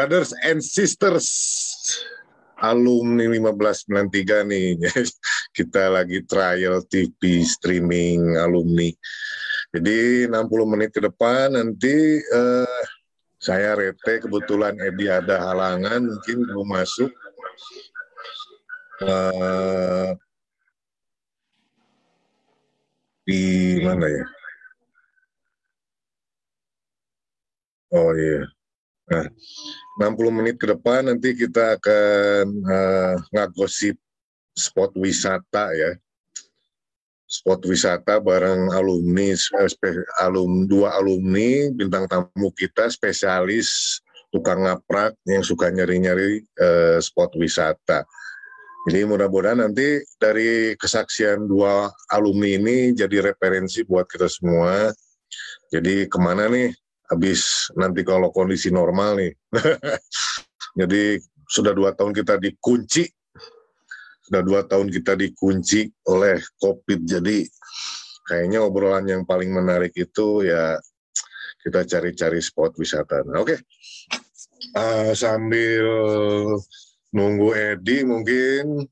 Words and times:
Brothers 0.00 0.32
and 0.48 0.64
sisters, 0.64 1.28
alumni 2.56 3.28
1593 3.36 4.48
nih. 4.48 4.80
Kita 5.60 5.92
lagi 5.92 6.24
trial 6.24 6.80
TV 6.88 7.44
streaming 7.44 8.40
alumni. 8.40 8.88
Jadi 9.76 10.24
60 10.24 10.72
menit 10.72 10.96
ke 10.96 11.04
depan 11.04 11.52
nanti 11.52 12.16
uh, 12.32 12.80
saya 13.36 13.76
rete 13.76 14.24
kebetulan 14.24 14.72
Edi 14.80 15.04
ada 15.12 15.36
halangan 15.36 16.00
mungkin 16.00 16.48
belum 16.48 16.80
masuk. 16.80 17.12
Uh, 19.04 20.16
di 23.28 23.76
mana 23.84 24.08
ya? 24.08 24.24
Oh 27.92 28.16
iya. 28.16 28.48
Nah, 29.10 29.26
60 29.98 30.30
menit 30.30 30.56
ke 30.56 30.70
depan 30.70 31.10
nanti 31.10 31.34
kita 31.34 31.74
akan 31.74 32.44
uh, 32.62 33.14
ngagosip 33.34 33.98
spot 34.54 34.94
wisata 34.94 35.74
ya. 35.74 35.98
Spot 37.26 37.62
wisata 37.66 38.18
bareng 38.18 38.70
alumni, 38.74 39.34
eh, 39.34 40.02
alum 40.22 40.66
dua 40.66 40.98
alumni 40.98 41.70
bintang 41.70 42.10
tamu 42.10 42.50
kita 42.54 42.90
spesialis 42.90 43.98
tukang 44.30 44.62
ngaprak 44.66 45.14
yang 45.26 45.42
suka 45.42 45.70
nyari-nyari 45.74 46.42
uh, 46.62 46.98
spot 47.02 47.34
wisata. 47.34 48.06
Jadi 48.88 49.04
mudah-mudahan 49.04 49.60
nanti 49.60 50.00
dari 50.16 50.72
kesaksian 50.78 51.44
dua 51.50 51.90
alumni 52.14 52.56
ini 52.56 52.94
jadi 52.94 53.34
referensi 53.34 53.82
buat 53.84 54.06
kita 54.06 54.30
semua. 54.30 54.88
Jadi 55.70 56.06
ke 56.10 56.18
mana 56.18 56.46
nih 56.50 56.74
habis 57.10 57.68
nanti 57.74 58.06
kalau 58.06 58.30
kondisi 58.30 58.70
normal 58.70 59.18
nih. 59.18 59.32
jadi 60.80 61.18
sudah 61.50 61.74
dua 61.74 61.90
tahun 61.98 62.14
kita 62.14 62.38
dikunci, 62.38 63.10
sudah 64.30 64.42
dua 64.46 64.62
tahun 64.62 64.88
kita 64.94 65.18
dikunci 65.18 65.90
oleh 66.06 66.38
COVID. 66.62 67.00
Jadi 67.02 67.42
kayaknya 68.30 68.62
obrolan 68.62 69.10
yang 69.10 69.22
paling 69.26 69.50
menarik 69.50 69.90
itu 69.98 70.46
ya 70.46 70.78
kita 71.60 71.82
cari-cari 71.84 72.38
spot 72.38 72.78
wisata. 72.78 73.26
Nah, 73.26 73.42
Oke, 73.42 73.58
okay. 73.58 73.58
uh, 74.78 75.12
sambil 75.12 75.84
nunggu 77.10 77.48
Edi 77.58 78.06
mungkin 78.06 78.86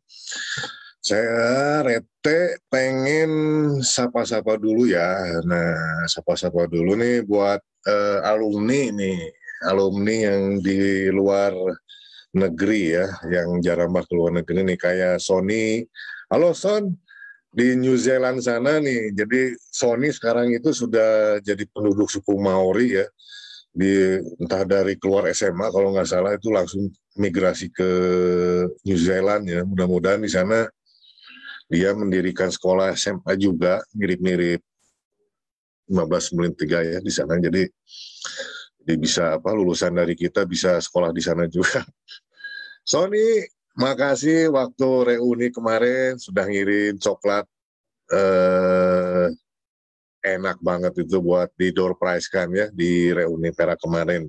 saya 0.99 1.81
Rete 1.87 2.61
pengen 2.69 3.31
sapa-sapa 3.81 4.61
dulu 4.61 4.85
ya. 4.91 5.41
Nah, 5.47 6.05
sapa-sapa 6.05 6.69
dulu 6.69 6.99
nih 6.99 7.25
buat 7.25 7.63
uh, 7.89 8.19
alumni 8.29 8.93
nih, 8.93 9.19
alumni 9.65 10.15
yang 10.29 10.61
di 10.61 11.09
luar 11.09 11.57
negeri 12.37 12.83
ya, 12.93 13.07
yang 13.33 13.65
jarang 13.65 13.91
ke 13.91 14.13
luar 14.13 14.37
negeri 14.37 14.69
nih 14.69 14.79
kayak 14.79 15.17
Sony. 15.19 15.83
Halo 16.29 16.53
Son, 16.53 16.93
di 17.49 17.73
New 17.75 17.97
Zealand 17.97 18.45
sana 18.45 18.77
nih. 18.79 19.17
Jadi 19.17 19.57
Sony 19.57 20.13
sekarang 20.13 20.53
itu 20.53 20.71
sudah 20.77 21.41
jadi 21.41 21.65
penduduk 21.73 22.13
suku 22.13 22.37
Maori 22.37 23.01
ya 23.01 23.07
di 23.79 24.19
entah 24.43 24.65
dari 24.67 24.99
keluar 24.99 25.31
SMA 25.31 25.71
kalau 25.71 25.95
nggak 25.95 26.09
salah 26.09 26.35
itu 26.35 26.51
langsung 26.51 26.91
migrasi 27.15 27.71
ke 27.71 27.91
New 28.83 28.99
Zealand 28.99 29.47
ya 29.47 29.63
mudah-mudahan 29.63 30.19
di 30.19 30.27
sana 30.27 30.67
dia 31.69 31.93
mendirikan 31.93 32.49
sekolah 32.49 32.97
SMA 32.97 33.39
juga 33.39 33.79
mirip-mirip 33.95 34.65
1593 35.91 36.93
ya 36.95 36.99
di 37.03 37.13
sana 37.13 37.41
jadi 37.41 37.65
dia 38.85 38.97
bisa 38.97 39.37
apa 39.37 39.53
lulusan 39.53 39.93
dari 39.97 40.17
kita 40.17 40.49
bisa 40.49 40.81
sekolah 40.81 41.13
di 41.13 41.21
sana 41.21 41.45
juga 41.49 41.85
Sony 42.91 43.45
makasih 43.77 44.49
waktu 44.53 44.89
reuni 45.17 45.53
kemarin 45.53 46.17
sudah 46.17 46.49
ngirim 46.49 46.97
coklat 46.97 47.45
eh, 48.11 49.29
enak 50.25 50.59
banget 50.59 50.93
itu 51.07 51.23
buat 51.23 51.53
di 51.55 51.71
door 51.71 51.95
prize 51.95 52.27
kan 52.27 52.51
ya 52.51 52.67
di 52.75 53.15
reuni 53.15 53.55
Pera 53.55 53.79
kemarin. 53.79 54.27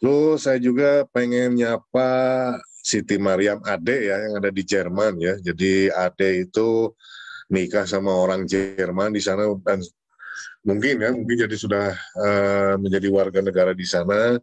Terus 0.00 0.48
saya 0.48 0.58
juga 0.58 1.06
pengen 1.14 1.54
nyapa 1.54 2.10
Siti 2.82 3.14
Mariam 3.20 3.62
Ade 3.62 4.10
ya 4.10 4.18
yang 4.18 4.42
ada 4.42 4.50
di 4.50 4.62
Jerman 4.66 5.14
ya. 5.22 5.34
Jadi 5.38 5.92
Ade 5.92 6.48
itu 6.48 6.90
nikah 7.52 7.86
sama 7.86 8.10
orang 8.10 8.48
Jerman 8.48 9.14
di 9.14 9.22
sana 9.22 9.46
dan 9.62 9.78
mungkin 10.62 11.02
ya 11.02 11.10
mungkin 11.10 11.36
jadi 11.46 11.56
sudah 11.58 11.86
uh, 12.18 12.74
menjadi 12.78 13.08
warga 13.10 13.40
negara 13.42 13.74
di 13.74 13.86
sana. 13.86 14.38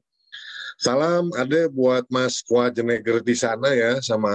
Salam 0.79 1.27
Ade 1.35 1.67
buat 1.67 2.07
Mas 2.07 2.39
Kwajeneger 2.39 3.19
di 3.19 3.35
sana 3.35 3.67
ya 3.75 3.99
sama 3.99 4.31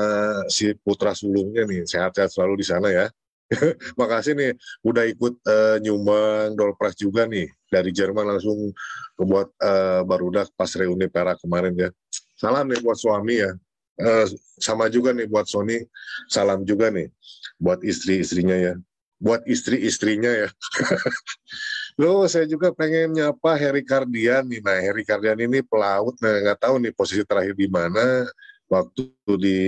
si 0.53 0.77
putra 0.85 1.17
sulungnya 1.17 1.65
nih 1.65 1.89
sehat-sehat 1.89 2.37
selalu 2.37 2.61
di 2.61 2.67
sana 2.69 2.89
ya. 2.93 3.07
Makasih 4.01 4.37
nih 4.37 4.53
udah 4.85 5.05
ikut 5.09 5.41
uh, 5.45 5.77
nyumbang 5.81 6.53
Dolpras 6.53 6.97
juga 7.01 7.25
nih 7.25 7.49
dari 7.73 7.97
Jerman 7.97 8.37
langsung 8.37 8.77
buat 9.17 9.49
uh, 9.61 10.05
barudak 10.05 10.53
pas 10.53 10.69
reuni 10.77 11.09
perak 11.09 11.41
kemarin 11.41 11.73
ya. 11.77 11.89
Salam 12.37 12.69
nih 12.69 12.81
buat 12.85 13.01
suami 13.01 13.41
ya. 13.41 13.53
Uh, 13.95 14.27
sama 14.61 14.93
juga 14.93 15.17
nih 15.17 15.25
buat 15.25 15.49
Sony. 15.49 15.81
Salam 16.29 16.61
juga 16.69 16.93
nih 16.93 17.09
buat 17.57 17.81
istri-istrinya 17.81 18.57
ya. 18.57 18.75
Buat 19.19 19.47
istri-istrinya 19.47 20.31
ya. 20.31 20.49
Lo 22.01 22.27
saya 22.27 22.45
juga 22.51 22.75
pengen 22.75 23.15
nyapa 23.15 23.55
Harry 23.55 23.87
Kardian 23.87 24.45
nih. 24.51 24.61
Nah, 24.61 24.79
Harry 24.83 25.07
Kardian 25.07 25.39
ini 25.39 25.63
pelaut. 25.63 26.19
Nah, 26.19 26.35
nggak 26.43 26.59
tahu 26.61 26.83
nih 26.83 26.93
posisi 26.93 27.23
terakhir 27.23 27.55
di 27.55 27.71
mana 27.71 28.27
waktu 28.67 29.07
di 29.39 29.59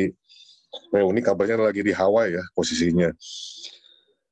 reuni 0.90 1.22
kabarnya 1.22 1.56
lagi 1.60 1.80
di 1.86 1.94
Hawaii 1.94 2.36
ya 2.36 2.44
posisinya. 2.52 3.10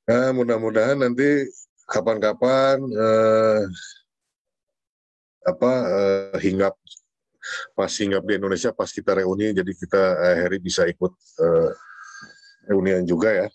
Nah, 0.05 0.29
mudah-mudahan 0.37 1.01
nanti 1.01 1.49
kapan-kapan 1.89 2.77
eh, 2.81 3.63
apa 5.45 5.73
eh, 5.85 6.37
hinggap 6.41 6.75
pas 7.77 7.93
hinggap 7.93 8.25
di 8.25 8.41
Indonesia 8.41 8.73
pas 8.73 8.89
kita 8.89 9.21
reuni 9.21 9.53
jadi 9.53 9.73
kita 9.77 10.03
eh, 10.17 10.37
Harry 10.45 10.59
bisa 10.61 10.89
ikut 10.89 11.13
eh, 11.41 11.71
reunian 12.69 13.05
juga 13.05 13.33
ya. 13.33 13.49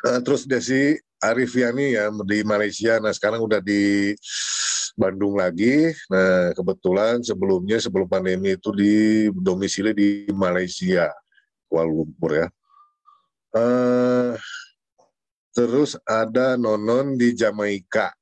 Nah, 0.00 0.18
terus 0.24 0.48
Desi 0.48 0.96
Arifiani 1.20 1.96
ya 1.96 2.08
di 2.24 2.40
Malaysia. 2.42 2.96
Nah 2.96 3.12
sekarang 3.12 3.44
udah 3.44 3.60
di 3.60 4.16
Bandung 4.96 5.36
lagi. 5.36 5.92
Nah 6.08 6.56
kebetulan 6.56 7.20
sebelumnya 7.20 7.76
sebelum 7.76 8.08
pandemi 8.08 8.56
itu 8.56 8.72
di 8.72 9.28
domisili 9.28 9.92
di 9.92 10.08
Malaysia, 10.32 11.12
Kuala 11.68 11.92
Lumpur 11.92 12.32
ya. 12.40 12.46
Uh, 13.50 14.38
Terus 15.50 15.98
ada 16.06 16.54
Nonon 16.54 17.18
di 17.18 17.34
Jamaika. 17.34 18.14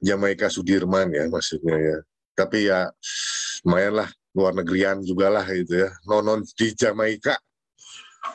Jamaika 0.00 0.52
Sudirman 0.52 1.08
ya 1.12 1.26
maksudnya 1.26 1.76
ya. 1.76 1.98
Tapi 2.36 2.68
ya 2.68 2.88
lumayan 3.64 4.04
lah 4.04 4.08
luar 4.36 4.52
negerian 4.54 5.00
juga 5.02 5.32
lah 5.32 5.44
gitu 5.48 5.88
ya. 5.88 5.90
Nonon 6.04 6.44
di 6.44 6.70
Jamaika. 6.76 7.34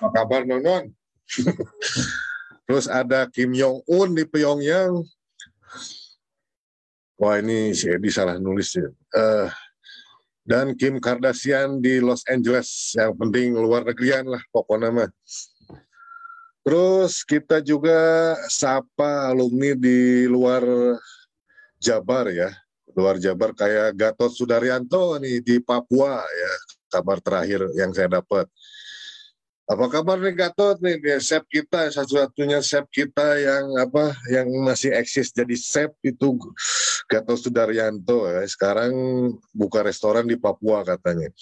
Apa 0.02 0.10
kabar 0.12 0.44
Nonon? 0.44 0.90
Terus 2.66 2.90
ada 2.90 3.30
Kim 3.30 3.54
Jong 3.54 3.86
Un 3.86 4.18
di 4.18 4.26
Pyongyang. 4.26 5.06
Wah 7.16 7.40
ini 7.40 7.72
si 7.72 7.88
Edi 7.88 8.10
salah 8.12 8.36
nulis 8.42 8.76
ya. 8.76 8.90
Uh, 9.16 9.48
dan 10.46 10.74
Kim 10.78 10.98
Kardashian 10.98 11.80
di 11.80 12.02
Los 12.02 12.26
Angeles. 12.26 12.94
Yang 12.98 13.14
penting 13.22 13.48
luar 13.54 13.86
negerian 13.86 14.26
lah 14.26 14.42
pokoknya 14.50 14.90
mah. 14.92 15.12
Terus 16.66 17.22
kita 17.22 17.62
juga 17.62 18.34
sapa 18.50 19.30
alumni 19.30 19.78
di 19.78 20.26
luar 20.26 20.66
Jabar 21.78 22.26
ya, 22.34 22.50
luar 22.98 23.22
Jabar 23.22 23.54
kayak 23.54 23.94
Gatot 23.94 24.34
Sudaryanto 24.34 25.22
nih 25.22 25.46
di 25.46 25.62
Papua 25.62 26.26
ya, 26.26 26.54
kabar 26.90 27.22
terakhir 27.22 27.70
yang 27.78 27.94
saya 27.94 28.18
dapat. 28.18 28.50
Apa 29.66 29.90
kabar 29.90 30.22
nih 30.22 30.38
Gatot 30.38 30.78
nih, 30.78 31.02
dia 31.02 31.18
sep 31.18 31.42
kita 31.50 31.90
satu-satunya 31.90 32.62
sep 32.62 32.86
kita 32.94 33.34
yang 33.42 33.66
apa 33.82 34.14
yang 34.30 34.46
masih 34.62 34.94
eksis 34.94 35.34
jadi 35.34 35.58
sep 35.58 35.90
itu 36.06 36.38
Gatot 37.10 37.34
Sudaryanto 37.34 38.30
ya. 38.30 38.46
Sekarang 38.46 38.94
buka 39.50 39.82
restoran 39.82 40.30
di 40.30 40.38
Papua 40.38 40.86
katanya. 40.86 41.34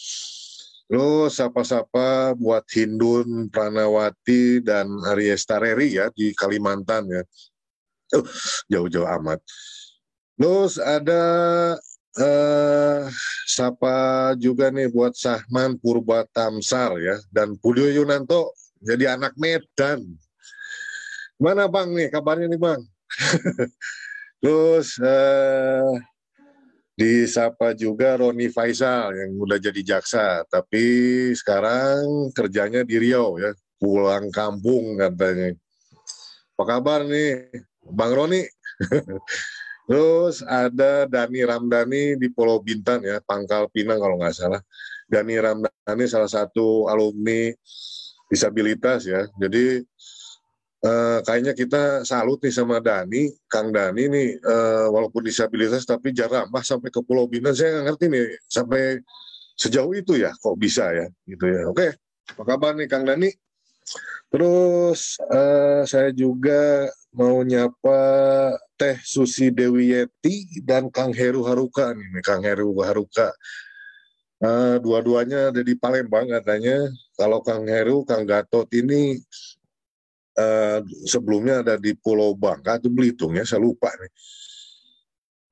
Terus 0.87 1.35
sapa-sapa 1.35 2.31
buat 2.39 2.63
Hindun, 2.71 3.51
Pranawati, 3.51 4.63
dan 4.63 4.87
Aries 5.11 5.43
Tareri 5.43 5.99
ya 5.99 6.07
di 6.15 6.31
Kalimantan 6.31 7.03
ya. 7.11 7.23
Uh, 8.15 8.23
jauh-jauh 8.71 9.09
amat. 9.19 9.43
Terus 10.39 10.79
ada 10.79 11.23
uh, 12.19 13.09
sapa 13.47 13.95
juga 14.37 14.69
nih 14.69 14.89
buat 14.89 15.13
Sahman 15.17 15.77
Purba 15.79 16.25
Tamsar 16.29 16.97
ya 17.01 17.17
dan 17.33 17.57
Pulio 17.57 17.89
Yunanto 17.89 18.53
jadi 18.83 19.15
anak 19.15 19.33
Medan. 19.39 20.03
Mana 21.39 21.65
bang 21.71 21.89
nih 21.91 22.07
kabarnya 22.11 22.47
nih 22.51 22.61
bang? 22.61 22.81
Terus 24.43 24.99
uh, 24.99 25.93
Disapa 26.93 27.73
juga 27.73 28.13
Roni 28.21 28.53
Faisal 28.53 29.17
yang 29.17 29.33
udah 29.41 29.57
jadi 29.57 29.81
jaksa, 29.81 30.45
tapi 30.45 30.85
sekarang 31.33 32.29
kerjanya 32.37 32.85
di 32.85 33.01
Riau 33.01 33.41
ya, 33.41 33.49
pulang 33.81 34.29
kampung 34.29 35.01
katanya. 35.01 35.57
Apa 36.53 36.63
kabar 36.77 37.01
nih, 37.09 37.49
Bang 37.81 38.13
Roni? 38.13 38.45
Terus 39.83 40.39
ada 40.47 41.03
Dani 41.11 41.43
Ramdhani 41.43 42.15
di 42.15 42.27
Pulau 42.31 42.63
Bintan 42.63 43.03
ya, 43.03 43.19
Pangkal 43.19 43.67
Pinang 43.67 43.99
kalau 43.99 44.15
nggak 44.15 44.35
salah. 44.35 44.61
Dani 45.11 45.35
Ramdhani 45.35 46.05
salah 46.07 46.31
satu 46.31 46.87
alumni 46.87 47.51
disabilitas 48.31 49.03
ya. 49.03 49.27
Jadi 49.35 49.83
uh, 50.87 51.19
kayaknya 51.21 51.53
kita 51.53 52.07
salut 52.07 52.39
nih 52.39 52.53
sama 52.55 52.79
Dani, 52.79 53.29
Kang 53.51 53.75
Dani 53.75 54.07
nih 54.07 54.29
uh, 54.39 54.87
walaupun 54.89 55.21
disabilitas 55.21 55.83
tapi 55.83 56.15
jarang 56.15 56.47
mah 56.47 56.63
sampai 56.63 56.87
ke 56.87 57.03
Pulau 57.03 57.27
Bintan 57.27 57.53
saya 57.53 57.77
nggak 57.77 57.85
ngerti 57.93 58.05
nih 58.07 58.25
sampai 58.47 58.83
sejauh 59.53 59.93
itu 59.93 60.17
ya 60.17 60.33
kok 60.33 60.57
bisa 60.57 60.89
ya 60.95 61.05
gitu 61.27 61.45
ya. 61.45 61.67
Oke, 61.69 61.93
apa 62.33 62.43
kabar 62.47 62.73
nih 62.73 62.87
Kang 62.87 63.03
Dani? 63.03 63.29
Terus 64.33 65.21
uh, 65.29 65.85
saya 65.85 66.09
juga 66.09 66.89
mau 67.13 67.45
nyapa 67.45 67.99
Teh 68.73 68.97
Susi 69.05 69.53
Dewi 69.53 69.93
Yeti 69.93 70.65
dan 70.65 70.89
Kang 70.89 71.13
Heru 71.13 71.45
Haruka 71.45 71.93
nih, 71.93 72.21
Kang 72.25 72.41
Heru 72.41 72.73
Haruka. 72.81 73.29
Uh, 74.43 74.75
dua-duanya 74.83 75.55
ada 75.55 75.61
di 75.63 75.71
Palembang 75.77 76.27
katanya. 76.27 76.91
Kalau 77.15 77.39
Kang 77.39 77.63
Heru, 77.63 78.03
Kang 78.03 78.27
Gatot 78.27 78.67
ini 78.75 79.15
uh, 80.35 80.83
sebelumnya 81.07 81.63
ada 81.63 81.79
di 81.79 81.95
Pulau 81.95 82.35
Bangka 82.35 82.75
atau 82.75 82.91
Belitung 82.91 83.37
ya, 83.39 83.47
saya 83.47 83.63
lupa 83.63 83.87
nih. 83.93 84.11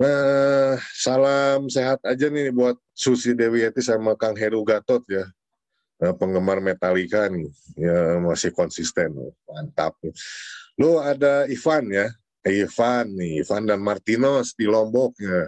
Nah, 0.01 0.81
salam 0.97 1.69
sehat 1.69 2.01
aja 2.01 2.25
nih 2.27 2.49
buat 2.49 2.73
Susi 2.91 3.37
Dewiati 3.37 3.85
sama 3.85 4.17
Kang 4.17 4.33
Heru 4.33 4.65
Gatot 4.65 5.05
ya. 5.07 5.29
Nah, 6.01 6.17
penggemar 6.17 6.57
Metallica 6.57 7.29
nih, 7.29 7.45
ya 7.77 8.17
masih 8.17 8.49
konsisten, 8.49 9.13
mantap. 9.45 9.93
Lu 10.81 10.97
ada 10.97 11.45
Ivan 11.45 11.93
ya, 11.93 12.09
Ivan 12.41 13.13
nih, 13.13 13.45
Ivan 13.45 13.69
dan 13.69 13.85
Martinos 13.85 14.57
di 14.57 14.65
Lombok 14.65 15.13
ya. 15.21 15.45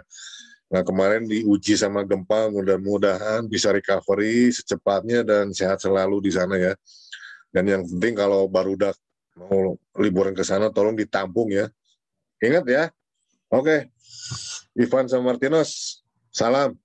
Nah 0.70 0.86
kemarin 0.86 1.26
diuji 1.26 1.74
sama 1.74 2.06
gempa, 2.06 2.54
mudah-mudahan 2.54 3.50
bisa 3.50 3.74
recovery 3.74 4.54
secepatnya 4.54 5.26
dan 5.26 5.50
sehat 5.50 5.82
selalu 5.82 6.22
di 6.22 6.30
sana 6.30 6.54
ya. 6.62 6.78
Dan 7.50 7.66
yang 7.66 7.82
penting 7.82 8.14
kalau 8.14 8.46
baru 8.46 8.78
udah 8.78 8.94
mau 9.42 9.74
liburan 9.98 10.38
ke 10.38 10.46
sana 10.46 10.70
tolong 10.70 10.94
ditampung 10.94 11.50
ya. 11.50 11.66
Ingat 12.38 12.66
ya. 12.70 12.84
Oke. 13.50 13.90
Ivan 14.78 15.10
sama 15.10 15.34
Martinos, 15.34 16.02
salam. 16.30 16.78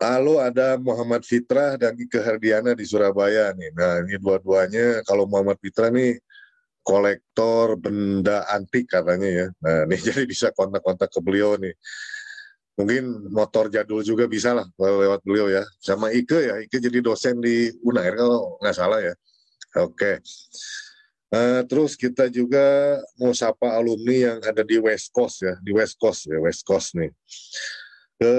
Lalu 0.00 0.34
ada 0.40 0.76
Muhammad 0.80 1.24
Fitra 1.24 1.76
dan 1.80 1.96
Ike 1.96 2.20
Herdiana 2.20 2.72
di 2.72 2.84
Surabaya 2.88 3.52
nih. 3.52 3.72
Nah 3.72 4.00
ini 4.04 4.16
dua-duanya 4.20 5.04
kalau 5.04 5.24
Muhammad 5.28 5.56
Fitra 5.60 5.88
nih 5.92 6.20
kolektor 6.84 7.80
benda 7.80 8.44
antik 8.52 8.92
katanya 8.92 9.26
ya. 9.26 9.46
Nah 9.64 9.88
ini 9.88 9.96
jadi 10.12 10.28
bisa 10.28 10.52
kontak-kontak 10.52 11.08
ke 11.08 11.18
beliau 11.24 11.56
nih. 11.56 11.72
Mungkin 12.76 13.32
motor 13.32 13.72
jadul 13.72 14.04
juga 14.04 14.28
bisa 14.28 14.52
lah 14.52 14.68
lewat 14.76 15.24
beliau 15.24 15.48
ya. 15.48 15.64
Sama 15.80 16.12
Ike 16.12 16.38
ya 16.38 16.54
Ike 16.60 16.76
jadi 16.78 17.00
dosen 17.00 17.40
di 17.40 17.72
Unair 17.82 18.14
kalau 18.20 18.60
nggak 18.60 18.76
salah 18.76 19.00
ya. 19.00 19.14
Oke. 19.80 20.20
Uh, 21.34 21.66
terus 21.66 21.98
kita 21.98 22.30
juga 22.30 22.94
mau 23.18 23.34
sapa 23.34 23.74
alumni 23.74 24.30
yang 24.30 24.38
ada 24.46 24.62
di 24.62 24.78
West 24.78 25.10
Coast 25.10 25.42
ya 25.42 25.58
di 25.66 25.74
West 25.74 25.98
Coast 25.98 26.30
ya 26.30 26.38
West 26.38 26.62
Coast 26.62 26.94
nih. 26.94 27.10
Ke 28.20 28.34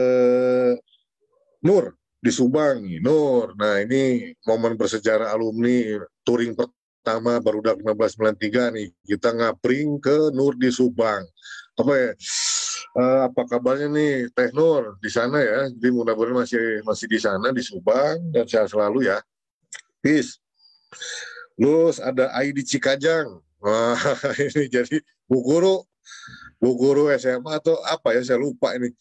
Nur 1.65 1.97
di 2.21 2.31
Subang 2.31 2.85
nih 2.85 3.01
Nur. 3.01 3.57
Nah 3.57 3.81
ini 3.81 4.31
momen 4.45 4.77
bersejarah 4.77 5.33
alumni 5.33 5.97
touring 6.23 6.53
pertama 6.53 6.84
baru 7.13 7.61
udah 7.61 7.77
1593 7.77 8.73
nih 8.73 8.89
kita 9.05 9.29
ngapring 9.37 10.01
ke 10.01 10.33
Nur 10.33 10.57
di 10.57 10.73
Subang 10.73 11.21
apa 11.75 11.93
ya 11.93 12.11
uh, 12.95 13.19
apa 13.27 13.41
kabarnya 13.45 13.91
nih 13.91 14.31
Teh 14.31 14.49
Nur 14.55 14.97
di 15.03 15.11
sana 15.11 15.43
ya. 15.43 15.67
Jadi 15.69 15.89
mudah-mudahan 15.91 16.47
masih 16.47 16.81
masih 16.87 17.07
di 17.11 17.19
sana 17.19 17.51
di 17.51 17.61
Subang 17.61 18.31
dan 18.31 18.47
sehat 18.47 18.71
selalu 18.71 19.11
ya. 19.11 19.19
Peace. 19.99 20.39
Terus 21.59 21.99
ada 21.99 22.31
Ai 22.35 22.55
di 22.55 22.63
Cikajang. 22.63 23.27
Wah, 23.63 23.97
ini 24.45 24.69
jadi 24.69 25.01
Bu 25.25 25.41
Guru, 25.41 25.81
Bu 26.61 26.77
Guru 26.77 27.09
SMA 27.17 27.57
atau 27.57 27.75
apa 27.87 28.15
ya 28.15 28.21
saya 28.23 28.39
lupa 28.39 28.75
ini. 28.77 28.91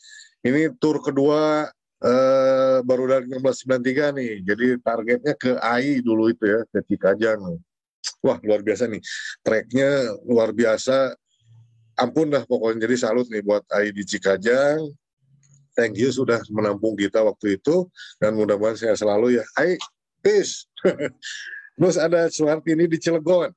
Ini 0.44 0.76
tur 0.76 1.00
kedua 1.00 1.68
uh, 2.04 2.78
baru 2.84 3.04
dari 3.08 3.26
1993 3.32 4.16
nih. 4.18 4.32
Jadi 4.44 4.66
targetnya 4.80 5.34
ke 5.36 5.56
AI 5.60 6.04
dulu 6.04 6.28
itu 6.28 6.44
ya, 6.44 6.60
ke 6.68 6.84
Cikajang. 6.84 7.40
Wah, 8.24 8.38
luar 8.44 8.60
biasa 8.60 8.88
nih. 8.88 9.02
Treknya 9.40 10.12
luar 10.24 10.50
biasa. 10.50 11.14
Ampun 11.94 12.32
dah 12.32 12.42
pokoknya. 12.44 12.88
Jadi 12.88 12.96
salut 12.98 13.26
nih 13.30 13.42
buat 13.44 13.62
AI 13.70 13.94
di 13.94 14.02
Cikajang 14.02 14.82
thank 15.74 15.98
you 15.98 16.08
sudah 16.14 16.38
menampung 16.48 16.94
kita 16.94 17.20
waktu 17.20 17.58
itu. 17.58 17.90
Dan 18.22 18.38
mudah-mudahan 18.38 18.78
saya 18.78 18.94
selalu 18.94 19.42
ya. 19.42 19.44
AI 19.58 19.76
peace. 20.22 20.70
Terus 21.76 21.98
ada 21.98 22.30
Suhartini 22.30 22.86
di 22.86 22.96
Cilegon. 23.02 23.50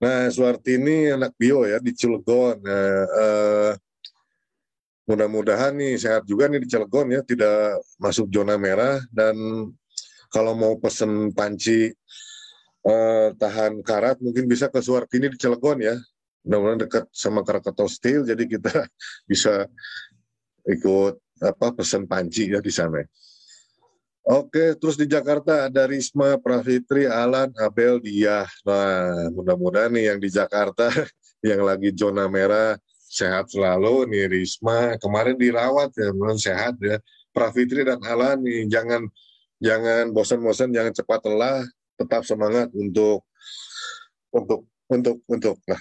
Nah 0.00 0.28
Suhartini 0.32 1.12
anak 1.12 1.36
bio 1.36 1.68
ya 1.68 1.78
di 1.78 1.92
Cilegon. 1.92 2.56
Nah, 2.64 3.04
eh, 3.04 3.72
mudah-mudahan 5.06 5.76
nih 5.76 6.00
sehat 6.00 6.24
juga 6.24 6.48
nih 6.48 6.64
di 6.64 6.68
Cilegon 6.72 7.12
ya. 7.12 7.20
Tidak 7.20 8.00
masuk 8.00 8.32
zona 8.32 8.56
merah. 8.56 8.98
Dan 9.12 9.36
kalau 10.32 10.56
mau 10.56 10.74
pesen 10.80 11.30
panci 11.36 11.92
eh, 12.86 13.28
tahan 13.34 13.82
karat 13.82 14.22
mungkin 14.22 14.46
bisa 14.46 14.70
ke 14.70 14.78
Suhartini 14.78 15.28
di 15.30 15.38
Cilegon 15.38 15.82
ya 15.82 15.96
mudah-mudahan 16.46 16.86
dekat 16.86 17.04
sama 17.10 17.42
Krakatau 17.42 17.90
Steel 17.90 18.22
jadi 18.22 18.46
kita 18.46 18.86
bisa 19.30 19.66
ikut 20.70 21.18
apa 21.42 21.74
pesan 21.74 22.08
panci 22.08 22.48
ya 22.48 22.62
di 22.62 22.72
sana. 22.72 23.02
Oke, 24.26 24.74
terus 24.74 24.98
di 24.98 25.06
Jakarta 25.06 25.70
ada 25.70 25.86
Risma, 25.86 26.34
Prafitri, 26.42 27.06
Alan, 27.06 27.46
Abel, 27.62 28.02
Dia. 28.02 28.42
Nah, 28.66 29.30
mudah-mudahan 29.30 29.94
nih 29.94 30.10
yang 30.10 30.18
di 30.18 30.26
Jakarta 30.26 30.90
yang 31.46 31.62
lagi 31.62 31.94
zona 31.94 32.26
merah 32.26 32.74
sehat 33.06 33.54
selalu 33.54 34.10
nih 34.10 34.26
Risma. 34.26 34.98
Kemarin 34.98 35.38
dirawat 35.38 35.94
ya, 35.94 36.10
mudah 36.10 36.34
sehat 36.34 36.74
ya. 36.82 36.98
Prafitri 37.30 37.86
dan 37.86 38.02
Alan 38.02 38.42
nih 38.42 38.66
jangan 38.66 39.06
jangan 39.62 40.10
bosan-bosan, 40.10 40.74
jangan 40.74 40.90
cepat 40.90 41.22
lelah, 41.30 41.62
tetap 41.96 42.22
semangat 42.22 42.70
untuk 42.76 43.24
untuk 44.30 44.68
untuk 44.86 45.16
untuk 45.26 45.56
nah 45.66 45.80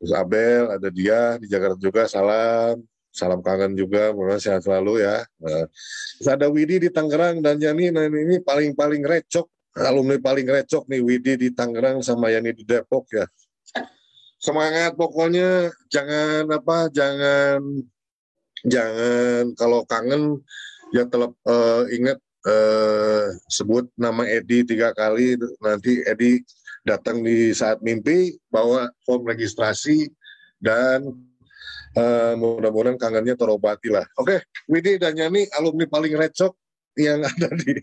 Terus 0.00 0.16
Abel, 0.16 0.64
ada 0.72 0.88
dia 0.88 1.36
di 1.36 1.44
Jakarta 1.44 1.76
juga, 1.76 2.08
salam. 2.08 2.80
Salam 3.12 3.44
kangen 3.44 3.76
juga, 3.76 4.16
mudah 4.16 4.40
sehat 4.40 4.64
selalu 4.64 5.04
ya. 5.04 5.20
Nah, 5.44 5.68
terus 6.16 6.28
ada 6.30 6.46
Widi 6.48 6.80
di 6.80 6.88
Tangerang 6.88 7.44
dan 7.44 7.60
Yani, 7.60 7.92
nah 7.92 8.08
ini 8.08 8.40
paling-paling 8.40 9.04
recok, 9.04 9.44
alumni 9.76 10.16
paling 10.16 10.48
recok 10.48 10.88
nih 10.88 11.04
Widi 11.04 11.36
di 11.36 11.48
Tangerang 11.52 12.00
sama 12.00 12.32
Yani 12.32 12.56
di 12.56 12.64
Depok 12.64 13.12
ya. 13.12 13.28
Semangat 14.40 14.96
pokoknya, 14.96 15.68
jangan 15.92 16.48
apa, 16.48 16.88
jangan 16.96 17.60
jangan 18.64 19.52
kalau 19.52 19.84
kangen 19.84 20.40
ya 20.96 21.04
telep 21.04 21.36
uh, 21.44 21.84
ingat 21.92 22.16
uh, 22.46 23.26
sebut 23.50 23.88
nama 23.98 24.24
Edi 24.28 24.64
tiga 24.64 24.94
kali 24.96 25.36
nanti 25.60 26.00
Edi 26.06 26.40
datang 26.84 27.20
di 27.20 27.52
saat 27.52 27.84
mimpi, 27.84 28.36
bawa 28.48 28.88
form 29.04 29.28
registrasi, 29.28 30.08
dan 30.60 31.12
uh, 31.96 32.32
mudah-mudahan 32.36 32.96
kangennya 32.96 33.36
terobati 33.36 33.92
lah. 33.92 34.04
Oke, 34.16 34.40
okay, 34.40 34.40
Widi 34.68 34.96
dan 34.96 35.16
Yani 35.16 35.48
alumni 35.56 35.84
paling 35.84 36.16
recok 36.16 36.56
yang 36.96 37.20
ada 37.30 37.48
di 37.56 37.80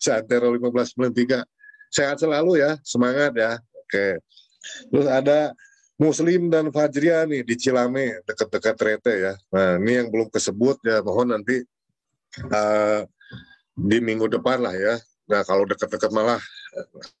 Santero 0.00 0.52
1593. 0.56 1.44
Sehat 1.90 2.22
selalu 2.22 2.62
ya, 2.62 2.78
semangat 2.86 3.34
ya. 3.34 3.58
Oke. 3.58 3.90
Okay. 3.90 4.12
Terus 4.92 5.08
ada 5.08 5.50
Muslim 6.00 6.48
dan 6.48 6.72
Fajria 6.72 7.28
nih 7.28 7.44
di 7.44 7.54
Cilame, 7.60 8.24
dekat-dekat 8.24 8.76
Rete 8.80 9.14
ya. 9.20 9.34
Nah, 9.52 9.76
ini 9.80 10.00
yang 10.00 10.08
belum 10.08 10.32
kesebut 10.32 10.80
ya, 10.80 11.04
mohon 11.04 11.36
nanti 11.36 11.60
uh, 12.48 13.04
di 13.76 13.98
minggu 14.02 14.26
depan 14.26 14.62
lah 14.62 14.74
ya. 14.74 14.94
Nah, 15.30 15.46
kalau 15.46 15.62
dekat-dekat 15.62 16.10
malah 16.10 16.42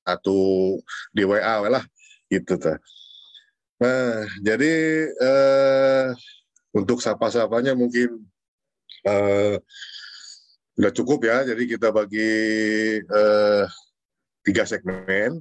satu 0.02 0.78
di 1.14 1.22
WA 1.22 1.62
lah 1.66 1.84
gitu 2.26 2.58
tuh. 2.58 2.78
Nah, 3.80 4.26
jadi 4.42 4.74
eh, 5.08 6.06
untuk 6.74 7.00
sapa-sapanya 7.00 7.72
mungkin 7.72 8.22
eh, 9.06 9.56
udah 10.76 10.92
cukup 10.92 11.24
ya. 11.24 11.46
Jadi 11.46 11.62
kita 11.70 11.94
bagi 11.94 12.32
eh, 13.00 13.64
tiga 14.42 14.66
segmen. 14.66 15.40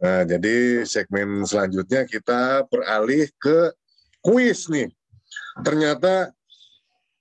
Nah, 0.00 0.24
jadi 0.24 0.88
segmen 0.88 1.44
selanjutnya 1.44 2.08
kita 2.08 2.64
beralih 2.72 3.28
ke 3.36 3.68
kuis 4.24 4.64
nih. 4.72 4.88
Ternyata 5.60 6.32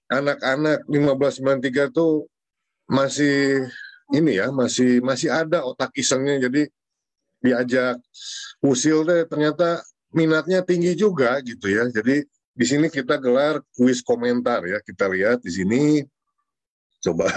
anak-anak 0.09 0.87
1593 0.87 1.91
tuh 1.91 2.25
masih 2.89 3.69
ini 4.09 4.41
ya 4.41 4.49
masih 4.49 4.99
masih 5.05 5.29
ada 5.29 5.61
otak 5.61 5.93
isengnya. 5.93 6.41
Jadi 6.49 6.65
diajak 7.39 8.01
usil 8.59 9.05
deh 9.05 9.23
ternyata 9.29 9.79
minatnya 10.11 10.65
tinggi 10.65 10.97
juga 10.97 11.37
gitu 11.45 11.69
ya. 11.69 11.85
Jadi 11.93 12.25
di 12.51 12.65
sini 12.65 12.89
kita 12.89 13.21
gelar 13.21 13.61
kuis 13.77 14.01
komentar 14.01 14.65
ya. 14.65 14.81
Kita 14.81 15.05
lihat 15.07 15.45
di 15.45 15.51
sini. 15.53 15.83
Coba 16.99 17.29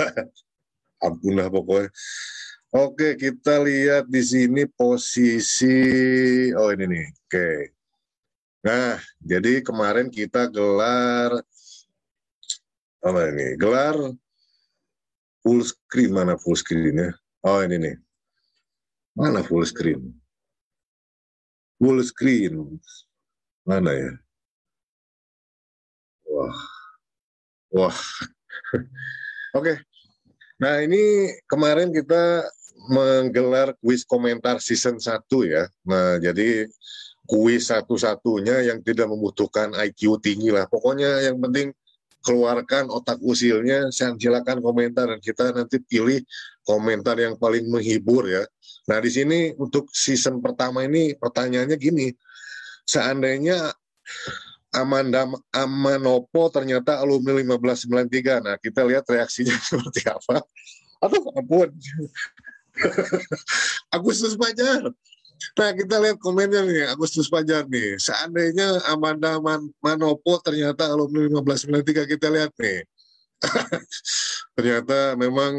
ampun 1.06 1.37
lah 1.37 1.52
pokoknya. 1.52 1.92
Oke 2.73 3.21
kita 3.21 3.61
lihat 3.61 4.09
di 4.09 4.25
sini 4.25 4.64
posisi 4.64 5.76
oh 6.56 6.73
ini 6.73 6.88
nih. 6.88 7.06
Oke. 7.28 7.49
Nah 8.64 8.97
jadi 9.21 9.61
kemarin 9.61 10.09
kita 10.09 10.49
gelar 10.49 11.37
apa 13.04 13.21
ini? 13.28 13.61
Gelar 13.61 14.16
full 15.42 15.62
screen 15.66 16.14
mana 16.14 16.38
full 16.38 16.56
screennya 16.56 17.12
oh 17.42 17.61
ini 17.62 17.76
nih. 17.78 17.96
Mana 19.12 19.44
full 19.44 19.66
screen? 19.68 20.14
Full 21.76 22.00
screen. 22.06 22.80
Mana 23.66 23.92
ya? 23.92 24.12
Wah. 26.26 26.58
Wah. 27.75 27.99
Oke. 29.58 29.76
Okay. 29.76 29.76
nah 30.62 30.78
ini 30.78 31.34
kemarin 31.50 31.90
kita 31.90 32.46
menggelar 32.87 33.75
kuis 33.82 34.06
komentar 34.06 34.62
season 34.62 34.96
1 34.96 35.26
ya. 35.44 35.66
Nah 35.84 36.22
jadi 36.22 36.70
kuis 37.26 37.68
satu-satunya 37.68 38.70
yang 38.70 38.78
tidak 38.80 39.11
membutuhkan 39.11 39.75
IQ 39.76 40.22
tinggi 40.22 40.54
lah. 40.54 40.70
Pokoknya 40.70 41.26
yang 41.26 41.42
penting 41.42 41.75
keluarkan 42.22 42.88
otak 42.88 43.18
usilnya, 43.20 43.90
silakan 43.90 44.62
komentar 44.62 45.10
dan 45.10 45.20
kita 45.20 45.50
nanti 45.52 45.82
pilih 45.82 46.22
komentar 46.62 47.18
yang 47.18 47.34
paling 47.36 47.66
menghibur 47.66 48.30
ya. 48.30 48.46
Nah 48.88 48.98
di 49.02 49.10
sini 49.10 49.38
untuk 49.58 49.90
season 49.90 50.38
pertama 50.38 50.86
ini 50.86 51.14
pertanyaannya 51.18 51.76
gini, 51.78 52.08
seandainya 52.86 53.74
Amanda 54.72 55.28
Amanopo 55.52 56.48
ternyata 56.48 57.04
alumni 57.04 57.36
1593, 57.36 58.40
nah 58.40 58.56
kita 58.56 58.80
lihat 58.88 59.04
reaksinya 59.04 59.52
seperti 59.68 60.08
apa. 60.08 60.40
Atau 61.02 61.34
ampun, 61.34 61.68
Agustus 63.96 64.38
Pajar, 64.38 64.88
Nah 65.58 65.70
kita 65.75 65.96
lihat 66.00 66.18
komennya 66.22 66.62
nih 66.64 66.84
Agustus 66.92 67.26
Pajar 67.28 67.66
nih. 67.66 67.99
Seandainya 67.99 68.80
Amanda 68.88 69.38
Man 69.42 69.70
Manopo 69.82 70.38
ternyata 70.40 70.88
alumni 70.88 71.28
1593 71.28 72.12
kita 72.16 72.26
lihat 72.30 72.52
nih. 72.56 72.80
ternyata 74.56 75.18
memang 75.18 75.58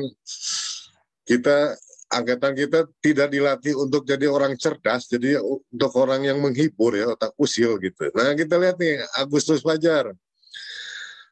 kita 1.27 1.75
angkatan 2.13 2.53
kita 2.53 2.79
tidak 3.01 3.27
dilatih 3.33 3.73
untuk 3.73 4.05
jadi 4.05 4.29
orang 4.29 4.53
cerdas, 4.55 5.09
jadi 5.09 5.41
untuk 5.43 5.91
orang 5.97 6.23
yang 6.29 6.37
menghibur 6.39 6.93
ya 6.93 7.09
otak 7.09 7.33
usil 7.41 7.81
gitu. 7.81 8.13
Nah 8.13 8.37
kita 8.37 8.55
lihat 8.61 8.77
nih 8.77 9.01
Agustus 9.17 9.65
Fajar 9.65 10.13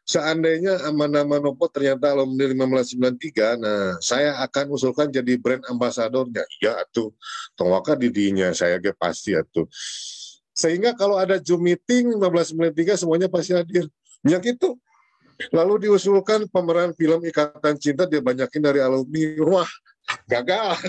seandainya 0.06 0.82
Amanda 0.88 1.24
Manopo 1.24 1.70
ternyata 1.72 2.12
alumni 2.12 2.50
1593, 2.50 3.62
nah 3.62 3.96
saya 4.04 4.38
akan 4.44 4.76
usulkan 4.76 5.08
jadi 5.10 5.38
brand 5.38 5.64
ambasadornya. 5.70 6.44
Ya 6.60 6.76
tuh, 6.92 7.16
tongwaka 7.56 7.96
didinya 7.96 8.52
saya 8.52 8.82
ke 8.82 8.92
pasti 8.98 9.38
tuh. 9.54 9.70
Sehingga 10.52 10.94
kalau 10.94 11.18
ada 11.18 11.40
Zoom 11.40 11.66
meeting 11.66 12.12
1593 12.20 13.02
semuanya 13.02 13.28
pasti 13.32 13.56
hadir. 13.56 13.88
Ya 14.22 14.38
gitu. 14.38 14.78
Lalu 15.50 15.90
diusulkan 15.90 16.46
pemeran 16.54 16.94
film 16.94 17.26
Ikatan 17.26 17.74
Cinta 17.82 18.06
dia 18.06 18.22
banyakin 18.22 18.62
dari 18.62 18.78
alumni. 18.78 19.42
Wah, 19.42 19.72
gagal. 20.30 20.78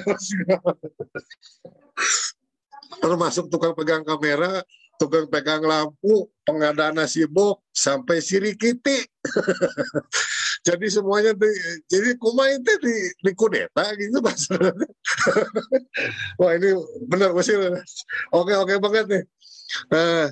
Termasuk 3.02 3.48
tukang 3.48 3.72
pegang 3.72 4.04
kamera, 4.04 4.60
tukang 5.02 5.26
pegang 5.26 5.66
lampu, 5.66 6.30
pengadaan 6.46 6.94
nasi 6.94 7.26
bok, 7.26 7.58
sampai 7.74 8.22
sirikiti. 8.22 9.02
jadi 10.66 10.86
semuanya 10.86 11.34
di, 11.34 11.50
jadi 11.90 12.14
kuma 12.22 12.46
itu 12.54 12.70
di, 12.78 12.94
di 13.18 13.32
kudeta 13.34 13.98
gitu 13.98 14.22
mas. 14.22 14.46
Wah 16.38 16.54
ini 16.54 16.78
benar 17.10 17.34
masih. 17.34 17.58
Oke 18.30 18.54
oke 18.54 18.78
banget 18.78 19.06
nih. 19.10 19.24
Nah, 19.90 20.30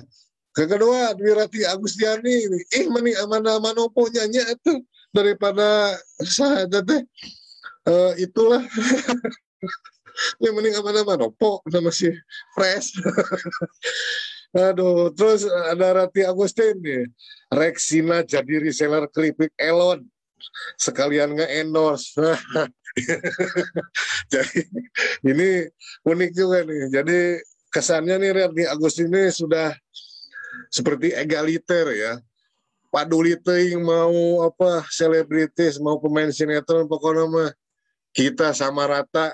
ke 0.55 0.63
kedua 0.71 1.19
Dwirati 1.19 1.67
Agustiani 1.67 2.47
ini, 2.47 2.59
ih 2.71 2.87
mani 2.87 3.11
amana 3.19 3.59
manopo 3.59 4.07
nyanyi 4.07 4.39
itu 4.55 4.87
daripada 5.11 5.99
sahadat 6.23 6.87
teh. 6.87 7.03
Uh, 7.81 8.13
itulah 8.15 8.61
yang 10.43 10.53
mending 10.53 10.77
amana 10.77 11.01
manopo 11.01 11.65
udah 11.65 11.81
masih 11.81 12.13
fresh 12.53 12.93
Aduh, 14.51 15.15
terus 15.15 15.47
ada 15.47 16.03
Rati 16.03 16.27
Agustin 16.27 16.75
nih. 16.83 17.07
Rexina 17.47 18.19
jadi 18.19 18.59
reseller 18.59 19.07
keripik 19.07 19.55
Elon. 19.55 20.03
Sekalian 20.75 21.39
nge-endorse. 21.39 22.19
jadi 24.31 24.59
ini 25.23 25.71
unik 26.03 26.31
juga 26.35 26.67
nih. 26.67 26.83
Jadi 26.91 27.19
kesannya 27.71 28.19
nih 28.19 28.31
Rati 28.35 28.63
Agustin 28.67 29.07
ini 29.07 29.31
sudah 29.31 29.71
seperti 30.67 31.15
egaliter 31.15 31.87
ya. 31.95 32.13
Paduli 32.91 33.39
yang 33.47 33.87
mau 33.87 34.43
apa 34.43 34.83
selebritis, 34.91 35.79
mau 35.79 35.95
pemain 35.95 36.27
sinetron 36.27 36.91
pokoknya 36.91 37.23
mah 37.23 37.51
kita 38.11 38.51
sama 38.51 38.83
rata 38.83 39.31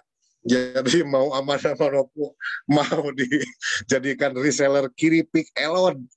jadi 0.48 1.04
mau 1.04 1.36
Amanda 1.36 1.76
Manopo 1.76 2.40
mau 2.72 3.12
dijadikan 3.12 4.32
reseller 4.40 4.88
kiripik 4.96 5.52
elon. 5.60 6.08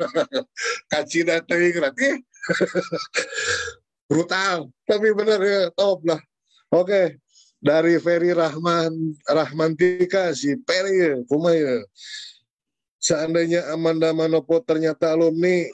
Kacina 0.90 1.44
teuing 1.44 1.76
berarti 1.76 2.08
brutal. 4.08 4.72
Tapi 4.88 5.12
benar 5.12 5.44
ya, 5.44 5.68
top 5.76 6.00
lah. 6.08 6.20
Oke, 6.72 7.20
dari 7.60 8.00
Ferry 8.00 8.32
Rahman 8.32 9.12
Rahmantika 9.28 10.32
si 10.32 10.56
Ferry 10.64 10.96
ya, 10.96 11.14
ya. 11.52 11.76
Seandainya 13.00 13.68
Amanda 13.72 14.12
Manopo 14.16 14.60
ternyata 14.64 15.12
alumni 15.12 15.68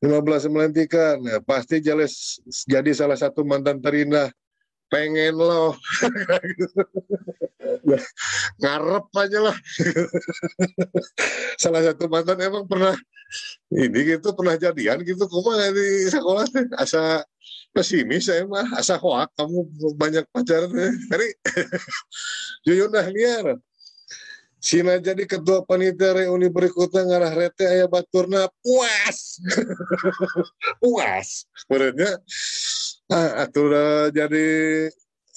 1593, 0.00 1.20
nah, 1.20 1.40
pasti 1.44 1.76
jelas 1.80 2.40
jadi 2.64 2.88
salah 2.96 3.20
satu 3.20 3.44
mantan 3.44 3.84
terindah 3.84 4.32
pengen 4.90 5.38
lo. 5.38 5.78
Ngarep 8.60 9.06
aja 9.14 9.38
lah. 9.38 9.56
Salah 11.62 11.82
satu 11.86 12.10
mantan 12.10 12.42
emang 12.42 12.66
pernah 12.66 12.98
ini 13.70 14.18
gitu 14.18 14.34
pernah 14.34 14.58
jadian 14.58 15.00
gitu. 15.06 15.24
Kuma 15.30 15.70
di 15.70 16.10
sekolah 16.10 16.44
asa 16.76 17.22
pesimis 17.70 18.26
saya 18.26 18.44
mah 18.44 18.66
asa 18.76 18.98
hoak. 18.98 19.30
Kamu 19.38 19.58
banyak 19.94 20.26
pacaran 20.34 20.74
hari 21.08 21.28
jujur 22.66 22.90
dah 22.90 23.06
liar. 23.06 23.56
Sina 24.60 25.00
jadi 25.00 25.24
ketua 25.24 25.64
panitia 25.64 26.12
reuni 26.12 26.52
berikutnya 26.52 27.08
ngarah 27.08 27.32
rete 27.32 27.64
ayah 27.64 27.88
baturna. 27.88 28.44
Puas. 28.60 29.40
Puas. 30.76 31.48
Sebenarnya 31.64 32.20
ah, 33.10 33.44
atuh 33.46 33.68
jadi 34.14 34.46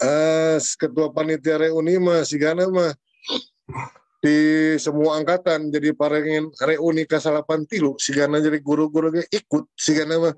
uh, 0.01 0.57
ketua 0.57 1.09
panitia 1.13 1.57
reuni 1.59 1.97
mah 1.97 2.21
si 2.25 2.37
Gana 2.37 2.69
mah 2.69 2.93
di 4.23 4.37
semua 4.79 5.19
angkatan 5.19 5.67
jadi 5.67 5.91
parengin 5.91 6.47
reuni 6.63 7.03
ke 7.03 7.19
salapan 7.19 7.67
tilu 7.67 7.97
si 7.99 8.15
Gana 8.15 8.39
jadi 8.39 8.61
guru-guru 8.63 9.11
ikut 9.19 9.63
si 9.75 9.91
Gana 9.97 10.21
mah 10.21 10.35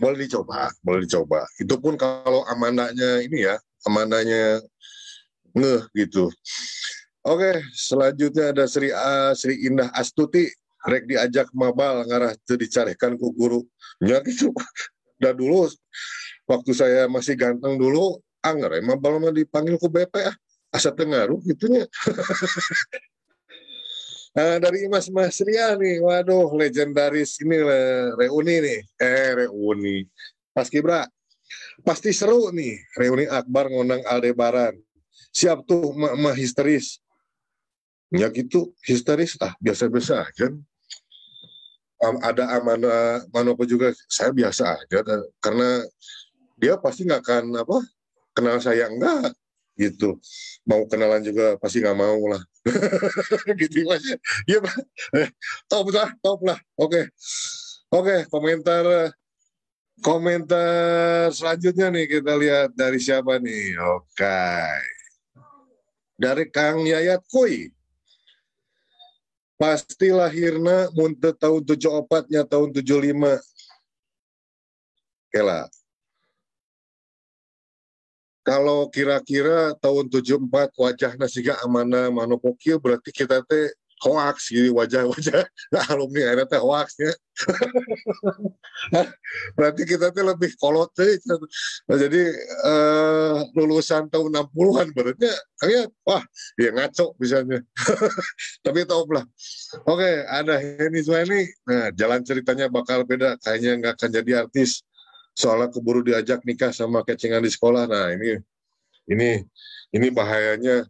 boleh 0.00 0.18
dicoba 0.26 0.72
boleh 0.82 1.04
dicoba 1.06 1.44
itu 1.60 1.74
pun 1.76 1.94
kalau 1.94 2.42
amandanya 2.48 3.20
ini 3.20 3.46
ya 3.46 3.60
amandanya 3.86 4.58
ngeh 5.54 5.82
gitu 5.94 6.32
Oke, 7.20 7.60
selanjutnya 7.76 8.48
ada 8.48 8.64
Sri 8.64 8.88
A, 8.96 9.36
Sri 9.36 9.68
Indah 9.68 9.92
Astuti, 9.92 10.48
rek 10.88 11.04
diajak 11.04 11.52
mabal 11.52 12.00
ngarah 12.08 12.32
itu 12.32 12.56
dicarikan 12.56 13.20
ku 13.20 13.28
guru. 13.36 13.60
Ya 14.00 14.24
gitu. 14.24 14.56
Udah 15.20 15.32
dulu 15.36 15.68
waktu 16.48 16.72
saya 16.72 17.04
masih 17.06 17.36
ganteng 17.36 17.76
dulu, 17.76 18.18
anggar 18.40 18.72
mabal 18.80 19.20
mah 19.20 19.30
dipanggil 19.30 19.76
ku 19.76 19.92
BP 19.92 20.14
ah. 20.24 20.36
Asa 20.70 20.94
tengaruh 20.94 21.42
gitunya. 21.42 21.82
nah, 24.38 24.56
dari 24.62 24.86
Mas 24.86 25.10
Mas 25.10 25.42
Ria 25.42 25.74
nih, 25.74 25.98
waduh 25.98 26.46
legendaris 26.54 27.42
ini 27.42 27.58
reuni 28.14 28.62
nih. 28.62 28.80
Eh, 29.02 29.30
reuni. 29.34 30.06
Pas 30.54 30.70
Kibra, 30.70 31.10
pasti 31.82 32.14
seru 32.14 32.54
nih 32.54 32.78
reuni 32.94 33.26
Akbar 33.26 33.66
ngundang 33.66 34.06
Aldebaran. 34.06 34.78
Siap 35.34 35.66
tuh 35.66 35.90
mah 35.94 36.38
histeris 36.38 37.02
ya 38.10 38.26
gitu 38.34 38.74
histeris 38.82 39.38
ah 39.38 39.54
biasa-biasa 39.62 40.26
aja 40.26 40.50
ada 42.00 42.44
amanah 42.56 43.28
Manopo 43.28 43.68
juga 43.68 43.92
saya 44.08 44.32
biasa 44.32 44.80
aja 44.80 45.04
karena 45.44 45.84
dia 46.56 46.80
pasti 46.80 47.04
nggak 47.04 47.20
akan 47.20 47.44
apa 47.60 47.78
kenal 48.32 48.56
saya 48.60 48.88
enggak 48.88 49.36
gitu 49.80 50.20
mau 50.68 50.84
kenalan 50.84 51.24
juga 51.24 51.56
pasti 51.56 51.80
nggak 51.80 51.96
mau 51.96 52.20
lah 52.28 52.42
gitu 53.60 53.88
mas 53.88 54.04
iya 54.44 54.60
pak 54.60 54.76
top 55.68 55.88
lah 55.92 56.08
top 56.20 56.40
lah 56.44 56.58
oke 56.76 56.92
okay. 56.92 57.04
oke 57.92 58.04
okay, 58.04 58.20
komentar 58.28 58.84
komentar 60.04 61.32
selanjutnya 61.32 61.88
nih 61.88 62.06
kita 62.08 62.32
lihat 62.36 62.76
dari 62.76 63.00
siapa 63.00 63.40
nih 63.40 63.80
oke 63.80 64.04
okay. 64.12 64.80
dari 66.20 66.44
Kang 66.52 66.84
Yayat 66.84 67.24
Koi 67.32 67.79
pasti 69.60 70.08
lahirna 70.08 70.88
muntah 70.96 71.36
tahun 71.36 71.60
74 71.68 72.32
nya 72.32 72.48
tahun 72.48 72.72
75 72.72 73.36
oke 75.28 75.40
lah. 75.44 75.68
Kalau 78.40 78.88
kira-kira 78.88 79.76
tahun 79.84 80.08
74 80.08 80.72
wajahnya 80.80 81.28
siga 81.28 81.60
amana 81.60 82.08
manopokio 82.08 82.80
berarti 82.80 83.12
kita 83.12 83.44
teh 83.44 83.68
hoax 84.00 84.50
gitu 84.50 84.76
wajah-wajah. 84.76 85.44
Nah, 85.70 85.84
alumni 85.92 86.32
akhirnya 86.32 86.46
teh 86.50 86.60
hoax 86.60 86.88
ya. 86.98 87.12
Berarti 89.56 89.82
kita 89.86 90.10
teh 90.10 90.24
lebih 90.24 90.50
kolot 90.58 90.90
teh 90.96 91.20
nah, 91.86 91.96
jadi 91.96 92.22
uh, 92.66 93.46
lulusan 93.54 94.10
tahun 94.10 94.50
60-an 94.50 94.88
berarti 94.92 95.28
kayak 95.60 95.92
wah 96.04 96.22
ya 96.58 96.70
ngaco 96.74 97.14
misalnya. 97.20 97.60
Tapi 98.66 98.88
tau 98.88 99.06
lah. 99.12 99.24
Oke 99.86 100.02
okay, 100.02 100.14
ada 100.26 100.58
Henny 100.58 101.00
Suhaini. 101.04 101.46
Nah 101.68 101.92
jalan 101.94 102.24
ceritanya 102.24 102.66
bakal 102.72 103.06
beda. 103.06 103.38
Kayaknya 103.40 103.72
nggak 103.78 103.94
akan 104.00 104.10
jadi 104.10 104.30
artis. 104.46 104.82
Soalnya 105.36 105.70
keburu 105.70 106.02
diajak 106.02 106.42
nikah 106.42 106.74
sama 106.74 107.06
kecengan 107.06 107.44
di 107.44 107.52
sekolah. 107.52 107.86
Nah 107.86 108.10
ini 108.16 108.40
ini 109.10 109.30
ini 109.94 110.06
bahayanya 110.10 110.86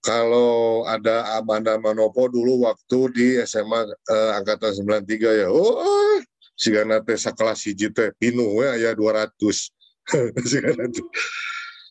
kalau 0.00 0.88
ada 0.88 1.36
Amanda 1.36 1.76
Manopo 1.76 2.24
dulu 2.28 2.64
waktu 2.64 2.98
di 3.12 3.26
SMA 3.44 3.84
eh, 3.88 4.30
angkatan 4.36 4.72
93 5.04 5.44
ya. 5.44 5.48
Oh, 5.52 6.20
si 6.56 6.72
teh 6.72 7.18
sakelas 7.20 7.68
hiji 7.68 7.92
teh 7.92 8.08
pinu 8.16 8.64
ya 8.64 8.76
ya 8.76 8.90
200. 8.96 9.36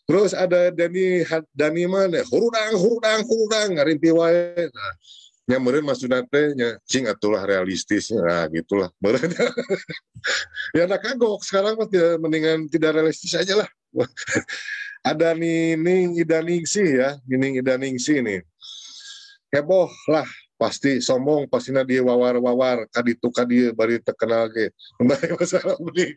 Terus 0.09 0.31
ada 0.33 0.73
Dani 0.73 1.21
Dani 1.53 1.83
mana? 1.85 2.25
Hurudang, 2.25 2.73
hurudang, 2.81 3.21
hurudang, 3.29 3.77
ngarimpi 3.77 4.09
wae. 4.09 4.65
Nah, 4.73 4.93
nyamperin 5.49 5.81
Mas 5.81 5.97
Junate 5.97 6.53
nya 6.53 6.77
cing 6.85 7.09
atulah 7.09 7.41
realistisnya 7.41 8.21
nah 8.21 8.45
gitulah 8.53 8.93
meureun 9.01 9.33
ya 10.77 10.85
nak 10.85 11.01
kagok 11.01 11.41
sekarang 11.41 11.73
mah 11.73 11.89
tidak 11.89 12.21
mendingan 12.21 12.69
tidak 12.69 12.93
realistis 12.93 13.33
aja 13.33 13.65
lah 13.65 13.69
ada 15.03 15.33
Nining 15.35 16.19
Idaningsi 16.19 16.99
ya 16.99 17.17
Nining 17.25 17.59
Idaningsi 17.63 18.19
nih. 18.19 18.41
Heboh 19.49 19.89
lah 20.11 20.27
pasti 20.59 20.99
sombong 20.99 21.47
pasti 21.47 21.71
dia 21.87 22.03
wawar-wawar 22.03 22.91
kaditu 22.91 23.31
kadi 23.31 23.71
bari 23.71 24.03
terkenal 24.03 24.51
ke 24.51 24.75
kembali 24.99 25.31
masalah 25.39 25.79
ini 25.79 26.11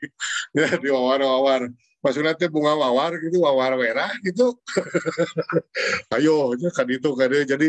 ya 0.51 0.75
di 0.83 0.91
wawar-wawar 0.91 1.71
maksudnya 2.03 2.35
teh 2.35 2.51
bunga 2.51 2.75
wawar 2.75 3.15
gitu 3.23 3.47
wawar 3.47 3.79
merah 3.79 4.11
gitu. 4.27 4.59
Ayo 6.19 6.59
nya 6.59 6.75
kan 6.75 6.91
itu 6.91 7.15
kan 7.15 7.31
jadi 7.31 7.69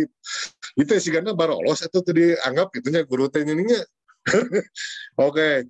itu 0.74 0.94
sih 0.98 1.14
karena 1.14 1.38
barolos 1.38 1.86
atau 1.86 2.02
tadi 2.02 2.34
anggap 2.42 2.74
gitunya 2.74 3.06
guru 3.06 3.30
teh 3.30 3.46
ininya 3.46 3.78
oke 5.22 5.70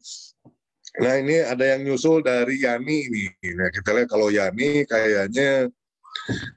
nah 0.93 1.17
ini 1.17 1.41
ada 1.41 1.65
yang 1.73 1.89
nyusul 1.89 2.21
dari 2.21 2.61
Yani 2.61 3.09
ini 3.09 3.25
nah 3.57 3.69
kita 3.73 3.89
lihat 3.93 4.09
kalau 4.11 4.29
Yani 4.29 4.85
kayaknya 4.85 5.69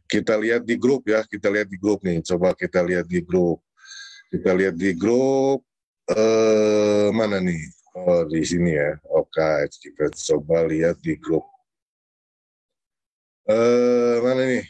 kita 0.05 0.37
lihat 0.37 0.63
di 0.69 0.77
grup 0.77 1.09
ya 1.09 1.25
kita 1.25 1.49
lihat 1.49 1.69
di 1.73 1.79
grup 1.81 2.05
nih 2.05 2.21
coba 2.21 2.53
kita 2.53 2.85
lihat 2.85 3.09
di 3.09 3.25
grup 3.25 3.65
kita 4.29 4.53
lihat 4.53 4.77
di 4.77 4.93
grup 4.93 5.65
eh 6.13 7.09
mana 7.17 7.41
nih 7.41 7.65
oh 7.97 8.29
di 8.29 8.45
sini 8.45 8.77
ya 8.77 8.93
oke 9.09 9.73
kita 9.81 10.13
coba 10.13 10.69
lihat 10.69 11.01
di 11.01 11.17
grup 11.17 11.45
Eh, 13.49 14.19
mana 14.27 14.43
nih? 14.51 14.65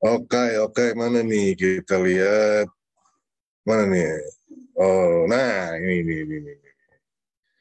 Oke, 0.00 0.36
okay, 0.36 0.50
oke, 0.64 0.72
okay, 0.76 0.88
mana 1.00 1.18
nih? 1.24 1.56
Kita 1.60 1.96
lihat 2.06 2.68
mana 3.68 3.84
nih? 3.92 4.04
Oh, 4.76 5.24
nah 5.30 5.72
ini 5.80 5.92
ini 6.04 6.14
ini. 6.24 6.36
ini. 6.52 6.69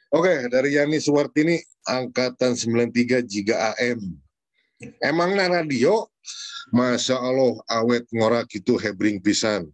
Oke, 0.10 0.50
dari 0.50 0.74
Yani 0.74 0.98
Suwartini 0.98 1.62
angkatan 1.86 2.58
93 2.58 3.30
Giga 3.30 3.78
AM. 3.78 4.02
Emang 5.06 5.38
na 5.38 5.46
radio 5.46 6.10
Masya 6.74 7.18
Allah 7.22 7.62
awet 7.70 8.10
ngorak 8.10 8.50
itu 8.58 8.74
hebring 8.82 9.22
pisan. 9.22 9.70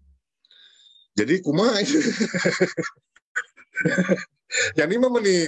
Jadi 1.16 1.40
kumaha 1.40 1.80
Yani 4.80 4.96
mah 5.00 5.12
meni 5.12 5.48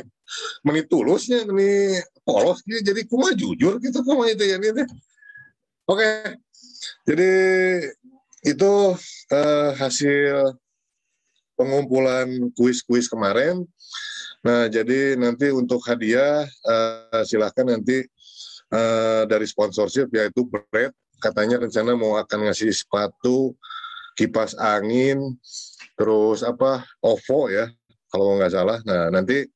meni 0.64 0.82
tulusnya 0.84 1.48
meni 1.48 1.96
polos 2.28 2.60
jadi 2.68 3.08
kuma 3.08 3.32
jujur 3.32 3.80
gitu 3.80 4.04
kuma 4.04 4.28
itu 4.28 4.44
ya 4.44 4.60
ini 4.60 4.84
oke 5.88 6.36
jadi 7.08 7.32
itu 8.44 8.72
uh, 9.32 9.72
hasil 9.80 10.60
pengumpulan 11.56 12.52
kuis-kuis 12.60 13.08
kemarin 13.08 13.64
nah 14.46 14.70
jadi 14.70 15.18
nanti 15.18 15.50
untuk 15.50 15.82
hadiah 15.86 16.46
uh, 16.46 17.24
silahkan 17.26 17.66
nanti 17.66 18.06
uh, 18.74 19.26
dari 19.26 19.46
sponsorship 19.50 20.14
yaitu 20.14 20.46
bread 20.46 20.94
katanya 21.18 21.66
rencana 21.66 21.98
mau 21.98 22.16
akan 22.22 22.50
ngasih 22.50 22.70
sepatu 22.70 23.58
kipas 24.14 24.54
angin 24.58 25.38
terus 25.98 26.46
apa 26.46 26.86
OVO 27.02 27.50
ya 27.50 27.66
kalau 28.14 28.38
nggak 28.38 28.54
salah 28.54 28.78
nah 28.86 29.10
nanti 29.10 29.50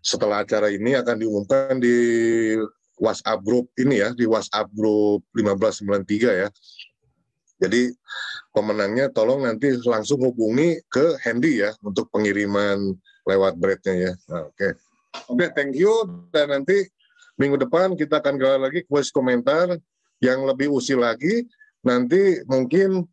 setelah 0.00 0.44
acara 0.44 0.72
ini 0.72 0.96
akan 0.96 1.16
diumumkan 1.20 1.76
di 1.76 1.96
WhatsApp 3.00 3.40
group 3.40 3.72
ini 3.80 4.04
ya, 4.04 4.12
di 4.12 4.28
WhatsApp 4.28 4.68
group 4.76 5.24
1593 5.32 6.44
ya. 6.44 6.48
Jadi 7.60 7.92
pemenangnya 8.56 9.12
tolong 9.12 9.44
nanti 9.44 9.72
langsung 9.84 10.20
hubungi 10.24 10.80
ke 10.88 11.20
Handy 11.20 11.60
ya 11.60 11.76
untuk 11.84 12.08
pengiriman 12.08 12.96
lewat 13.30 13.54
breadnya 13.56 13.94
ya. 13.94 14.12
Nah, 14.26 14.50
Oke, 14.50 14.54
okay. 14.58 14.72
oke, 15.30 15.36
okay, 15.38 15.48
thank 15.54 15.74
you. 15.78 15.92
Dan 16.34 16.50
nanti 16.50 16.86
minggu 17.38 17.56
depan 17.56 17.94
kita 17.94 18.18
akan 18.18 18.34
gelar 18.36 18.60
lagi 18.60 18.82
kuis 18.90 19.14
komentar 19.14 19.78
yang 20.18 20.42
lebih 20.44 20.68
usil 20.74 21.00
lagi. 21.00 21.46
Nanti 21.80 22.44
mungkin 22.44 23.08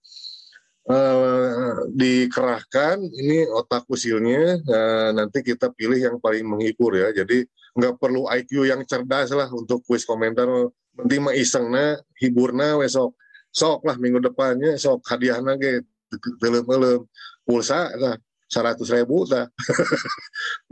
uh, 0.89 1.87
dikerahkan 1.93 2.99
ini 2.99 3.47
otak 3.47 3.87
usilnya. 3.87 4.59
Uh, 4.67 5.09
nanti 5.15 5.39
kita 5.45 5.71
pilih 5.71 5.97
yang 5.97 6.17
paling 6.19 6.43
menghibur 6.43 6.97
ya. 6.97 7.13
Jadi 7.13 7.47
nggak 7.77 8.01
perlu 8.01 8.25
IQ 8.27 8.65
yang 8.65 8.81
cerdas 8.83 9.31
lah 9.31 9.47
untuk 9.53 9.85
kuis 9.87 10.03
komentar. 10.03 10.49
Penting 10.97 11.21
mah 11.21 11.35
isengna 11.37 12.01
hiburna 12.17 12.75
besok. 12.81 13.15
Sok 13.53 13.87
lah 13.87 13.95
minggu 13.95 14.19
depannya 14.19 14.75
sok 14.75 15.07
hadiah 15.07 15.39
nage 15.39 15.87
film 16.39 16.61
film 16.67 17.07
pulsa 17.47 17.91
lah 17.95 18.15
seratus 18.47 18.89
ribu 18.89 19.27
lah 19.27 19.47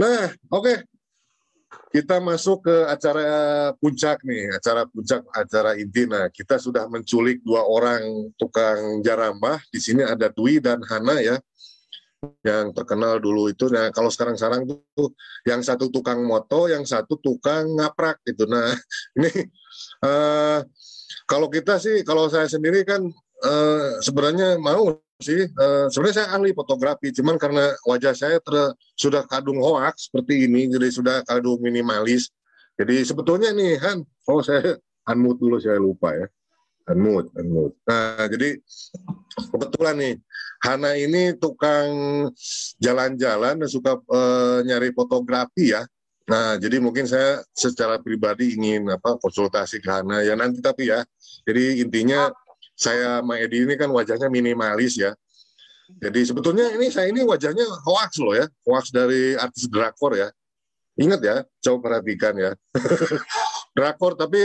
nah 0.00 0.30
oke 0.50 0.62
okay 0.62 0.78
kita 1.94 2.18
masuk 2.18 2.66
ke 2.66 2.76
acara 2.90 3.26
puncak 3.78 4.18
nih, 4.26 4.50
acara 4.50 4.82
puncak, 4.90 5.22
acara 5.30 5.78
inti. 5.78 6.10
Nah, 6.10 6.26
kita 6.26 6.58
sudah 6.58 6.90
menculik 6.90 7.38
dua 7.46 7.62
orang 7.62 8.34
tukang 8.34 8.98
jarambah. 8.98 9.62
Di 9.70 9.78
sini 9.78 10.02
ada 10.02 10.26
Dwi 10.26 10.58
dan 10.58 10.82
Hana 10.82 11.22
ya, 11.22 11.38
yang 12.42 12.74
terkenal 12.74 13.22
dulu 13.22 13.46
itu. 13.46 13.70
Nah, 13.70 13.94
kalau 13.94 14.10
sekarang-sekarang 14.10 14.66
tuh 14.66 15.14
yang 15.46 15.62
satu 15.62 15.86
tukang 15.86 16.24
moto, 16.26 16.66
yang 16.66 16.82
satu 16.82 17.14
tukang 17.22 17.78
ngaprak 17.78 18.18
gitu. 18.26 18.48
Nah, 18.50 18.74
ini 19.22 19.30
uh, 20.02 20.66
kalau 21.30 21.46
kita 21.46 21.78
sih, 21.78 22.02
kalau 22.02 22.26
saya 22.26 22.50
sendiri 22.50 22.82
kan 22.82 23.06
uh, 23.46 24.02
sebenarnya 24.02 24.58
mau 24.58 24.98
sih 25.22 25.46
uh, 25.46 25.86
sebenarnya 25.90 26.16
saya 26.24 26.28
ahli 26.34 26.50
fotografi 26.50 27.14
cuman 27.14 27.38
karena 27.38 27.70
wajah 27.86 28.14
saya 28.14 28.38
ter, 28.42 28.74
sudah 28.98 29.22
kadung 29.30 29.62
hoax 29.62 30.10
seperti 30.10 30.46
ini 30.50 30.66
jadi 30.70 30.88
sudah 30.90 31.16
kadung 31.26 31.60
minimalis. 31.62 32.30
Jadi 32.74 33.06
sebetulnya 33.06 33.54
nih 33.54 33.78
Han 33.78 34.02
oh 34.02 34.42
saya 34.42 34.74
unmute 35.10 35.38
dulu 35.38 35.56
saya 35.62 35.78
lupa 35.78 36.14
ya. 36.14 36.26
Unmute 36.90 37.30
unmute. 37.38 37.78
Nah 37.86 38.26
jadi 38.26 38.58
kebetulan 39.50 39.96
nih 40.00 40.14
Hana 40.64 40.96
ini 40.96 41.36
tukang 41.36 41.92
jalan-jalan 42.80 43.60
dan 43.60 43.68
suka 43.68 44.00
uh, 44.08 44.64
nyari 44.64 44.96
fotografi 44.96 45.76
ya. 45.76 45.84
Nah, 46.24 46.56
jadi 46.56 46.80
mungkin 46.80 47.04
saya 47.04 47.44
secara 47.52 48.00
pribadi 48.00 48.56
ingin 48.56 48.88
apa 48.88 49.20
konsultasi 49.20 49.84
ke 49.84 49.92
Hana. 49.92 50.24
Ya 50.24 50.32
nanti 50.32 50.64
tapi 50.64 50.88
ya. 50.88 51.04
Jadi 51.44 51.84
intinya 51.84 52.32
saya 52.74 53.22
sama 53.22 53.38
Edi 53.38 53.62
ini 53.62 53.74
kan 53.78 53.90
wajahnya 53.90 54.26
minimalis 54.30 54.98
ya. 54.98 55.14
Jadi 56.00 56.20
sebetulnya 56.26 56.72
ini 56.74 56.88
saya 56.88 57.12
ini 57.12 57.22
wajahnya 57.22 57.64
hoax 57.84 58.18
loh 58.18 58.34
ya, 58.34 58.48
hoax 58.66 58.90
dari 58.90 59.36
artis 59.36 59.68
drakor 59.70 60.16
ya. 60.16 60.28
Ingat 60.94 61.20
ya, 61.22 61.36
coba 61.60 61.90
perhatikan 61.90 62.34
ya. 62.38 62.50
drakor 63.76 64.14
tapi 64.14 64.38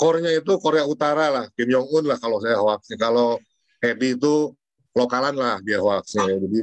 core-nya 0.00 0.32
itu 0.32 0.56
Korea 0.56 0.88
Utara 0.88 1.28
lah, 1.28 1.44
Kim 1.52 1.68
Jong 1.68 1.88
Un 1.92 2.04
lah 2.08 2.16
kalau 2.16 2.40
saya 2.40 2.56
hoaxnya. 2.56 2.96
Kalau 2.96 3.36
Edi 3.84 4.16
itu 4.16 4.56
lokalan 4.96 5.36
lah 5.36 5.60
dia 5.60 5.76
hoaxnya. 5.76 6.24
Jadi 6.24 6.60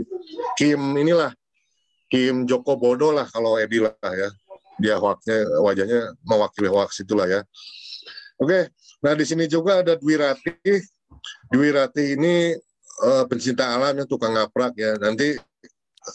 Kim 0.58 0.98
inilah 0.98 1.32
Kim 2.10 2.50
Joko 2.50 2.74
Bodo 2.76 3.14
lah 3.14 3.30
kalau 3.30 3.62
Edi 3.62 3.78
lah 3.78 3.94
ya. 4.02 4.30
Dia 4.82 4.96
hoaxnya 4.98 5.62
wajahnya 5.62 6.18
mewakili 6.26 6.70
hoax 6.70 7.06
itulah 7.06 7.30
ya. 7.30 7.46
Oke, 8.42 8.70
nah 9.02 9.14
di 9.18 9.26
sini 9.26 9.46
juga 9.46 9.86
ada 9.86 9.94
Dwi 9.98 10.18
Rati. 10.18 10.97
Dwi 11.52 11.70
Rati 11.72 12.20
ini 12.20 12.52
uh, 13.04 13.24
pencinta 13.30 13.72
alam 13.76 13.94
yang 13.98 14.10
tukang 14.10 14.34
ngaprak 14.34 14.74
ya. 14.78 14.96
Nanti 14.98 15.38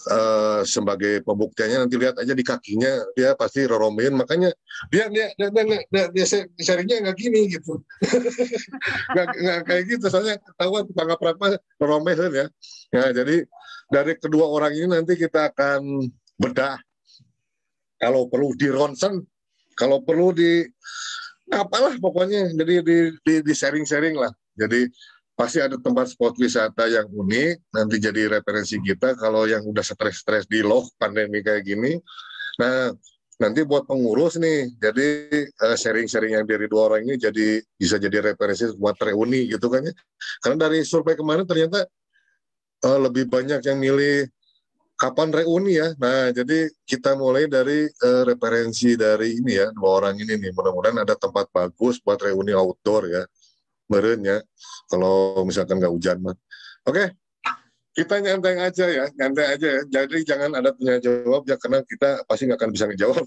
Uh, 0.08 0.64
sebagai 0.64 1.20
pembuktiannya 1.20 1.84
nanti 1.84 2.00
lihat 2.00 2.16
aja 2.16 2.32
di 2.32 2.40
kakinya. 2.40 3.04
Dia 3.12 3.36
pasti 3.36 3.68
roromein 3.68 4.16
makanya 4.16 4.48
dia 4.88 5.04
dia 5.12 5.28
dia 5.36 5.52
dia, 5.52 5.64
dia, 5.68 5.80
dia, 5.92 6.04
dia 6.16 6.26
sharingnya 6.64 7.04
nggak 7.04 7.16
gini 7.20 7.52
gitu. 7.52 7.76
Nggak, 9.12 9.26
nggak 9.36 9.60
kayak 9.68 9.82
gitu. 9.92 10.04
Soalnya 10.08 10.40
ketahuan 10.40 10.88
tukang 10.88 11.12
ngaprak 11.12 11.36
mah 11.36 11.60
roromein 11.76 12.16
ya. 12.32 12.46
Ya 12.88 13.04
jadi 13.12 13.44
dari 13.92 14.16
kedua 14.16 14.48
orang 14.48 14.72
ini 14.72 14.88
nanti 14.88 15.12
kita 15.12 15.52
akan 15.52 16.08
bedah. 16.40 16.80
Kalau 18.00 18.32
perlu 18.32 18.56
di 18.56 18.72
ronsen 18.72 19.20
kalau 19.76 20.00
perlu 20.00 20.32
di 20.32 20.64
apalah 21.52 21.92
pokoknya. 22.00 22.48
Jadi 22.56 22.74
di, 22.80 22.96
di, 23.28 23.34
di 23.44 23.52
sharing 23.52 23.84
sharing 23.84 24.16
lah 24.16 24.32
jadi 24.56 24.88
pasti 25.32 25.58
ada 25.58 25.80
tempat 25.80 26.12
spot 26.12 26.36
wisata 26.36 26.86
yang 26.86 27.08
unik 27.08 27.72
nanti 27.72 27.96
jadi 27.96 28.38
referensi 28.38 28.76
kita 28.78 29.16
kalau 29.16 29.48
yang 29.48 29.64
udah 29.64 29.82
stres-stres 29.82 30.44
di 30.44 30.60
loh 30.60 30.84
pandemi 31.00 31.40
kayak 31.40 31.64
gini. 31.64 31.96
Nah 32.60 32.92
nanti 33.40 33.64
buat 33.64 33.88
pengurus 33.88 34.38
nih 34.38 34.76
jadi 34.76 35.08
uh, 35.66 35.76
sharing-sharing 35.76 36.36
yang 36.38 36.46
dari 36.46 36.68
dua 36.68 36.92
orang 36.92 37.08
ini 37.08 37.16
jadi 37.18 37.58
bisa 37.74 37.96
jadi 37.98 38.32
referensi 38.32 38.70
buat 38.76 38.94
reuni 39.00 39.48
gitu 39.48 39.72
kan 39.72 39.88
ya. 39.88 39.92
Karena 40.44 40.68
dari 40.68 40.84
survei 40.84 41.16
kemarin 41.16 41.48
ternyata 41.48 41.88
uh, 42.86 42.98
lebih 43.00 43.26
banyak 43.26 43.64
yang 43.64 43.80
milih 43.80 44.28
kapan 45.00 45.32
reuni 45.32 45.80
ya. 45.80 45.96
Nah 45.96 46.28
jadi 46.30 46.68
kita 46.84 47.16
mulai 47.16 47.48
dari 47.48 47.88
uh, 47.88 48.22
referensi 48.28 49.00
dari 49.00 49.40
ini 49.40 49.58
ya 49.58 49.72
dua 49.72 50.04
orang 50.04 50.20
ini 50.20 50.36
nih. 50.36 50.52
Mudah-mudahan 50.52 51.02
ada 51.02 51.16
tempat 51.16 51.48
bagus 51.50 51.98
buat 52.04 52.20
reuni 52.20 52.52
outdoor 52.52 53.08
ya 53.08 53.24
meren 53.90 54.20
ya 54.22 54.38
kalau 54.90 55.42
misalkan 55.46 55.78
nggak 55.78 55.92
hujan 55.92 56.18
mah. 56.22 56.36
Oke 56.86 57.14
kita 57.92 58.24
nyantai 58.24 58.56
aja 58.56 58.86
ya 58.88 59.04
nyantai 59.20 59.46
aja 59.56 59.68
ya. 59.68 59.82
Jadi 59.84 60.24
jangan 60.24 60.56
ada 60.56 60.72
tanya 60.72 60.96
jawab 60.96 61.44
ya 61.44 61.60
karena 61.60 61.84
kita 61.84 62.24
pasti 62.24 62.48
nggak 62.48 62.58
akan 62.60 62.70
bisa 62.72 62.84
ngejawab. 62.88 63.26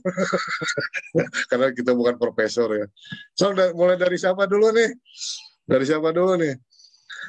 Karena 1.54 1.68
kita 1.70 1.92
bukan 1.94 2.18
profesor 2.18 2.74
ya. 2.74 2.86
So 3.38 3.54
mulai 3.78 3.98
dari 4.02 4.18
siapa 4.18 4.50
dulu 4.50 4.74
nih? 4.74 4.90
Dari 5.70 5.86
siapa 5.86 6.10
dulu 6.10 6.34
nih? 6.42 6.54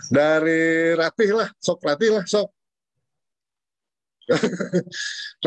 Dari 0.09 0.93
Ratih 0.97 1.31
lah 1.37 1.49
sok 1.61 1.85
Ratih 1.85 2.11
lah 2.17 2.25
sok. 2.25 2.49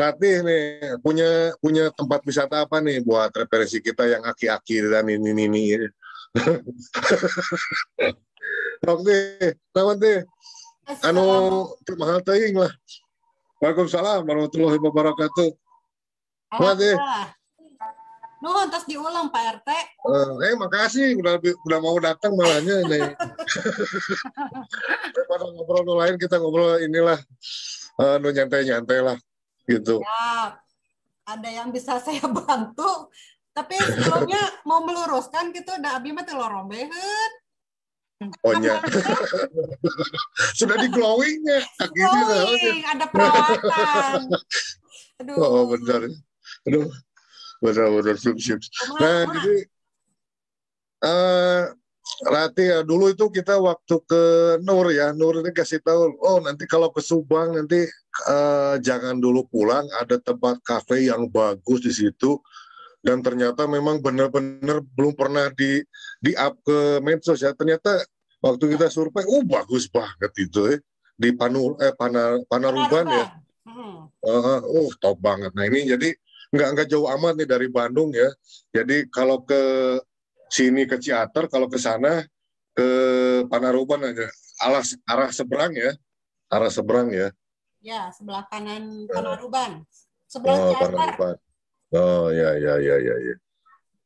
Ratih 0.00 0.46
nih 0.46 0.64
punya 1.02 1.52
punya 1.58 1.90
tempat 1.90 2.22
wisata 2.22 2.70
apa 2.70 2.78
nih 2.78 3.02
buat 3.02 3.34
referensi 3.34 3.82
kita 3.82 4.06
yang 4.06 4.22
aki-aki 4.22 4.78
dan 4.86 5.10
ini 5.10 5.34
ini 5.34 5.44
ini 5.50 5.60
Oke, 8.86 9.18
lawan 9.74 9.96
deh. 9.98 10.22
Anu 11.06 11.22
mahal 11.98 12.22
teuing 12.22 12.56
lah. 12.58 12.72
Waalaikumsalam 13.60 14.24
warahmatullahi 14.24 14.78
wabarakatuh. 14.80 15.50
Wah 16.56 16.74
deh. 16.74 16.96
Nuhun 18.40 18.72
terus 18.72 18.88
diulang 18.88 19.28
Pak 19.28 19.60
RT. 19.60 19.68
Uh, 20.00 20.40
eh 20.48 20.56
makasih 20.56 21.12
udah 21.20 21.36
udah 21.44 21.78
mau 21.84 21.92
datang 22.00 22.32
malahnya 22.32 22.88
nih. 22.88 23.12
Pada 25.28 25.44
ngobrol 25.52 25.84
lain 26.00 26.16
kita 26.16 26.40
ngobrol 26.40 26.80
inilah 26.80 27.20
uh, 28.00 28.16
nu 28.16 28.32
nyantai-nyantai 28.32 29.04
lah 29.04 29.20
gitu. 29.68 30.00
Ya, 30.00 30.56
ada 31.28 31.48
yang 31.52 31.68
bisa 31.68 32.00
saya 32.00 32.24
bantu 32.40 33.12
tapi 33.60 33.76
sebelumnya 33.76 34.40
mau 34.64 34.80
meluruskan 34.80 35.52
gitu 35.52 35.68
udah 35.76 36.00
abi 36.00 36.16
mah 36.16 36.24
telur 36.24 36.48
rombeheun 36.48 37.32
Oh 38.44 38.52
iya. 38.60 38.76
Sudah 40.60 40.76
di 40.76 40.92
glowingnya. 40.92 41.64
Glowing, 41.88 42.84
ada 42.84 43.08
perawatan. 43.08 44.28
Aduh. 45.24 45.36
Oh 45.40 45.64
benar. 45.72 46.04
Aduh. 46.68 46.84
Benar-benar 47.64 48.20
sip 48.20 48.36
sip. 48.36 48.60
Nah 49.00 49.24
jadi 49.24 49.56
uh, 51.00 51.72
Rati 52.20 52.68
ya 52.68 52.84
dulu 52.84 53.08
itu 53.08 53.32
kita 53.32 53.56
waktu 53.56 53.96
ke 54.04 54.22
Nur 54.60 54.92
ya 54.92 55.16
Nur 55.16 55.40
ini 55.40 55.56
kasih 55.56 55.80
tahu 55.80 56.20
oh 56.20 56.44
nanti 56.44 56.68
kalau 56.68 56.92
ke 56.92 57.00
Subang 57.00 57.56
nanti 57.56 57.88
uh, 58.28 58.76
jangan 58.84 59.16
dulu 59.16 59.48
pulang 59.48 59.88
ada 59.96 60.20
tempat 60.20 60.60
kafe 60.60 61.08
yang 61.08 61.32
bagus 61.32 61.80
di 61.80 61.92
situ 61.92 62.36
dan 63.00 63.24
ternyata 63.24 63.64
memang 63.64 63.98
benar-benar 64.04 64.84
belum 64.92 65.16
pernah 65.16 65.48
di 65.56 65.80
di 66.20 66.36
up 66.36 66.60
ke 66.60 67.00
medsos 67.00 67.40
ya. 67.40 67.56
Ternyata 67.56 68.04
waktu 68.44 68.76
kita 68.76 68.92
survei 68.92 69.24
uh 69.24 69.44
bagus 69.44 69.88
banget 69.88 70.32
itu 70.36 70.76
ya 70.76 70.76
di 71.20 71.32
Panur 71.36 71.76
eh 71.80 71.92
Pana, 71.96 72.40
Panaruban 72.48 73.06
ya. 73.08 73.24
Uh, 74.20 74.60
uh 74.60 74.90
top 75.00 75.16
banget. 75.20 75.52
Nah 75.56 75.64
ini 75.64 75.88
jadi 75.88 76.08
nggak 76.52 76.68
nggak 76.76 76.88
jauh 76.92 77.08
amat 77.16 77.40
nih 77.40 77.48
dari 77.48 77.68
Bandung 77.72 78.12
ya. 78.12 78.28
Jadi 78.72 79.08
kalau 79.08 79.40
ke 79.44 79.60
sini 80.52 80.84
ke 80.84 81.00
Ciater 81.00 81.48
kalau 81.48 81.68
ke 81.72 81.80
sana 81.80 82.24
ke 82.76 82.88
Panaruban 83.48 84.04
aja. 84.04 84.28
Arah 84.60 84.84
arah 85.08 85.30
seberang 85.32 85.72
ya. 85.72 85.96
Arah 86.52 86.68
seberang 86.68 87.08
ya. 87.08 87.32
Ya 87.80 88.12
sebelah 88.12 88.44
kanan 88.52 89.08
Panaruban. 89.08 89.88
Sebelah 90.28 90.56
oh, 90.56 90.68
Ciater. 90.76 90.92
Panaruban. 90.92 91.36
Oh 91.90 92.30
ya 92.30 92.54
ya 92.54 92.78
ya 92.78 92.96
ya 93.02 93.16
ya. 93.18 93.34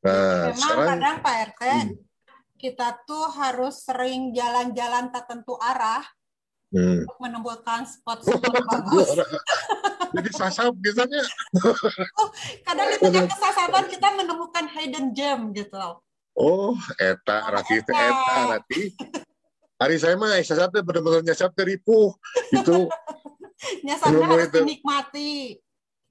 Nah, 0.04 0.52
Memang 0.52 0.56
sekarang, 0.56 0.88
kadang 0.88 1.16
Pak 1.20 1.34
RT 1.52 1.62
hmm. 1.64 1.90
kita 2.56 2.88
tuh 3.04 3.24
harus 3.36 3.74
sering 3.84 4.32
jalan-jalan 4.32 5.12
tertentu 5.12 5.56
arah 5.60 6.04
hmm. 6.72 7.04
untuk 7.04 7.16
menemukan 7.20 7.84
spot-spot 7.84 8.40
bagus. 8.72 9.08
Jadi 10.14 10.30
sasap 10.32 10.72
biasanya. 10.80 11.22
oh, 12.16 12.28
kadang 12.64 12.86
di 12.88 12.96
tengah 13.04 13.24
kesasapan 13.32 13.84
kita 13.92 14.08
menemukan 14.16 14.64
hidden 14.72 15.06
gem 15.12 15.52
gitu 15.52 15.76
loh. 15.76 16.00
Oh, 16.34 16.72
eta 16.96 17.52
rati 17.52 17.84
eta, 17.84 17.92
eta 17.92 18.40
rati. 18.58 18.82
Hari 19.76 19.96
saya 20.00 20.16
mah 20.16 20.40
sasapnya 20.40 20.80
benar-benar 20.80 21.20
nyasap 21.20 21.52
teripu 21.52 22.16
itu. 22.48 22.88
Nyasapnya 23.84 24.24
harus 24.24 24.48
dinikmati. 24.52 25.60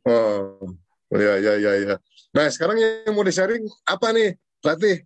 Oh. 0.05 0.82
Oh, 1.13 1.21
ya, 1.21 1.37
ya, 1.37 1.53
ya, 1.61 1.71
ya. 1.77 1.95
Nah, 2.33 2.49
sekarang 2.49 2.81
yang 2.81 3.13
mau 3.13 3.21
di-sharing 3.21 3.61
apa 3.85 4.09
nih, 4.09 4.33
Latih? 4.65 5.05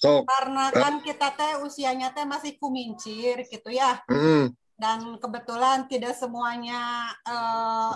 So, 0.00 0.24
Karena 0.24 0.72
kan 0.72 1.04
kita 1.04 1.34
teh 1.36 1.60
usianya 1.60 2.14
teh 2.16 2.24
masih 2.24 2.56
kumincir 2.56 3.44
gitu 3.44 3.68
ya. 3.68 4.00
Mm. 4.08 4.54
Dan 4.78 5.20
kebetulan 5.20 5.84
tidak 5.90 6.16
semuanya 6.16 7.12
uh, 7.26 7.92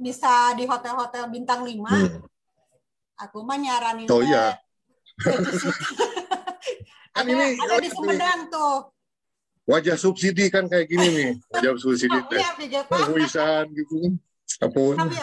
bisa 0.00 0.56
di 0.56 0.64
hotel-hotel 0.64 1.28
bintang 1.28 1.60
5. 1.60 1.76
Mm. 1.76 2.24
Aku 3.28 3.44
mah 3.44 3.60
nyaranin 3.60 4.08
Oh 4.08 4.24
iya. 4.24 4.56
kan 7.12 7.28
ada, 7.28 7.28
ini 7.28 7.60
ada 7.60 7.76
di 7.84 7.90
Sumedang 7.92 8.48
tuh. 8.48 8.88
Wajah 9.68 10.00
subsidi 10.00 10.48
kan 10.48 10.64
kayak 10.70 10.88
gini 10.88 11.06
nih. 11.12 11.30
Wajah 11.52 11.76
subsidi 11.76 12.18
teh. 12.32 12.40
Iya, 12.40 12.80
Wisan 13.12 13.68
gitu 13.76 13.94
kan. 14.00 14.12
Apun. 14.60 14.94
Tapi 14.98 15.16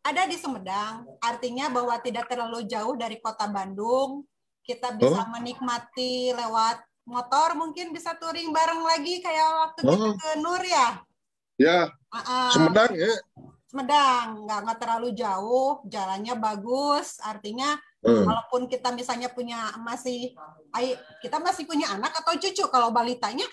ada 0.00 0.22
di 0.24 0.36
Sumedang, 0.40 1.04
artinya 1.20 1.68
bahwa 1.68 1.92
tidak 2.00 2.24
terlalu 2.30 2.64
jauh 2.64 2.96
dari 2.96 3.20
kota 3.20 3.48
Bandung. 3.48 4.24
Kita 4.64 4.96
bisa 4.96 5.24
oh. 5.24 5.28
menikmati 5.34 6.32
lewat 6.32 6.80
motor, 7.04 7.58
mungkin 7.58 7.92
bisa 7.92 8.14
touring 8.16 8.54
bareng 8.54 8.80
lagi 8.80 9.18
kayak 9.20 9.48
waktu 9.66 9.80
oh. 9.84 9.90
kita 9.90 10.10
ke 10.16 10.28
Nur 10.40 10.62
ya. 10.62 10.88
Ya, 11.60 11.78
uh 11.92 12.16
-uh. 12.16 12.48
Sumedang 12.56 12.92
ya. 12.96 13.12
Sumedang, 13.68 14.26
nggak 14.48 14.58
nggak 14.66 14.78
terlalu 14.82 15.08
jauh, 15.14 15.84
jalannya 15.86 16.34
bagus, 16.40 17.20
artinya 17.22 17.78
hmm. 18.02 18.24
walaupun 18.26 18.66
kita 18.66 18.90
misalnya 18.90 19.30
punya 19.30 19.70
masih, 19.78 20.34
kita 21.22 21.38
masih 21.38 21.68
punya 21.70 21.92
anak 21.94 22.10
atau 22.18 22.34
cucu 22.34 22.66
kalau 22.66 22.90
balitanya 22.90 23.46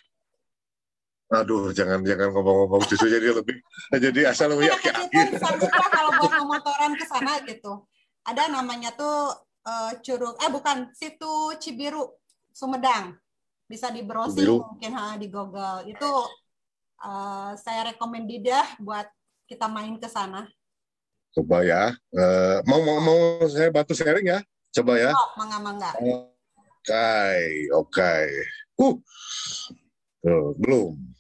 Aduh, 1.27 1.75
jangan 1.75 1.99
jangan 2.07 2.31
ngomong-ngomong 2.31 2.87
justru 2.87 3.11
jadi 3.11 3.35
lebih 3.35 3.59
jadi 3.91 4.31
asal 4.31 4.55
lebih 4.55 4.71
ya, 4.71 4.79
aki 4.79 5.35
kalau 5.91 6.11
buat 6.23 6.43
motoran 6.47 6.95
ke 6.95 7.03
sana 7.03 7.43
gitu. 7.43 7.83
Ada 8.23 8.47
namanya 8.47 8.95
tuh 8.95 9.35
uh, 9.67 9.91
Curug 9.99 10.39
eh 10.39 10.47
bukan 10.47 10.87
situ 10.95 11.59
Cibiru 11.59 12.15
Sumedang. 12.55 13.19
Bisa 13.67 13.91
di 13.91 14.07
browsing 14.07 14.47
Cibiru. 14.47 14.63
mungkin 14.71 14.91
ha 14.95 15.19
di 15.19 15.27
Google. 15.27 15.83
Itu 15.91 16.07
uh, 17.03 17.51
saya 17.59 17.91
dah 17.91 18.67
buat 18.79 19.11
kita 19.51 19.67
main 19.67 19.99
ke 19.99 20.07
sana. 20.07 20.47
Coba 21.35 21.59
ya. 21.67 21.91
Uh, 22.15 22.63
mau 22.63 22.79
mau 22.87 23.03
mau 23.03 23.19
saya 23.51 23.67
bantu 23.67 23.91
sharing 23.91 24.31
ya. 24.31 24.39
Coba 24.71 24.95
ya. 24.95 25.11
Oh, 25.11 25.29
mangga 25.35 25.59
mangga. 25.59 25.91
Oke, 25.99 26.23
okay, 26.87 27.67
oke. 27.75 27.91
Okay. 27.91 28.23
Uh. 28.79 28.95
Tuh, 30.23 30.55
belum. 30.55 31.16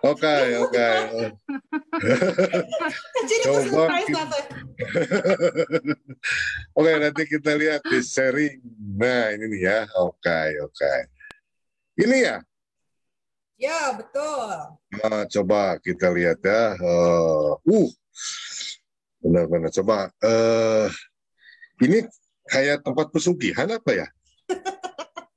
Oke, 0.00 0.36
oke. 0.56 0.88
Coba. 3.44 3.84
Oke, 6.72 6.92
nanti 6.96 7.22
kita 7.28 7.52
lihat 7.54 7.84
di 7.84 8.00
sharing. 8.00 8.64
Nah, 8.96 9.36
ini 9.36 9.44
nih 9.52 9.60
ya. 9.60 9.78
Oke, 10.00 10.24
okay, 10.24 10.48
oke. 10.64 10.72
Okay. 10.72 10.98
Ini 12.00 12.16
ya? 12.24 12.36
Ya, 13.60 13.92
betul. 13.92 14.56
Nah, 14.96 15.28
coba 15.28 15.76
kita 15.84 16.08
lihat 16.16 16.40
ya. 16.40 16.80
Uh, 16.80 17.60
uh 17.60 17.88
benar-benar. 19.20 19.68
Coba. 19.68 20.08
Uh, 20.24 20.88
ini 21.84 22.08
kayak 22.48 22.80
tempat 22.80 23.12
pesugihan 23.12 23.68
apa 23.68 23.90
ya? 23.92 24.08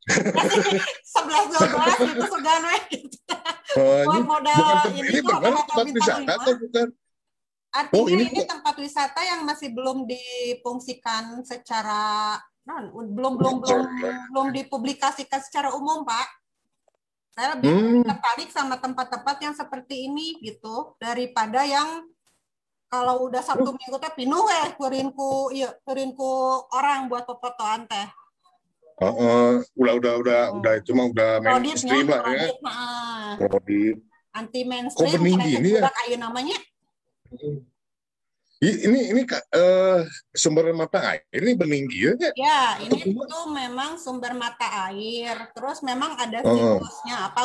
sebelas 1.14 1.46
dua 1.48 1.68
belas 1.72 1.98
itu 2.04 2.26
sudah 2.28 2.56
gitu. 2.92 3.18
Oh, 3.80 4.22
modal 4.22 4.54
bukan 4.54 4.92
ini, 4.94 5.10
ini 5.10 5.20
benar 5.26 5.52
tempat 5.66 5.86
wisata 5.90 6.32
atau 6.38 6.54
bukan? 6.60 6.88
Artinya 7.74 7.98
oh, 7.98 8.06
ini, 8.06 8.24
ini 8.30 8.42
tempat 8.46 8.76
wisata 8.78 9.20
yang 9.26 9.42
masih 9.50 9.74
belum 9.74 10.06
difungsikan 10.06 11.42
secara 11.42 12.38
non 12.64 12.94
belum 12.94 13.34
belum 13.36 13.56
belum 13.66 13.84
belum 14.30 14.48
dipublikasikan 14.54 15.42
secara 15.42 15.74
umum 15.74 16.06
pak. 16.06 16.28
Saya 17.34 17.58
lebih 17.58 17.74
hmm. 17.74 18.06
tertarik 18.06 18.50
sama 18.54 18.78
tempat-tempat 18.78 19.38
yang 19.42 19.58
seperti 19.58 20.06
ini 20.06 20.38
gitu 20.46 20.94
daripada 21.02 21.66
yang 21.66 22.06
kalau 22.94 23.26
udah 23.26 23.42
Sabtu 23.42 23.74
Minggu 23.74 23.98
teh 23.98 24.14
pinuh 24.14 24.46
ya 24.46 24.70
kurinku 24.78 25.50
iya 25.50 25.74
kurinku 25.82 26.62
orang 26.78 27.10
buat 27.10 27.26
fotoan 27.26 27.90
teh. 27.90 28.06
Uh, 29.04 29.12
uh, 29.12 29.50
udah 29.76 29.94
udah 30.00 30.14
udah 30.24 30.42
oh. 30.48 30.58
udah 30.64 30.74
cuma 30.88 31.12
udah 31.12 31.44
mainstream 31.44 32.08
lah 32.08 32.24
ya. 32.32 32.48
Krodit. 33.36 34.00
Anti 34.32 34.62
mainstream. 34.64 35.12
Kok 35.12 35.20
bening 35.20 35.40
gini 35.44 35.70
ya? 35.76 35.92
Kayu 35.92 36.16
namanya. 36.16 36.58
Ini 38.64 39.00
ini 39.12 39.22
uh, 39.28 40.08
sumber 40.32 40.72
mata 40.72 41.04
air 41.04 41.28
ini 41.36 41.52
bening 41.52 41.84
gitu 41.92 42.16
ya? 42.16 42.32
Ya, 42.32 42.62
ini 42.80 43.12
itu 43.12 43.40
memang 43.52 44.00
sumber 44.00 44.32
mata 44.32 44.88
air. 44.88 45.36
Terus 45.52 45.84
memang 45.84 46.16
ada 46.16 46.40
situsnya 46.40 47.18
uh. 47.20 47.28
apa 47.28 47.42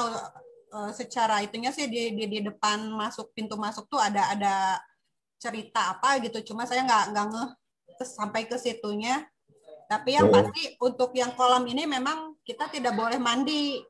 uh, 0.70 0.90
secara 0.94 1.42
itunya 1.42 1.74
sih 1.74 1.90
di, 1.90 2.14
di 2.14 2.24
di 2.30 2.38
depan 2.46 2.86
masuk 2.94 3.34
pintu 3.34 3.58
masuk 3.58 3.90
tuh 3.90 3.98
ada 3.98 4.30
ada 4.30 4.78
cerita 5.42 5.98
apa 5.98 6.22
gitu. 6.22 6.54
Cuma 6.54 6.70
saya 6.70 6.86
nggak 6.86 7.04
nggak 7.10 7.26
ngeh 7.34 7.50
sampai 8.06 8.46
ke 8.46 8.54
situnya 8.54 9.26
tapi 9.88 10.20
yang 10.20 10.28
oh. 10.28 10.32
pasti 10.36 10.76
untuk 10.84 11.16
yang 11.16 11.32
kolam 11.32 11.64
ini 11.64 11.88
memang 11.88 12.36
kita 12.44 12.68
tidak 12.68 12.92
boleh 12.92 13.16
mandi. 13.16 13.80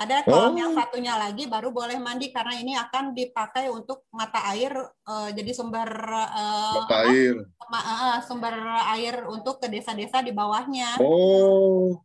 Ada 0.00 0.24
kolam 0.24 0.54
oh. 0.54 0.60
yang 0.62 0.72
satunya 0.72 1.18
lagi 1.18 1.44
baru 1.50 1.74
boleh 1.74 1.98
mandi 1.98 2.30
karena 2.30 2.56
ini 2.56 2.72
akan 2.78 3.12
dipakai 3.12 3.68
untuk 3.68 4.08
mata 4.14 4.40
air 4.54 4.72
uh, 5.04 5.28
jadi 5.34 5.50
sumber 5.52 5.90
uh, 6.14 6.86
mata 6.86 7.10
air. 7.10 7.36
Uh, 7.66 8.18
sumber 8.24 8.54
air 8.94 9.26
untuk 9.26 9.58
ke 9.58 9.66
desa-desa 9.66 10.22
di 10.22 10.30
bawahnya. 10.30 10.96
Oh. 11.02 11.98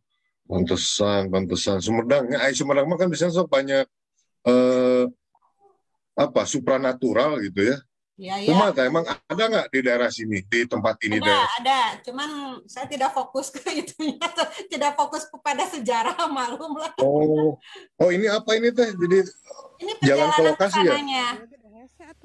Pantesan, 0.46 1.30
pantesan. 1.30 1.78
Sumedang, 1.78 2.26
air 2.36 2.52
Sumedang 2.52 2.86
kan 2.98 3.08
biasanya 3.08 3.32
so 3.32 3.46
banyak 3.46 3.86
uh, 4.44 5.06
apa 6.18 6.42
supranatural 6.44 7.38
gitu 7.46 7.72
ya. 7.72 7.78
Ya, 8.16 8.40
ya. 8.40 8.48
Umata 8.48 8.80
emang 8.88 9.04
ada 9.04 9.42
nggak 9.44 9.66
di 9.68 9.80
daerah 9.84 10.08
sini 10.08 10.40
di 10.48 10.64
tempat 10.64 10.96
ini? 11.04 11.20
Ada, 11.20 11.28
daerah? 11.28 11.48
ada. 11.60 11.80
Cuman 12.00 12.30
saya 12.64 12.88
tidak 12.88 13.12
fokus 13.12 13.52
ke 13.52 13.60
itunya, 13.84 14.16
tidak 14.72 14.96
fokus 14.96 15.28
kepada 15.28 15.68
sejarah 15.68 16.16
malum 16.32 16.80
lah. 16.80 16.96
Oh, 17.04 17.60
oh 18.00 18.08
ini 18.08 18.24
apa 18.24 18.56
ini 18.56 18.72
teh? 18.72 18.88
Jadi 18.96 19.20
ini 19.84 19.92
jalan 20.00 20.32
ke 20.32 20.42
lokasi 20.48 20.80
ya? 20.80 20.96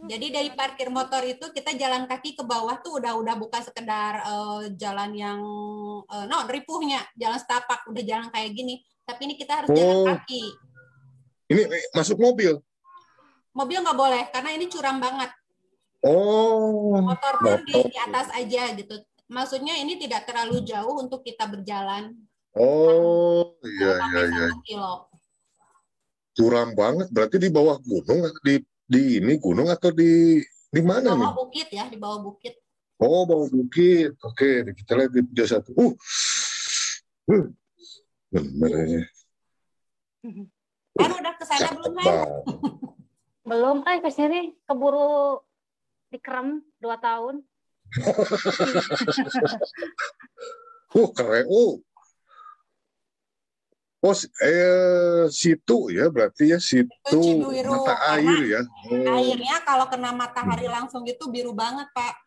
Jadi 0.08 0.32
dari 0.32 0.50
parkir 0.56 0.88
motor 0.88 1.28
itu 1.28 1.52
kita 1.52 1.76
jalan 1.76 2.08
kaki 2.08 2.40
ke 2.40 2.44
bawah 2.48 2.80
tuh 2.80 3.04
udah 3.04 3.12
udah 3.20 3.36
bukan 3.36 3.60
sekedar 3.60 4.24
uh, 4.24 4.64
jalan 4.80 5.12
yang 5.12 5.40
uh, 6.08 6.24
no 6.24 6.48
ripuhnya, 6.48 7.04
jalan 7.20 7.36
setapak 7.36 7.84
udah 7.92 8.04
jalan 8.08 8.32
kayak 8.32 8.56
gini. 8.56 8.80
Tapi 9.04 9.28
ini 9.28 9.36
kita 9.36 9.60
harus 9.60 9.70
oh. 9.70 9.76
jalan 9.76 10.16
kaki. 10.16 10.44
Ini 11.52 11.62
masuk 11.92 12.16
mobil? 12.16 12.64
Mobil 13.52 13.84
nggak 13.84 14.00
boleh 14.00 14.24
karena 14.32 14.56
ini 14.56 14.72
curam 14.72 15.04
banget. 15.04 15.41
Oh. 16.02 16.98
Motor 16.98 17.34
pun 17.38 17.62
di, 17.66 17.78
di 17.78 17.98
atas 17.98 18.34
aja 18.34 18.74
gitu. 18.74 18.96
Maksudnya 19.32 19.80
ini 19.80 19.96
tidak 20.02 20.28
terlalu 20.28 20.66
jauh 20.66 21.00
untuk 21.00 21.24
kita 21.24 21.48
berjalan. 21.48 22.18
Oh, 22.52 23.56
iya 23.64 23.96
iya 24.12 24.22
iya. 24.28 24.48
Kilo. 24.68 25.08
Curam 26.36 26.76
banget. 26.76 27.08
Berarti 27.14 27.40
di 27.40 27.48
bawah 27.48 27.80
gunung 27.80 28.28
di 28.44 28.60
di 28.84 29.24
ini 29.24 29.40
gunung 29.40 29.72
atau 29.72 29.94
di 29.96 30.44
di 30.68 30.82
mana 30.84 31.16
nih? 31.16 31.16
Di 31.16 31.24
bawah 31.24 31.38
bukit 31.38 31.68
ya, 31.72 31.86
di 31.88 31.96
bawah 31.96 32.20
bukit. 32.20 32.60
Oh, 33.00 33.24
bawah 33.24 33.48
bukit. 33.48 34.20
Oke, 34.20 34.68
kita 34.76 35.00
lihat 35.00 35.12
di 35.16 35.22
video 35.24 35.46
satu. 35.48 35.72
Uh. 35.80 35.96
uh. 37.32 37.46
Benar 38.32 38.84
ya. 38.88 39.04
Kan 40.96 41.12
udah 41.18 41.34
ke 41.40 41.44
sana 41.48 41.72
belum, 41.76 41.96
belum, 43.48 43.78
kan 43.84 44.00
ke 44.04 44.12
sini 44.12 44.56
keburu 44.68 45.40
dikerem 46.12 46.60
dua 46.78 47.00
tahun. 47.00 47.42
uh 51.00 51.10
keren. 51.16 51.48
Uh. 51.48 51.80
Oh, 54.02 54.18
eh, 54.42 55.30
situ 55.30 55.94
ya 55.94 56.10
berarti 56.10 56.50
ya 56.50 56.58
situ 56.58 57.22
mata 57.70 58.18
air 58.18 58.42
ya. 58.50 58.62
Oh. 58.90 59.22
Airnya 59.22 59.62
kalau 59.62 59.86
kena 59.94 60.10
matahari 60.10 60.66
hmm. 60.66 60.74
langsung 60.74 61.06
itu 61.06 61.22
biru 61.30 61.54
banget 61.54 61.86
pak. 61.94 62.18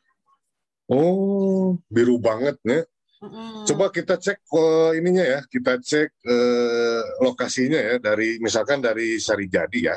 Oh, 0.86 1.74
biru 1.90 2.22
banget 2.22 2.54
ya. 2.62 2.86
Mm. 3.24 3.64
Coba 3.64 3.88
kita 3.88 4.20
cek 4.20 4.36
uh, 4.52 4.92
ininya 4.92 5.24
ya, 5.24 5.40
kita 5.48 5.80
cek 5.80 6.12
uh, 6.28 7.02
lokasinya 7.24 7.80
ya 7.80 7.96
dari 7.96 8.36
misalkan 8.36 8.84
dari 8.84 9.16
Sarijadi 9.16 9.88
ya, 9.88 9.96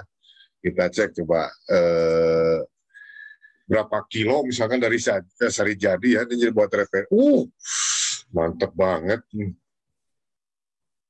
kita 0.63 0.87
cek 0.87 1.11
coba 1.11 1.51
uh, 1.67 2.63
berapa 3.67 4.07
kilo 4.07 4.47
misalkan 4.47 4.79
dari 4.79 4.95
eh, 4.95 5.51
sari 5.51 5.75
jadi 5.75 6.07
ya 6.07 6.21
jadi 6.23 6.55
buat 6.55 6.71
refer. 6.71 7.03
Uh, 7.11 7.43
mantep 8.31 8.71
banget. 8.71 9.19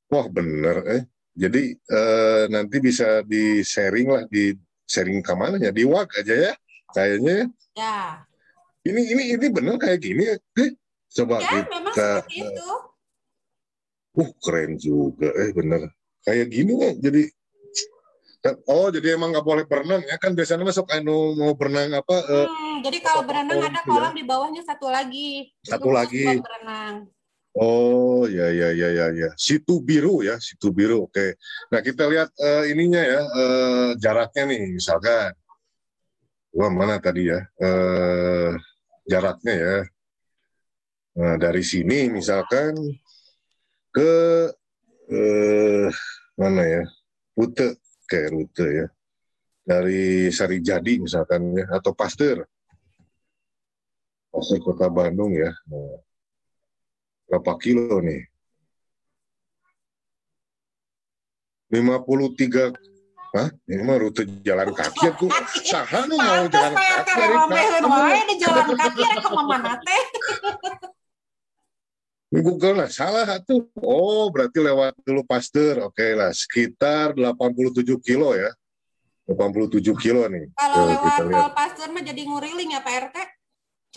Wah 0.09 0.27
bener 0.27 0.77
eh. 0.89 1.03
Jadi 1.37 1.77
eh, 1.77 2.43
nanti 2.49 2.81
bisa 2.81 3.21
di 3.21 3.61
sharing 3.61 4.07
lah 4.09 4.23
di 4.25 4.57
sharing 4.89 5.21
ke 5.21 5.33
mana 5.37 5.61
ya 5.61 5.69
di 5.69 5.85
WAG 5.85 6.09
aja 6.17 6.35
ya 6.49 6.53
kayaknya 6.97 7.33
ya. 7.45 7.47
Ya. 7.77 7.99
Ini 8.81 9.01
ini 9.13 9.23
ini 9.37 9.45
bener 9.53 9.77
kayak 9.77 10.01
gini 10.01 10.25
ya. 10.25 10.35
Eh, 10.57 10.73
coba 11.21 11.37
ya, 11.45 11.61
kita. 11.61 11.69
memang 11.69 11.93
seperti 11.93 12.35
itu. 12.41 12.71
Uh 14.17 14.29
keren 14.41 14.81
juga 14.81 15.29
eh 15.37 15.53
bener 15.53 15.93
kayak 16.25 16.47
gini 16.49 16.73
ya 16.73 16.91
jadi 16.97 17.21
Oh, 18.69 18.87
jadi 18.93 19.17
emang 19.17 19.33
nggak 19.33 19.47
boleh 19.47 19.65
berenang 19.65 20.05
ya 20.05 20.15
kan 20.21 20.31
biasanya 20.37 20.63
masuk 20.63 20.87
anu 20.93 21.33
mau 21.35 21.57
berenang 21.57 21.97
apa? 21.97 22.17
Eh, 22.27 22.45
hmm, 22.45 22.53
uh, 22.53 22.75
jadi 22.85 22.97
kalau 23.01 23.21
berenang 23.25 23.59
ada 23.59 23.81
gitu 23.81 23.89
ya? 23.89 23.91
kolam 23.91 24.13
ya? 24.13 24.17
di 24.17 24.23
bawahnya 24.23 24.61
satu 24.63 24.87
lagi. 24.87 25.29
Satu 25.65 25.89
lagi. 25.89 26.25
Berenang. 26.39 27.09
Oh, 27.57 28.29
ya 28.29 28.53
ya 28.53 28.69
ya 28.69 28.89
ya 28.93 29.05
ya. 29.17 29.29
Situ 29.33 29.81
biru 29.81 30.21
ya, 30.21 30.37
situ 30.37 30.69
biru. 30.69 31.09
Oke. 31.09 31.41
Nah, 31.73 31.81
kita 31.81 32.05
lihat 32.05 32.29
uh, 32.37 32.69
ininya 32.69 33.01
ya, 33.01 33.21
uh, 33.25 33.89
jaraknya 33.97 34.43
nih 34.53 34.77
misalkan. 34.77 35.33
Wah, 36.53 36.69
mana 36.69 37.01
tadi 37.01 37.33
ya? 37.33 37.41
Uh, 37.57 38.53
jaraknya 39.09 39.53
ya. 39.57 39.77
Nah, 41.17 41.35
dari 41.41 41.65
sini 41.65 42.13
misalkan 42.13 42.77
ke 43.89 44.13
uh, 45.09 45.89
mana 46.37 46.61
ya? 46.61 46.83
Pute 47.33 47.81
kayak 48.07 48.31
rute 48.31 48.67
ya 48.71 48.87
dari 49.67 50.31
Sari 50.31 50.63
Jadi 50.63 51.03
misalkan 51.03 51.51
ya 51.51 51.67
atau 51.75 51.91
Pasteur 51.91 52.47
Pasteur 54.31 54.59
Kota 54.63 54.87
Bandung 54.87 55.35
ya 55.35 55.51
nah, 55.67 55.99
berapa 57.27 57.53
kilo 57.59 57.99
nih 57.99 58.23
53 61.67 62.95
Hah? 63.27 63.51
Ini 63.67 63.83
mah 63.83 63.99
rute 63.99 64.23
jalan 64.39 64.71
kaki 64.71 65.03
aku. 65.03 65.27
Saha 65.67 66.07
nih 66.07 66.15
mau 66.15 66.47
jalan 66.47 66.73
kaki. 66.73 67.11
Kamu 67.11 68.23
di 68.23 68.35
jalan 68.39 68.65
kaki 68.71 69.01
rek 69.03 69.19
ke 69.19 69.29
mana 69.35 69.73
teh? 69.83 70.03
Google 72.27 72.83
lah 72.83 72.89
salah 72.91 73.39
tuh. 73.39 73.71
Oh 73.79 74.27
berarti 74.27 74.59
lewat 74.59 74.99
dulu 75.07 75.23
Pasteur. 75.23 75.87
Oke 75.87 76.03
okay 76.03 76.11
lah 76.11 76.35
sekitar 76.35 77.15
87 77.15 77.87
kilo 78.03 78.35
ya. 78.35 78.51
87 79.27 79.83
kilo 79.95 80.27
nih. 80.27 80.51
Kalau 80.55 80.87
lewat 80.91 81.11
tol 81.23 81.51
Pasteur 81.55 81.89
mah 81.95 82.03
jadi 82.03 82.21
nguriling 82.27 82.75
ya 82.75 82.83
Pak 82.83 82.95
RT. 83.11 83.17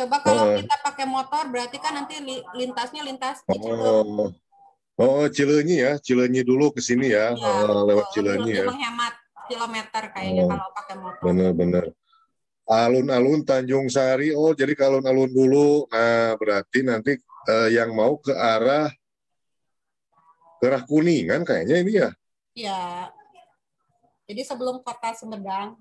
Coba 0.00 0.16
kalau 0.22 0.54
uh, 0.54 0.56
kita 0.56 0.76
pakai 0.80 1.06
motor 1.06 1.44
berarti 1.50 1.76
kan 1.82 1.92
nanti 1.98 2.22
lintasnya 2.54 3.02
lintas 3.02 3.42
Oh, 3.50 4.30
oh 4.96 5.24
Cileunyi 5.26 5.82
ya, 5.82 5.92
Cileunyi 5.98 6.46
dulu 6.46 6.70
ke 6.70 6.78
sini 6.78 7.10
ya, 7.10 7.34
ya 7.34 7.52
uh, 7.66 7.82
lewat 7.90 8.14
Cileunyi 8.14 8.52
ya. 8.62 8.66
Menghemat 8.70 9.14
kilometer 9.50 10.02
kayaknya 10.14 10.42
oh, 10.46 10.50
kalau 10.54 10.68
pakai 10.78 10.94
motor. 11.02 11.22
Bener-bener. 11.26 11.84
Alun-alun 12.70 13.42
Tanjung 13.42 13.90
Sari, 13.90 14.30
oh 14.30 14.54
jadi 14.54 14.78
kalau 14.78 15.02
alun-alun 15.02 15.30
dulu, 15.34 15.90
nah 15.90 16.38
berarti 16.38 16.86
nanti 16.86 17.18
uh, 17.48 17.68
yang 17.70 17.94
mau 17.94 18.18
ke 18.20 18.34
arah 18.34 18.90
ke 20.60 20.64
arah 20.68 20.82
Kuningan 20.84 21.46
kayaknya 21.46 21.76
ini 21.80 21.92
ya. 21.96 22.10
Iya. 22.52 22.80
Jadi 24.28 24.42
sebelum 24.44 24.84
kota 24.84 25.10
Sumedang. 25.16 25.80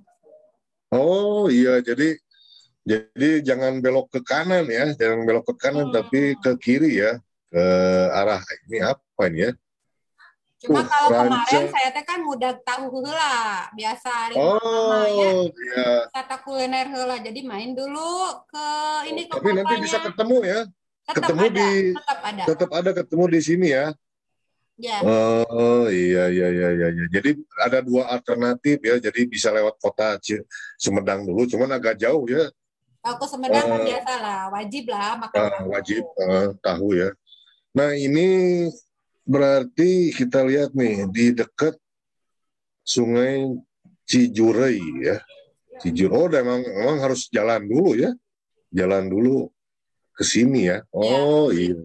Oh 0.89 1.51
iya, 1.51 1.83
jadi 1.85 2.17
jadi 2.81 3.45
jangan 3.45 3.77
belok 3.77 4.09
ke 4.09 4.19
kanan 4.25 4.65
ya, 4.65 4.89
jangan 4.97 5.21
belok 5.27 5.53
ke 5.53 5.55
kanan 5.61 5.91
hmm. 5.91 5.95
tapi 5.95 6.33
ke 6.39 6.51
kiri 6.57 6.97
ya, 6.97 7.21
ke 7.53 7.63
arah 8.09 8.41
ini 8.65 8.81
apa 8.81 9.21
ini 9.29 9.39
ya? 9.45 9.51
Cuma 10.59 10.81
uh, 10.81 10.85
kalau 10.89 11.29
kemarin 11.29 11.69
saya 11.69 11.89
teh 11.93 12.03
kan 12.03 12.19
mudah 12.25 12.57
tahu 12.65 12.89
hula, 12.89 13.69
biasa 13.77 14.33
Oh, 14.33 15.05
ya. 15.05 15.29
iya. 15.45 15.89
Kata 16.09 16.41
kuliner 16.41 16.89
hula, 16.89 17.21
jadi 17.21 17.39
main 17.45 17.77
dulu 17.77 18.41
ke 18.49 18.67
ini 19.13 19.29
ke 19.29 19.37
Tapi 19.37 19.49
nanti 19.61 19.75
bisa 19.85 20.01
ketemu 20.01 20.37
ya 20.41 20.59
tetap 21.09 21.25
ketemu 21.25 21.41
ada, 21.41 21.57
di 21.57 21.69
tetap 21.97 22.19
ada. 22.21 22.43
tetap 22.45 22.69
ada 22.69 22.91
ketemu 22.93 23.23
di 23.25 23.39
sini 23.41 23.67
ya. 23.73 23.85
Ya. 24.79 25.03
Oh 25.03 25.91
iya 25.91 26.31
iya 26.31 26.47
iya 26.47 26.69
iya. 26.71 26.87
Ya. 26.95 27.05
Jadi 27.11 27.35
ada 27.59 27.83
dua 27.83 28.07
alternatif 28.15 28.79
ya. 28.79 28.95
Jadi 28.95 29.27
bisa 29.27 29.51
lewat 29.51 29.75
kota 29.81 30.15
Sumedang 30.79 31.27
dulu, 31.27 31.43
cuman 31.49 31.75
agak 31.75 31.99
jauh 31.99 32.23
ya. 32.29 32.47
Aku 33.03 33.27
Sumedang 33.27 33.67
uh, 33.67 33.83
biasa 33.83 34.13
lah, 34.23 34.41
wajib 34.55 34.87
lah 34.87 35.19
makan. 35.19 35.39
Uh, 35.39 35.65
wajib 35.75 36.03
uh, 36.19 36.55
tahu 36.63 36.95
ya. 36.95 37.11
Nah 37.75 37.91
ini 37.91 38.69
berarti 39.27 40.15
kita 40.15 40.47
lihat 40.47 40.71
nih 40.71 41.11
di 41.11 41.35
dekat 41.35 41.75
Sungai 42.87 43.51
Cijurei 44.07 44.79
ya. 45.03 45.19
Cijurei. 45.83 46.15
Oh, 46.15 46.31
memang 46.31 46.63
memang 46.63 46.97
harus 47.03 47.27
jalan 47.27 47.67
dulu 47.67 47.99
ya. 47.99 48.15
Jalan 48.71 49.11
dulu 49.11 49.51
ke 50.19 50.27
sini 50.27 50.67
ya. 50.67 50.83
Iya. 50.83 51.15
Oh 51.15 51.47
iya. 51.55 51.79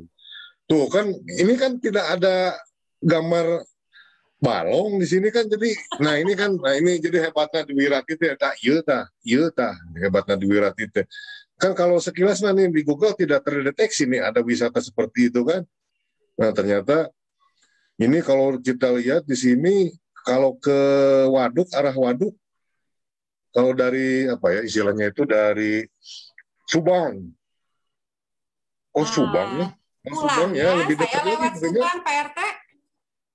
Tuh 0.66 0.90
kan 0.90 1.07
ini 1.38 1.55
kan 1.55 1.79
tidak 1.79 2.18
ada 2.18 2.59
gambar 2.99 3.62
balong 4.44 5.01
di 5.01 5.07
sini 5.09 5.33
kan 5.33 5.49
jadi 5.49 5.73
nah 6.05 6.20
ini 6.20 6.37
kan 6.37 6.53
nah 6.61 6.77
ini 6.77 7.01
jadi 7.01 7.29
hebatnya 7.31 7.64
di 7.64 7.73
Wiratite 7.73 8.25
ya 8.29 8.37
tak 8.37 8.55
iya 8.61 8.77
ta 8.85 9.01
iya 9.25 9.49
ta 9.49 9.73
hebatnya 9.97 10.37
di 10.37 10.44
Wiratite 10.44 11.09
kan 11.57 11.73
kalau 11.73 11.97
sekilas 11.97 12.44
nanti 12.44 12.68
di 12.68 12.85
Google 12.85 13.16
tidak 13.16 13.40
terdeteksi 13.40 14.05
nih 14.05 14.20
ada 14.20 14.44
wisata 14.44 14.85
seperti 14.85 15.33
itu 15.33 15.49
kan 15.49 15.64
nah 16.37 16.53
ternyata 16.53 17.09
ini 17.97 18.20
kalau 18.20 18.61
kita 18.61 18.92
lihat 18.92 19.25
di 19.25 19.33
sini 19.33 19.75
kalau 20.29 20.61
ke 20.61 20.77
waduk 21.33 21.73
arah 21.73 21.97
waduk 21.97 22.37
kalau 23.55 23.73
dari 23.73 24.29
apa 24.29 24.47
ya 24.51 24.61
istilahnya 24.66 25.09
itu 25.09 25.25
dari 25.25 25.88
Subang 26.68 27.33
Oh 28.94 29.07
Subang 29.07 29.50
ya? 29.59 29.66
Oh, 30.07 30.14
Subang 30.22 30.50
ya 30.54 30.68
lebih 30.78 30.94
dekat 30.94 31.18
saya 31.18 31.26
lewat 31.26 31.52
Subang 31.59 31.98
Pak 32.07 32.14
RT. 32.30 32.38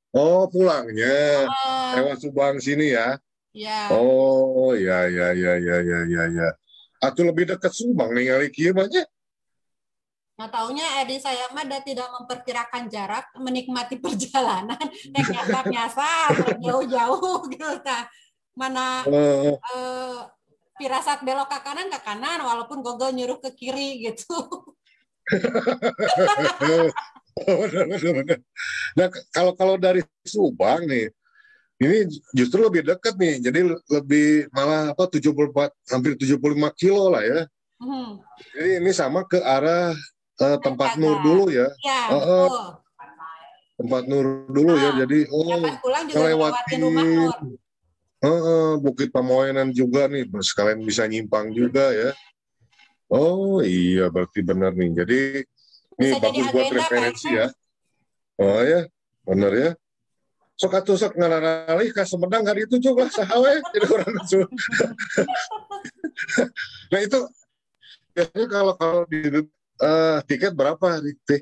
Oh 0.10 0.42
pulangnya 0.50 1.46
uh, 1.46 1.92
lewat 2.00 2.18
Subang 2.24 2.56
sini 2.64 2.96
ya? 2.96 3.20
Ya. 3.52 3.92
Oh 3.92 4.72
ya 4.72 5.06
ya 5.12 5.36
ya 5.36 5.54
ya 5.60 5.78
ya 5.84 6.00
ya 6.08 6.24
ya. 6.32 6.50
Atau 7.04 7.28
lebih 7.28 7.52
dekat 7.52 7.76
Subang 7.76 8.16
nih 8.16 8.32
kali 8.32 8.48
kieu 8.56 8.72
banyak. 8.72 9.04
Nah, 10.40 10.48
taunya 10.48 11.04
Edi 11.04 11.20
saya 11.20 11.52
mah 11.52 11.68
tidak 11.84 12.08
memperkirakan 12.16 12.88
jarak, 12.88 13.28
menikmati 13.36 14.00
perjalanan, 14.00 14.80
naik 15.12 15.28
nyasar-nyasar, 15.36 16.32
jauh-jauh 16.64 17.44
gitu. 17.52 17.68
Nah, 17.84 18.08
mana 18.56 19.04
uh, 19.04 19.52
uh, 19.52 20.32
pirasat 20.80 21.28
belok 21.28 21.52
ke 21.52 21.60
kanan 21.60 21.92
ke 21.92 22.00
kanan, 22.08 22.40
walaupun 22.40 22.80
Google 22.80 23.12
nyuruh 23.12 23.44
ke 23.44 23.52
kiri 23.52 24.00
gitu. 24.00 24.32
Nah, 28.98 29.08
kalau 29.32 29.56
kalau 29.56 29.76
dari 29.80 30.04
Subang 30.28 30.84
nih, 30.90 31.08
ini 31.80 32.10
justru 32.36 32.60
lebih 32.60 32.84
dekat 32.84 33.16
nih. 33.16 33.40
Jadi 33.40 33.60
lebih 33.88 34.52
malah 34.52 34.92
apa 34.92 35.08
74 35.08 35.72
hampir 35.96 36.20
75 36.20 36.36
kilo 36.76 37.08
lah 37.08 37.24
ya. 37.24 37.48
Hmm. 37.80 38.20
Jadi 38.52 38.84
ini 38.84 38.92
sama 38.92 39.24
ke 39.24 39.40
arah 39.40 39.96
uh, 40.44 40.58
tempat 40.60 41.00
Nur 41.00 41.24
dulu 41.24 41.48
ya. 41.48 41.72
Ya, 41.80 42.02
uh, 42.12 42.20
uh, 42.20 42.48
tempat 43.80 44.04
Nur 44.12 44.44
dulu 44.52 44.76
nah, 44.76 44.84
ya. 44.84 45.08
Jadi 45.08 45.32
oh 45.32 45.44
melewati 46.12 46.76
uh, 46.84 48.28
uh, 48.28 48.72
Bukit 48.84 49.16
Pamoenan 49.16 49.72
juga 49.72 50.12
nih, 50.12 50.28
sekalian 50.44 50.84
bisa 50.84 51.08
nyimpang 51.08 51.56
juga 51.56 51.96
ya. 51.96 52.12
Oh 53.10 53.66
iya 53.66 54.14
berarti 54.14 54.46
benar 54.46 54.78
nih. 54.78 54.90
Jadi 54.94 55.20
ini 56.00 56.08
bagus 56.22 56.46
buat 56.54 56.70
referensi 56.70 57.28
ya. 57.34 57.50
Oh 58.40 58.62
ya, 58.62 58.86
benar 59.26 59.52
ya. 59.52 59.72
Sok 60.60 60.76
atuh 60.76 61.00
sok 61.00 61.16
ngalalih 61.16 61.90
ka 61.96 62.04
Sumedang 62.04 62.44
hari 62.44 62.68
itu 62.68 62.78
juga 62.84 63.08
sahawe 63.08 63.64
jadi 63.74 63.88
orang 63.90 64.14
itu. 64.14 64.40
nah 66.92 67.00
itu 67.00 67.20
biasanya 68.12 68.48
kalau 68.52 68.74
kalau 68.76 69.02
di 69.08 69.48
uh, 69.80 70.20
tiket 70.28 70.54
berapa 70.54 71.00
teh? 71.24 71.40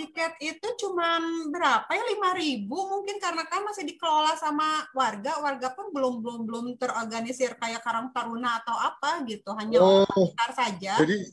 Tiket 0.00 0.32
itu 0.40 0.68
cuma 0.80 1.20
berapa 1.52 1.84
ya? 1.92 2.04
lima 2.16 2.32
ribu 2.32 2.88
mungkin 2.88 3.20
karena 3.20 3.44
kan 3.44 3.60
masih 3.68 3.84
dikelola 3.84 4.32
sama 4.40 4.88
warga. 4.96 5.36
Warga 5.44 5.76
pun 5.76 5.92
belum 5.92 6.24
belum 6.24 6.40
belum 6.48 6.64
terorganisir 6.80 7.60
kayak 7.60 7.84
Karang 7.84 8.08
Taruna 8.16 8.64
atau 8.64 8.72
apa 8.72 9.20
gitu. 9.28 9.52
Hanya 9.52 9.76
oh, 9.84 10.08
sekitar 10.08 10.50
saja. 10.56 10.92
Jadi 11.04 11.28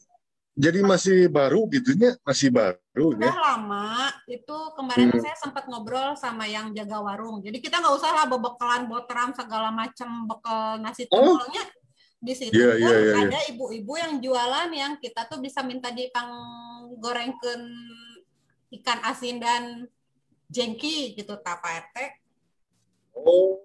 jadi 0.58 0.82
masih 0.82 1.30
baru 1.30 1.70
gitunya? 1.70 2.18
Masih 2.26 2.50
baru 2.50 3.14
udah 3.14 3.30
ya? 3.30 3.38
lama. 3.40 4.10
Itu 4.26 4.74
kemarin 4.74 5.14
hmm. 5.14 5.22
saya 5.22 5.38
sempat 5.38 5.70
ngobrol 5.70 6.18
sama 6.18 6.50
yang 6.50 6.74
jaga 6.74 6.98
warung. 6.98 7.46
Jadi 7.46 7.62
kita 7.62 7.78
nggak 7.78 7.96
usah 7.96 8.12
lah 8.12 8.26
bebekalan 8.26 8.90
botram 8.90 9.32
segala 9.38 9.70
macam 9.70 10.26
bekal 10.26 10.82
nasi 10.82 11.06
tumpengnya 11.06 11.62
oh. 11.62 11.86
di 12.18 12.34
situ 12.34 12.58
yeah, 12.58 12.74
yeah, 12.74 12.98
yeah, 13.14 13.30
ada 13.30 13.40
ibu-ibu 13.54 13.94
yeah. 13.94 14.10
yang 14.10 14.14
jualan 14.18 14.70
yang 14.74 14.94
kita 14.98 15.30
tuh 15.30 15.38
bisa 15.38 15.62
minta 15.62 15.94
dipang 15.94 16.34
gorengkan 16.98 17.62
ikan 18.72 19.00
asin 19.08 19.40
dan 19.40 19.88
jengki 20.52 21.16
gitu 21.16 21.36
tak 21.40 21.60
Pak 21.60 21.72
RT. 21.88 21.98
Oh. 23.16 23.64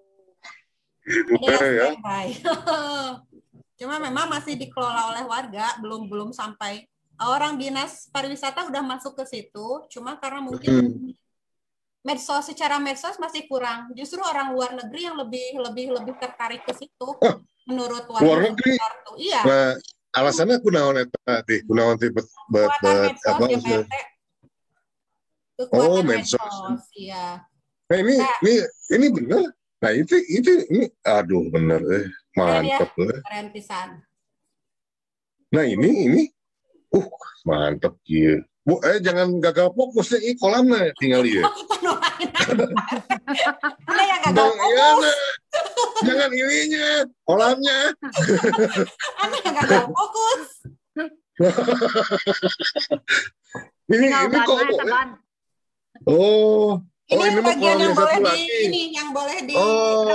ya. 1.43 1.91
Cuma 3.79 3.99
memang 3.99 4.31
masih 4.31 4.55
dikelola 4.55 5.11
oleh 5.11 5.23
warga, 5.27 5.75
belum 5.83 6.07
belum 6.07 6.29
sampai 6.31 6.87
orang 7.19 7.59
dinas 7.59 8.07
pariwisata 8.09 8.67
udah 8.67 8.83
masuk 8.83 9.15
ke 9.19 9.23
situ, 9.27 9.67
cuma 9.91 10.17
karena 10.17 10.41
mungkin 10.41 10.71
hmm. 10.71 11.11
medsos 12.01 12.47
secara 12.47 12.79
medsos 12.79 13.19
masih 13.19 13.45
kurang. 13.47 13.91
Justru 13.91 14.23
orang 14.23 14.55
luar 14.55 14.71
negeri 14.75 15.07
yang 15.07 15.19
lebih 15.19 15.59
lebih 15.59 15.93
lebih 15.99 16.13
tertarik 16.15 16.63
ke 16.63 16.73
situ. 16.73 17.07
Oh, 17.11 17.35
menurut 17.67 18.07
warga 18.07 18.23
luar 18.23 18.39
negeri. 18.49 18.79
Iya. 19.19 19.41
Nah, 19.45 19.69
alasannya 20.15 20.57
kunaon 20.63 21.03
eta 21.03 21.43
teh, 21.43 21.65
kunaon 21.67 21.97
teh 21.99 22.09
bet 22.13 22.27
bet 22.53 22.71
apa 23.25 23.43
oh 25.71 26.03
medsos, 26.03 26.35
medsos 26.35 26.83
ya. 26.97 27.39
Nah 27.87 27.97
ini 28.01 28.15
nah, 28.17 28.37
ini 28.43 28.53
ini 28.91 29.07
benar. 29.13 29.43
Nah 29.83 29.91
itu 29.91 30.15
itu 30.31 30.51
ini 30.71 30.87
aduh 31.03 31.47
benar 31.53 31.81
eh 31.83 32.07
mantap 32.33 32.89
ya, 32.97 33.19
keren 33.21 33.47
pisan. 33.53 34.01
Nah 35.53 35.63
ini 35.67 35.89
ini 36.09 36.21
uh 36.95 37.07
mantap 37.45 37.99
ya. 38.07 38.41
Bu, 38.63 38.79
eh 38.79 39.03
jangan 39.03 39.43
gagal 39.43 39.75
fokus 39.75 40.15
ya, 40.15 40.19
ini 40.23 40.33
kolamnya 40.43 40.89
tinggal 40.95 41.27
ya. 41.27 41.43
Ada 43.83 44.03
yang 44.07 44.19
gagal 44.23 44.49
fokus. 44.55 44.71
Ya, 44.71 44.87
nah. 44.95 45.17
Jangan 46.03 46.29
ininya, 46.31 46.87
kolamnya. 47.27 47.79
Ada 49.19 49.35
yang 49.43 49.55
gagal 49.59 49.83
fokus. 49.91 50.41
ini 53.91 54.07
ini 54.07 54.37
kok 54.47 54.57
Oh, 56.03 56.81
ini 57.07 57.19
oh, 57.19 57.25
ini 57.27 57.41
bagian 57.43 57.77
yang 57.79 57.95
boleh 57.95 58.17
di 58.19 58.43
ini, 58.67 58.81
yang 58.91 59.09
boleh 59.11 59.37
di 59.43 59.53
oh. 59.55 60.07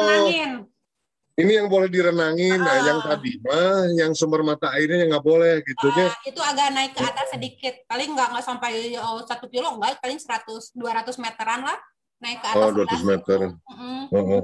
ini 1.39 1.53
yang 1.55 1.68
boleh 1.70 1.89
direnangin, 1.89 2.59
nah, 2.59 2.76
yang 2.82 2.99
ah. 2.99 3.14
tadi 3.14 3.39
mah 3.41 3.89
yang 3.95 4.11
sumber 4.12 4.43
mata 4.43 4.74
airnya 4.74 5.07
yang 5.07 5.16
nggak 5.16 5.26
boleh 5.26 5.62
gitu 5.62 5.86
ya. 5.95 6.11
itu 6.26 6.41
agak 6.43 6.74
naik 6.74 6.93
ke 6.99 7.03
atas 7.05 7.30
sedikit, 7.30 7.74
paling 7.86 8.11
nggak 8.12 8.28
nggak 8.34 8.45
sampai 8.45 8.93
oh, 8.99 9.22
satu 9.22 9.47
oh, 9.47 9.51
kilo 9.51 9.68
nggak, 9.78 10.03
paling 10.03 10.18
100 10.18 10.74
200 10.74 11.24
meteran 11.24 11.61
lah 11.62 11.78
naik 12.18 12.39
ke 12.43 12.49
atas. 12.51 12.59
Oh 12.59 12.70
200 12.74 13.07
meter. 13.07 13.39
Mm 13.70 14.05
-hmm. 14.11 14.43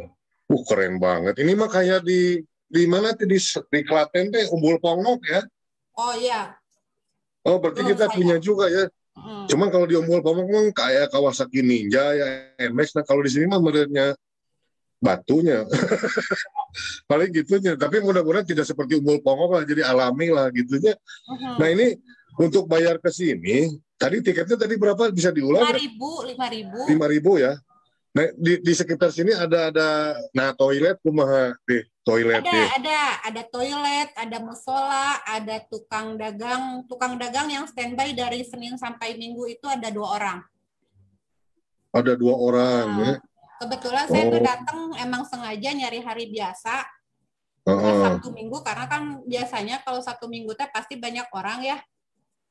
Uh 0.48 0.62
keren 0.68 1.00
banget. 1.00 1.34
Ini 1.40 1.52
mah 1.56 1.70
kayak 1.72 2.04
di 2.06 2.38
di 2.68 2.82
mana 2.86 3.16
tuh 3.16 3.26
di, 3.26 3.38
di 3.38 3.80
Klaten 3.82 4.30
teh 4.30 4.46
Umbul 4.52 4.78
Pongok 4.78 5.20
ya? 5.26 5.42
Oh 5.98 6.14
iya. 6.14 6.54
Oh 7.44 7.60
berarti 7.60 7.84
Belum 7.84 7.90
kita 7.94 8.06
saya. 8.08 8.14
punya 8.14 8.36
juga 8.38 8.66
ya. 8.70 8.84
Hmm. 9.14 9.46
Cuman 9.46 9.70
kalau 9.70 9.86
di 9.86 9.94
Umbul 9.94 10.20
kan 10.20 10.66
kayak 10.74 11.14
Kawasaki 11.14 11.62
Ninja 11.62 12.02
ya 12.14 12.26
MX. 12.58 12.98
Nah 12.98 13.04
kalau 13.06 13.22
di 13.22 13.30
sini 13.30 13.46
mah 13.46 13.62
menurutnya 13.62 14.18
batunya. 14.98 15.62
Paling 17.10 17.30
gitunya. 17.30 17.78
Tapi 17.78 18.02
mudah-mudahan 18.02 18.48
tidak 18.48 18.66
seperti 18.66 18.98
umbul 18.98 19.22
pongok 19.22 19.60
lah, 19.60 19.62
jadi 19.62 19.86
alami 19.86 20.32
lah 20.32 20.50
gitunya. 20.50 20.96
Uh-huh. 21.28 21.60
Nah 21.60 21.68
ini 21.70 21.94
untuk 22.40 22.66
bayar 22.66 22.98
ke 22.98 23.12
sini, 23.14 23.78
tadi 23.94 24.18
tiketnya 24.24 24.58
tadi 24.58 24.74
berapa 24.74 25.12
bisa 25.14 25.30
diulang? 25.30 25.62
Lima 25.62 25.78
ribu, 25.78 26.10
lima 26.26 26.46
ribu. 26.50 26.78
Lima 26.90 27.06
ribu 27.06 27.32
ya. 27.38 27.54
Nah 28.14 28.26
di, 28.34 28.58
di 28.58 28.72
sekitar 28.74 29.14
sini 29.14 29.30
ada 29.34 29.70
ada 29.70 30.18
nah 30.34 30.50
toilet 30.54 30.98
kumaha 31.02 31.54
di 31.62 31.82
toilet 32.04 32.44
ada 32.44 32.60
ada 32.76 33.00
ada 33.26 33.42
toilet 33.48 34.08
ada 34.14 34.38
musola 34.44 35.18
ada 35.24 35.56
tukang 35.66 36.20
dagang 36.20 36.84
tukang 36.86 37.16
dagang 37.16 37.48
yang 37.48 37.64
standby 37.64 38.12
dari 38.12 38.44
Senin 38.44 38.76
sampai 38.76 39.16
Minggu 39.16 39.48
itu 39.48 39.64
ada 39.64 39.88
dua 39.88 40.20
orang 40.20 40.38
ada 41.90 42.12
dua 42.12 42.34
orang 42.36 42.86
nah, 42.92 43.00
ya 43.00 43.14
Kebetulan 43.64 44.04
saya 44.10 44.24
oh. 44.28 44.42
datang 44.42 44.78
emang 44.98 45.22
sengaja 45.24 45.70
nyari 45.72 46.00
hari 46.02 46.28
biasa. 46.28 46.84
Uh 47.64 47.80
Sabtu 47.80 48.28
Minggu 48.28 48.60
karena 48.60 48.84
kan 48.84 49.24
biasanya 49.24 49.80
kalau 49.80 50.04
Sabtu 50.04 50.28
Minggu 50.28 50.52
teh 50.52 50.68
pasti 50.68 51.00
banyak 51.00 51.24
orang 51.32 51.64
ya. 51.64 51.78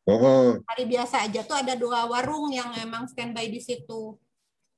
Uh 0.09 0.57
Hari 0.65 0.83
biasa 0.89 1.27
aja 1.27 1.45
tuh 1.45 1.53
ada 1.53 1.77
dua 1.77 2.09
warung 2.09 2.49
yang 2.49 2.73
emang 2.81 3.05
standby 3.05 3.45
di 3.51 3.61
situ. 3.61 4.17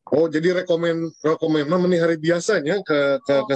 Oh, 0.06 0.26
jadi 0.30 0.62
rekomen 0.62 1.10
rekomen 1.24 1.66
mah 1.66 1.82
nih 1.82 1.98
hari 2.04 2.18
biasanya 2.20 2.84
ke 2.84 3.24
ke 3.26 3.36
oh. 3.42 3.48
ke 3.48 3.56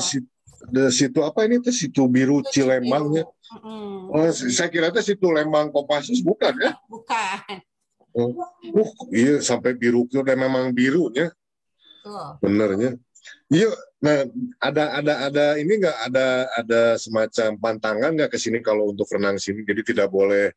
de 0.67 0.91
situ 0.91 1.19
apa 1.23 1.47
ini 1.47 1.63
tuh 1.63 1.71
situ 1.71 2.03
biru 2.11 2.43
itu 2.43 2.59
Cilembangnya. 2.59 3.23
Mm. 3.63 4.13
Oh, 4.13 4.29
saya 4.29 4.69
kira 4.69 4.91
tuh 4.91 5.01
situ 5.01 5.25
Lembang 5.31 5.71
Kopassus 5.71 6.19
bukan 6.19 6.53
ya? 6.59 6.75
Bukan. 6.91 7.63
Oh, 8.13 8.33
uh, 8.33 8.89
iya 9.13 9.39
sampai 9.39 9.77
biru 9.77 10.03
udah 10.09 10.35
memang 10.35 10.73
birunya. 10.73 11.29
Benernya. 12.41 12.97
Iya, 13.49 13.69
nah 14.01 14.25
ada 14.61 14.83
ada 15.01 15.13
ada 15.29 15.45
ini 15.59 15.81
nggak 15.81 15.97
ada 16.09 16.27
ada 16.57 16.81
semacam 16.97 17.49
pantangan 17.57 18.11
nggak 18.15 18.31
ke 18.33 18.37
sini 18.37 18.61
kalau 18.61 18.93
untuk 18.93 19.09
renang 19.09 19.37
sini 19.37 19.65
jadi 19.65 19.81
tidak 19.81 20.07
boleh 20.09 20.53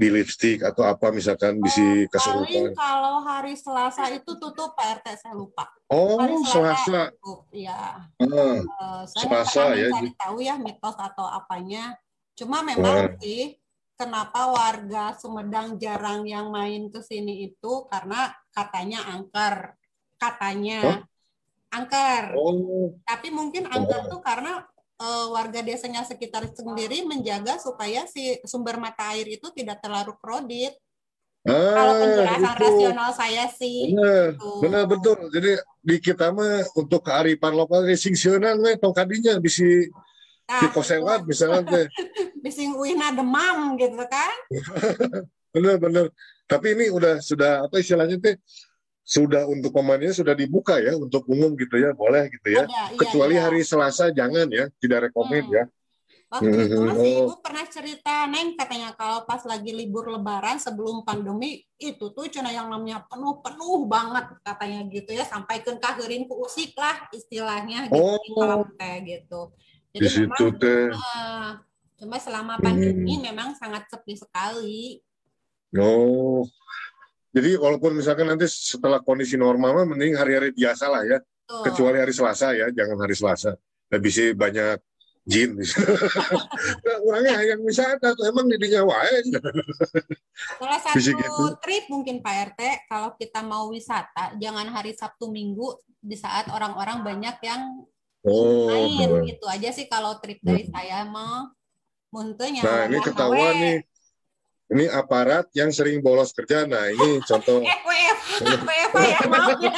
di 0.00 0.08
lipstick 0.08 0.64
atau 0.64 0.88
apa 0.88 1.12
misalkan 1.12 1.60
oh, 1.60 1.68
bisa 1.68 2.08
kesurupan. 2.08 2.72
Kalau 2.72 3.20
hari 3.20 3.52
Selasa 3.52 4.08
itu 4.08 4.32
tutup 4.40 4.72
Pak 4.72 5.04
RT 5.04 5.06
saya 5.20 5.36
lupa. 5.36 5.68
Oh 5.92 6.16
hari 6.16 6.40
Selasa. 6.48 7.12
Iya. 7.52 8.08
Ah, 8.16 8.24
uh, 8.24 9.02
saya 9.04 9.44
Selasa 9.44 9.76
ya. 9.76 9.92
Cari 9.92 10.10
tahu 10.16 10.40
ya 10.40 10.56
mitos 10.56 10.96
atau 10.96 11.28
apanya. 11.28 12.00
Cuma 12.32 12.64
memang 12.64 13.12
uh. 13.12 13.20
sih 13.20 13.60
kenapa 14.00 14.48
warga 14.48 15.12
Sumedang 15.20 15.76
jarang 15.76 16.24
yang 16.24 16.48
main 16.48 16.88
ke 16.88 17.04
sini 17.04 17.52
itu 17.52 17.84
karena 17.92 18.32
katanya 18.56 19.04
angker 19.04 19.76
katanya 20.16 20.80
huh? 20.80 21.00
angker. 21.76 22.24
Oh. 22.40 22.96
Tapi 23.04 23.28
mungkin 23.28 23.68
angker 23.68 24.08
oh. 24.08 24.16
tuh 24.16 24.20
karena 24.24 24.64
uh, 25.00 25.26
warga 25.32 25.64
desanya 25.64 26.04
sekitar 26.04 26.44
sendiri 26.52 27.02
menjaga 27.08 27.56
supaya 27.56 28.04
si 28.04 28.36
sumber 28.44 28.76
mata 28.76 29.16
air 29.16 29.26
itu 29.26 29.48
tidak 29.56 29.80
terlalu 29.80 30.12
kredit. 30.20 30.76
Ah, 31.48 31.72
Kalau 31.72 31.94
penjelasan 32.04 32.52
itu. 32.52 32.64
rasional 32.68 33.10
saya 33.16 33.44
sih. 33.48 33.96
Benar, 33.96 34.36
gitu. 34.36 34.50
benar 34.60 34.84
betul. 34.84 35.16
Jadi 35.32 35.50
di 35.80 35.96
kita 35.96 36.36
mah 36.36 36.68
untuk 36.76 37.00
kearifan 37.00 37.56
lokal 37.56 37.88
racing 37.88 38.12
sionan 38.12 38.60
mah 38.60 38.76
tongkadinya 38.76 39.40
bisa 39.40 39.64
nah, 40.44 40.60
di 40.60 40.66
kosewat 40.68 41.24
misalnya 41.24 41.88
Bising 42.44 42.76
uina 42.80 43.16
demam 43.16 43.72
gitu 43.80 44.04
kan. 44.04 44.36
benar 45.56 45.80
benar. 45.80 46.12
Tapi 46.44 46.76
ini 46.76 46.92
udah 46.92 47.24
sudah 47.24 47.64
apa 47.64 47.80
istilahnya 47.80 48.20
teh 48.20 48.36
sudah 49.00 49.48
untuk 49.48 49.74
pemainnya 49.74 50.14
sudah 50.14 50.36
dibuka 50.36 50.78
ya 50.78 50.94
untuk 50.94 51.26
umum 51.26 51.56
gitu 51.58 51.80
ya 51.80 51.90
boleh 51.96 52.30
gitu 52.30 52.48
ya 52.52 52.64
Ada, 52.68 52.70
iya, 52.70 52.84
kecuali 52.94 53.34
iya. 53.34 53.42
hari 53.48 53.60
Selasa 53.66 54.12
jangan 54.14 54.46
ya 54.52 54.70
tidak 54.78 55.10
rekomend 55.10 55.50
hmm. 55.50 55.56
ya 55.56 55.64
waktu 56.30 56.46
hmm. 56.54 56.66
itu 56.70 56.78
masih 56.78 57.10
oh. 57.10 57.20
ibu 57.26 57.34
pernah 57.42 57.66
cerita 57.66 58.14
neng 58.30 58.54
katanya 58.54 58.94
kalau 58.94 59.26
pas 59.26 59.42
lagi 59.42 59.74
libur 59.74 60.06
Lebaran 60.06 60.62
sebelum 60.62 61.02
pandemi 61.02 61.66
itu 61.74 62.06
tuh 62.14 62.30
cina 62.30 62.54
yang 62.54 62.70
namanya 62.70 63.02
penuh 63.10 63.42
penuh 63.42 63.82
banget 63.90 64.38
katanya 64.46 64.86
gitu 64.94 65.10
ya 65.10 65.26
sampai 65.26 65.58
ke 65.58 65.74
kahirin 65.82 66.30
ku 66.30 66.38
usik 66.46 66.78
lah 66.78 67.10
istilahnya 67.10 67.90
gitu 67.90 67.98
oh. 67.98 68.62
teh 68.78 68.96
gitu 69.02 69.50
jadi 69.90 70.06
di 70.06 70.08
memang, 70.22 70.38
situ 70.38 70.44
teh 70.62 70.86
uh, 70.94 71.58
cuma 71.98 72.16
selama 72.22 72.62
pandemi 72.62 73.18
hmm. 73.18 73.26
memang 73.26 73.48
sangat 73.58 73.90
sepi 73.90 74.14
sekali 74.14 75.02
oh 75.74 76.46
jadi 77.30 77.50
walaupun 77.62 77.94
misalkan 77.94 78.26
nanti 78.26 78.50
setelah 78.50 78.98
kondisi 78.98 79.38
normal, 79.38 79.86
mending 79.86 80.18
hari-hari 80.18 80.50
biasa 80.50 80.90
lah 80.90 81.02
ya. 81.06 81.18
Oh. 81.50 81.62
Kecuali 81.62 82.02
hari 82.02 82.10
Selasa 82.10 82.54
ya, 82.54 82.70
jangan 82.74 82.98
hari 82.98 83.14
Selasa. 83.14 83.54
Lebih 83.90 84.10
sih 84.10 84.28
banyak 84.34 84.78
jin 85.28 85.52
nah, 85.52 86.96
orangnya 87.06 87.44
yang 87.44 87.60
wisata 87.60 88.16
tuh 88.16 88.24
emang 88.26 88.48
didinya 88.48 88.82
wae. 88.88 89.20
Salah 90.58 90.80
satu 90.84 90.96
gitu. 90.98 91.44
trip 91.60 91.86
mungkin 91.92 92.24
Pak 92.24 92.56
RT 92.56 92.60
kalau 92.88 93.12
kita 93.14 93.44
mau 93.44 93.68
wisata 93.68 94.34
jangan 94.40 94.66
hari 94.72 94.96
Sabtu 94.96 95.28
Minggu 95.28 95.76
di 96.00 96.16
saat 96.16 96.48
orang-orang 96.48 97.04
banyak 97.04 97.36
yang 97.44 97.84
oh, 98.24 98.72
main 98.72 99.20
bener. 99.20 99.28
gitu 99.28 99.46
aja 99.46 99.68
sih 99.70 99.86
kalau 99.86 100.16
trip 100.18 100.40
dari 100.42 100.66
hmm. 100.66 100.72
saya 100.72 101.04
mah. 101.06 101.52
Muntunya. 102.10 102.58
Nah 102.66 102.90
ini 102.90 102.98
ketahuan 103.06 103.54
nih 103.54 103.76
ini 104.70 104.86
aparat 104.86 105.50
yang 105.58 105.74
sering 105.74 105.98
bolos 105.98 106.30
kerja. 106.30 106.62
Nah, 106.62 106.86
ini 106.90 107.18
contoh. 107.26 107.58
WFH 108.40 109.02
ya, 109.02 109.20
maaf 109.26 109.58
ya. 109.58 109.72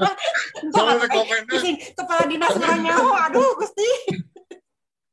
Soal 0.74 0.96
rekomennya. 0.98 1.58
Kepala 1.94 2.24
dinas 2.26 2.54
nyawa, 2.58 3.30
aduh, 3.30 3.54
Gusti. 3.54 3.88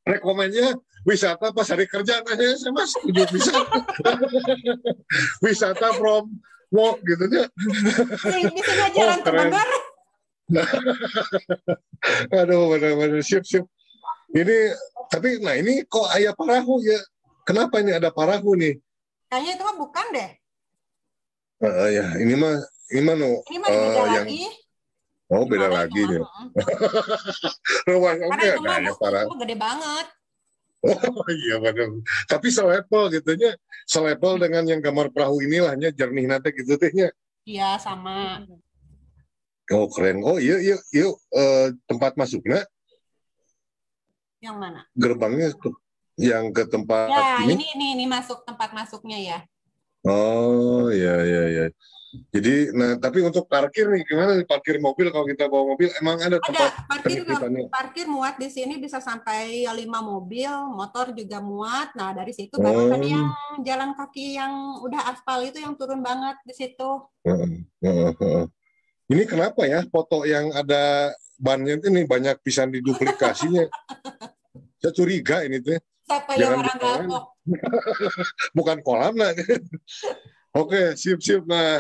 Rekomennya 0.03 0.75
wisata 1.05 1.53
pas 1.53 1.67
hari 1.69 1.85
kerja. 1.85 2.25
Nah, 2.25 2.33
saya 2.35 2.71
mas 2.73 2.89
setuju 2.91 3.23
bisa. 3.29 3.53
wisata 5.45 5.93
from 5.95 6.33
walk 6.73 6.97
gitu 7.05 7.29
ya. 7.29 7.45
Bisa 8.49 8.71
jalan 8.97 9.19
oh, 9.21 9.29
ke. 9.29 9.61
Aduh, 12.33 12.61
benar-benar 12.75 13.21
siap 13.21 13.45
siap. 13.45 13.69
Ini 14.33 14.73
tapi 15.13 15.37
nah 15.45 15.53
ini 15.53 15.85
kok 15.85 16.09
ayah 16.17 16.33
parahu 16.33 16.81
ya? 16.81 16.97
Kenapa 17.45 17.77
ini 17.77 17.93
ada 17.93 18.09
parahu 18.09 18.57
nih? 18.57 18.81
Kayaknya 19.33 19.57
itu 19.57 19.63
mah 19.65 19.77
bukan 19.81 20.05
deh. 20.13 20.29
Uh, 21.65 21.89
ya, 21.89 22.05
ini 22.21 22.37
mah 22.37 22.53
ini 22.93 23.01
mah 23.01 23.15
no, 23.17 23.41
ini 23.49 23.57
mah 23.57 23.69
beda 23.73 23.89
uh, 23.89 24.05
yang, 24.13 24.27
lagi. 24.29 24.41
Oh, 25.33 25.43
beda 25.49 25.67
lagi 25.73 26.01
nih. 26.05 26.21
Rumah 27.89 28.13
oke 28.13 28.37
okay, 28.37 28.49
nah, 28.61 28.77
ya 28.77 28.93
parah. 28.93 29.25
Gede 29.25 29.55
banget. 29.57 30.05
Oh 30.85 31.25
iya 31.49 31.57
benar. 31.57 31.97
Tapi 32.29 32.47
selevel 32.53 33.09
gitu 33.09 33.33
nya, 33.33 33.57
selevel 33.89 34.37
hmm. 34.37 34.43
dengan 34.45 34.63
yang 34.69 34.81
gambar 34.85 35.09
perahu 35.09 35.41
inilahnya 35.41 35.89
jernih 35.89 36.29
nanti 36.29 36.53
gitu 36.53 36.77
tehnya. 36.77 37.09
Iya 37.41 37.81
sama. 37.81 38.45
Oh 39.73 39.89
keren. 39.89 40.21
Oh 40.21 40.37
iya 40.37 40.61
iya 40.61 40.77
iya 40.93 41.09
uh, 41.09 41.73
tempat 41.89 42.13
masuknya. 42.21 42.69
Yang 44.45 44.55
mana? 44.61 44.85
Gerbangnya 44.93 45.57
tuh 45.57 45.73
yang 46.17 46.53
ke 46.53 46.69
tempat 46.69 47.09
ya, 47.09 47.41
ini? 47.45 47.53
ini 47.57 47.65
ini 47.73 47.87
ini 47.97 48.05
masuk 48.05 48.45
tempat 48.45 48.69
masuknya 48.73 49.17
ya. 49.17 49.39
Oh, 50.03 50.91
ya 50.91 51.23
ya 51.23 51.43
ya. 51.47 51.65
Jadi, 52.29 52.69
nah 52.77 52.93
tapi 53.01 53.25
untuk 53.25 53.49
parkir 53.49 53.89
nih 53.89 54.05
gimana 54.05 54.37
nih 54.37 54.45
parkir 54.45 54.77
mobil 54.77 55.09
kalau 55.09 55.25
kita 55.25 55.49
bawa 55.49 55.73
mobil 55.73 55.89
emang 55.97 56.21
ada, 56.21 56.37
ada 56.37 56.45
tempat 56.45 56.71
parkir 56.85 57.25
parkir 57.73 58.05
muat 58.05 58.37
di 58.37 58.53
sini 58.53 58.77
bisa 58.77 59.01
sampai 59.01 59.65
lima 59.73 59.97
mobil, 59.97 60.51
motor 60.69 61.09
juga 61.17 61.41
muat. 61.41 61.89
Nah 61.97 62.13
dari 62.13 62.29
situ 62.29 62.53
baru 62.61 62.85
oh. 62.85 62.89
kan 62.93 63.01
yang 63.01 63.25
jalan 63.65 63.97
kaki 63.97 64.37
yang 64.37 64.77
udah 64.85 65.09
aspal 65.09 65.41
itu 65.41 65.57
yang 65.57 65.73
turun 65.73 66.05
banget 66.05 66.37
di 66.45 66.53
situ. 66.53 66.89
Ini 69.09 69.23
kenapa 69.25 69.65
ya 69.65 69.81
foto 69.89 70.21
yang 70.29 70.53
ada 70.53 71.09
bannya 71.41 71.81
ini 71.81 72.05
banyak 72.05 72.37
pisan 72.45 72.69
diduplikasinya? 72.69 73.65
Saya 74.83 74.93
curiga 74.93 75.41
ini 75.41 75.63
tuh. 75.63 75.81
Siapa 76.03 76.31
yang 76.35 76.59
orang 76.59 76.77
galpok? 76.79 77.25
Bukan 78.57 78.77
kolam 78.83 79.15
lah. 79.15 79.31
Oke, 80.61 80.93
sip-sip. 80.99 81.47
Nah, 81.47 81.79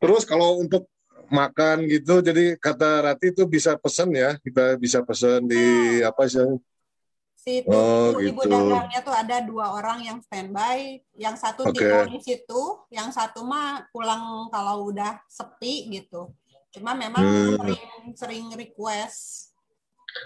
terus 0.00 0.24
kalau 0.24 0.62
untuk 0.62 0.88
makan 1.30 1.86
gitu. 1.86 2.20
Jadi 2.20 2.58
kata 2.58 3.06
Rati 3.06 3.32
itu 3.32 3.46
bisa 3.46 3.78
pesen 3.78 4.10
ya, 4.12 4.36
kita 4.42 4.76
bisa 4.76 5.00
pesen 5.06 5.46
di 5.46 5.64
apa 6.02 6.26
sih? 6.26 6.58
Si 7.40 7.64
oh, 7.72 8.12
ibu, 8.12 8.20
gitu. 8.20 8.30
ibu 8.36 8.42
dagangnya 8.44 9.00
tuh 9.00 9.16
ada 9.16 9.40
dua 9.40 9.72
orang 9.72 10.04
yang 10.04 10.18
standby, 10.20 11.00
yang 11.16 11.32
satu 11.40 11.64
okay. 11.64 11.88
tinggal 11.88 12.04
di 12.12 12.20
situ, 12.20 12.62
yang 12.92 13.08
satu 13.08 13.40
mah 13.40 13.88
pulang 13.88 14.52
kalau 14.52 14.92
udah 14.92 15.24
sepi 15.24 15.88
gitu. 15.88 16.28
Cuma 16.68 16.92
memang 16.92 17.24
hmm. 17.24 17.56
sering 17.56 17.82
sering 18.12 18.46
request 18.52 19.49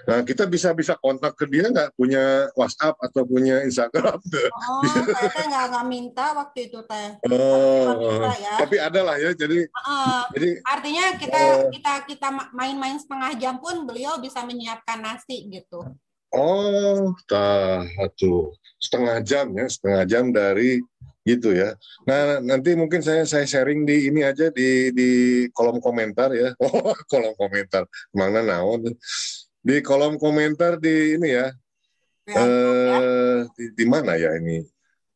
Nah, 0.05 0.21
kita 0.23 0.45
bisa 0.45 0.77
bisa 0.77 0.95
kontak 1.01 1.33
ke 1.37 1.49
dia 1.49 1.69
nggak 1.71 1.97
punya 1.97 2.49
WhatsApp 2.59 2.97
atau 3.01 3.25
punya 3.25 3.65
Instagram? 3.65 4.21
Oh, 4.21 4.83
saya 5.33 5.47
nggak 5.49 5.67
nggak 5.73 5.87
minta 5.89 6.37
waktu 6.37 6.69
itu 6.69 6.81
teh. 6.85 7.09
Oh, 7.33 8.21
ya. 8.37 8.61
tapi 8.61 8.77
ada 8.81 9.01
lah 9.01 9.17
ya. 9.17 9.33
Jadi, 9.33 9.65
uh, 9.69 10.25
jadi 10.37 10.51
artinya 10.65 11.05
kita 11.17 11.41
uh, 11.41 11.63
kita 11.73 11.93
kita 12.09 12.29
main-main 12.53 13.01
setengah 13.01 13.33
jam 13.41 13.57
pun 13.59 13.89
beliau 13.89 14.21
bisa 14.21 14.45
menyiapkan 14.45 15.01
nasi 15.01 15.49
gitu. 15.49 15.85
Oh, 16.35 17.15
tah 17.31 17.87
tuh 18.19 18.53
setengah 18.83 19.23
jam 19.23 19.55
ya, 19.55 19.67
setengah 19.71 20.03
jam 20.05 20.25
dari 20.35 20.83
gitu 21.25 21.57
ya. 21.57 21.73
Nah 22.05 22.39
nanti 22.45 22.77
mungkin 22.77 23.01
saya 23.01 23.25
saya 23.25 23.49
sharing 23.49 23.89
di 23.89 24.13
ini 24.13 24.21
aja 24.21 24.53
di 24.53 24.93
di 24.93 25.11
kolom 25.57 25.81
komentar 25.81 26.31
ya. 26.37 26.53
Oh 26.61 26.93
kolom 27.11 27.33
komentar 27.41 27.89
mana 28.13 28.45
naon 28.45 28.93
di 29.65 29.81
kolom 29.81 30.21
komentar 30.21 30.77
di 30.77 31.17
ini 31.17 31.29
ya. 31.33 31.49
ya 32.29 32.43
eh 32.45 33.39
di, 33.57 33.65
di 33.73 33.85
mana 33.89 34.13
ya 34.21 34.37
ini? 34.37 34.61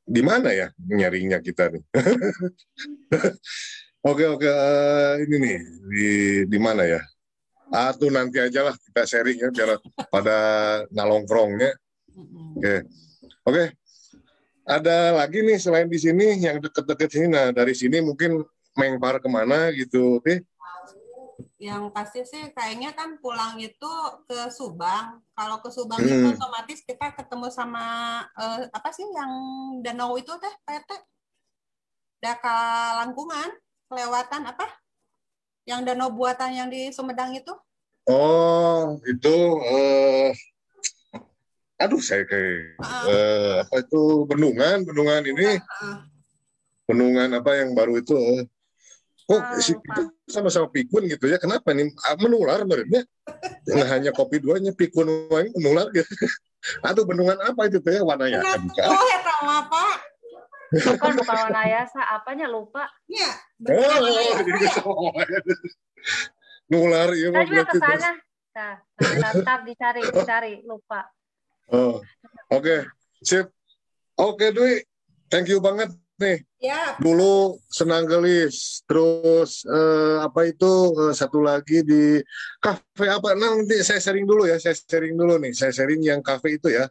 Di 0.08 0.24
mana 0.24 0.56
ya 0.56 0.72
nyarinya 0.88 1.36
kita 1.44 1.68
nih? 1.68 1.84
oke 4.08 4.24
oke 4.24 4.48
uh, 4.48 5.20
ini 5.20 5.36
nih 5.36 5.58
di 5.92 6.06
di 6.48 6.58
mana 6.58 6.88
ya? 6.88 7.00
Ah 7.68 7.92
tuh 7.92 8.08
nanti 8.08 8.40
aja 8.40 8.72
lah 8.72 8.74
kita 8.80 9.04
sharing 9.04 9.36
ya 9.36 9.52
biar 9.52 9.76
pada 10.08 10.36
nalongkrongnya. 10.96 11.76
Oke. 12.56 12.64
Okay. 12.64 12.78
Oke. 13.44 13.52
Okay. 13.52 13.66
Ada 14.68 15.16
lagi 15.16 15.44
nih 15.44 15.60
selain 15.60 15.88
di 15.88 16.00
sini 16.00 16.40
yang 16.40 16.60
deket-deket 16.60 17.08
sini. 17.08 17.26
Nah 17.28 17.52
dari 17.52 17.76
sini 17.76 18.00
mungkin 18.00 18.40
mengpar 18.76 19.20
ke 19.20 19.28
mana 19.28 19.72
gitu, 19.72 20.20
oke? 20.20 20.24
Okay? 20.24 20.36
Yang 21.58 21.90
pasti 21.90 22.22
sih 22.22 22.54
kayaknya 22.54 22.94
kan 22.94 23.18
pulang 23.18 23.58
itu 23.58 23.90
ke 24.26 24.50
Subang. 24.50 25.22
Kalau 25.34 25.58
ke 25.58 25.70
Subang 25.70 25.98
hmm. 25.98 26.10
itu 26.10 26.26
otomatis 26.38 26.78
kita 26.86 27.14
ketemu 27.14 27.50
sama 27.50 27.84
uh, 28.38 28.66
apa 28.70 28.90
sih 28.94 29.06
yang 29.06 29.32
danau 29.82 30.14
itu 30.18 30.30
teh 30.38 30.54
PT 30.66 30.90
Daka 32.22 32.56
Langkungan 33.02 33.50
kelewatan 33.90 34.50
apa? 34.50 34.66
Yang 35.66 35.80
danau 35.92 36.10
buatan 36.14 36.50
yang 36.54 36.68
di 36.70 36.90
Sumedang 36.94 37.34
itu? 37.34 37.54
Oh, 38.08 38.96
itu 39.04 39.34
uh, 39.60 40.30
aduh 41.78 42.00
saya 42.00 42.24
kayak 42.24 42.80
uh. 42.80 43.04
Uh, 43.04 43.50
apa 43.66 43.74
itu 43.82 44.02
bendungan, 44.26 44.86
bendungan 44.86 45.22
ini. 45.26 45.58
Uh. 45.82 46.02
Bendungan 46.88 47.34
apa 47.36 47.50
yang 47.58 47.76
baru 47.76 48.00
itu? 48.00 48.16
Uh, 48.16 48.42
Oh, 49.28 49.40
si 49.60 49.76
sama-sama 50.24 50.72
pikun 50.72 51.04
gitu 51.04 51.28
ya. 51.28 51.36
Kenapa 51.36 51.76
nih 51.76 51.92
ah, 52.08 52.16
menular 52.16 52.64
sebenarnya? 52.64 53.04
Nggak 53.68 53.88
hanya 53.92 54.10
kopi 54.16 54.40
duanya, 54.40 54.72
pikun 54.72 55.28
yang 55.28 55.52
menular 55.52 55.92
gitu. 55.92 56.08
Atau 56.88 57.04
bendungan 57.04 57.36
apa 57.44 57.68
itu 57.68 57.76
tuh 57.84 57.92
ya 57.92 58.00
warnanya? 58.00 58.40
Oh, 58.40 59.04
ya 59.04 59.18
tahu 59.20 59.46
apa? 59.46 59.84
Bukan 60.68 61.12
bukan 61.20 61.36
warna 61.44 61.62
yasa, 61.68 62.00
apanya 62.08 62.48
lupa? 62.48 62.88
Iya. 63.04 63.30
Oh, 63.68 64.40
jadi 64.40 64.64
ya. 64.64 64.72
Nular 66.72 67.08
ya. 67.12 67.28
Saya 67.28 67.64
ke 67.68 67.76
sana. 67.76 68.10
Nah, 68.58 69.30
tetap 69.36 69.60
dicari, 69.68 70.02
dicari, 70.08 70.52
lupa. 70.64 71.04
Oh, 71.68 72.00
oke, 72.48 72.64
okay. 72.64 72.80
sip. 73.20 73.52
Oke, 74.18 74.48
okay, 74.48 74.50
Dwi. 74.50 74.74
Thank 75.28 75.52
you 75.52 75.60
banget 75.60 75.92
nih. 76.18 76.38
Ya. 76.58 76.98
Dulu 76.98 77.56
senang 77.70 78.04
gelis, 78.10 78.82
terus 78.84 79.62
uh, 79.64 80.26
apa 80.26 80.50
itu 80.50 80.68
uh, 80.98 81.14
satu 81.14 81.38
lagi 81.38 81.86
di 81.86 82.18
kafe 82.58 83.06
apa? 83.06 83.38
Nah, 83.38 83.54
nanti 83.54 83.78
saya 83.86 84.02
sharing 84.02 84.26
dulu 84.26 84.44
ya, 84.50 84.58
saya 84.58 84.74
sharing 84.74 85.14
dulu 85.14 85.38
nih, 85.38 85.54
saya 85.54 85.70
sharing 85.70 86.02
yang 86.02 86.20
kafe 86.20 86.58
itu 86.58 86.74
ya. 86.74 86.90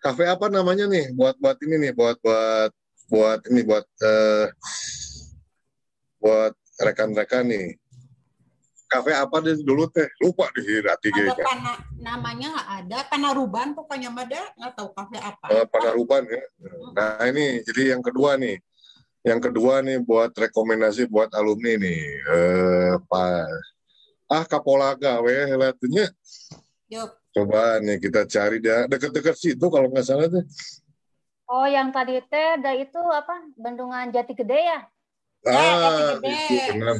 Kafe 0.00 0.24
apa 0.24 0.48
namanya 0.48 0.88
nih? 0.88 1.12
Buat 1.12 1.36
buat 1.36 1.60
ini 1.60 1.76
nih, 1.88 1.92
buat 1.92 2.16
buat 2.24 2.72
buat 3.12 3.40
ini 3.52 3.60
buat 3.68 3.86
uh, 4.00 4.46
buat 6.24 6.52
rekan-rekan 6.80 7.44
nih. 7.52 7.76
Kafe 8.90 9.14
apa 9.14 9.36
deh 9.38 9.54
dulu 9.62 9.86
teh? 9.86 10.10
Lupa 10.18 10.50
deh 10.50 10.82
hati 10.82 11.14
Ada 11.14 11.38
pana, 11.38 11.78
namanya 12.02 12.46
nggak 12.50 12.68
ada, 12.82 12.98
Panaruban 13.06 13.70
pokoknya 13.78 14.10
ada 14.10 14.50
nggak 14.58 14.72
tahu 14.74 14.90
kafe 14.98 15.22
apa. 15.22 15.46
Uh, 15.46 15.66
Panaruban 15.70 16.26
ya. 16.26 16.42
Nah 16.90 17.22
ini 17.30 17.62
jadi 17.62 17.94
yang 17.94 18.02
kedua 18.02 18.34
nih 18.34 18.58
yang 19.22 19.38
kedua 19.38 19.84
nih 19.84 20.00
buat 20.02 20.32
rekomendasi 20.32 21.04
buat 21.06 21.28
alumni 21.36 21.76
nih, 21.76 22.00
eh, 22.24 22.92
Pak 23.04 23.46
ah 24.30 24.44
Kapolaga, 24.46 25.18
weh 25.22 25.54
lihatnya. 25.54 26.06
Coba 27.30 27.78
nih 27.78 27.98
kita 28.02 28.26
cari 28.26 28.58
dia 28.58 28.86
dekat-dekat 28.90 29.36
situ 29.38 29.66
kalau 29.70 29.86
nggak 29.90 30.06
salah 30.06 30.26
tuh. 30.26 30.42
Oh, 31.50 31.66
yang 31.66 31.90
tadi 31.90 32.18
teh 32.30 32.46
ada 32.58 32.74
itu 32.78 32.98
apa? 33.10 33.42
Bendungan 33.58 34.14
Jati 34.14 34.38
Gede 34.38 34.58
ya? 34.70 34.80
Ah, 35.46 35.50
ya, 35.50 35.74
Jati 35.74 36.02
Gede. 36.14 36.30
itu 36.30 36.72
benar. 36.78 36.96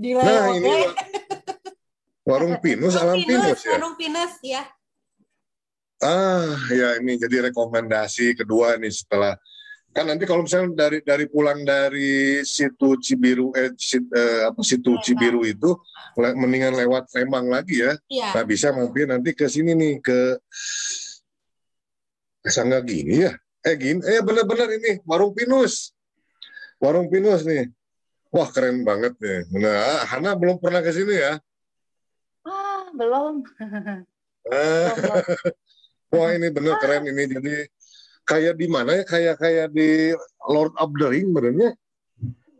Di 0.00 0.16
nah, 0.16 0.48
ini 0.56 0.88
warung 2.24 2.56
Pinus, 2.64 2.96
alam 2.96 3.20
Pinus, 3.20 3.60
ya. 3.60 3.76
Warung 3.76 3.94
Pinus 4.00 4.32
ya. 4.40 4.64
Ah, 6.00 6.56
ya 6.72 6.96
ini 6.96 7.20
jadi 7.20 7.52
rekomendasi 7.52 8.32
kedua 8.32 8.80
nih 8.80 8.88
setelah 8.88 9.36
kan 9.90 10.08
nanti 10.08 10.24
kalau 10.24 10.46
misalnya 10.48 10.88
dari 10.88 11.04
dari 11.04 11.26
pulang 11.28 11.66
dari 11.66 12.40
situ 12.46 12.96
Cibiru 12.96 13.52
eh, 13.52 13.76
sit, 13.76 14.08
eh 14.08 14.48
apa 14.48 14.62
situ 14.64 14.96
Cibiru 15.04 15.44
itu 15.44 15.76
le, 16.16 16.32
mendingan 16.32 16.78
lewat 16.80 17.12
Lembang 17.12 17.52
lagi 17.52 17.84
ya. 17.84 17.92
ya. 18.08 18.32
Nah 18.32 18.44
bisa 18.48 18.72
mampir 18.72 19.04
nanti 19.04 19.36
ke 19.36 19.50
sini 19.52 19.76
nih 19.76 20.00
ke 20.00 20.40
Sangga 22.48 22.80
gini 22.80 23.28
ya. 23.28 23.36
Eh 23.60 23.76
gini, 23.76 24.00
eh 24.00 24.24
benar-benar 24.24 24.72
ini 24.72 25.04
warung 25.04 25.36
Pinus. 25.36 25.92
Warung 26.80 27.12
Pinus 27.12 27.44
nih. 27.44 27.68
Wah 28.30 28.48
keren 28.54 28.86
banget 28.86 29.18
nih. 29.18 29.42
Nah, 29.58 30.06
Hana 30.06 30.38
belum 30.38 30.62
pernah 30.62 30.78
ke 30.82 30.94
sini 30.94 31.18
ya? 31.18 31.38
Ah, 32.46 32.86
belum. 32.94 33.42
Wah 36.10 36.30
ini 36.34 36.48
bener 36.50 36.74
keren 36.82 37.06
ini 37.06 37.22
jadi 37.26 37.54
kayak 38.26 38.54
di 38.58 38.66
mana 38.70 39.02
ya 39.02 39.04
kayak 39.06 39.36
kayak 39.42 39.66
di 39.74 40.14
Lord 40.46 40.74
of 40.78 40.90
the 40.94 41.06
Ring 41.10 41.34
benernya 41.34 41.74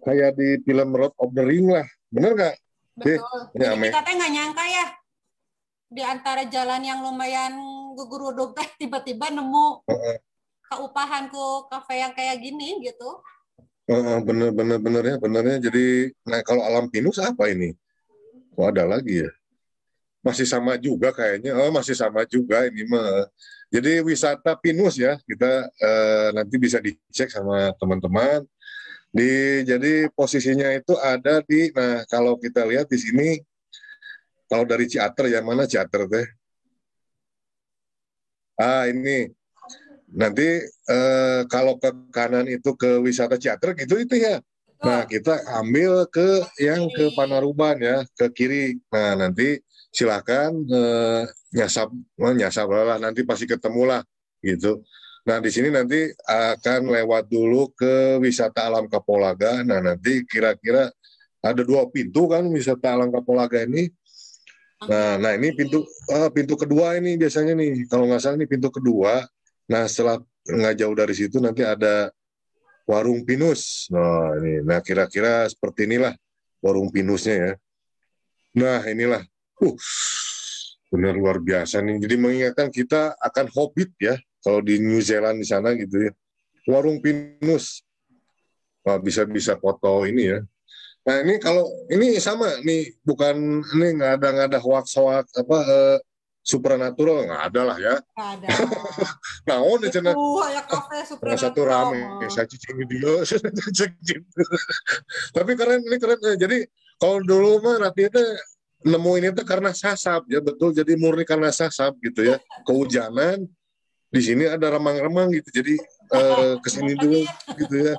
kayak 0.02 0.38
di 0.38 0.58
film 0.66 0.94
Lord 0.94 1.14
of 1.18 1.30
the 1.34 1.44
Ring 1.46 1.66
lah 1.70 1.86
bener 2.10 2.34
nggak 2.34 2.56
betul 2.98 3.22
ya, 3.54 3.74
Jadi 3.74 3.86
kita 3.90 4.02
teh 4.02 4.14
nggak 4.18 4.32
nyangka 4.34 4.64
ya 4.66 4.86
di 5.90 6.02
antara 6.06 6.42
jalan 6.46 6.82
yang 6.86 7.02
lumayan 7.02 7.54
guguruduk 7.98 8.54
teh 8.54 8.66
tiba-tiba 8.86 9.30
nemu 9.30 9.66
uh 9.86 9.90
-uh. 9.90 10.16
keupahan 10.70 11.30
ku 11.30 11.66
kafe 11.70 12.02
yang 12.02 12.14
kayak 12.14 12.38
gini 12.38 12.82
gitu 12.86 13.22
bener 14.22 14.50
bener 14.54 14.78
benernya 14.78 15.16
benernya 15.18 15.56
jadi 15.66 16.14
nah 16.22 16.40
kalau 16.46 16.62
alam 16.62 16.86
pinus 16.86 17.18
apa 17.18 17.50
ini? 17.50 17.74
Kok 18.54 18.66
ada 18.70 18.86
lagi 18.86 19.26
ya? 19.26 19.30
Masih 20.22 20.46
sama 20.46 20.76
juga 20.78 21.10
kayaknya. 21.10 21.56
Oh 21.58 21.72
masih 21.74 21.96
sama 21.98 22.22
juga 22.28 22.68
ini 22.70 22.86
mah. 22.86 23.26
Jadi 23.70 24.02
wisata 24.02 24.54
pinus 24.58 24.94
ya 24.98 25.18
kita 25.26 25.70
uh, 25.70 26.28
nanti 26.36 26.54
bisa 26.58 26.78
dicek 26.78 27.30
sama 27.34 27.74
teman-teman. 27.82 28.46
Di 29.10 29.62
jadi 29.66 30.06
posisinya 30.14 30.70
itu 30.70 30.94
ada 31.02 31.42
di 31.42 31.74
nah 31.74 32.06
kalau 32.06 32.38
kita 32.38 32.62
lihat 32.70 32.86
di 32.86 32.98
sini 32.98 33.28
kalau 34.46 34.62
dari 34.66 34.86
Ciater 34.86 35.26
yang 35.30 35.46
mana 35.46 35.66
Ciater 35.66 36.06
teh? 36.06 36.26
Ah 38.60 38.86
ini 38.86 39.39
nanti 40.14 40.62
uh, 40.90 41.46
kalau 41.46 41.78
ke 41.78 41.90
kanan 42.10 42.46
itu 42.50 42.74
ke 42.74 42.98
wisata 42.98 43.38
Ciater 43.38 43.74
gitu 43.78 43.98
itu 43.98 44.18
ya. 44.18 44.42
Nah 44.80 45.04
kita 45.04 45.44
ambil 45.60 46.08
ke 46.08 46.40
yang 46.56 46.88
ke 46.88 47.12
Panaruban 47.12 47.76
ya 47.78 48.00
ke 48.16 48.32
kiri. 48.32 48.80
Nah 48.88 49.12
nanti 49.26 49.60
silakan 49.92 50.64
uh, 50.70 51.22
nyasap 51.52 51.92
oh, 51.94 52.34
nyasap 52.34 52.66
lah 52.70 52.96
nanti 52.96 53.22
pasti 53.28 53.44
ketemu 53.44 53.82
lah 53.86 54.02
gitu. 54.40 54.80
Nah 55.28 55.36
di 55.38 55.52
sini 55.52 55.68
nanti 55.68 56.08
akan 56.24 56.88
lewat 56.88 57.28
dulu 57.28 57.70
ke 57.76 58.16
wisata 58.24 58.72
alam 58.72 58.88
Kapolaga. 58.88 59.60
Nah 59.62 59.84
nanti 59.84 60.24
kira-kira 60.24 60.88
ada 61.44 61.62
dua 61.64 61.88
pintu 61.92 62.24
kan 62.28 62.48
wisata 62.48 62.96
alam 62.96 63.12
Kapolaga 63.12 63.62
ini. 63.68 63.88
Nah, 64.80 65.20
nah 65.20 65.36
ini 65.36 65.52
pintu 65.52 65.84
uh, 66.08 66.32
pintu 66.32 66.56
kedua 66.56 66.96
ini 66.96 67.20
biasanya 67.20 67.52
nih 67.52 67.84
kalau 67.84 68.08
nggak 68.08 68.20
salah 68.24 68.40
ini 68.40 68.48
pintu 68.48 68.72
kedua. 68.72 69.28
Nah 69.70 69.86
setelah 69.86 70.18
nggak 70.44 70.74
jauh 70.82 70.96
dari 70.98 71.14
situ 71.14 71.38
nanti 71.38 71.62
ada 71.62 72.10
warung 72.90 73.22
pinus. 73.22 73.86
Nah 73.94 74.34
ini, 74.42 74.66
nah 74.66 74.82
kira-kira 74.82 75.46
seperti 75.46 75.86
inilah 75.86 76.12
warung 76.58 76.90
pinusnya 76.90 77.34
ya. 77.38 77.52
Nah 78.58 78.82
inilah, 78.90 79.22
uh, 79.62 79.76
benar 80.90 81.14
luar 81.14 81.38
biasa 81.38 81.78
nih. 81.86 82.02
Jadi 82.02 82.14
mengingatkan 82.18 82.68
kita 82.74 83.14
akan 83.22 83.46
hobbit 83.54 83.94
ya, 84.02 84.18
kalau 84.42 84.58
di 84.58 84.82
New 84.82 84.98
Zealand 84.98 85.38
di 85.38 85.46
sana 85.46 85.70
gitu 85.78 86.10
ya. 86.10 86.12
Warung 86.66 86.98
pinus, 86.98 87.86
Wah, 88.80 88.98
bisa 88.98 89.22
bisa 89.28 89.54
foto 89.60 90.02
ini 90.08 90.34
ya. 90.34 90.38
Nah 91.04 91.16
ini 91.24 91.40
kalau 91.40 91.64
ini 91.88 92.16
sama 92.20 92.48
nih, 92.60 92.96
bukan 93.06 93.64
ini 93.76 93.86
nggak 93.96 94.12
ada 94.20 94.28
nggak 94.34 94.48
ada 94.52 94.60
hoax 94.60 94.98
hoax 94.98 95.32
apa 95.36 95.58
uh, 95.62 95.96
supernatural 96.50 97.30
nggak 97.30 97.42
ada 97.46 97.60
lah 97.62 97.76
ya. 97.78 97.94
ada. 98.18 98.48
nah, 99.46 99.62
oh 99.62 99.78
nih 99.78 99.94
cina. 99.94 100.10
kafe 100.66 101.06
supernatural. 101.06 101.38
satu 101.38 101.60
rame, 101.62 102.26
saya 102.26 102.46
cicing 102.50 102.74
video, 102.74 103.22
Tapi 105.36 105.50
keren 105.54 105.86
ini 105.86 105.96
keren. 106.02 106.18
Jadi 106.34 106.66
kalau 106.98 107.22
dulu 107.22 107.62
mah 107.62 107.86
Ratita 107.86 108.18
nemu 108.82 109.12
ini 109.22 109.28
tuh 109.30 109.46
karena 109.46 109.70
sasap 109.70 110.26
ya 110.26 110.42
betul. 110.42 110.74
Jadi 110.74 110.98
murni 110.98 111.22
karena 111.22 111.54
sasap 111.54 111.94
gitu 112.02 112.26
ya. 112.26 112.42
Kehujanan 112.66 113.46
di 114.10 114.20
sini 114.20 114.50
ada 114.50 114.74
remang-remang 114.74 115.30
gitu. 115.30 115.62
Jadi 115.62 115.78
uh, 116.10 116.58
ke 116.64 116.68
sini 116.68 116.98
dulu 116.98 117.22
gitu 117.54 117.74
ya. 117.78 117.94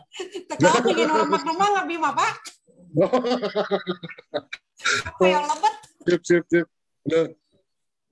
Kalau 0.60 0.80
bikin 0.84 1.08
remang-remang 1.08 1.70
nggak 1.80 1.88
bima 1.88 2.12
pak. 2.12 2.34
Apa 5.08 5.24
yang 5.24 5.45
lebet? 5.47 5.76
Sip, 6.02 6.22
sip, 6.28 6.43
sip. 6.52 6.68
Nah, 7.08 7.30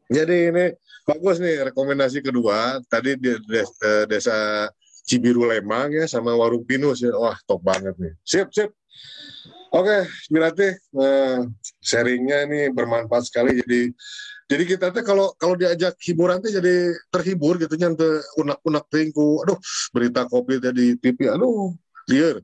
jadi 0.09 0.49
ini 0.49 0.65
bagus 1.05 1.37
nih 1.37 1.69
rekomendasi 1.69 2.25
kedua. 2.25 2.81
Tadi 2.89 3.13
di 3.17 3.33
eh, 3.37 4.05
desa 4.09 4.65
Cibiru 5.05 5.45
Lembang 5.45 5.93
ya 5.93 6.09
sama 6.09 6.33
Warung 6.33 6.65
Pinus 6.65 7.05
ya. 7.05 7.13
Wah 7.13 7.37
top 7.45 7.61
banget 7.61 7.93
nih. 8.01 8.13
Sip 8.25 8.49
sip. 8.49 8.73
Oke, 9.69 10.09
berarti 10.33 10.65
uh, 10.97 11.45
sharingnya 11.77 12.49
ini 12.49 12.73
bermanfaat 12.73 13.29
sekali. 13.29 13.61
Jadi 13.61 13.93
jadi 14.49 14.63
kita 14.65 14.89
tuh 14.89 15.05
kalau 15.05 15.29
kalau 15.37 15.53
diajak 15.53 15.93
hiburan 16.01 16.41
tuh 16.41 16.49
jadi 16.49 16.89
terhibur 17.13 17.61
gitu 17.61 17.77
nyante 17.77 18.25
unak-unak 18.41 18.89
tingku. 18.89 19.45
Aduh, 19.45 19.61
berita 19.93 20.25
kopi 20.25 20.57
tadi 20.57 20.97
TV. 20.97 21.29
Aduh, 21.29 21.77
liar. 22.09 22.41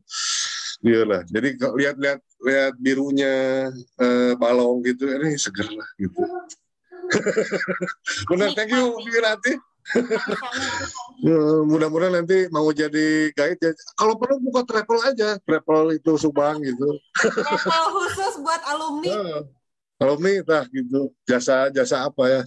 Liar 0.85 1.05
lah. 1.09 1.21
Jadi 1.25 1.57
lihat-lihat 1.57 2.19
lihat 2.45 2.73
birunya 2.77 3.33
uh, 3.97 4.37
balong 4.37 4.85
gitu 4.85 5.09
ini 5.09 5.33
seger 5.33 5.65
lah 5.73 5.89
gitu. 5.97 6.21
Benar, 8.29 8.49
thank 8.57 8.71
you 8.73 8.97
Wirati. 9.05 9.53
Ya, 11.21 11.39
mudah-mudahan 11.69 12.21
nanti 12.21 12.49
mau 12.49 12.65
jadi 12.73 13.29
guide 13.37 13.61
ya. 13.61 13.71
Kalau 13.93 14.17
perlu 14.17 14.41
buka 14.41 14.65
travel 14.65 14.99
aja, 15.05 15.37
travel 15.45 15.93
itu 15.93 16.11
Subang 16.17 16.57
gitu. 16.65 16.97
Travel 17.13 17.85
khusus 17.95 18.33
buat 18.41 18.61
alumni. 18.65 19.13
Nah, 19.13 19.41
alumni 20.01 20.41
tah 20.41 20.65
gitu. 20.73 21.13
Jasa 21.29 21.69
jasa 21.69 22.09
apa 22.09 22.23
ya? 22.25 22.41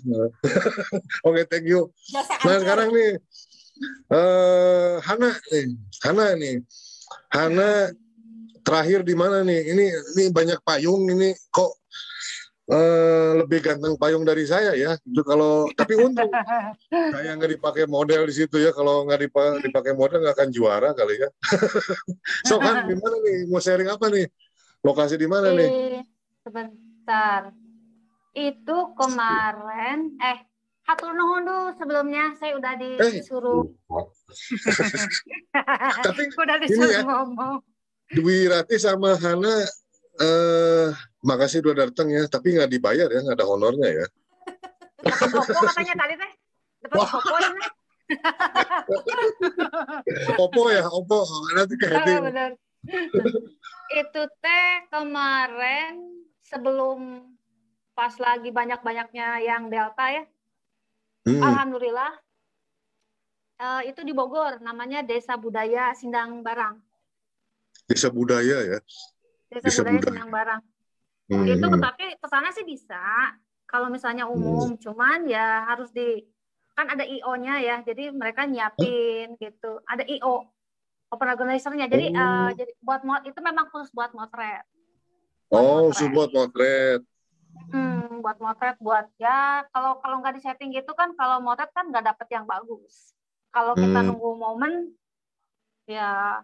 Oke, 1.27 1.43
okay, 1.43 1.45
thank 1.47 1.67
you. 1.71 1.89
Jasa 2.11 2.43
nah, 2.43 2.59
sekarang 2.59 2.91
nih 2.91 3.11
uh, 4.11 4.99
Hana 5.07 5.31
nih, 5.55 5.67
Hana 6.03 6.27
nih. 6.35 6.57
Hana 7.33 7.71
terakhir 8.67 9.01
di 9.07 9.15
mana 9.15 9.47
nih? 9.47 9.73
Ini 9.73 9.85
ini 10.19 10.25
banyak 10.35 10.61
payung 10.67 11.07
ini 11.09 11.33
kok 11.55 11.73
uh, 12.69 13.31
lebih 13.45 13.65
ganteng 13.65 13.97
payung 13.97 14.25
dari 14.25 14.45
saya 14.45 14.77
ya. 14.77 14.95
Itu 15.03 15.25
kalau 15.25 15.69
tapi 15.73 15.97
untung 15.97 16.29
saya 17.15 17.35
nggak 17.35 17.59
dipakai 17.59 17.85
model 17.89 18.29
di 18.29 18.35
situ 18.37 18.57
ya. 18.61 18.71
Kalau 18.77 19.09
nggak 19.09 19.29
dipakai 19.65 19.93
model 19.97 20.25
nggak 20.25 20.37
akan 20.37 20.51
juara 20.53 20.93
kali 20.93 21.17
ya. 21.19 21.29
so 22.49 22.61
kan 22.61 22.85
gimana 22.85 23.17
nih? 23.25 23.39
Mau 23.49 23.61
sharing 23.61 23.89
apa 23.89 24.07
nih? 24.13 24.29
Lokasi 24.85 25.17
di 25.17 25.27
mana 25.27 25.53
nih? 25.53 26.05
Sebentar. 26.45 27.51
Itu 28.37 28.95
kemarin 28.95 30.15
eh 30.23 30.49
Hatur 30.89 31.13
nuhun 31.13 31.45
dulu 31.45 31.69
sebelumnya 31.77 32.33
saya 32.41 32.57
udah 32.57 32.73
eh, 32.81 33.21
disuruh. 33.21 33.69
Eh, 33.93 34.09
tapi 36.09 36.33
udah 36.33 36.57
disuruh 36.65 36.89
ya, 36.89 37.05
ngomong. 37.05 37.61
Dwi 38.09 38.49
Rati 38.49 38.81
sama 38.81 39.13
Hana 39.21 39.69
eh 40.19 40.89
makasih 41.23 41.63
udah 41.63 41.89
datang 41.89 42.11
ya, 42.11 42.27
tapi 42.27 42.55
nggak 42.59 42.71
dibayar 42.71 43.09
ya, 43.09 43.21
nggak 43.23 43.39
ada 43.39 43.47
honornya 43.47 43.89
ya. 43.91 44.07
Popo 44.99 45.41
katanya 45.63 45.95
tadi 45.95 46.15
teh. 46.19 46.31
Dapat 46.83 46.99
popo 46.99 47.37
ya. 47.39 47.51
Opo 50.39 50.63
ya, 50.73 50.85
Opo. 50.91 51.21
Nanti 51.55 51.75
ke 51.79 51.87
oh, 51.93 52.23
benar. 52.25 52.51
Itu 53.95 54.23
teh 54.43 54.71
kemarin 54.91 56.25
sebelum 56.43 57.25
pas 57.93 58.15
lagi 58.23 58.55
banyak-banyaknya 58.55 59.43
yang 59.43 59.69
Delta 59.69 60.07
ya. 60.09 60.25
Hmm. 61.27 61.43
Alhamdulillah. 61.43 62.13
Uh, 63.59 63.83
itu 63.91 64.07
di 64.07 64.15
Bogor, 64.15 64.63
namanya 64.63 65.03
Desa 65.03 65.35
Budaya 65.35 65.91
Sindang 65.99 66.47
Barang. 66.47 66.79
Desa 67.91 68.07
Budaya 68.07 68.63
ya? 68.63 68.79
Desa, 69.49 69.81
Budaya, 69.81 70.01
Sindang 70.05 70.31
Barang. 70.33 70.63
Hmm. 71.29 71.45
Itu 71.45 71.67
tapi 71.81 72.05
ke 72.17 72.27
sana 72.29 72.49
sih 72.53 72.65
bisa. 72.65 73.01
Kalau 73.69 73.93
misalnya 73.93 74.25
hmm. 74.29 74.35
umum, 74.37 74.69
hmm. 74.77 74.81
cuman 74.81 75.29
ya 75.29 75.69
harus 75.69 75.93
di 75.93 76.25
kan 76.73 76.89
ada 76.89 77.05
IO-nya 77.05 77.61
ya. 77.61 77.77
Jadi 77.85 78.13
mereka 78.13 78.49
nyiapin 78.49 79.35
huh? 79.35 79.41
gitu. 79.41 79.81
Ada 79.85 80.05
IO 80.09 80.49
open 81.09 81.29
organizer-nya. 81.29 81.89
Jadi 81.89 82.13
oh. 82.13 82.21
uh, 82.21 82.51
jadi 82.53 82.73
buat 82.85 83.03
mod 83.05 83.25
itu 83.25 83.41
memang 83.41 83.69
khusus 83.73 83.93
buat 83.93 84.13
motret. 84.13 84.65
Oh, 85.49 85.89
khusus 85.89 86.09
buat 86.13 86.33
motret. 86.33 87.01
Hmm, 87.73 88.21
buat 88.21 88.39
motret 88.39 88.77
buat 88.79 89.09
ya 89.19 89.67
kalau 89.73 89.99
kalau 90.01 90.21
nggak 90.23 90.39
disetting 90.39 90.71
gitu 90.71 90.93
kan 90.95 91.13
kalau 91.17 91.41
motret 91.41 91.73
kan 91.73 91.89
nggak 91.89 92.05
dapet 92.15 92.29
yang 92.33 92.45
bagus. 92.45 93.17
Kalau 93.49 93.73
kita 93.73 94.05
hmm. 94.05 94.09
nunggu 94.13 94.31
momen 94.37 94.73
ya 95.89 96.41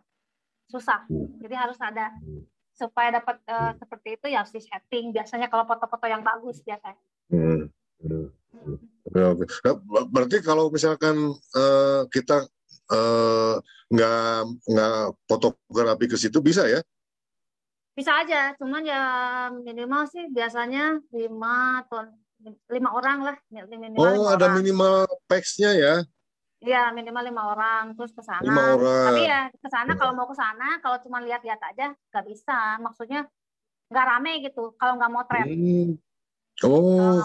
susah. 0.72 1.04
Hmm. 1.08 1.36
Jadi 1.44 1.54
harus 1.54 1.76
ada 1.80 2.08
supaya 2.74 3.22
dapat 3.22 3.38
uh, 3.46 3.72
seperti 3.78 4.18
itu 4.18 4.26
ya 4.34 4.42
harus 4.42 4.50
di 4.50 4.62
setting 4.62 5.14
biasanya 5.14 5.46
kalau 5.46 5.62
foto-foto 5.64 6.06
yang 6.10 6.26
bagus 6.26 6.58
biasanya. 6.66 6.98
Hmm. 7.30 7.70
Oke. 9.14 9.44
Nah, 9.64 9.76
berarti 10.10 10.42
kalau 10.42 10.68
misalkan 10.74 11.32
uh, 11.54 12.02
kita 12.10 12.50
nggak 13.94 14.38
uh, 14.42 14.46
nggak 14.68 14.98
fotografi 15.30 16.06
ke 16.10 16.16
situ 16.18 16.42
bisa 16.42 16.66
ya? 16.66 16.82
Bisa 17.94 18.10
aja, 18.26 18.58
cuman 18.58 18.82
ya 18.82 19.02
minimal 19.54 20.10
sih 20.10 20.26
biasanya 20.34 20.98
lima 21.14 21.86
ton 21.86 22.10
lima 22.68 22.90
orang 22.90 23.18
lah 23.22 23.36
minimal. 23.48 24.02
Oh, 24.02 24.26
ada 24.28 24.50
orang. 24.50 24.60
minimal 24.60 25.06
packsnya 25.30 25.70
ya? 25.78 25.94
Iya 26.64 26.96
minimal 26.96 27.24
lima 27.28 27.42
orang 27.52 27.84
terus 27.92 28.16
ke 28.16 28.24
sana. 28.24 28.40
Lima 28.40 28.72
orang. 28.72 29.06
Tapi 29.12 29.20
ya 29.28 29.40
ke 29.52 29.68
sana 29.68 29.92
kalau 30.00 30.12
mau 30.16 30.24
ke 30.24 30.36
sana 30.36 30.80
kalau 30.80 30.96
cuma 31.04 31.20
lihat-lihat 31.20 31.60
aja 31.60 31.92
nggak 31.92 32.24
bisa. 32.24 32.80
Maksudnya 32.80 33.28
nggak 33.92 34.06
rame 34.08 34.32
gitu 34.40 34.72
kalau 34.80 34.96
nggak 34.96 35.12
mau 35.12 35.24
tren. 35.28 35.44
Hmm. 35.44 35.90
Oh. 36.64 37.20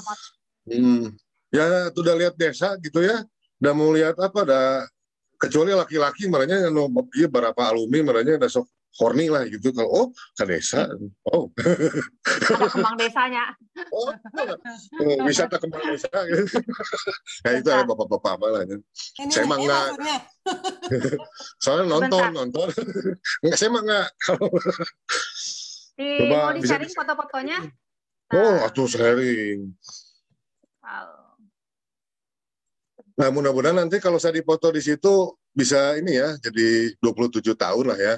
Hmm. 0.68 1.16
Ya 1.56 1.88
udah 1.96 2.16
lihat 2.20 2.36
desa 2.36 2.76
gitu 2.84 3.00
ya. 3.00 3.24
Udah 3.64 3.72
mau 3.72 3.90
lihat 3.96 4.20
apa? 4.20 4.44
Udah 4.44 4.84
kecuali 5.40 5.72
laki-laki 5.72 6.28
merenya 6.28 6.68
no 6.68 6.92
iya 7.16 7.32
berapa 7.32 7.72
alumni 7.72 8.12
merenya 8.12 8.36
ada 8.36 8.52
sok 8.52 8.68
horny 8.98 9.30
lah 9.30 9.46
gitu. 9.46 9.70
Kalau 9.70 9.90
oh 9.90 10.06
ke 10.34 10.44
desa. 10.50 10.90
Oh. 11.30 11.54
Ada 11.54 12.68
kembang 12.74 12.96
desanya. 12.98 13.54
Oh, 13.94 14.10
oh 14.10 15.16
wisata 15.24 15.62
kembang 15.62 15.84
desa. 15.86 16.10
Gitu. 16.30 16.62
nah 17.46 17.52
itu 17.56 17.70
ada 17.70 17.86
bapak-bapak 17.86 18.32
apa 18.38 18.48
lah 18.50 18.62
kan 18.66 18.80
saya 19.30 19.46
mah 19.46 19.58
enggak 19.62 19.86
soalnya 21.64 21.86
nonton 21.86 22.10
Bentar. 22.10 22.34
nonton. 22.34 22.68
Enggak 23.46 23.58
saya 23.58 23.70
mah 23.70 23.82
enggak 23.86 24.08
di 26.00 26.08
Coba, 26.16 26.36
mau 26.40 26.52
di 26.56 26.62
sharing 26.64 26.94
foto-fotonya? 26.96 27.58
Oh 28.32 28.56
atuh 28.64 28.88
sharing. 28.88 29.76
Nah, 33.20 33.30
mudah-mudahan 33.36 33.76
nanti 33.76 34.00
kalau 34.00 34.16
saya 34.16 34.40
dipoto 34.40 34.72
di 34.72 34.80
situ 34.80 35.36
bisa 35.52 36.00
ini 36.00 36.16
ya, 36.16 36.40
jadi 36.40 36.96
27 37.04 37.52
tahun 37.52 37.86
lah 37.92 38.00
ya 38.00 38.16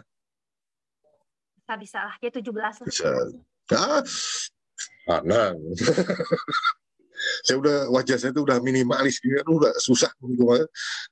bisa 1.80 2.00
bisa 2.00 2.00
lah. 2.08 2.16
Dia 2.20 2.32
17 2.34 2.52
lah. 2.52 2.72
Bisa. 2.88 3.10
Ah 3.72 4.04
anak 5.10 5.58
saya 7.46 7.58
udah 7.62 7.78
wajah 7.94 8.18
saya 8.18 8.32
itu 8.34 8.42
udah 8.42 8.58
minimalis. 8.60 9.22
Gitu 9.22 9.46
udah 9.46 9.74
susah 9.78 10.12
gitu 10.26 10.46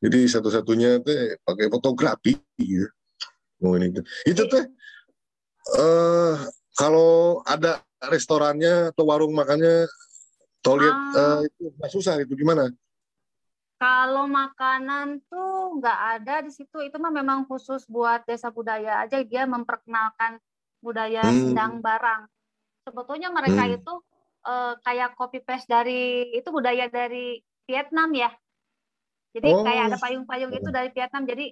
jadi 0.02 0.20
satu-satunya 0.26 1.00
teh 1.06 1.38
pakai 1.46 1.70
fotografi 1.70 2.38
gitu. 2.58 2.88
Oh 3.60 3.76
ini 3.76 3.92
itu 4.26 4.44
teh 4.48 4.66
uh, 5.78 6.36
kalau 6.74 7.44
ada 7.44 7.84
restorannya 8.00 8.96
atau 8.96 9.04
warung 9.04 9.36
makannya 9.36 9.86
toilet 10.64 10.96
uh, 11.16 11.44
itu 11.44 11.72
nggak 11.76 11.92
susah 11.92 12.20
itu 12.24 12.34
gimana? 12.40 12.72
Kalau 13.80 14.28
makanan 14.28 15.24
tuh 15.32 15.80
nggak 15.80 16.00
ada 16.20 16.44
di 16.44 16.52
situ. 16.52 16.84
Itu 16.84 17.00
mah 17.00 17.16
memang 17.16 17.48
khusus 17.48 17.88
buat 17.88 18.28
desa 18.28 18.52
budaya 18.52 19.08
aja. 19.08 19.24
Dia 19.24 19.48
memperkenalkan 19.48 20.36
budaya 20.80 21.24
hmm. 21.24 21.54
Sindang 21.54 21.80
Barang. 21.84 22.28
sebetulnya 22.88 23.30
mereka 23.30 23.70
hmm. 23.70 23.76
itu 23.78 23.94
uh, 24.50 24.74
kayak 24.82 25.14
copy 25.14 25.44
paste 25.46 25.70
dari 25.70 26.34
itu 26.34 26.50
budaya 26.50 26.90
dari 26.90 27.38
Vietnam 27.70 28.10
ya. 28.18 28.32
Jadi 29.30 29.50
oh. 29.54 29.62
kayak 29.62 29.94
ada 29.94 29.98
payung-payung 30.02 30.50
itu 30.50 30.70
dari 30.74 30.90
Vietnam. 30.90 31.24
Jadi 31.30 31.46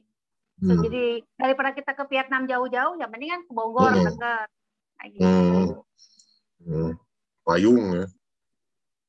hmm. 0.66 0.80
jadi 0.82 1.06
daripada 1.38 1.70
kita 1.78 1.92
ke 1.94 2.04
Vietnam 2.10 2.50
jauh-jauh, 2.50 2.98
ya 2.98 3.06
mendingan 3.06 3.46
ke 3.46 3.52
Bogor 3.54 3.94
hmm. 3.94 4.06
dekat. 4.08 4.48
gitu. 5.14 5.22
Hmm. 5.22 5.66
Hmm. 6.66 6.92
Payung 7.46 7.82
ya. 7.94 8.06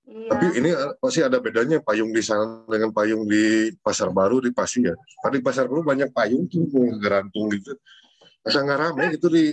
Iya. 0.08 0.30
Tapi 0.32 0.46
ini 0.56 0.70
eh, 0.72 0.92
pasti 0.96 1.20
ada 1.20 1.36
bedanya 1.36 1.84
payung 1.84 2.16
di 2.16 2.24
sana 2.24 2.64
dengan 2.64 2.88
payung 2.96 3.28
di 3.28 3.68
Pasar 3.76 4.08
Baru 4.08 4.40
di 4.40 4.52
Pasi 4.56 4.84
ya. 4.84 4.96
Karena 5.20 5.36
di 5.36 5.44
Pasar 5.44 5.68
Baru 5.68 5.84
banyak 5.84 6.12
payung 6.16 6.48
tuh 6.48 6.64
gerantung 6.96 7.52
gitu. 7.52 7.76
Masa 8.40 8.64
nggak 8.64 8.80
rame 8.80 9.04
gitu 9.16 9.28
di 9.28 9.52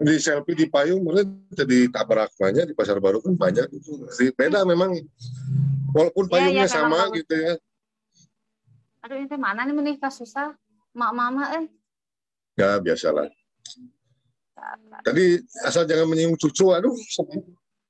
di 0.00 0.16
selfie 0.16 0.56
di 0.56 0.66
payung 0.72 1.04
mulai 1.04 1.28
jadi 1.52 1.92
tabrak 1.92 2.32
banyak 2.40 2.72
di 2.72 2.74
pasar 2.74 2.96
baru 2.96 3.20
kan 3.20 3.36
banyak 3.36 3.68
itu. 3.68 4.00
Beda 4.32 4.64
memang. 4.64 4.96
Walaupun 5.90 6.24
iya, 6.24 6.32
payungnya 6.32 6.64
ya, 6.64 6.70
ya, 6.70 6.72
sama 6.72 6.98
bagus. 7.04 7.16
gitu 7.20 7.34
ya. 7.34 7.54
Aduh 9.04 9.16
ini 9.20 9.36
mana 9.36 9.60
nih 9.66 9.74
menikah 9.74 10.12
susah. 10.12 10.56
Mak 10.96 11.12
mama 11.12 11.44
eh. 11.60 11.66
Ya 12.56 12.80
biasalah. 12.80 13.28
Tadi 15.04 15.40
asal 15.64 15.84
jangan 15.84 16.08
menyinggung 16.08 16.40
cucu 16.40 16.72
aduh 16.72 16.92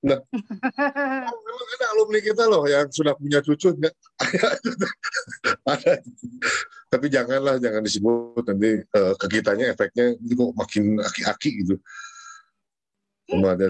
Nah, 0.01 0.17
memang 1.45 1.69
ada 1.77 1.87
alumni 1.93 2.25
kita 2.25 2.49
loh 2.49 2.65
yang 2.65 2.89
sudah 2.89 3.13
punya 3.21 3.45
cucu 3.45 3.69
ada. 5.69 5.95
Tapi 6.91 7.07
janganlah 7.07 7.63
jangan 7.63 7.87
disebut 7.87 8.43
nanti 8.51 8.83
uh, 8.83 9.15
ke 9.15 9.27
kitanya 9.31 9.71
efeknya 9.71 10.19
ini 10.19 10.33
kok 10.35 10.53
makin 10.59 10.85
aki-aki 10.99 11.51
gitu. 11.63 11.75
ada. 13.31 13.67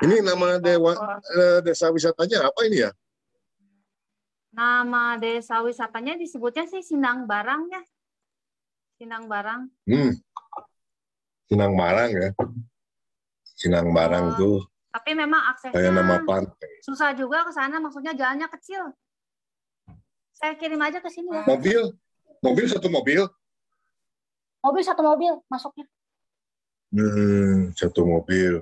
Ini 0.00 0.24
nama 0.24 0.56
dewa 0.56 0.96
uh, 0.96 1.60
desa 1.60 1.92
wisatanya 1.92 2.48
apa 2.48 2.60
ini 2.64 2.88
ya? 2.88 2.90
Nama 4.56 5.20
desa 5.20 5.60
wisatanya 5.60 6.16
disebutnya 6.16 6.64
sih 6.64 6.80
Sinang 6.80 7.28
Barang 7.28 7.68
ya. 7.68 7.84
Sinang 8.96 9.28
Barang. 9.28 9.68
Hmm. 9.84 10.16
Sinang 11.52 11.76
Barang 11.76 12.10
ya. 12.16 12.28
Sinang 13.44 13.92
Barang 13.92 14.32
uh, 14.32 14.36
tuh 14.40 14.58
tapi 14.94 15.10
memang 15.18 15.42
aksesnya 15.50 15.74
Kayak 15.74 15.92
nama 15.98 16.16
pantai. 16.22 16.70
susah 16.86 17.10
juga 17.18 17.42
ke 17.42 17.50
sana, 17.50 17.82
maksudnya 17.82 18.14
jalannya 18.14 18.46
kecil. 18.46 18.94
Saya 20.34 20.58
kirim 20.58 20.82
aja 20.82 20.98
ke 20.98 21.08
sini 21.08 21.30
ya. 21.30 21.46
Mobil? 21.46 21.94
Mobil 22.42 22.66
satu 22.66 22.90
mobil? 22.90 23.22
Mobil 24.60 24.82
satu 24.82 25.02
mobil 25.06 25.32
masuknya. 25.46 25.86
Hmm, 26.90 27.70
satu 27.72 28.02
mobil. 28.02 28.60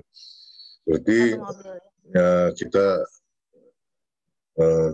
Berarti 0.85 1.18
satu 1.35 1.43
mobil. 1.43 1.75
ya 2.12 2.31
kita 2.53 2.87
uh, 4.61 4.91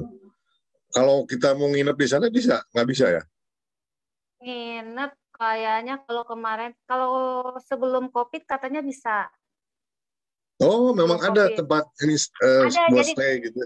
kalau 0.94 1.26
kita 1.28 1.52
mau 1.58 1.68
nginep 1.68 1.96
di 1.98 2.08
sana 2.08 2.26
bisa? 2.32 2.62
Nggak 2.72 2.88
bisa 2.88 3.06
ya? 3.10 3.22
Nginep 4.40 5.12
kayaknya 5.34 6.02
kalau 6.06 6.24
kemarin, 6.24 6.72
kalau 6.88 7.12
sebelum 7.62 8.10
COVID 8.10 8.42
katanya 8.48 8.80
bisa. 8.80 9.28
Oh, 10.58 10.90
memang 10.90 11.22
ada 11.22 11.54
tempat 11.54 11.86
ini 12.02 12.18
uh, 12.42 12.66
ada, 12.66 12.90
buat 12.90 13.06
jadi, 13.06 13.14
stay 13.14 13.32
gitu. 13.46 13.62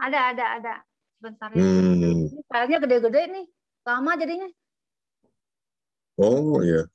Ada, 0.00 0.32
ada, 0.32 0.44
ada. 0.56 0.74
Sebentar 1.20 1.52
ya. 1.52 1.60
Hmm. 1.60 2.32
Ini 2.32 2.76
gede-gede 2.80 3.22
nih. 3.28 3.44
Lama 3.84 4.16
jadinya. 4.16 4.48
Oh, 6.16 6.64
iya. 6.64 6.88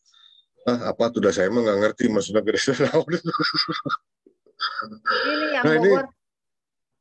Ah, 0.66 0.90
apa 0.90 1.14
tuh 1.14 1.22
saya 1.30 1.46
emang 1.46 1.62
nggak 1.62 1.94
ngerti 1.94 2.10
maksudnya 2.10 2.42
gede 2.42 2.58
Ini 5.30 5.46
yang 5.54 5.62
nah, 5.62 5.78
Bogor. 5.78 6.06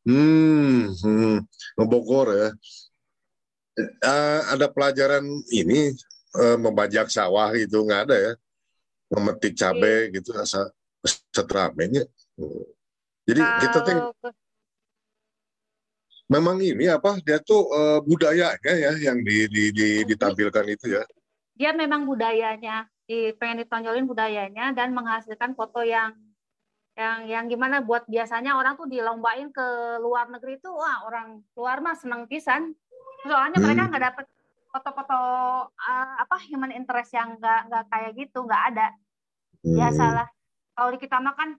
Ini, 0.05 0.13
hmm, 0.13 0.81
hmm, 1.01 1.89
Bogor 1.89 2.29
ya. 2.37 2.53
Uh, 4.05 4.41
ada 4.53 4.69
pelajaran 4.69 5.25
ini 5.49 5.97
uh, 6.37 6.61
membajak 6.61 7.09
sawah 7.09 7.57
itu 7.57 7.73
nggak 7.81 8.05
ada 8.07 8.17
ya, 8.21 8.33
memetik 9.17 9.57
cabai 9.57 10.13
iya. 10.13 10.21
gitu 10.21 10.37
asal 10.37 10.69
seteramenya. 11.33 12.05
Jadi 13.25 13.41
Kalau... 13.41 13.61
kita 13.65 13.79
tuh 13.81 13.97
memang 16.29 16.57
ini 16.61 16.89
apa 16.89 17.21
dia 17.21 17.41
tuh 17.41 17.69
uh, 17.69 17.99
budayanya 18.01 18.57
ya 18.65 18.93
yang 18.97 19.21
di, 19.21 19.45
di, 19.49 19.63
di, 19.71 19.89
ditampilkan 20.09 20.65
itu 20.69 20.97
ya. 20.97 21.05
Dia 21.55 21.71
memang 21.71 22.09
budayanya, 22.09 22.89
di, 23.07 23.31
pengen 23.37 23.63
ditonjolin 23.63 24.09
budayanya 24.09 24.75
dan 24.75 24.91
menghasilkan 24.97 25.55
foto 25.55 25.85
yang 25.85 26.17
yang 26.95 27.27
yang 27.27 27.45
gimana 27.51 27.83
buat 27.83 28.07
biasanya 28.07 28.55
orang 28.55 28.79
tuh 28.79 28.87
dilombain 28.87 29.51
ke 29.51 29.99
luar 29.99 30.31
negeri 30.31 30.63
itu 30.63 30.71
wah 30.71 31.03
orang 31.11 31.43
luar 31.59 31.83
mah 31.83 31.99
seneng 31.99 32.31
pisan 32.31 32.71
soalnya 33.27 33.59
hmm. 33.59 33.67
mereka 33.67 33.83
nggak 33.91 34.05
dapet 34.15 34.27
foto-foto 34.71 35.21
uh, 35.75 36.15
apa 36.23 36.39
human 36.47 36.71
interest 36.71 37.11
yang 37.19 37.35
nggak 37.43 37.61
nggak 37.67 37.85
kayak 37.91 38.13
gitu 38.15 38.47
nggak 38.47 38.63
ada 38.71 38.87
hmm. 39.67 39.75
biasalah 39.75 40.29
kalau 40.79 40.91
di 40.95 40.99
kita 41.03 41.19
makan 41.19 41.59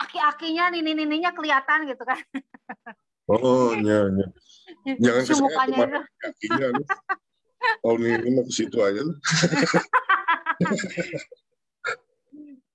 aki-akinya 0.00 0.72
nini-nininya 0.72 1.36
kelihatan 1.36 1.84
gitu 1.84 2.00
kan 2.00 2.20
oh 3.30 3.70
iya 3.78 4.10
iya. 4.10 4.26
Jangan 4.98 5.22
ke 5.22 5.34
sana 5.36 6.00
kakinya 6.18 6.68
kalau 7.84 8.00
ini 8.00 8.28
mau 8.32 8.44
ke 8.48 8.52
situ 8.52 8.76
aja 8.80 9.00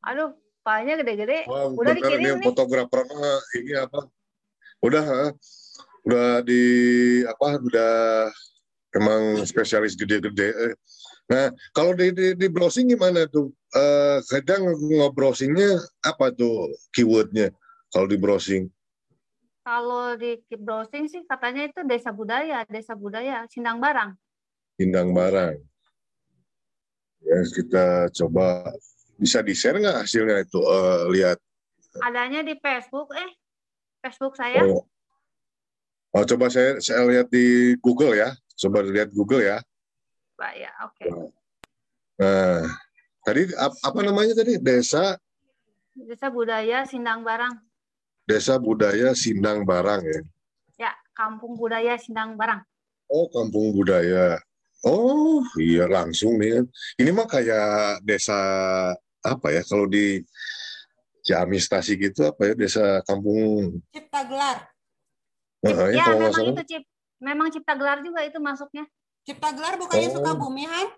aduh 0.05 0.37
palanya 0.65 1.05
gede-gede. 1.05 1.45
Udah 1.49 1.93
dikirim 1.93 2.41
nih. 2.41 2.45
fotografer 2.45 3.05
ini 3.61 3.77
apa? 3.77 4.09
Udah 4.81 5.05
udah 6.05 6.29
di 6.41 6.63
apa 7.29 7.61
udah 7.61 7.93
emang 8.97 9.45
spesialis 9.45 9.93
gede-gede 9.93 10.49
eh. 10.49 10.73
Nah, 11.25 11.49
kalau 11.73 11.97
di, 11.97 12.13
di, 12.13 12.37
di 12.37 12.47
browsing 12.49 12.85
gimana 12.85 13.25
tuh? 13.25 13.49
Uh, 13.73 14.21
kadang 14.29 14.61
nge-browsingnya 14.77 15.81
apa 16.05 16.29
tuh 16.29 16.69
keywordnya 16.93 17.49
kalau 17.89 18.05
di 18.05 18.17
browsing? 18.17 18.69
Kalau 19.65 20.13
di 20.13 20.37
browsing 20.53 21.09
sih 21.09 21.25
katanya 21.25 21.65
itu 21.65 21.81
desa 21.89 22.13
budaya, 22.13 22.61
desa 22.69 22.93
budaya, 22.93 23.49
Sindang 23.49 23.81
Barang. 23.81 24.13
Sindang 24.77 25.09
Barang. 25.09 25.57
Ya, 27.25 27.41
kita 27.49 28.13
coba 28.13 28.69
bisa 29.17 29.41
di-share 29.41 29.81
nggak 29.81 30.05
hasilnya 30.05 30.45
itu? 30.45 30.61
Uh, 30.61 31.09
lihat. 31.09 31.41
Adanya 31.97 32.45
di 32.45 32.53
Facebook, 32.61 33.09
eh, 33.17 33.33
Facebook 34.05 34.37
saya. 34.37 34.69
Oh. 34.69 34.85
oh, 36.13 36.23
coba 36.29 36.53
saya 36.53 36.77
saya 36.77 37.01
lihat 37.09 37.33
di 37.33 37.73
Google 37.81 38.13
ya. 38.13 38.37
Coba 38.53 38.85
lihat 38.85 39.09
Google 39.17 39.41
ya. 39.41 39.57
Pak 40.37 40.53
ya. 40.61 40.69
Oke. 40.85 41.09
Okay. 41.09 41.09
Nah, 42.21 42.69
tadi 43.25 43.41
apa 43.57 43.99
namanya 44.05 44.37
tadi? 44.37 44.61
Desa 44.61 45.17
Desa 45.97 46.29
Budaya 46.29 46.85
Sindang 46.85 47.25
Barang. 47.25 47.64
Desa 48.25 48.57
Budaya 48.57 49.13
Sindang 49.13 49.63
Barang 49.63 50.01
ya. 50.01 50.21
Ya, 50.75 50.91
Kampung 51.13 51.53
Budaya 51.53 51.93
Sindang 52.01 52.33
Barang. 52.33 52.65
Oh, 53.05 53.29
Kampung 53.29 53.71
Budaya. 53.71 54.41
Oh, 54.85 55.41
iya 55.57 55.85
langsung 55.85 56.37
nih. 56.41 56.65
Ini 56.97 57.09
mah 57.09 57.25
kayak 57.25 58.01
desa 58.05 58.37
apa 59.25 59.47
ya 59.49 59.65
kalau 59.65 59.89
di 59.89 60.21
Ciamis 61.25 61.65
Stasi 61.65 61.97
gitu 61.97 62.29
apa 62.29 62.53
ya 62.53 62.53
desa 62.53 63.01
kampung 63.01 63.81
Cipta 63.89 64.21
Gelar. 64.29 64.69
Nah, 65.65 65.89
ya, 65.89 66.05
ya 66.05 66.13
memang 66.13 66.45
itu 66.53 66.63
Cip, 66.69 66.83
memang 67.17 67.47
Cipta 67.49 67.73
Gelar 67.73 68.05
juga 68.05 68.21
itu 68.21 68.37
masuknya. 68.37 68.85
Cipta 69.25 69.49
Gelar 69.57 69.81
bukannya 69.81 70.13
oh. 70.13 70.21
Sukabumi, 70.21 70.69
Han? 70.69 70.93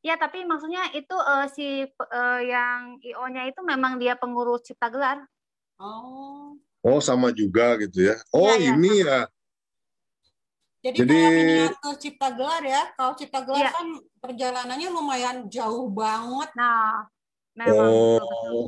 Ya, 0.00 0.16
tapi 0.16 0.42
maksudnya 0.48 0.88
itu 0.96 1.12
uh, 1.12 1.46
si 1.52 1.84
uh, 1.84 2.40
yang 2.40 2.96
IO-nya 3.04 3.46
itu 3.46 3.60
memang 3.60 4.00
dia 4.00 4.16
pengurus 4.16 4.64
Cipta 4.64 4.88
Gelar. 4.88 5.20
Oh. 5.82 6.54
Oh, 6.82 6.98
sama 7.02 7.34
juga 7.34 7.74
gitu 7.82 8.06
ya. 8.06 8.14
Oh, 8.30 8.54
ya, 8.54 8.74
ini 8.74 9.02
ya. 9.02 9.26
Jadi, 10.82 10.98
Jadi 10.98 11.14
miniatur 11.14 11.94
Cipta 11.94 12.28
Gelar 12.34 12.62
ya. 12.66 12.82
Kalau 12.98 13.14
Cipta 13.14 13.40
Gelar 13.46 13.70
ya. 13.70 13.72
kan 13.74 13.86
perjalanannya 14.18 14.88
lumayan 14.90 15.46
jauh 15.46 15.86
banget. 15.94 16.50
Nah, 16.58 17.06
memang 17.54 17.86
oh. 17.86 18.66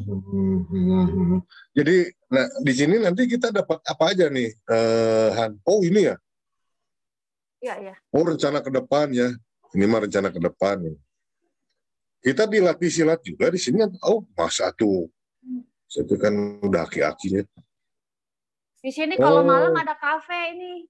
Jadi 1.75 2.07
nah 2.31 2.47
di 2.63 2.73
sini 2.75 3.03
nanti 3.03 3.27
kita 3.27 3.51
dapat 3.51 3.83
apa 3.83 4.05
aja 4.15 4.31
nih, 4.31 4.51
uh, 4.71 5.29
Han? 5.35 5.59
Oh, 5.67 5.83
ini 5.83 6.07
ya. 6.11 6.17
Iya, 7.59 7.75
iya. 7.83 7.95
Oh, 8.15 8.23
rencana 8.23 8.63
ke 8.63 8.71
depan 8.71 9.11
ya. 9.11 9.35
Ini 9.75 9.85
mah 9.91 10.07
rencana 10.07 10.31
ke 10.31 10.39
depan. 10.39 10.87
Kita 12.23 12.47
dilatih 12.47 12.91
silat 12.95 13.27
juga 13.27 13.51
di 13.51 13.59
sini. 13.59 13.83
Oh, 14.07 14.23
masa 14.39 14.71
tuh. 14.71 15.11
Itu 15.95 16.15
kan 16.19 16.59
udah 16.59 16.91
aki-akinya. 16.91 17.47
Di 18.85 18.91
sini 18.93 19.17
kalau 19.17 19.41
oh. 19.41 19.49
malam 19.49 19.73
ada 19.73 19.97
kafe 19.97 20.53
ini. 20.53 20.85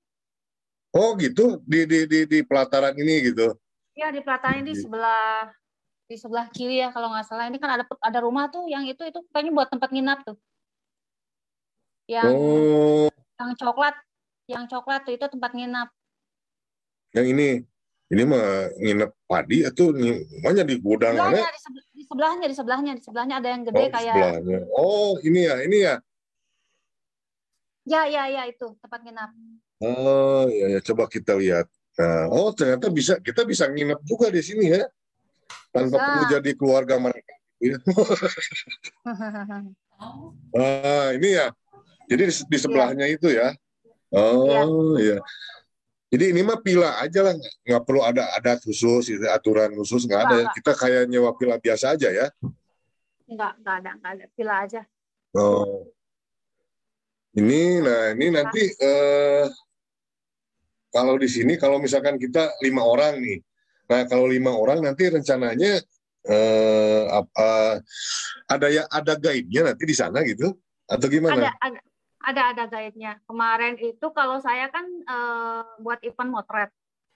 Oh, 0.94 1.14
gitu. 1.14 1.60
Di 1.62 1.86
di 1.86 2.08
di 2.08 2.20
di 2.26 2.38
pelataran 2.42 2.96
ini 2.96 3.30
gitu. 3.30 3.54
Iya, 3.94 4.10
di 4.10 4.24
pelataran 4.24 4.64
ini 4.64 4.72
di 4.72 4.74
sebelah 4.80 5.52
di 6.04 6.16
sebelah 6.18 6.46
kiri 6.50 6.82
ya 6.82 6.90
kalau 6.90 7.12
nggak 7.12 7.26
salah. 7.28 7.46
Ini 7.46 7.58
kan 7.62 7.70
ada 7.78 7.84
ada 7.86 8.18
rumah 8.18 8.50
tuh 8.50 8.66
yang 8.66 8.82
itu 8.88 9.02
itu 9.06 9.20
kayaknya 9.30 9.52
buat 9.54 9.68
tempat 9.70 9.90
nginap 9.94 10.24
tuh. 10.26 10.36
Yang 12.10 12.32
oh. 12.34 13.08
yang 13.40 13.52
coklat, 13.54 13.94
yang 14.50 14.64
coklat 14.66 15.00
tuh 15.06 15.14
itu 15.14 15.26
tempat 15.30 15.50
nginap. 15.54 15.88
Yang 17.14 17.26
ini, 17.30 17.48
ini 18.12 18.22
mah 18.28 18.68
nginep 18.76 19.10
padi 19.24 19.64
atau 19.64 19.96
mana 20.44 20.60
di 20.60 20.76
gudang 20.76 21.16
sebelahnya, 21.16 21.48
di, 21.48 22.02
sebelahnya, 22.04 22.46
di 22.46 22.56
sebelahnya, 22.56 22.92
di 22.92 23.02
sebelahnya 23.02 23.34
ada 23.40 23.48
yang 23.48 23.62
gede 23.64 23.80
oh, 23.80 23.88
kayak. 23.88 24.14
Sebelahnya. 24.14 24.58
Oh, 24.76 25.10
ini 25.24 25.40
ya, 25.48 25.56
ini 25.64 25.78
ya. 25.80 25.94
Ya, 27.84 28.02
ya, 28.08 28.22
ya 28.28 28.42
itu 28.48 28.76
tempat 28.80 29.00
nginap. 29.04 29.30
Oh, 29.80 30.48
ya, 30.48 30.76
ya 30.76 30.80
coba 30.84 31.08
kita 31.08 31.36
lihat. 31.36 31.68
Nah, 31.94 32.26
oh 32.28 32.50
ternyata 32.50 32.90
bisa 32.90 33.22
kita 33.22 33.46
bisa 33.46 33.70
nginep 33.70 34.00
juga 34.04 34.26
di 34.28 34.42
sini 34.42 34.72
ya, 34.72 34.82
tanpa 35.70 35.96
bisa. 35.96 36.04
perlu 36.04 36.22
jadi 36.28 36.50
keluarga 36.58 36.96
mereka. 37.00 37.34
Ah, 40.52 41.14
ini 41.14 41.38
ya. 41.38 41.54
Jadi 42.10 42.28
di, 42.28 42.34
di 42.34 42.58
sebelahnya 42.58 43.06
ya. 43.08 43.14
itu 43.14 43.28
ya. 43.30 43.54
Oh, 44.10 44.98
iya. 44.98 45.16
Ya. 45.16 45.18
Jadi 46.14 46.30
ini 46.30 46.46
mah 46.46 46.62
pila 46.62 47.02
aja 47.02 47.26
lah, 47.26 47.34
nggak 47.34 47.82
perlu 47.82 48.06
ada 48.06 48.30
adat 48.38 48.62
khusus, 48.62 49.10
aturan 49.26 49.74
khusus 49.74 50.06
nggak 50.06 50.22
ada. 50.22 50.38
Kita 50.54 50.70
kayak 50.78 51.10
nyewa 51.10 51.34
pila 51.34 51.58
biasa 51.58 51.98
aja 51.98 52.06
ya. 52.06 52.30
Nggak, 53.26 53.52
nggak 53.58 53.74
ada, 53.82 53.90
nggak 53.98 54.12
ada 54.14 54.24
pila 54.38 54.54
aja. 54.62 54.86
Oh, 55.34 55.90
ini, 57.34 57.82
nah 57.82 58.14
ini 58.14 58.30
nanti 58.30 58.62
eh, 58.62 59.50
kalau 60.94 61.18
di 61.18 61.26
sini 61.26 61.58
kalau 61.58 61.82
misalkan 61.82 62.14
kita 62.14 62.46
lima 62.62 62.86
orang 62.86 63.18
nih, 63.18 63.42
nah 63.90 64.06
kalau 64.06 64.30
lima 64.30 64.54
orang 64.54 64.86
nanti 64.86 65.10
rencananya 65.10 65.82
eh, 66.30 67.02
apa, 67.10 67.82
ada 68.46 68.66
ya 68.70 68.86
ada 68.86 69.18
guide-nya 69.18 69.74
nanti 69.74 69.82
di 69.82 69.98
sana 69.98 70.22
gitu 70.22 70.54
atau 70.86 71.06
gimana? 71.10 71.50
Ada, 71.50 71.74
ada 71.74 71.80
ada 72.24 72.56
ada 72.56 72.64
guide-nya. 72.66 73.20
Kemarin 73.28 73.76
itu 73.78 74.06
kalau 74.16 74.40
saya 74.40 74.72
kan 74.72 74.84
uh, 75.04 75.62
buat 75.80 76.00
event 76.00 76.30
motret. 76.32 76.70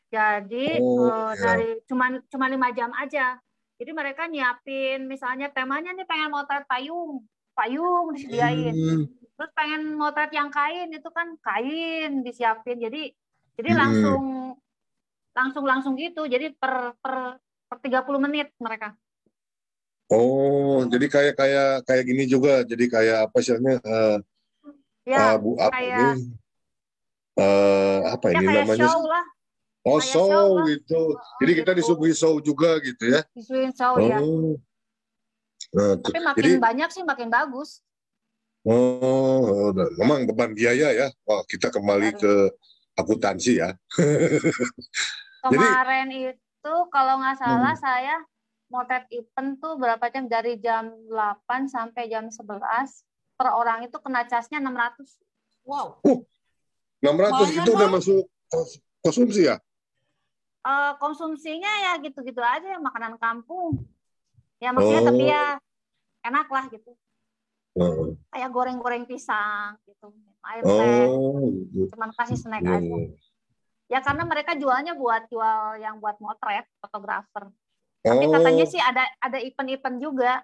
Jadi 0.09 0.81
oh, 0.81 1.09
uh, 1.09 1.33
ya. 1.37 1.41
dari 1.53 1.81
cuma 1.89 2.17
cuma 2.29 2.47
lima 2.49 2.69
jam 2.73 2.93
aja. 2.97 3.37
Jadi 3.79 3.91
mereka 3.95 4.27
nyiapin 4.27 5.07
misalnya 5.07 5.49
temanya 5.53 5.95
nih 5.95 6.09
pengen 6.09 6.33
motret 6.35 6.67
payung, 6.67 7.25
payung 7.55 8.17
disediain. 8.17 8.75
Hmm. 8.75 9.05
Terus 9.09 9.51
pengen 9.55 9.95
motret 9.95 10.33
yang 10.35 10.51
kain 10.51 10.91
itu 10.91 11.09
kan 11.13 11.37
kain 11.41 12.25
disiapin. 12.25 12.81
Jadi 12.81 13.13
jadi 13.61 13.71
hmm. 13.73 13.79
langsung 13.79 14.23
langsung 15.37 15.65
langsung 15.65 15.95
gitu. 15.95 16.27
Jadi 16.27 16.53
per 16.57 16.97
per 16.99 17.39
per 17.69 17.79
30 17.85 18.25
menit 18.25 18.49
mereka. 18.59 18.97
Oh, 20.09 20.89
jadi 20.89 21.05
kayak 21.05 21.35
kayak 21.37 21.71
kayak 21.85 22.05
gini 22.09 22.25
juga. 22.25 22.65
Jadi 22.65 22.89
kayak 22.89 23.29
apa 23.29 23.39
sih 23.45 23.53
uh, 23.53 24.17
Ya, 25.09 25.25
uh, 25.25 25.35
bu, 25.41 25.57
apa 25.57 25.73
kayak, 25.73 25.97
ini? 25.97 26.37
Uh, 27.41 27.99
apa 28.13 28.27
ya, 28.29 28.33
ini 28.37 28.45
kayak 28.45 28.65
namanya? 28.69 28.89
Show 28.93 29.01
lah. 29.09 29.25
Oh, 29.89 29.97
kayak 29.97 30.13
show, 30.13 30.29
show 30.29 30.49
gitu. 30.69 31.01
Oh, 31.17 31.37
Jadi 31.41 31.53
gitu. 31.57 31.61
kita 31.65 31.73
disuguhi 31.73 32.13
show 32.13 32.35
juga 32.45 32.77
gitu 32.85 33.05
ya? 33.09 33.21
Disuguhi 33.33 33.73
show 33.73 33.97
ya. 33.97 34.21
oh. 34.21 34.53
ya. 34.53 34.69
Nah, 35.69 35.95
Tapi 36.01 36.21
makin 36.21 36.43
jadi, 36.45 36.51
banyak 36.61 36.89
sih 36.93 37.03
makin 37.05 37.29
bagus. 37.33 37.81
Oh, 38.69 39.73
memang 39.97 40.29
beban 40.29 40.53
biaya 40.53 40.93
ya. 40.93 41.09
Wah, 41.25 41.41
kita 41.49 41.73
kembali 41.73 42.13
Baru. 42.13 42.21
ke 42.21 42.33
akuntansi 43.01 43.65
ya. 43.65 43.73
Kemarin 45.49 46.13
jadi, 46.13 46.37
itu 46.37 46.75
kalau 46.93 47.17
nggak 47.17 47.39
salah 47.41 47.73
hmm. 47.73 47.81
saya 47.81 48.17
motret 48.69 49.09
event 49.09 49.57
tuh 49.57 49.81
berapa 49.81 50.05
jam 50.13 50.29
dari 50.29 50.61
jam 50.61 50.93
8 51.09 51.73
sampai 51.73 52.13
jam 52.13 52.29
11 52.29 53.08
per 53.39 53.55
orang 53.55 53.87
itu 53.87 53.95
kena 54.03 54.27
casnya 54.27 54.59
600. 54.59 55.07
Wow. 55.63 56.03
Uh, 56.03 56.27
600 56.99 57.63
itu 57.63 57.71
udah 57.71 57.89
masuk 57.95 58.27
konsumsi 58.99 59.47
ya? 59.47 59.63
Uh, 60.67 60.99
konsumsinya 60.99 61.71
ya 61.87 61.93
gitu-gitu 62.03 62.43
aja 62.43 62.83
makanan 62.83 63.15
kampung. 63.23 63.87
Ya 64.59 64.75
maksudnya 64.75 65.07
oh. 65.07 65.09
tapi 65.15 65.25
ya 65.31 65.45
enak 66.27 66.51
lah 66.51 66.65
gitu. 66.75 66.91
Uh. 67.79 68.19
Kayak 68.35 68.51
goreng-goreng 68.51 69.07
pisang 69.07 69.79
gitu. 69.87 70.11
Air 70.43 70.63
teh. 70.67 71.07
Oh. 71.07 71.47
Gitu. 71.47 71.95
Cuman 71.95 72.11
kasih 72.19 72.35
snack 72.35 72.67
yeah. 72.67 72.83
aja. 72.83 72.99
Ya 73.89 73.99
karena 74.05 74.27
mereka 74.27 74.53
jualnya 74.59 74.99
buat 74.99 75.31
jual 75.31 75.81
yang 75.81 76.03
buat 76.03 76.19
motret, 76.19 76.67
fotografer. 76.83 77.49
Tapi 78.03 78.25
oh. 78.27 78.33
katanya 78.35 78.67
sih 78.67 78.83
ada 78.83 79.07
ada 79.23 79.39
event-event 79.39 79.97
juga. 80.03 80.43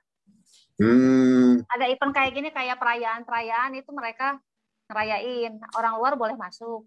Hmm. 0.74 1.62
Ada 1.70 1.86
event 1.86 2.12
kayak 2.12 2.32
gini 2.34 2.48
kayak 2.50 2.76
perayaan-perayaan 2.82 3.78
itu 3.78 3.90
mereka 3.94 4.42
ngerayain. 4.90 5.54
Orang 5.78 6.02
luar 6.02 6.18
boleh 6.18 6.34
masuk. 6.34 6.82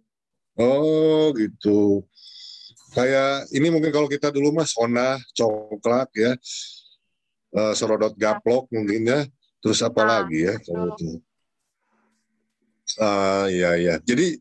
Oh, 0.57 1.32
gitu. 1.38 2.03
Kayak 2.91 3.47
ini 3.53 3.68
mungkin 3.72 3.93
kalau 3.93 4.09
kita 4.11 4.34
dulu 4.34 4.51
mas 4.51 4.76
Honda, 4.76 5.15
coklat 5.38 6.09
ya. 6.18 6.32
Uh, 7.55 7.72
serodot 7.72 8.11
iya. 8.20 8.36
gaplok 8.36 8.68
ya. 8.68 8.72
mungkin 8.76 9.01
ya. 9.07 9.20
Terus 9.63 9.80
apa 9.82 10.01
nah, 10.03 10.09
lagi 10.20 10.45
ya 10.45 10.55
kalau 10.61 10.93
itu. 10.93 11.09
Ah, 12.97 13.45
iya 13.47 13.76
iya. 13.80 13.95
Jadi 14.03 14.39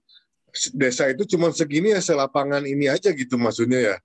desa 0.72 1.07
itu 1.12 1.29
cuma 1.37 1.53
segini 1.53 1.93
ya 1.93 2.01
selapangan 2.01 2.64
ini 2.64 2.89
aja 2.89 3.12
gitu 3.12 3.37
maksudnya 3.37 3.93
ya 3.93 3.97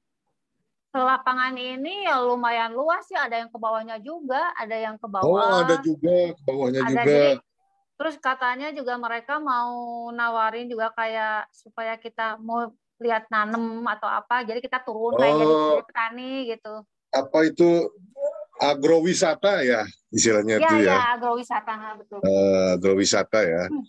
lapangan 0.99 1.55
ini 1.55 2.03
ya 2.03 2.19
lumayan 2.19 2.75
luas 2.75 3.07
sih, 3.07 3.15
ada 3.15 3.39
yang 3.39 3.47
ke 3.47 3.55
bawahnya 3.55 3.95
juga, 4.03 4.51
ada 4.59 4.75
yang 4.75 4.99
ke 4.99 5.07
bawah. 5.07 5.23
Oh, 5.23 5.63
ada 5.63 5.79
juga 5.79 6.35
ke 6.35 6.41
bawahnya 6.43 6.83
ada 6.83 6.91
juga. 6.91 7.03
Jadi, 7.07 7.19
terus 7.95 8.15
katanya 8.19 8.67
juga 8.75 8.99
mereka 8.99 9.39
mau 9.39 10.09
nawarin 10.11 10.67
juga 10.67 10.91
kayak 10.91 11.47
supaya 11.55 11.95
kita 11.95 12.35
mau 12.43 12.75
lihat 12.99 13.31
nanem 13.31 13.81
atau 13.87 14.09
apa, 14.11 14.43
jadi 14.43 14.59
kita 14.59 14.83
turun 14.83 15.15
oh, 15.15 15.19
kayak 15.21 15.35
jadi 15.39 15.55
oh. 15.55 15.79
petani 15.87 16.31
gitu. 16.51 16.73
Apa 17.15 17.39
itu 17.47 17.69
agrowisata 18.59 19.63
ya 19.63 19.87
istilahnya 20.11 20.59
ya, 20.59 20.67
itu 20.67 20.75
ya? 20.85 20.91
Ya, 20.91 20.99
agrowisata 21.15 21.73
betul. 21.97 22.19
Uh, 22.19 22.75
agrowisata 22.75 23.39
ya. 23.47 23.63
Hmm. 23.71 23.85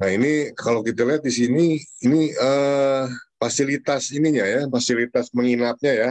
Nah 0.00 0.08
ini 0.08 0.56
kalau 0.56 0.80
kita 0.80 1.04
lihat 1.04 1.20
di 1.20 1.32
sini 1.32 1.80
ini 2.04 2.32
uh, 2.36 3.06
fasilitas 3.36 4.08
ininya 4.12 4.44
ya, 4.44 4.60
fasilitas 4.72 5.30
menginapnya 5.36 5.92
ya 5.92 6.10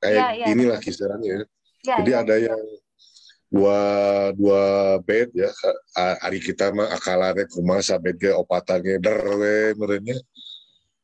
kayak 0.00 0.16
ya, 0.16 0.28
ya, 0.34 0.46
inilah 0.56 0.78
kisarannya. 0.80 1.44
Ya, 1.84 1.96
Jadi 2.00 2.10
ya. 2.12 2.18
ada 2.24 2.36
yang 2.36 2.60
dua 3.50 3.80
dua 4.38 4.62
bed 5.02 5.34
ya 5.34 5.50
hari 6.22 6.38
kita 6.38 6.70
mah 6.70 6.86
akalannya 6.94 7.50
kumasa 7.50 7.98
bed 7.98 8.16
ge 8.16 8.32
opatannya 8.32 8.96
derwe 8.98 9.76
merenya. 9.76 10.16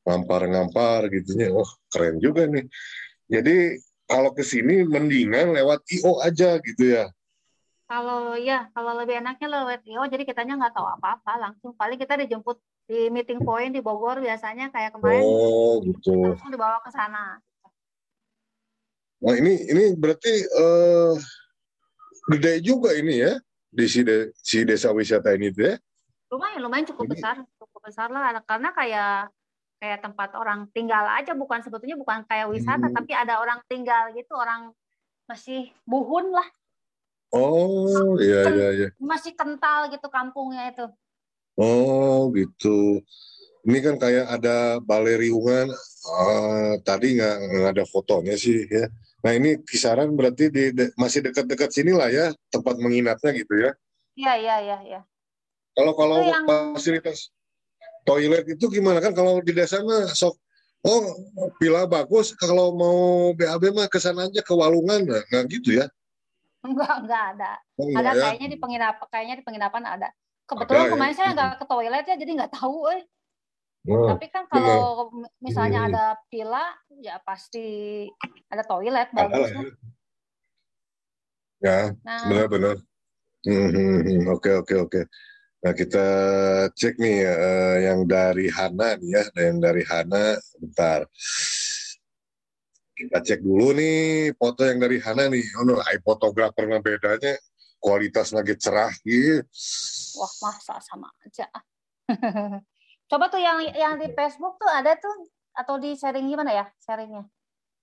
Ngampar 0.07 0.47
ngampar 0.47 1.11
gitunya 1.11 1.53
oh 1.53 1.69
keren 1.91 2.23
juga 2.23 2.47
nih. 2.47 2.65
Jadi 3.27 3.83
kalau 4.07 4.31
ke 4.31 4.47
sini 4.47 4.87
mendingan 4.87 5.51
lewat 5.51 5.83
IO 5.91 6.23
aja 6.23 6.63
gitu 6.63 6.85
ya. 6.95 7.11
Kalau 7.87 8.35
ya 8.39 8.71
kalau 8.71 8.99
lebih 8.99 9.19
enaknya 9.19 9.47
lewat 9.63 9.83
IO 9.87 10.03
jadi 10.07 10.23
kitanya 10.23 10.55
nggak 10.59 10.75
tahu 10.75 10.87
apa-apa 10.87 11.33
langsung 11.43 11.75
paling 11.75 11.99
kita 11.99 12.15
dijemput 12.19 12.59
di 12.87 13.11
meeting 13.11 13.43
point 13.43 13.75
di 13.75 13.83
Bogor 13.83 14.23
biasanya 14.23 14.71
kayak 14.71 14.95
kemarin. 14.95 15.27
Oh 15.27 15.83
gitu. 15.83 16.15
langsung 16.23 16.55
dibawa 16.55 16.79
ke 16.87 16.91
sana 16.95 17.43
Nah 19.27 19.35
ini 19.35 19.59
ini 19.67 19.85
berarti 19.99 20.31
uh, 20.55 21.19
gede 22.31 22.63
juga 22.63 22.95
ini 22.95 23.27
ya 23.27 23.35
di 23.67 23.85
si, 23.91 24.07
de, 24.07 24.31
si 24.39 24.63
desa 24.63 24.95
wisata 24.95 25.35
ini 25.35 25.51
tuh 25.51 25.75
ya? 25.75 25.77
Lumayan, 26.31 26.59
lumayan 26.63 26.87
cukup 26.87 27.11
ini. 27.11 27.13
besar, 27.19 27.43
cukup 27.59 27.81
besar 27.83 28.09
lah. 28.15 28.39
Karena 28.47 28.71
kayak 28.71 29.35
kayak 29.83 29.99
tempat 30.01 30.31
orang 30.39 30.71
tinggal 30.71 31.05
aja, 31.11 31.35
bukan 31.35 31.61
sebetulnya 31.61 31.99
bukan 31.99 32.25
kayak 32.25 32.49
wisata, 32.49 32.87
hmm. 32.87 32.97
tapi 32.97 33.13
ada 33.13 33.43
orang 33.43 33.61
tinggal 33.67 34.15
gitu, 34.15 34.33
orang 34.33 34.71
masih 35.27 35.75
buhun 35.85 36.31
lah. 36.31 36.47
Oh 37.35 38.15
iya 38.23 38.47
iya 38.47 38.69
iya. 38.73 38.89
Masih 39.03 39.35
kental 39.35 39.91
gitu 39.91 40.07
kampungnya 40.07 40.71
itu. 40.71 40.87
Oh 41.59 42.31
gitu. 42.31 43.03
Ini 43.67 43.79
kan 43.83 43.99
kayak 43.99 44.27
ada 44.39 44.79
balai 44.79 45.19
riungan. 45.19 45.75
Uh, 46.07 46.79
tadi 46.87 47.19
nggak 47.19 47.75
ada 47.75 47.83
fotonya 47.91 48.39
sih 48.39 48.63
ya. 48.71 48.87
Nah 49.25 49.33
ini 49.33 49.61
kisaran 49.65 50.13
berarti 50.13 50.53
di, 50.53 50.75
de, 50.77 50.93
masih 51.01 51.25
dekat-dekat 51.25 51.71
sini 51.73 51.93
lah 51.97 52.13
ya 52.13 52.33
tempat 52.53 52.77
menginapnya 52.77 53.33
gitu 53.33 53.55
ya? 53.57 53.71
Iya 54.17 54.33
iya 54.37 54.57
iya. 54.65 54.79
Ya. 54.85 55.01
Kalau 55.77 55.93
kalau 55.93 56.25
yang... 56.25 56.45
fasilitas 56.45 57.33
toilet 58.07 58.45
itu 58.49 58.65
gimana 58.71 59.03
kan 59.03 59.13
kalau 59.13 59.43
di 59.43 59.53
desa 59.53 59.83
mah 59.83 60.09
sok 60.15 60.39
oh 60.87 61.03
pila 61.59 61.85
bagus 61.85 62.33
kalau 62.39 62.73
mau 62.73 63.33
BAB 63.35 63.75
mah 63.75 63.91
ke 63.91 63.99
sana 63.99 64.31
aja 64.31 64.41
ke 64.41 64.53
Walungan 64.55 65.05
nggak 65.05 65.45
gitu 65.51 65.83
ya? 65.83 65.91
Enggak 66.63 66.95
enggak 67.03 67.23
ada. 67.37 67.53
Oh, 67.79 67.91
ada 67.93 68.11
ya? 68.15 68.23
kayaknya 68.31 68.49
di 68.55 68.59
penginapan 68.59 69.07
kayaknya 69.11 69.37
di 69.43 69.45
penginapan 69.45 69.83
ada. 69.85 70.09
Kebetulan 70.47 70.79
ada, 70.79 70.87
ya? 70.87 70.93
kemarin 70.95 71.13
ya? 71.13 71.19
saya 71.19 71.29
nggak 71.35 71.51
ke 71.59 71.65
toilet 71.67 72.07
ya 72.07 72.17
jadi 72.17 72.31
nggak 72.43 72.53
tahu 72.55 72.79
eh. 72.95 73.03
Oh, 73.87 74.11
Tapi 74.11 74.27
kan 74.35 74.51
kalau 74.51 75.15
bener. 75.15 75.31
misalnya 75.39 75.81
hmm. 75.87 75.89
ada 75.95 76.05
villa, 76.27 76.67
ya 76.99 77.23
pasti 77.23 77.67
ada 78.51 78.67
toilet 78.67 79.09
bagus. 79.15 79.51
Ya. 79.55 79.63
ya, 81.63 81.81
nah. 82.03 82.27
benar-benar. 82.27 82.77
Hmm, 83.47 83.69
hmm, 83.71 83.99
hmm, 84.03 84.23
oke, 84.35 84.51
oke, 84.67 84.75
oke. 84.91 85.01
Nah 85.63 85.73
kita 85.75 86.07
cek 86.75 86.99
nih 86.99 87.27
uh, 87.27 87.77
yang 87.79 88.01
dari 88.11 88.51
Hana 88.51 88.99
nih 88.99 89.11
ya, 89.15 89.23
yang 89.39 89.63
dari 89.63 89.83
Hana, 89.87 90.35
bentar. 90.59 91.07
Kita 92.91 93.23
cek 93.23 93.39
dulu 93.39 93.71
nih 93.71 94.35
foto 94.35 94.67
yang 94.67 94.83
dari 94.83 94.99
Hana 94.99 95.31
nih. 95.31 95.47
Oh 95.59 95.65
no, 95.67 95.79
fotografer 96.03 96.67
bedanya 96.83 97.39
kualitas 97.79 98.35
lagi 98.35 98.59
cerah 98.59 98.91
gitu. 99.07 99.47
Wah 100.19 100.33
masa 100.43 100.83
sama 100.83 101.07
aja. 101.23 101.47
Coba 103.07 103.31
tuh 103.31 103.39
yang 103.39 103.63
yang 103.75 103.95
di 104.03 104.11
Facebook 104.11 104.59
tuh 104.59 104.67
ada 104.67 104.99
tuh 104.99 105.31
atau 105.55 105.79
di 105.79 105.95
sharing 105.95 106.27
gimana 106.27 106.51
ya 106.51 106.67
sharingnya? 106.83 107.23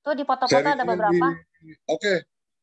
Tuh 0.03 0.13
di 0.19 0.28
foto-foto 0.28 0.67
ada 0.67 0.84
beberapa. 0.84 1.32
Oke, 1.88 1.95
okay. 1.95 2.17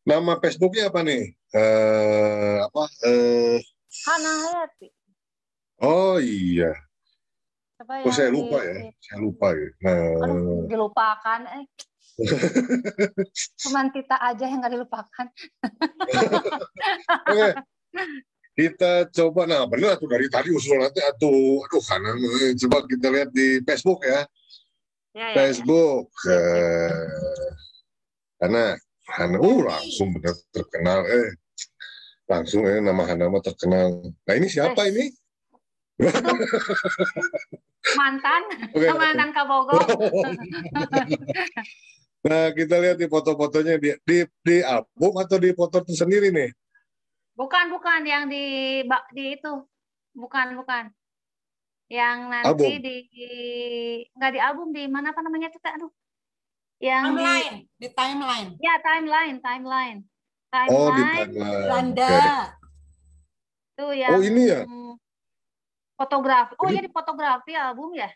nama 0.05 0.37
Facebooknya 0.37 0.93
apa 0.93 1.01
nih? 1.01 1.33
Uh, 1.57 2.69
apa? 2.69 2.85
Uh, 3.01 3.57
Hana 4.05 4.33
Hayati. 4.45 4.89
Oh 5.81 6.21
iya. 6.21 6.77
Coba 7.81 8.05
oh 8.05 8.13
saya 8.13 8.29
lupa 8.29 8.61
di, 8.61 8.69
ya, 8.69 8.93
saya 9.01 9.19
lupa 9.25 9.47
ya. 9.57 9.69
Nah. 9.81 10.21
Aduh, 10.29 10.69
dilupakan. 10.69 11.41
Eh. 11.57 11.65
Cuman 13.65 13.89
kita 13.89 14.21
aja 14.21 14.45
yang 14.45 14.61
nggak 14.61 14.77
dilupakan. 14.77 15.27
Oke. 17.25 17.49
Kita 18.51 19.07
coba, 19.15 19.47
nah 19.47 19.63
benar 19.65 19.97
tuh 19.97 20.11
dari 20.11 20.27
tadi 20.27 20.51
usul 20.51 20.83
nanti 20.83 20.99
aduh, 21.01 21.63
aduh 21.65 21.83
kanan, 21.87 22.19
coba 22.59 22.83
kita 22.85 23.07
lihat 23.09 23.31
di 23.31 23.63
Facebook 23.63 24.03
ya. 24.03 24.27
ya, 25.15 25.27
ya 25.31 25.35
Facebook, 25.39 26.11
ya. 26.27 26.35
Uh, 26.35 27.51
karena 28.43 28.65
Hana, 29.11 29.37
uh, 29.39 29.61
langsung 29.67 30.15
benar 30.15 30.35
terkenal, 30.51 31.03
eh 31.07 31.31
langsung 32.31 32.63
eh 32.67 32.79
nama 32.83 33.03
Hana 33.07 33.31
mah 33.31 33.43
terkenal. 33.43 34.03
Nah 34.07 34.35
ini 34.35 34.47
siapa 34.51 34.87
eh. 34.87 34.91
ini? 34.95 35.05
mantan, 38.01 38.43
okay. 38.73 38.89
mantan 38.93 39.31
Kabogo. 39.37 39.77
nah 42.27 42.53
kita 42.53 42.77
lihat 42.77 42.97
di 43.01 43.07
foto-fotonya 43.09 43.81
di, 43.81 43.97
di 44.05 44.19
di 44.45 44.57
album 44.61 45.17
atau 45.17 45.37
di 45.41 45.51
foto 45.57 45.81
itu 45.81 45.97
sendiri 45.97 46.29
nih? 46.29 46.51
Bukan, 47.39 47.65
bukan 47.73 48.01
yang 48.07 48.25
di 48.27 48.81
di 49.15 49.25
itu. 49.39 49.65
Bukan, 50.15 50.59
bukan. 50.59 50.91
Yang 51.91 52.19
nanti 52.31 52.71
album. 52.79 52.83
di 52.87 52.97
nggak 54.15 54.31
di 54.31 54.41
album 54.41 54.69
di 54.71 54.83
mana 54.87 55.11
apa 55.11 55.21
namanya 55.27 55.51
kita 55.51 55.75
aduh. 55.75 55.91
Yang 56.81 57.05
timeline, 57.13 57.57
di, 57.61 57.77
di 57.77 57.89
timeline. 57.93 58.49
Ya, 58.57 58.75
timeline, 58.81 59.37
timeline. 59.45 59.99
Timeline. 60.49 60.81
Oh, 60.81 60.89
di 60.97 61.03
timeline. 61.05 61.91
Okay. 61.93 62.61
Tuh 63.77 63.93
yang 63.93 64.17
Oh, 64.17 64.23
ini 64.25 64.43
ya. 64.49 64.61
Fotografi. 66.01 66.53
Oh, 66.57 66.73
Jadi, 66.73 66.77
ya 66.81 66.83
di 66.89 66.91
fotografi 66.91 67.53
album 67.53 67.93
ya? 67.93 68.09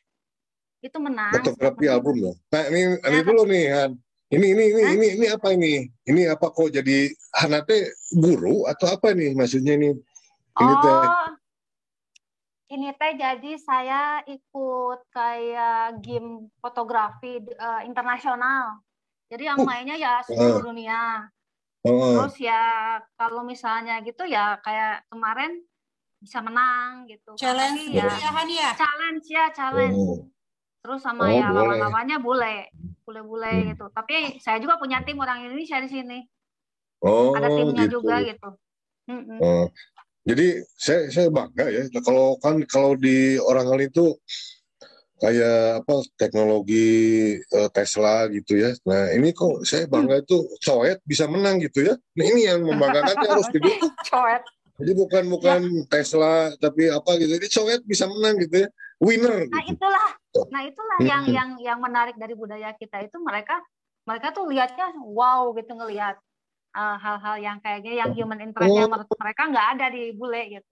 Itu 0.80 0.96
menang. 0.96 1.36
Fotografi 1.36 1.84
album 1.92 2.14
ya. 2.16 2.32
Nah, 2.48 2.62
ini 2.72 2.80
ya, 2.96 3.08
ini 3.12 3.18
dulu 3.20 3.42
nih, 3.44 3.64
Han. 3.68 3.90
Ini 4.33 4.47
ini 4.57 4.64
ini 4.72 4.83
ini 4.97 5.07
ini 5.20 5.27
apa 5.29 5.53
ini? 5.53 5.85
Ini 6.09 6.33
apa 6.33 6.49
kok 6.49 6.72
jadi 6.72 7.12
Hanate 7.37 7.93
guru 8.14 8.64
atau 8.64 8.97
apa 8.97 9.12
nih 9.12 9.37
maksudnya 9.37 9.77
ini? 9.77 9.93
Ini 10.55 10.75
oh, 10.75 10.81
teh. 10.81 11.09
Ini 12.75 12.89
teh 12.97 13.12
jadi 13.20 13.53
saya 13.61 14.25
ikut 14.25 15.01
kayak 15.12 16.01
game 16.01 16.49
fotografi 16.59 17.45
uh, 17.61 17.85
internasional. 17.85 18.81
Jadi 19.29 19.45
yang 19.45 19.61
uh, 19.61 19.66
mainnya 19.68 19.97
ya 20.01 20.25
seluruh 20.25 20.61
uh, 20.61 20.66
dunia. 20.72 21.01
Uh, 21.85 22.25
Terus 22.25 22.41
ya 22.41 22.97
kalau 23.20 23.45
misalnya 23.45 24.01
gitu 24.01 24.25
ya 24.25 24.57
kayak 24.64 25.05
kemarin 25.12 25.61
bisa 26.16 26.41
menang 26.41 27.05
gitu. 27.07 27.37
Challenge 27.37 27.93
ya, 27.93 28.09
ya, 28.09 28.72
Challenge 28.72 29.27
ya, 29.29 29.45
challenge. 29.53 30.01
Uh 30.01 30.25
terus 30.85 31.01
sama 31.01 31.25
oh, 31.25 31.33
ya 31.33 31.49
lawan-lawannya 31.49 32.20
bule 32.20 32.68
bule-bule 33.05 33.52
hmm. 33.52 33.66
gitu 33.76 33.86
tapi 33.92 34.40
saya 34.40 34.59
juga 34.59 34.80
punya 34.80 35.05
tim 35.05 35.20
orang 35.20 35.44
Indonesia 35.44 35.78
di 35.78 35.88
sini 35.92 36.18
oh, 37.05 37.36
ada 37.36 37.52
timnya 37.52 37.84
gitu. 37.86 38.00
juga 38.00 38.24
gitu 38.24 38.50
mm 39.05 39.36
Oh. 39.44 39.68
jadi 40.24 40.64
saya 40.80 41.12
saya 41.12 41.28
bangga 41.28 41.68
ya 41.68 41.84
kalau 42.00 42.40
kan 42.40 42.57
kalau 42.64 42.96
di 42.96 43.36
orang 43.36 43.68
lain 43.68 43.92
itu 43.92 44.16
kayak 45.20 45.84
apa 45.84 45.94
teknologi 46.20 46.88
uh, 47.55 47.68
Tesla 47.72 48.28
gitu 48.28 48.61
ya. 48.61 48.76
Nah 48.84 49.14
ini 49.14 49.30
kok 49.32 49.64
saya 49.64 49.88
bangga 49.88 50.20
itu 50.20 50.44
coet 50.61 51.00
bisa 51.07 51.24
menang 51.30 51.62
gitu 51.62 51.86
ya. 51.86 51.94
Nah 51.96 52.24
ini 52.28 52.40
yang 52.44 52.61
membanggakan 52.61 53.16
harus 53.24 53.48
didukung. 53.48 53.94
coet. 54.12 54.42
Jadi 54.74 54.92
bukan 54.92 55.24
bukan 55.30 55.61
ya. 55.64 55.84
Tesla 55.88 56.50
tapi 56.61 56.90
apa 56.90 57.11
gitu. 57.16 57.40
Jadi 57.40 57.46
coet 57.48 57.80
bisa 57.86 58.05
menang 58.11 58.36
gitu 58.42 58.66
ya 58.66 58.68
winner. 59.05 59.46
Nah 59.46 59.62
gitu. 59.68 59.76
itulah, 59.76 60.09
nah 60.48 60.62
itulah 60.64 60.98
hmm. 60.98 61.09
yang 61.09 61.24
yang 61.28 61.50
yang 61.61 61.78
menarik 61.78 62.16
dari 62.16 62.32
budaya 62.32 62.72
kita 62.74 63.05
itu 63.05 63.20
mereka 63.20 63.61
mereka 64.09 64.32
tuh 64.32 64.48
lihatnya 64.48 64.92
wow 64.96 65.52
gitu 65.57 65.72
ngelihat 65.76 66.16
uh, 66.76 66.96
hal-hal 66.98 67.36
yang 67.40 67.57
kayaknya 67.61 68.05
yang 68.05 68.11
human 68.12 68.40
interest 68.40 68.72
yang 68.72 68.90
menurut 68.90 69.09
mereka 69.16 69.42
nggak 69.48 69.66
ada 69.78 69.86
di 69.92 70.12
bule 70.16 70.42
gitu. 70.59 70.68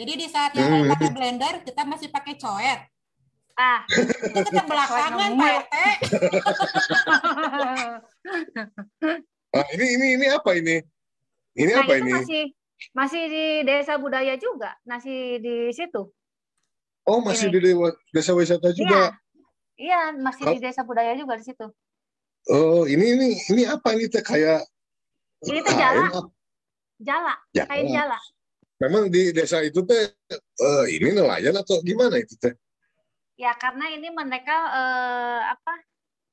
Jadi 0.00 0.12
di 0.16 0.26
saat 0.30 0.52
yang 0.54 0.70
hmm. 0.70 0.90
pakai 0.94 1.10
blender 1.12 1.54
kita 1.66 1.82
masih 1.84 2.08
pakai 2.08 2.34
coet. 2.38 2.80
Ah, 3.60 3.84
kita 4.40 4.64
belakangan 4.64 5.36
Pak 5.36 5.68
ah, 9.60 9.66
ini 9.76 9.86
ini 10.00 10.06
ini 10.16 10.26
apa 10.32 10.50
ini? 10.56 10.80
Ini 11.58 11.72
nah, 11.76 11.84
apa 11.84 11.92
ini? 12.00 12.08
Masih 12.14 12.42
masih 12.96 13.22
di 13.28 13.44
desa 13.68 14.00
budaya 14.00 14.40
juga, 14.40 14.72
masih 14.88 15.44
di 15.44 15.68
situ. 15.76 16.08
Oh, 17.08 17.20
masih 17.24 17.48
ini. 17.48 17.58
di 17.58 17.72
desa 18.12 18.36
wisata 18.36 18.70
juga. 18.76 19.16
Iya, 19.76 20.12
iya 20.12 20.18
masih 20.18 20.44
oh. 20.46 20.52
di 20.52 20.60
desa 20.60 20.84
budaya 20.84 21.16
juga 21.16 21.40
di 21.40 21.44
situ. 21.44 21.66
Oh, 22.48 22.88
ini 22.88 23.16
ini 23.16 23.28
ini 23.52 23.62
apa 23.68 23.92
ini 23.92 24.08
teh 24.08 24.24
kayak 24.24 24.64
Ini 25.44 25.60
teh 25.64 25.74
jala. 25.76 26.08
Jala, 27.00 27.34
jala. 27.56 27.68
kain 27.68 27.88
jala. 27.88 28.18
Memang 28.80 29.08
di 29.12 29.32
desa 29.32 29.60
itu 29.64 29.84
teh 29.84 30.12
uh, 30.60 30.84
ini 30.88 31.16
nelayan 31.16 31.56
atau 31.56 31.80
gimana 31.80 32.20
itu 32.20 32.36
teh? 32.36 32.52
Ya, 33.40 33.56
karena 33.56 33.88
ini 33.92 34.12
mereka 34.12 34.56
uh, 34.68 35.40
apa? 35.56 35.74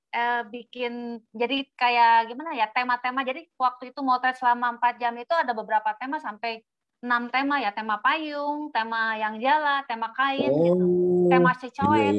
Uh, 0.07 0.43
bikin 0.47 1.19
jadi 1.35 1.67
kayak 1.75 2.31
gimana 2.31 2.55
ya 2.55 2.71
tema-tema 2.71 3.27
jadi 3.27 3.43
waktu 3.59 3.91
itu 3.91 3.99
motret 3.99 4.39
selama 4.39 4.79
empat 4.79 5.03
jam 5.03 5.11
itu 5.19 5.35
ada 5.35 5.51
beberapa 5.51 5.91
tema 5.99 6.15
sampai 6.23 6.63
enam 7.05 7.29
tema 7.29 7.61
ya 7.61 7.69
tema 7.69 8.01
payung 8.01 8.73
tema 8.73 9.13
yang 9.21 9.37
jala 9.37 9.85
tema 9.85 10.09
kain 10.17 10.49
oh, 10.49 10.65
gitu. 10.65 10.85
tema 11.29 11.51
si 11.53 11.69
cowek 11.69 12.13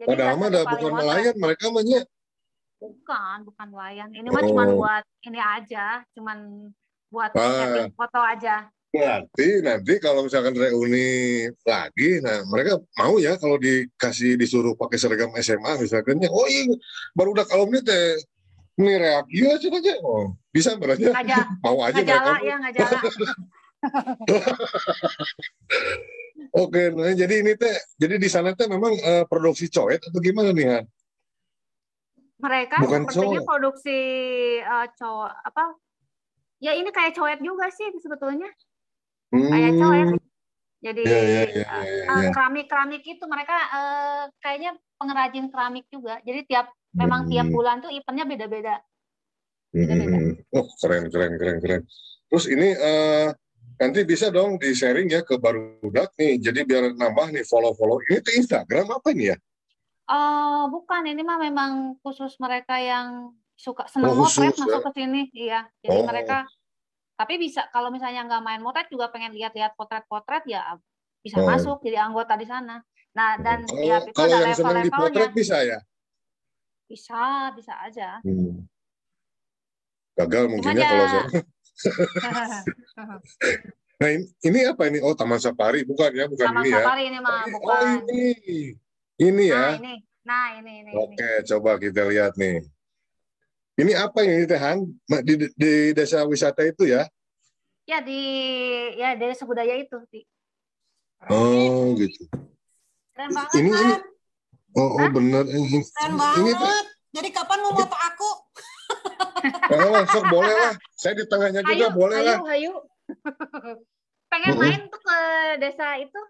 iya. 0.00 0.06
padahal 0.08 0.36
mah 0.40 0.48
ada 0.48 0.60
bukan 0.64 0.92
nelayan 0.96 1.34
mereka 1.36 1.64
mahnya 1.68 2.00
bukan 2.80 3.36
bukan 3.44 3.66
nelayan 3.68 4.08
ini 4.16 4.28
oh. 4.28 4.32
mah 4.32 4.42
cuma 4.48 4.64
buat 4.72 5.04
ini 5.28 5.40
aja 5.40 6.00
cuman 6.16 6.38
buat 7.12 7.30
ah. 7.36 7.92
foto 7.92 8.20
aja 8.24 8.72
Nanti 8.92 9.64
nanti 9.64 9.96
kalau 10.04 10.28
misalkan 10.28 10.52
reuni 10.52 11.48
lagi, 11.64 12.20
nah 12.20 12.44
mereka 12.44 12.76
mau 13.00 13.16
ya 13.16 13.40
kalau 13.40 13.56
dikasih 13.56 14.36
disuruh 14.36 14.76
pakai 14.76 15.00
seragam 15.00 15.32
SMA 15.40 15.80
misalkan 15.80 16.20
ya, 16.20 16.28
oh 16.28 16.44
iya 16.44 16.76
baru 17.16 17.32
udah 17.32 17.48
kalau 17.48 17.64
ini 17.72 17.80
teh 17.80 18.20
ini 18.76 19.00
reaksi 19.00 19.48
aja 19.48 19.68
aja, 19.72 19.94
oh 20.04 20.36
bisa 20.52 20.76
berarti 20.76 21.08
mau 21.64 21.80
aja 21.80 22.04
mereka. 22.04 22.36
ya 22.44 22.60
ngajala. 22.60 23.00
Oke, 26.52 26.92
nah 26.92 27.16
jadi 27.16 27.40
ini 27.40 27.56
teh, 27.56 27.72
jadi 27.96 28.20
di 28.20 28.28
sana 28.28 28.52
teh 28.52 28.68
memang 28.68 28.92
uh, 28.92 29.24
produksi 29.24 29.72
coet 29.72 30.04
atau 30.04 30.20
gimana 30.20 30.52
nih 30.52 30.68
Han? 30.68 30.84
Mereka 32.42 32.82
Bukan 32.84 33.08
sepertinya 33.08 33.40
coet. 33.40 33.48
produksi 33.48 34.00
uh, 34.60 34.84
cowok 34.92 35.32
apa? 35.48 35.64
Ya 36.60 36.76
ini 36.76 36.92
kayak 36.92 37.16
coet 37.16 37.40
juga 37.40 37.72
sih 37.72 37.88
sebetulnya. 38.04 38.52
Hmm. 39.32 39.48
Kayak 39.48 39.72
coet. 39.80 40.20
Jadi 40.82 41.06
ya, 41.06 41.14
ya, 41.14 41.22
ya, 41.22 41.42
ya, 41.46 41.66
ya. 41.78 42.04
Uh, 42.10 42.26
keramik-keramik 42.34 43.06
itu 43.06 43.22
mereka 43.30 43.54
uh, 43.70 44.26
kayaknya 44.42 44.74
pengrajin 44.98 45.46
keramik 45.48 45.86
juga. 45.88 46.18
Jadi 46.26 46.42
tiap 46.50 46.66
hmm. 46.68 46.98
memang 46.98 47.30
tiap 47.30 47.46
bulan 47.48 47.80
tuh 47.80 47.94
eventnya 47.94 48.26
beda-beda. 48.28 48.76
Hmm. 49.72 50.36
Oh 50.56 50.68
keren 50.80 51.08
keren 51.08 51.40
keren 51.40 51.58
keren. 51.64 51.82
Terus 52.28 52.44
ini 52.48 52.76
uh, 52.76 53.32
nanti 53.80 54.04
bisa 54.04 54.28
dong 54.28 54.60
di 54.60 54.76
sharing 54.76 55.08
ya 55.08 55.24
ke 55.24 55.40
barudak 55.40 56.12
nih. 56.16 56.40
Jadi 56.40 56.60
biar 56.68 56.92
nambah 56.92 57.32
nih 57.32 57.44
follow 57.48 57.72
follow. 57.76 58.00
Ini 58.08 58.20
ke 58.20 58.36
Instagram 58.36 58.92
apa 58.92 59.08
ini 59.16 59.32
ya? 59.32 59.36
Uh, 60.08 60.68
bukan 60.68 61.08
ini 61.08 61.24
mah 61.24 61.40
memang 61.40 61.96
khusus 62.04 62.36
mereka 62.36 62.76
yang 62.76 63.32
suka 63.56 63.88
senang 63.88 64.12
oh, 64.12 64.26
motret 64.28 64.52
ya? 64.52 64.60
masuk 64.60 64.80
ke 64.86 64.90
sini. 64.92 65.22
Iya. 65.32 65.60
Jadi 65.80 65.98
oh. 65.98 66.06
mereka 66.08 66.44
tapi 67.16 67.38
bisa 67.38 67.68
kalau 67.70 67.92
misalnya 67.92 68.24
nggak 68.26 68.42
main 68.42 68.60
motret 68.60 68.88
juga 68.90 69.12
pengen 69.12 69.36
lihat-lihat 69.36 69.78
potret-potret 69.78 70.42
ya 70.48 70.74
bisa 71.22 71.38
oh. 71.38 71.46
masuk 71.46 71.78
jadi 71.80 72.02
anggota 72.02 72.34
di 72.34 72.44
sana. 72.44 72.82
Nah 73.14 73.38
dan 73.38 73.62
kalau, 73.64 73.86
ya 73.86 73.96
itu 74.02 74.16
kalau 74.16 74.36
ada 74.36 74.48
level-levelnya. 74.50 75.28
bisa 75.30 75.56
ya? 75.62 75.78
Bisa, 76.90 77.54
bisa 77.56 77.72
aja. 77.78 78.20
Hmm. 78.20 78.66
Gagal 80.16 80.44
mungkinnya 80.48 80.84
kalau 80.84 81.06
saya. 81.08 81.26
Nah 84.02 84.10
ini, 84.10 84.26
ini 84.42 84.66
apa 84.66 84.90
ini? 84.90 84.98
Oh 84.98 85.14
Taman 85.14 85.38
Safari 85.38 85.86
bukan 85.86 86.10
ya? 86.10 86.26
Bukan 86.26 86.42
Taman 86.42 86.66
ini 86.66 86.74
ya? 86.74 86.82
Safari 86.82 87.02
ini 87.06 87.18
mah 87.22 87.46
oh, 87.46 87.54
bukan. 87.54 87.70
Oh 87.70 87.82
ini, 88.10 88.74
ini 89.22 89.44
ya? 89.46 89.54
Nah 89.54 89.78
ini, 89.78 89.94
nah 90.26 90.46
ini, 90.58 90.72
ini. 90.82 90.90
Oke, 90.98 91.22
ini. 91.22 91.46
coba 91.46 91.78
kita 91.78 92.10
lihat 92.10 92.34
nih. 92.34 92.66
Ini 93.78 93.92
apa 93.94 94.26
ini 94.26 94.42
Teh 94.42 94.58
Han? 94.58 94.90
Di, 95.22 95.46
di 95.54 95.72
desa 95.94 96.26
wisata 96.26 96.66
itu 96.66 96.82
ya? 96.90 97.06
Ya 97.86 98.02
di 98.02 98.20
ya 98.98 99.14
desa 99.14 99.46
budaya 99.46 99.78
itu. 99.78 100.02
Di. 100.10 100.26
Oh 101.30 101.94
gitu. 101.94 102.26
Keren 103.14 103.30
banget. 103.30 103.54
Ini 103.62 103.70
ini. 103.70 103.94
Oh, 104.74 104.98
oh 104.98 105.08
benar 105.14 105.46
ini. 105.46 105.78
Keren 105.78 106.18
banget. 106.18 106.42
Ini, 106.42 106.52
Jadi 107.12 107.28
kapan 107.30 107.58
mau 107.62 107.70
foto 107.70 107.94
aku? 107.94 108.30
Oh, 109.74 110.02
sok 110.08 110.24
boleh 110.30 110.54
lah. 110.54 110.74
Saya 110.94 111.18
di 111.18 111.24
tengahnya 111.26 111.62
juga 111.66 111.88
boleh 111.90 112.16
ayo, 112.18 112.26
lah. 112.26 112.38
Ayo, 112.54 112.74
Pengen 114.32 114.54
main 114.56 114.80
tuh 114.88 115.00
ke 115.02 115.18
desa 115.60 116.00
itu 116.00 116.20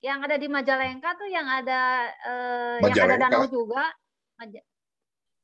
yang 0.00 0.22
ada 0.22 0.38
di 0.38 0.46
Majalengka 0.46 1.18
tuh 1.18 1.28
yang 1.28 1.44
ada 1.44 2.08
eh, 2.24 2.76
yang 2.88 3.04
ada 3.04 3.16
danau 3.20 3.44
juga. 3.50 3.84
Maja 4.38 4.62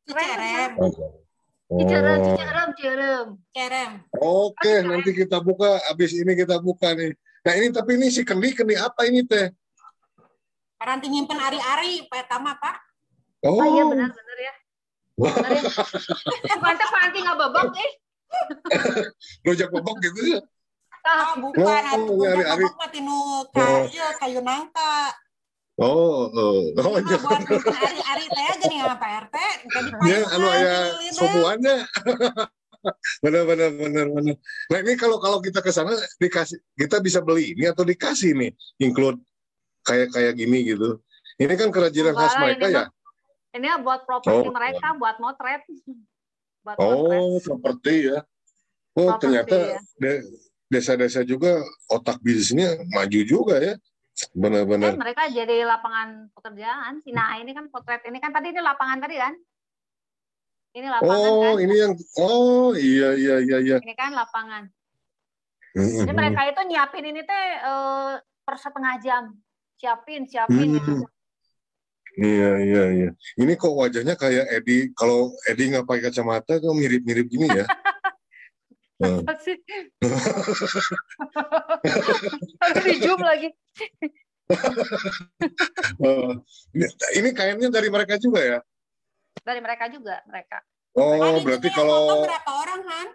Cicerem. 0.04 0.70
Oh. 0.78 0.92
Cicerem, 1.80 2.18
Cicerem, 2.22 2.68
Cicerem. 2.76 3.26
Cicerem. 3.50 3.90
Oke, 4.20 4.72
nanti 4.84 5.10
kita 5.16 5.40
buka. 5.40 5.80
Abis 5.90 6.12
ini 6.12 6.32
kita 6.36 6.60
buka 6.60 6.92
nih. 6.92 7.16
Nah 7.44 7.52
ini 7.56 7.68
tapi 7.72 7.96
ini 7.96 8.08
si 8.12 8.24
kendi 8.24 8.52
kendi 8.52 8.76
apa 8.76 9.08
ini 9.08 9.24
teh? 9.24 9.52
Karanti 10.76 11.08
nyimpen 11.08 11.40
ari-ari, 11.40 12.04
pertama 12.08 12.56
pak. 12.60 12.76
Oh, 13.44 13.60
oh 13.60 13.64
iya 13.76 13.82
benar-benar 13.88 14.38
ya. 14.40 14.54
Teh 16.44 16.88
panti 16.90 17.18
nggak 17.22 17.38
bebek 17.38 17.70
eh. 17.78 17.92
Rojak 19.46 19.70
bebek 19.70 19.96
gitu 20.10 20.20
ya. 20.34 20.40
Ah, 21.04 21.36
bukan. 21.36 21.82
Oh, 22.00 22.24
oh 22.24 22.24
ari 22.24 22.44
ari. 22.48 22.64
Mati 22.64 22.98
nu 23.04 23.44
kayu, 23.52 24.02
kayu 24.18 24.40
nangka. 24.40 25.12
Oh, 25.74 26.30
oh, 26.30 26.70
oh, 26.70 26.96
iya. 27.02 27.18
Buat 27.18 27.44
hari-hari 27.50 28.24
teh 28.30 28.44
aja 28.46 28.66
nih 28.70 28.78
apa 28.86 29.06
RT. 29.26 29.36
Ya, 30.06 30.18
anu 30.32 30.46
aya 30.46 30.74
semuanya. 31.10 31.76
benar, 33.24 33.42
benar, 33.42 33.70
benar, 33.74 34.06
benar. 34.06 34.36
Nah 34.70 34.78
ini 34.86 34.92
kalau 34.94 35.18
kalau 35.18 35.42
kita 35.42 35.60
ke 35.60 35.74
sana 35.74 35.98
dikasih, 36.22 36.62
kita 36.78 37.02
bisa 37.02 37.18
beli 37.26 37.58
ini 37.58 37.66
atau 37.66 37.82
dikasih 37.82 38.38
nih, 38.38 38.50
include 38.80 39.18
kayak 39.82 40.14
kayak 40.14 40.38
gini 40.38 40.62
gitu. 40.62 41.02
Ini 41.42 41.54
kan 41.58 41.74
kerajinan 41.74 42.14
khas 42.14 42.38
mereka 42.38 42.66
ya. 42.70 42.84
Ini 43.54 43.66
buat 43.86 44.02
properti 44.02 44.50
oh. 44.50 44.54
mereka, 44.54 44.98
buat 44.98 45.16
motret. 45.22 45.62
Buat 46.66 46.76
oh, 46.82 47.38
seperti 47.38 48.10
ya. 48.10 48.18
Oh, 48.98 49.14
property, 49.14 49.22
ternyata 49.22 49.56
ya. 50.00 50.14
desa-desa 50.66 51.22
juga 51.22 51.62
otak 51.86 52.18
bisnisnya 52.18 52.82
maju 52.90 53.20
juga 53.22 53.62
ya. 53.62 53.74
Benar-benar. 54.34 54.94
Eh, 54.94 54.98
mereka 54.98 55.22
jadi 55.30 55.66
lapangan 55.66 56.30
pekerjaan. 56.34 57.02
Nah, 57.10 57.38
ini 57.38 57.50
kan 57.54 57.70
potret 57.70 58.02
ini 58.06 58.18
kan 58.18 58.34
tadi 58.34 58.50
ini 58.50 58.62
lapangan 58.62 58.98
tadi 59.02 59.16
kan? 59.18 59.34
Ini 60.74 60.86
lapangan 60.90 61.30
oh, 61.30 61.54
kan? 61.54 61.62
ini 61.62 61.74
yang 61.78 61.94
oh 62.18 62.70
iya 62.74 63.14
iya 63.14 63.36
iya 63.38 63.58
iya. 63.62 63.76
Ini 63.78 63.94
kan 63.94 64.10
lapangan. 64.14 64.66
Jadi 65.74 66.12
mereka 66.14 66.46
itu 66.46 66.60
nyiapin 66.70 67.06
ini 67.06 67.22
teh 67.26 67.44
uh, 67.66 68.18
per 68.46 68.56
setengah 68.58 68.94
jam. 69.02 69.34
Siapin, 69.74 70.26
siapin 70.30 70.78
gitu. 70.78 71.02
Iya 72.14 72.50
iya 72.62 72.82
iya. 72.94 73.10
Ini 73.34 73.52
kok 73.58 73.74
wajahnya 73.74 74.14
kayak 74.14 74.46
Edi. 74.62 74.94
Kalau 74.94 75.34
Edi 75.50 75.74
nggak 75.74 75.86
pakai 75.86 76.02
kacamata 76.10 76.62
kok 76.62 76.74
mirip-mirip 76.74 77.26
gini 77.26 77.50
ya. 77.50 77.66
Apa 79.02 79.34
sih? 79.42 79.58
di 82.86 82.94
zoom 83.02 83.20
lagi. 83.20 83.50
uh, 86.04 86.30
ini, 87.16 87.30
kainnya 87.34 87.68
dari 87.72 87.88
mereka 87.90 88.14
juga 88.20 88.40
ya? 88.40 88.58
Dari 89.42 89.58
mereka 89.58 89.90
juga, 89.90 90.22
mereka. 90.30 90.62
Oh, 90.94 91.18
mereka 91.18 91.42
berarti 91.42 91.68
kalau 91.74 92.22
berapa 92.22 92.50
orang, 92.54 92.80
Han? 92.86 93.08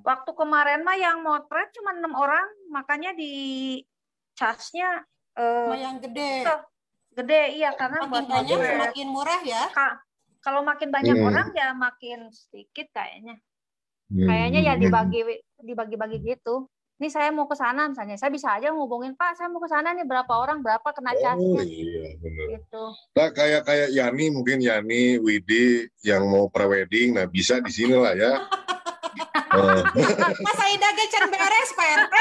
Waktu 0.00 0.30
kemarin 0.32 0.80
mah 0.80 0.96
yang 0.96 1.20
motret 1.20 1.68
cuma 1.76 1.92
enam 1.92 2.14
orang, 2.16 2.46
makanya 2.72 3.12
di 3.12 3.84
casnya 4.32 5.04
uh, 5.36 5.76
yang 5.76 6.00
gede. 6.00 6.46
Gede, 7.16 7.42
iya 7.56 7.72
karena 7.72 8.04
makin 8.04 8.12
buat 8.12 8.24
banyak 8.28 8.58
motret. 8.60 8.80
makin 8.84 9.06
murah 9.08 9.40
ya. 9.40 9.64
Ka 9.72 10.04
kalau 10.44 10.60
makin 10.62 10.92
banyak 10.92 11.16
hmm. 11.16 11.26
orang 11.26 11.48
ya 11.56 11.72
makin 11.72 12.28
sedikit 12.28 12.92
kayaknya. 12.92 13.40
Hmm. 14.12 14.28
Kayaknya 14.28 14.60
ya 14.62 14.74
dibagi 14.76 15.20
dibagi-bagi 15.58 16.18
gitu. 16.22 16.68
Ini 16.96 17.12
saya 17.12 17.28
mau 17.28 17.44
ke 17.44 17.52
sana 17.52 17.92
misalnya, 17.92 18.16
saya 18.16 18.32
bisa 18.32 18.56
aja 18.56 18.72
ngubungin 18.72 19.12
Pak, 19.20 19.36
saya 19.36 19.52
mau 19.52 19.60
ke 19.60 19.68
sana 19.68 19.92
nih 19.92 20.08
berapa 20.08 20.32
orang, 20.32 20.64
berapa 20.64 20.88
kena 20.96 21.12
casnya. 21.12 21.60
Oh 21.60 21.60
iya 21.60 22.16
benar. 22.16 22.46
Gitu. 22.56 22.84
Nah 23.12 23.28
kayak 23.36 23.62
kayak 23.68 23.88
Yani 23.92 24.32
mungkin 24.32 24.64
Yani, 24.64 25.20
Widi 25.20 25.92
yang 26.00 26.24
mau 26.24 26.48
prewedding, 26.48 27.20
nah 27.20 27.28
bisa 27.28 27.60
di 27.60 27.68
sini 27.68 27.96
lah 28.00 28.16
ya. 28.16 28.32
Mas 30.44 30.60
Aida 30.60 30.88
gecer 30.96 31.24
beres 31.28 31.70
Pak 31.76 31.88
RT. 32.00 32.16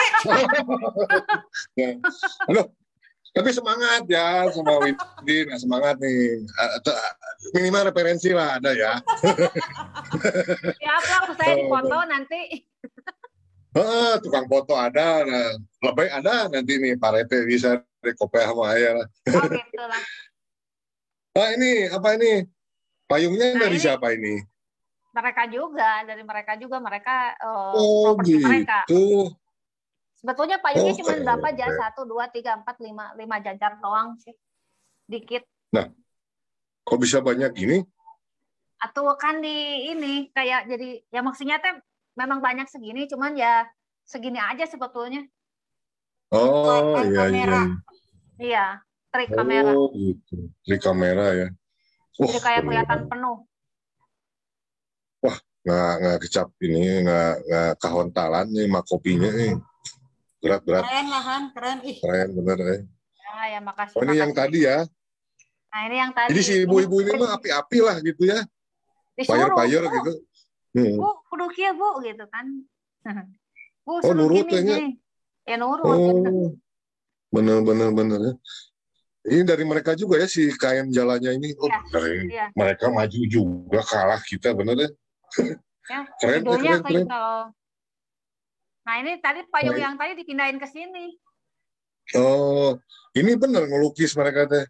Halo, 2.52 2.64
tapi 3.36 3.52
semangat 3.52 4.08
ya 4.08 4.48
sama 4.48 4.80
Widi, 4.80 5.44
nah, 5.44 5.60
semangat 5.60 6.00
nih. 6.00 6.48
Minimal 7.52 7.92
referensi 7.92 8.32
lah 8.32 8.56
ada 8.56 8.72
ya. 8.72 8.96
Siap 10.80 11.04
lah, 11.04 11.22
saya 11.36 11.54
dipoto 11.60 12.00
nanti. 12.08 12.64
Ah, 13.76 14.16
tukang 14.24 14.48
foto 14.48 14.80
ada, 14.80 15.28
nah, 15.28 15.52
lebih 15.84 16.08
ada 16.08 16.48
nanti 16.48 16.80
nih 16.80 16.96
Pak 16.96 17.12
Rete 17.12 17.44
bisa 17.44 17.84
kopi 18.16 18.40
sama 18.40 18.72
ayah 18.72 19.04
lah. 19.04 19.08
Oh 19.36 19.44
gitu 19.52 19.84
lah. 19.84 20.04
ah 21.44 21.50
ini 21.60 21.92
apa 21.92 22.16
ini? 22.16 22.48
Payungnya 23.04 23.60
nah, 23.60 23.68
dari 23.68 23.76
ini, 23.76 23.84
siapa 23.84 24.16
ini? 24.16 24.40
Mereka 25.12 25.44
juga, 25.52 26.08
dari 26.08 26.24
mereka 26.24 26.56
juga 26.56 26.80
mereka 26.80 27.36
uh, 27.44 27.76
oh, 27.76 28.16
properti 28.16 28.40
gitu. 28.40 28.48
mereka. 28.48 28.80
Sebetulnya 30.26 30.58
payungnya 30.58 30.90
oh, 30.90 30.98
cuma 31.06 31.14
berapa 31.22 31.48
aja? 31.54 31.66
Satu, 31.70 32.02
dua, 32.10 32.26
tiga, 32.34 32.58
empat, 32.58 32.82
lima, 32.82 33.14
lima 33.14 33.38
jajar 33.46 33.78
doang 33.78 34.18
sih, 34.18 34.34
dikit. 35.06 35.46
Nah, 35.70 35.86
kok 36.82 36.98
bisa 36.98 37.22
banyak 37.22 37.54
gini? 37.54 37.86
Atau 38.82 39.06
kan 39.22 39.38
di 39.38 39.86
ini 39.94 40.34
kayak 40.34 40.66
jadi 40.66 41.06
ya 41.14 41.22
maksudnya 41.22 41.62
teh 41.62 41.78
memang 42.18 42.42
banyak 42.42 42.66
segini, 42.66 43.06
cuman 43.06 43.38
ya 43.38 43.70
segini 44.02 44.42
aja 44.42 44.66
sebetulnya. 44.66 45.30
Oh 46.34 46.98
iya 47.06 47.30
iya. 47.30 47.62
Iya, 48.42 48.66
trik 49.14 49.30
oh, 49.30 49.46
kamera. 49.46 49.72
Oh 49.78 49.94
gitu, 49.94 50.50
trik 50.66 50.82
kamera 50.82 51.38
ya. 51.38 51.48
Wah, 52.18 52.34
Jadi 52.34 52.42
kayak 52.42 52.62
kelihatan 52.66 53.00
penuh. 53.14 53.38
Wah, 55.22 55.38
nggak 55.70 55.94
nggak 56.02 56.18
kecap 56.26 56.50
ini, 56.66 57.06
nggak 57.06 57.34
nggak 57.46 57.72
kahontalan 57.78 58.50
nih, 58.50 58.66
mak 58.74 58.90
kopinya 58.90 59.30
nih. 59.30 59.54
Berat 60.46 60.62
berat. 60.62 60.84
Keren 60.86 61.08
lahan, 61.10 61.42
keren. 61.58 61.78
Ih. 61.82 61.98
Keren 61.98 62.30
bener 62.38 62.58
ya. 62.62 62.78
Ya, 63.18 63.44
ya 63.58 63.60
makasih. 63.66 63.98
Oh 63.98 64.02
ini 64.06 64.14
makasih. 64.14 64.22
yang 64.22 64.32
tadi 64.38 64.60
ya. 64.62 64.78
Nah 65.74 65.82
ini 65.90 65.96
yang 65.98 66.12
tadi. 66.14 66.30
Jadi 66.30 66.42
si 66.46 66.54
ibu-ibu 66.62 66.96
ini 67.02 67.12
mah 67.18 67.42
api-api 67.42 67.78
lah 67.82 67.98
gitu 68.06 68.24
ya. 68.30 68.40
Payer-payer 69.18 69.84
gitu. 69.90 70.12
Hmm. 70.76 70.96
Bu, 71.02 71.10
kudu 71.34 71.46
kia 71.58 71.74
bu 71.74 72.04
gitu 72.06 72.26
kan. 72.30 72.46
bu, 73.90 74.06
oh 74.06 74.14
nurut 74.14 74.46
kayaknya. 74.46 74.94
Ya 75.50 75.56
nurut. 75.58 75.82
Oh, 75.82 75.98
gitu. 75.98 76.32
bener 77.34 77.58
bener 77.66 77.90
bener 77.90 78.20
ya. 78.22 78.34
Ini 79.26 79.42
dari 79.42 79.66
mereka 79.66 79.98
juga 79.98 80.22
ya 80.22 80.30
si 80.30 80.54
kain 80.54 80.94
jalannya 80.94 81.42
ini. 81.42 81.58
Oh, 81.58 81.66
ya, 81.66 81.82
dari 81.90 82.30
ya. 82.30 82.54
mereka 82.54 82.94
maju 82.94 83.20
juga 83.26 83.82
kalah 83.82 84.22
kita 84.22 84.54
bener 84.54 84.78
ya. 84.78 84.90
ya 85.90 86.00
keren, 86.22 86.42
keren, 86.46 86.62
keren, 86.62 86.82
keren. 86.86 87.06
Kalau... 87.10 87.50
Nah 88.86 89.02
ini 89.02 89.18
tadi 89.18 89.42
payung 89.50 89.76
yang 89.76 89.98
tadi 89.98 90.14
dipindahin 90.14 90.62
ke 90.62 90.68
sini. 90.70 91.18
Oh, 92.14 92.78
ini 93.18 93.34
bener 93.34 93.66
ngelukis 93.66 94.14
mereka 94.14 94.46
teh. 94.46 94.66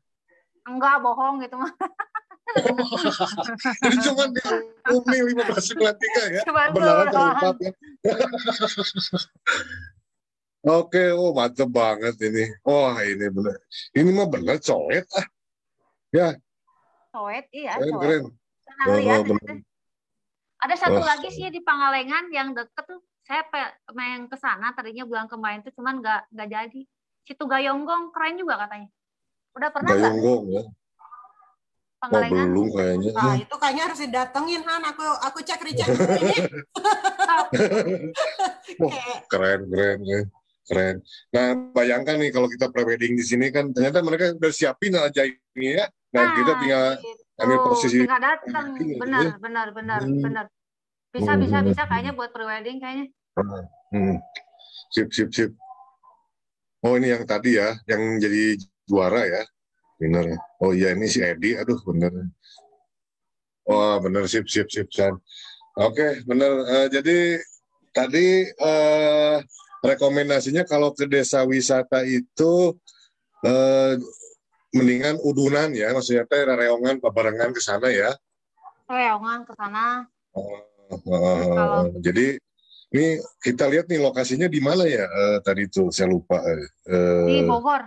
Enggak 0.63 1.03
bohong 1.03 1.43
gitu 1.43 1.59
mah. 1.61 1.71
Jadi 3.83 3.97
cuma 4.07 4.31
di 4.31 4.39
Umi 4.87 5.35
15 5.35 5.75
bulan 5.75 5.95
tiga 5.99 6.23
ya. 6.31 6.41
Beneran 6.71 7.07
terlipat 7.11 7.55
ya. 7.59 7.71
Oke, 10.65 11.13
oh 11.13 11.29
mantep 11.35 11.69
banget 11.69 12.15
ini. 12.23 12.49
Wah 12.63 12.97
ini 13.03 13.27
bener. 13.29 13.59
Ini 13.93 14.09
mah 14.15 14.27
bener 14.31 14.57
coet 14.63 15.05
ah. 15.13 15.27
Ya. 16.15 16.39
Coet 17.11 17.45
iya. 17.51 17.75
Keren, 17.77 17.93
keren. 17.99 18.23
Oh, 18.87 18.97
lihat, 18.97 19.27
bener. 19.27 19.61
Ada 20.63 20.75
satu 20.87 21.03
oh. 21.03 21.05
lagi 21.05 21.29
sih 21.29 21.51
di 21.51 21.61
Pangalengan 21.61 22.31
yang 22.31 22.55
deket 22.55 22.87
tuh. 22.87 23.03
Saya 23.25 23.41
main 23.97 24.29
ke 24.29 24.37
sana 24.37 24.69
tadinya 24.77 25.01
bulan 25.01 25.25
kemarin 25.25 25.65
tuh 25.65 25.73
cuman 25.73 25.97
nggak 25.97 26.29
nggak 26.29 26.49
jadi. 26.49 26.81
Situ 27.25 27.43
Gayonggong 27.49 28.13
keren 28.13 28.37
juga 28.37 28.61
katanya. 28.61 28.89
Udah 29.57 29.69
pernah 29.73 29.89
nggak? 29.97 30.13
Gayonggong 30.13 30.45
ya. 30.53 30.63
Oh, 32.05 32.21
belum 32.21 32.69
kayaknya. 32.69 33.11
Nah, 33.17 33.33
itu 33.33 33.55
kayaknya 33.57 33.83
harus 33.89 33.99
didatengin, 34.05 34.61
Han. 34.61 34.83
Aku 34.93 35.05
aku 35.25 35.37
cek 35.41 35.61
recek 35.65 35.89
oh, 35.89 35.97
keren, 39.31 39.65
keren, 39.65 39.97
keren. 40.05 40.25
keren. 40.69 40.95
Nah, 41.33 41.45
bayangkan 41.73 42.21
nih 42.21 42.29
kalau 42.29 42.45
kita 42.45 42.69
prewedding 42.69 43.17
di 43.17 43.25
sini 43.25 43.49
kan 43.49 43.73
ternyata 43.73 44.05
mereka 44.05 44.37
udah 44.37 44.53
siapin 44.53 44.93
aja 44.93 45.25
ini 45.25 45.81
ya. 45.81 45.89
Nah, 46.13 46.21
nah 46.21 46.27
kita 46.37 46.51
tinggal 46.61 46.85
gitu. 47.01 47.41
ambil 47.41 47.57
posisi. 47.73 47.97
Tinggal 48.05 48.21
datang, 48.21 48.67
benar, 48.77 49.21
ya. 49.25 49.33
benar, 49.41 49.67
benar, 49.73 49.99
hmm. 50.05 50.21
benar. 50.21 50.45
Bisa, 51.15 51.31
hmm. 51.31 51.41
bisa, 51.47 51.57
bisa 51.63 51.81
kayaknya 51.87 52.11
buat 52.11 52.35
prewedding 52.35 52.83
kayaknya. 52.83 53.07
Hmm. 53.95 54.19
Sip, 54.91 55.07
sip, 55.15 55.31
sip. 55.31 55.51
Oh 56.83 56.99
ini 56.99 57.15
yang 57.15 57.23
tadi 57.23 57.55
ya, 57.55 57.71
yang 57.87 58.19
jadi 58.19 58.59
juara 58.83 59.23
ya, 59.23 59.43
benar. 59.97 60.35
Oh 60.59 60.75
iya 60.75 60.91
ini 60.91 61.07
si 61.07 61.23
Edi, 61.23 61.55
aduh 61.55 61.79
bener. 61.87 62.11
Wah 63.65 63.97
oh, 63.97 64.03
bener 64.03 64.27
sip, 64.27 64.45
sip, 64.45 64.67
sip, 64.67 64.91
San. 64.91 65.15
Oke, 65.79 66.21
bener. 66.27 66.51
Uh, 66.67 66.87
jadi 66.91 67.41
tadi 67.95 68.45
uh, 68.59 69.39
rekomendasinya 69.81 70.67
kalau 70.67 70.91
ke 70.91 71.07
desa 71.07 71.45
wisata 71.45 72.01
itu 72.03 72.73
eh, 73.45 73.93
mendingan 74.73 75.21
udunan 75.21 75.69
ya, 75.71 75.93
maksudnya 75.93 76.25
teh 76.25 76.41
reongan 76.41 76.97
barengan 76.99 77.53
ke 77.53 77.61
sana 77.61 77.93
ya. 77.93 78.11
Reongan 78.89 79.45
ke 79.45 79.53
sana. 79.53 80.09
Oh, 80.33 80.59
uh, 80.91 81.89
jadi 81.99 82.37
ini 82.95 83.19
kita 83.41 83.65
lihat 83.67 83.89
nih 83.89 83.99
lokasinya 83.99 84.47
di 84.47 84.61
mana 84.63 84.85
ya 84.87 85.03
uh, 85.03 85.37
tadi 85.43 85.67
itu 85.67 85.89
saya 85.91 86.07
lupa. 86.07 86.39
Uh, 86.87 87.27
di 87.27 87.41
Bogor. 87.43 87.81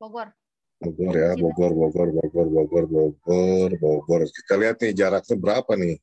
Bogor. 0.00 0.28
Bogor 0.76 1.14
ya, 1.16 1.32
Bogor, 1.40 1.72
Bogor, 1.72 2.08
Bogor, 2.12 2.46
Bogor, 2.52 2.84
Bogor, 2.86 3.70
Bogor. 3.80 4.20
Kita 4.28 4.54
lihat 4.60 4.76
nih 4.80 4.92
jaraknya 4.92 5.36
berapa 5.40 5.72
nih. 5.76 5.96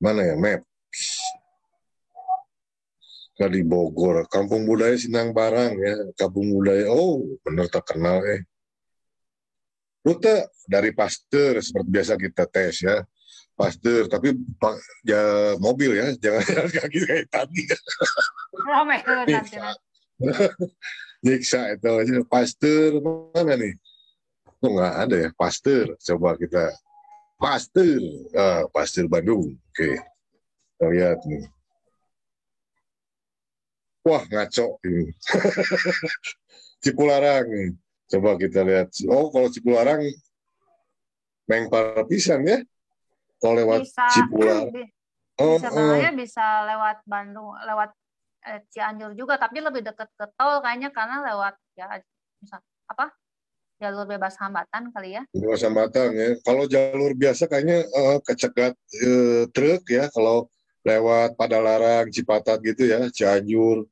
Mana 0.00 0.24
ya 0.24 0.36
map? 0.36 0.60
di 3.36 3.60
Bogor, 3.60 4.24
Kampung 4.32 4.64
Budaya 4.64 4.96
Sinang 4.96 5.36
Barang 5.36 5.76
ya, 5.76 6.08
Kampung 6.16 6.56
Budaya, 6.56 6.88
oh 6.88 7.20
benar 7.44 7.68
terkenal 7.68 8.24
eh. 8.24 8.40
Rute 10.00 10.48
dari 10.64 10.96
Pasteur 10.96 11.60
seperti 11.60 11.88
biasa 11.92 12.12
kita 12.16 12.48
tes 12.48 12.80
ya, 12.80 13.04
Pasteur, 13.56 14.04
tapi 14.04 14.36
ya 15.00 15.56
mobil 15.56 15.96
ya, 15.96 16.12
jangan 16.22 16.44
jalan 16.44 16.70
kaki 16.76 16.98
kayak 17.08 17.26
tadi. 17.32 17.62
Ramai 18.68 19.00
nanti. 19.00 19.56
Nyiksa 21.24 21.74
itu, 21.74 22.20
Pasteur 22.28 23.00
mana 23.32 23.56
nih? 23.56 23.74
Oh 24.60 24.76
nggak 24.76 24.94
ada 25.08 25.16
ya, 25.16 25.30
Pasteur. 25.32 25.96
Coba 25.96 26.36
kita 26.36 26.68
Pasteur, 27.40 28.00
ah, 28.36 28.68
Pasteur 28.68 29.08
Bandung. 29.08 29.56
Oke, 29.72 29.96
kita 30.76 30.86
lihat 30.92 31.18
nih 31.24 31.48
wah 34.06 34.22
ngaco 34.22 34.78
ini. 34.86 35.10
Cipularang 36.86 37.50
nih. 37.50 37.70
Coba 38.06 38.38
kita 38.38 38.62
lihat. 38.62 38.94
Oh, 39.10 39.34
kalau 39.34 39.50
Cipularang 39.50 40.06
mengpar 41.50 42.06
pisan 42.06 42.46
ya. 42.46 42.62
Kalau 43.40 43.54
lewat 43.56 43.80
bisa, 43.84 44.06
Cipularang. 44.12 44.70
Oh, 45.36 45.60
bisa 45.60 45.68
oh. 45.68 46.00
bisa 46.16 46.64
lewat 46.64 47.04
Bandung, 47.04 47.52
lewat 47.60 47.92
eh, 48.48 48.64
Cianjur 48.72 49.12
juga, 49.12 49.36
tapi 49.36 49.60
lebih 49.60 49.84
dekat 49.84 50.08
ke 50.16 50.24
tol 50.32 50.64
kayaknya 50.64 50.88
karena 50.88 51.20
lewat 51.28 51.60
ya 51.76 51.92
misal 52.40 52.64
apa? 52.88 53.12
jalur 53.76 54.08
bebas 54.08 54.40
hambatan 54.40 54.88
kali 54.92 55.20
ya. 55.20 55.22
Bebas 55.36 55.60
hambatan 55.60 56.08
ya. 56.16 56.28
Kalau 56.40 56.64
jalur 56.64 57.12
biasa 57.12 57.44
kayaknya 57.44 57.84
uh, 57.84 58.18
kecegat 58.24 58.72
uh, 59.04 59.44
truk 59.52 59.84
ya. 59.92 60.08
Kalau 60.08 60.48
lewat 60.86 61.36
Padalarang, 61.36 62.08
Cipatat 62.08 62.62
gitu 62.64 62.88
ya, 62.88 63.12
Cianjur. 63.12 63.84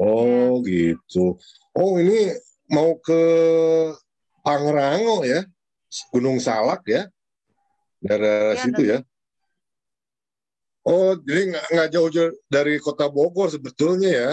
Oh 0.00 0.64
ya. 0.64 0.96
gitu. 0.96 1.36
Oh 1.76 2.00
ini 2.00 2.32
mau 2.72 2.96
ke 2.96 3.22
Pangrango 4.40 5.20
ya, 5.26 5.44
Gunung 6.08 6.40
Salak 6.40 6.80
ya, 6.88 7.04
daerah 8.00 8.56
ya, 8.56 8.62
situ 8.64 8.82
ya. 8.82 8.98
Oh 10.84 11.12
jadi 11.20 11.52
nggak 11.52 11.88
jauh-jauh 11.92 12.32
dari 12.48 12.80
kota 12.80 13.06
Bogor 13.12 13.52
sebetulnya 13.52 14.10
ya, 14.10 14.30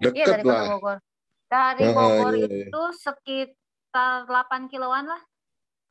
dekat 0.00 0.16
iya, 0.16 0.26
dari 0.26 0.42
lah. 0.42 0.56
Kota 0.64 0.72
Bogor. 0.72 0.98
Dari 1.44 1.84
Bogor 1.92 2.32
iya, 2.34 2.46
iya. 2.48 2.66
itu 2.66 2.82
sekitar 2.96 4.24
8 4.26 4.72
kiloan 4.72 5.04
lah, 5.06 5.22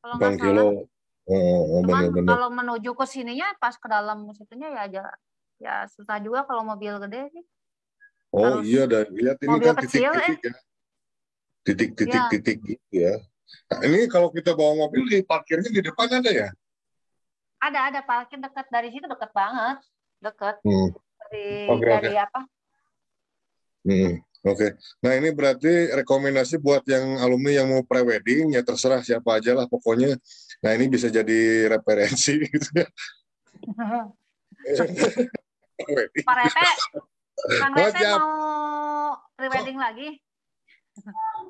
kalau 0.02 0.14
nggak 0.18 0.34
kilo. 0.42 0.66
salah. 0.66 0.92
Oh, 1.24 1.80
oh, 1.80 1.82
Cuman 1.88 2.04
bener, 2.04 2.12
bener. 2.12 2.30
kalau 2.36 2.50
menuju 2.52 2.92
ke 3.00 3.06
sininya 3.08 3.48
pas 3.56 3.80
ke 3.80 3.88
dalam 3.88 4.28
situnya 4.36 4.76
ya 4.76 4.82
aja 4.92 5.04
ya 5.56 5.88
susah 5.88 6.20
juga 6.20 6.44
kalau 6.44 6.68
mobil 6.68 7.00
gede 7.08 7.32
sih. 7.32 7.44
Oh 8.34 8.60
Harus 8.60 8.66
iya, 8.66 8.84
dan 8.90 9.08
lihat 9.14 9.38
ini 9.46 9.58
kan 9.62 9.76
titik-titik 9.78 10.20
eh. 10.20 10.36
ya. 10.42 10.54
Titik-titik-titik 11.64 12.58
ya. 12.60 12.70
gitu 12.76 12.88
ya. 12.92 13.14
Nah, 13.72 13.80
ini 13.86 14.00
kalau 14.10 14.34
kita 14.34 14.52
bawa 14.58 14.84
mobil 14.84 15.06
di 15.06 15.22
parkirnya 15.24 15.70
di 15.70 15.80
depan 15.80 16.10
ada 16.20 16.28
ya? 16.34 16.50
Ada, 17.64 17.80
ada 17.88 18.00
parkir 18.04 18.40
dekat 18.44 18.68
dari 18.68 18.92
situ 18.92 19.08
dekat 19.08 19.32
banget, 19.32 19.78
dekat. 20.20 20.56
Hmm. 20.68 20.92
Dari, 21.24 21.48
okay, 21.72 21.88
dari 21.88 22.12
okay. 22.12 22.26
apa? 22.28 22.42
Hmm. 23.88 24.14
Oke, 24.44 24.60
okay. 24.60 24.72
nah 25.00 25.16
ini 25.16 25.32
berarti 25.32 25.88
rekomendasi 25.96 26.60
buat 26.60 26.84
yang 26.84 27.16
alumni 27.24 27.64
yang 27.64 27.72
mau 27.72 27.80
prewedding 27.80 28.52
ya 28.52 28.60
terserah 28.60 29.00
siapa 29.00 29.40
aja 29.40 29.56
lah 29.56 29.72
pokoknya. 29.72 30.20
Nah 30.60 30.72
ini 30.76 30.92
bisa 30.92 31.08
jadi 31.08 31.72
referensi 31.72 32.44
gitu 32.52 32.68
ya. 32.76 32.88
Pak 36.28 36.36
Rete, 36.44 36.68
Kang 37.56 37.72
Rete 37.72 38.04
mau 38.20 39.16
prewedding 39.40 39.80
lagi? 39.80 40.20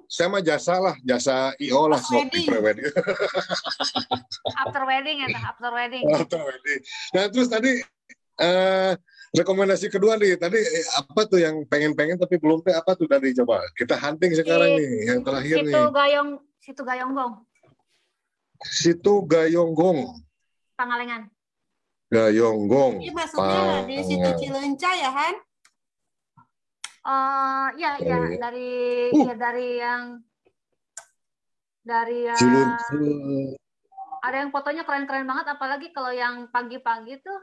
Saya 0.07 0.27
mah 0.29 0.43
jasa 0.43 0.77
lah, 0.77 0.95
jasa 1.01 1.53
IO 1.57 1.89
lah 1.89 1.99
so, 1.99 2.19
prewedding. 2.29 2.85
after 4.61 4.83
wedding 4.85 5.17
ya, 5.23 5.27
after 5.41 5.69
wedding. 5.73 6.03
After 6.13 6.39
wedding. 6.41 6.81
Nah 7.15 7.23
terus 7.33 7.47
tadi 7.49 7.81
uh, 8.39 8.93
rekomendasi 9.33 9.89
kedua 9.89 10.15
nih, 10.21 10.37
tadi 10.37 10.61
eh, 10.61 10.85
apa 10.93 11.25
tuh 11.25 11.41
yang 11.41 11.65
pengen-pengen 11.65 12.21
tapi 12.21 12.37
belum 12.37 12.61
teh 12.61 12.75
apa 12.75 12.93
tuh 12.93 13.09
tadi 13.09 13.33
coba 13.33 13.65
kita 13.73 13.97
hunting 13.97 14.37
sekarang 14.37 14.77
nih 14.77 14.91
yang 15.09 15.19
terakhir 15.25 15.57
situ 15.61 15.67
nih. 15.67 15.73
Situ 15.73 15.89
Gayong, 15.89 16.29
Situ 16.61 16.81
Gayonggong. 16.85 17.33
Situ 18.63 19.13
Gayonggong. 19.27 19.99
Pangalengan. 20.77 21.33
Gayonggong. 22.13 23.01
Ini 23.01 23.09
maksudnya 23.09 23.89
di 23.89 23.97
situ 24.05 24.29
Cilenca 24.37 24.91
ya, 24.93 25.09
Han? 25.09 25.35
Uh, 27.03 27.67
ya, 27.75 27.99
ya 27.99 28.15
uh, 28.15 28.31
dari 28.39 28.71
uh. 29.11 29.27
ya 29.27 29.33
dari 29.35 29.69
yang 29.75 30.03
dari 31.83 32.31
yang 32.31 32.39
ada 34.23 34.35
yang 34.39 34.55
fotonya 34.55 34.87
keren-keren 34.87 35.27
banget, 35.27 35.51
apalagi 35.51 35.91
kalau 35.91 36.15
yang 36.15 36.47
pagi-pagi 36.47 37.19
tuh 37.19 37.39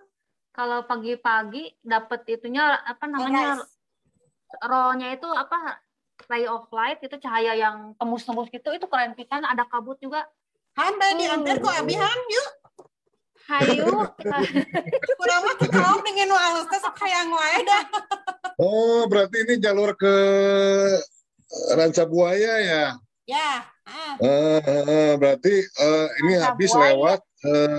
kalau 0.56 0.88
pagi-pagi 0.88 1.76
dapat 1.84 2.24
itunya 2.24 2.72
apa 2.72 3.04
namanya 3.04 3.60
rohnya 4.64 5.12
itu 5.12 5.28
apa 5.28 5.78
ray 6.26 6.48
of 6.48 6.66
light 6.72 6.98
itu 7.04 7.20
cahaya 7.20 7.52
yang 7.52 7.92
tembus-tembus 8.00 8.48
gitu 8.48 8.72
itu 8.72 8.88
keren 8.88 9.12
pisan 9.12 9.44
ada 9.44 9.68
kabut 9.68 10.00
juga. 10.00 10.24
Han, 10.78 10.96
di 10.96 11.26
diantar 11.26 11.60
kok 11.60 11.74
Abi 11.76 11.94
Han 12.00 12.18
yuk. 12.32 12.48
Hayu. 13.50 13.90
Kurang 15.18 15.40
mah 15.42 15.54
kau 15.58 15.98
dengan 16.06 16.28
halus 16.38 16.66
teh 16.70 16.78
sok 16.78 16.96
hayang 17.02 17.30
wae 17.34 17.58
dah. 17.66 17.84
Oh, 18.62 19.08
berarti 19.10 19.42
ini 19.42 19.54
jalur 19.58 19.98
ke 19.98 20.14
Ranca 21.74 22.06
Buaya 22.06 22.54
ya? 22.62 22.84
Ya. 23.26 23.66
Ah. 23.90 24.14
Uh, 24.22 24.60
uh, 24.62 25.12
berarti 25.18 25.66
uh, 25.82 26.06
ini 26.22 26.38
Ranca 26.38 26.46
habis 26.54 26.70
Buaya. 26.70 26.94
lewat 26.94 27.20
uh, 27.50 27.78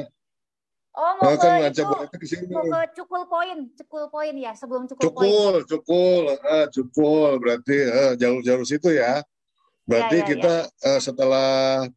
Oh, 0.91 1.15
mau 1.23 1.39
ke 1.39 1.47
itu, 1.71 1.87
ke 2.19 2.25
sini. 2.27 2.51
mau 2.51 2.67
ke 2.67 2.99
Cukul 2.99 3.23
Poin, 3.31 3.57
Cukul 3.79 4.11
Poin 4.11 4.35
ya, 4.35 4.51
sebelum 4.51 4.91
Cukul, 4.91 5.07
Cukul 5.07 5.23
Point. 5.23 5.63
Cukul, 5.71 6.23
uh, 6.35 6.67
Cukul, 6.67 7.31
berarti 7.39 7.77
uh, 7.87 8.13
jalur-jalur 8.19 8.67
situ 8.67 8.91
ya. 8.99 9.23
Berarti 9.87 10.19
ya, 10.19 10.21
ya, 10.21 10.27
kita 10.27 10.55
ya. 10.67 10.87
Uh, 10.91 10.99
setelah 10.99 11.51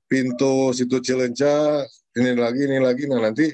pintu 0.07 0.71
situ 0.71 1.03
Cilenca, 1.03 1.83
ini 2.15 2.39
lagi, 2.39 2.71
ini 2.71 2.79
lagi, 2.79 3.11
nah 3.11 3.19
nanti 3.19 3.51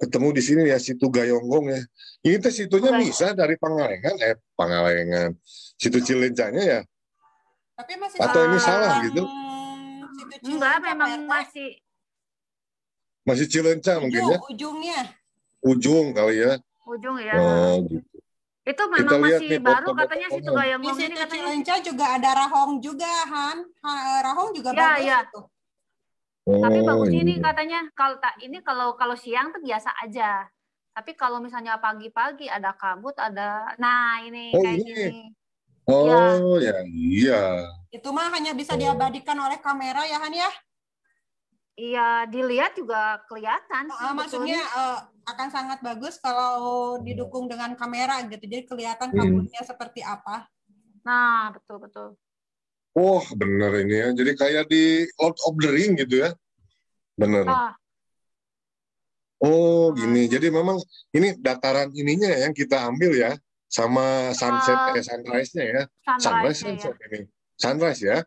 ketemu 0.00 0.28
di 0.32 0.42
sini 0.42 0.62
ya 0.64 0.80
situ 0.80 1.06
Gayonggong 1.12 1.76
ya. 1.76 1.80
Ini 2.24 2.36
tuh 2.40 2.52
situnya 2.52 2.96
bisa 2.96 3.36
dari 3.36 3.60
Pangalengan, 3.60 4.16
eh 4.24 4.36
Pangalengan, 4.56 5.36
situ 5.76 6.00
Cilencanya 6.00 6.62
ya. 6.64 6.80
Tapi 7.76 7.96
masih 8.00 8.18
atau 8.20 8.40
ini 8.48 8.58
salah 8.60 9.04
gitu? 9.04 9.22
Enggak, 10.40 10.76
memang 10.80 11.28
masih 11.28 11.80
masih 13.24 13.46
Cilenca 13.48 14.00
Ujung, 14.00 14.02
mungkin 14.08 14.20
ya. 14.24 14.38
Ujungnya. 14.48 15.00
Ujung 15.60 16.06
kali 16.16 16.36
ya. 16.40 16.52
Ujung 16.88 17.16
ya. 17.20 17.34
Oh, 17.36 17.84
gitu. 17.84 18.04
Itu 18.60 18.82
memang 18.92 19.04
Kita 19.08 19.16
masih 19.20 19.48
nih, 19.48 19.60
baru 19.60 19.86
foto, 19.88 20.00
katanya 20.00 20.28
foto, 20.28 20.36
situ 20.40 20.50
Gayonggong 20.52 20.98
ini 21.00 21.16
katanya. 21.16 21.28
Cilenca 21.32 21.74
juga 21.84 22.04
ada 22.16 22.30
Rahong 22.36 22.72
juga, 22.80 23.12
Han. 23.28 23.58
Ha, 23.84 23.92
Rahong 24.24 24.50
juga 24.56 24.70
ya, 24.72 24.76
bagus 24.76 25.04
ya. 25.04 25.18
Itu. 25.24 25.40
Oh, 26.50 26.58
Tapi 26.58 26.82
bagus 26.82 27.14
ini 27.14 27.38
iya. 27.38 27.44
katanya 27.46 27.78
kalau 27.94 28.18
tak 28.18 28.34
ini 28.42 28.58
kalau 28.66 28.98
kalau 28.98 29.14
siang 29.14 29.54
tuh 29.54 29.62
biasa 29.62 29.94
aja. 30.02 30.50
Tapi 30.90 31.14
kalau 31.14 31.38
misalnya 31.38 31.78
pagi-pagi 31.78 32.50
ada 32.50 32.74
kabut, 32.74 33.14
ada 33.14 33.70
nah 33.78 34.18
ini 34.26 34.50
oh, 34.50 34.58
kayak 34.58 34.78
ini. 34.82 34.90
gini. 34.90 35.22
Oh 35.86 36.58
ya, 36.58 36.74
ya 36.74 36.78
iya. 36.90 37.42
Itu 37.94 38.10
mah 38.10 38.34
hanya 38.34 38.50
bisa 38.58 38.74
diabadikan 38.74 39.38
oleh 39.38 39.62
kamera 39.62 40.02
ya 40.06 40.18
Han 40.18 40.34
ya? 40.34 40.50
Iya, 41.80 42.08
dilihat 42.28 42.76
juga 42.76 43.22
kelihatan. 43.30 43.88
Uh, 43.88 44.12
maksudnya 44.12 44.60
uh, 44.76 45.00
akan 45.30 45.48
sangat 45.48 45.78
bagus 45.80 46.20
kalau 46.20 46.98
didukung 47.00 47.46
dengan 47.46 47.72
kamera 47.78 48.20
gitu. 48.26 48.42
Jadi 48.44 48.66
kelihatan 48.66 49.14
hmm. 49.14 49.18
kabutnya 49.18 49.62
hmm. 49.62 49.70
seperti 49.70 50.00
apa. 50.04 50.50
Nah, 51.06 51.54
betul 51.54 51.80
betul. 51.80 52.08
Oh, 52.94 53.22
bener 53.38 53.70
ini 53.86 53.94
ya. 54.02 54.08
Jadi 54.10 54.32
kayak 54.34 54.64
di 54.66 55.06
Lord 55.22 55.38
of 55.46 55.54
the 55.62 55.70
Ring 55.70 55.94
gitu 55.94 56.26
ya. 56.26 56.30
Bener. 57.14 57.46
Ah. 57.46 57.74
Oh, 59.40 59.94
gini. 59.96 60.26
Jadi 60.26 60.50
memang 60.52 60.76
ini 61.16 61.38
dataran 61.38 61.88
ininya 61.94 62.28
yang 62.28 62.52
kita 62.52 62.90
ambil 62.90 63.14
ya 63.16 63.32
sama 63.70 64.34
sunset 64.34 64.74
uh, 64.74 64.98
eh, 64.98 65.04
sunrise-nya 65.06 65.64
ya. 65.64 65.82
Sunrise, 66.18 66.60
sunrise 66.60 66.82
ya. 66.82 67.06
ini. 67.06 67.20
Sunrise 67.54 68.02
ya. 68.02 68.18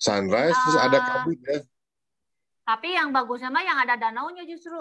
Sunrise 0.00 0.54
uh, 0.54 0.62
terus 0.64 0.78
ada 0.78 0.98
ah. 1.02 1.04
kabut 1.10 1.38
ya. 1.42 1.58
Tapi 2.64 2.88
yang 2.94 3.10
bagusnya 3.10 3.50
mah 3.50 3.66
yang 3.66 3.78
ada 3.82 3.98
danaunya 3.98 4.46
justru. 4.46 4.78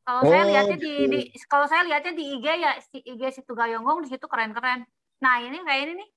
Kalau 0.00 0.24
oh, 0.24 0.32
saya 0.32 0.48
lihatnya 0.48 0.78
gitu. 0.80 0.88
di, 0.88 0.94
di 1.12 1.20
kalau 1.44 1.68
saya 1.68 1.84
lihatnya 1.84 2.16
di 2.16 2.24
IG 2.40 2.46
ya 2.48 2.72
IG 2.80 3.22
situ 3.36 3.52
Gayonggong 3.52 4.00
di 4.02 4.08
situ 4.08 4.24
keren-keren. 4.24 4.88
Nah, 5.20 5.34
ini 5.44 5.60
kayak 5.60 5.80
ini 5.86 5.92
nih. 6.00 6.08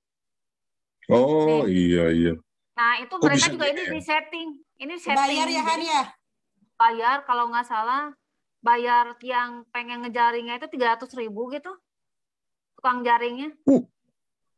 Oh, 1.12 1.68
nih. 1.68 1.72
iya 1.72 2.04
iya. 2.14 2.32
Nah, 2.74 2.92
itu 2.98 3.14
oh, 3.14 3.20
mereka 3.20 3.46
juga 3.52 3.66
ini 3.70 3.82
ya? 3.84 3.92
di 3.92 4.00
setting. 4.00 4.48
Ini 4.80 4.94
setting. 4.98 5.20
Bayar 5.20 5.48
ya 5.50 5.62
kan 5.62 5.80
ya? 5.80 6.02
Bayar 6.74 7.16
kalau 7.28 7.52
nggak 7.52 7.66
salah. 7.68 8.10
Bayar 8.64 9.12
yang 9.20 9.68
pengen 9.68 10.00
ngejaringnya 10.08 10.56
itu 10.56 10.66
tiga 10.72 10.96
ratus 10.96 11.12
ribu 11.12 11.52
gitu. 11.52 11.68
Tukang 12.80 13.04
jaringnya. 13.04 13.52
Uh. 13.68 13.84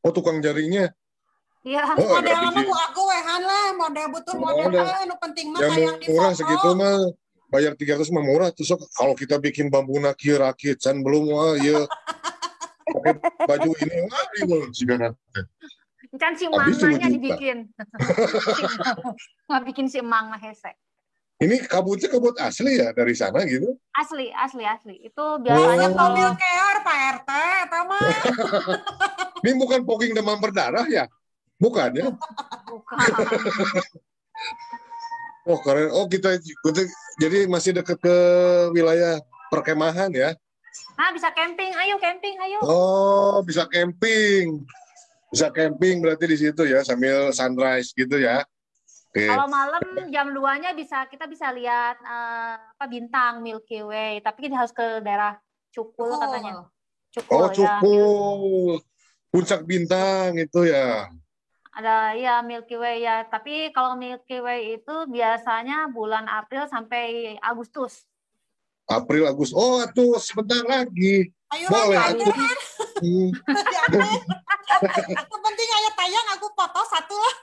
Oh 0.06 0.12
tukang 0.14 0.38
jaringnya? 0.38 0.94
Iya, 1.66 1.82
oh, 1.82 1.98
model 1.98 2.30
lama 2.30 2.62
aku 2.62 2.74
aku 2.78 3.00
wehan 3.10 3.42
lah, 3.42 3.74
model 3.74 4.06
butuh 4.14 4.34
oh, 4.38 4.54
model 4.54 4.86
anu 4.86 5.18
penting 5.18 5.50
mah 5.50 5.66
yang 5.66 5.98
murah 5.98 6.30
segitu 6.30 6.70
mah. 6.78 7.10
Bayar 7.50 7.74
tiga 7.74 7.98
ratus 7.98 8.14
mah 8.14 8.22
murah 8.22 8.54
terus 8.54 8.70
kalau 8.94 9.18
kita 9.18 9.42
bikin 9.42 9.66
bambu 9.66 9.98
nakir 9.98 10.38
rakit 10.38 10.78
can 10.78 11.02
belum 11.02 11.26
wah 11.26 11.58
ya 11.58 11.82
pakai 12.94 13.12
baju 13.50 13.70
ini 13.82 13.98
wah 14.06 14.26
ini 14.46 14.58
sih 14.70 14.86
kan 14.86 15.14
si 16.36 16.46
manganya 16.48 17.08
dibikin 17.08 17.58
nggak 19.48 19.62
bikin 19.68 19.86
si 19.86 20.00
mangga 20.02 20.40
hese 20.40 20.74
ini 21.36 21.60
kabutnya 21.68 22.08
kabut 22.08 22.32
asli 22.40 22.80
ya 22.80 22.96
dari 22.96 23.12
sana 23.12 23.44
gitu? 23.44 23.76
Asli, 23.92 24.32
asli, 24.32 24.64
asli. 24.64 24.96
Itu 25.04 25.36
biasanya 25.44 25.92
oh. 25.92 25.92
mobil 25.92 26.28
keor 26.32 26.76
Pak 26.80 26.96
RT, 27.20 27.30
atau 27.68 27.82
mah? 27.84 28.08
Ini 29.44 29.52
bukan 29.60 29.84
poking 29.84 30.16
demam 30.16 30.40
berdarah 30.40 30.88
ya? 30.88 31.04
Bukan 31.60 31.92
ya? 31.92 32.08
Bukan. 32.64 32.96
oh 35.52 35.60
keren. 35.60 35.92
Oh 35.92 36.08
kita, 36.08 36.40
kita 36.40 36.88
jadi 37.20 37.44
masih 37.52 37.76
dekat 37.76 38.00
ke 38.00 38.16
wilayah 38.72 39.20
perkemahan 39.52 40.08
ya? 40.16 40.32
Ah 40.96 41.12
bisa 41.12 41.28
camping. 41.36 41.68
Ayo 41.76 42.00
camping, 42.00 42.40
ayo. 42.40 42.64
Oh 42.64 43.44
bisa 43.44 43.68
camping. 43.68 44.64
Bisa 45.30 45.50
camping 45.50 45.98
berarti 45.98 46.24
di 46.30 46.36
situ 46.38 46.62
ya 46.66 46.86
sambil 46.86 47.34
sunrise 47.34 47.90
gitu 47.92 48.18
ya? 48.18 48.46
Okay. 49.16 49.32
Kalau 49.32 49.48
malam 49.48 49.80
jam 50.12 50.28
2-nya 50.28 50.76
bisa 50.76 51.08
kita 51.08 51.24
bisa 51.24 51.48
lihat 51.48 51.96
uh, 52.04 52.60
apa 52.76 52.84
bintang 52.84 53.40
Milky 53.40 53.80
Way, 53.80 54.20
tapi 54.20 54.44
kita 54.44 54.60
harus 54.60 54.76
ke 54.76 55.00
daerah 55.00 55.40
Cukul 55.72 56.12
oh. 56.12 56.20
katanya. 56.20 56.52
Cukul, 57.16 57.40
oh, 57.40 57.48
Cukul. 57.48 58.76
Ya, 58.76 58.84
Puncak 59.32 59.64
bintang 59.64 60.36
itu 60.36 60.68
ya. 60.68 61.08
Ada 61.76 62.16
ya 62.16 62.40
Milky 62.44 62.76
Way 62.76 63.04
ya, 63.04 63.24
tapi 63.28 63.72
kalau 63.72 63.96
Milky 63.96 64.40
Way 64.40 64.80
itu 64.80 64.94
biasanya 65.08 65.88
bulan 65.92 66.28
April 66.28 66.68
sampai 66.68 67.36
Agustus. 67.40 68.04
April 68.86 69.26
Agustus. 69.26 69.58
Oh, 69.58 69.82
tuh 69.90 70.14
sebentar 70.22 70.62
lagi. 70.62 71.26
Ayo 71.54 71.66
Boleh, 71.70 71.98
aku. 71.98 72.30
Hmm. 72.96 73.30
penting 75.46 75.68
ayo 75.70 75.90
tayang 75.94 76.26
aku 76.34 76.46
foto 76.54 76.80
satu 76.90 77.14
lah. 77.14 77.36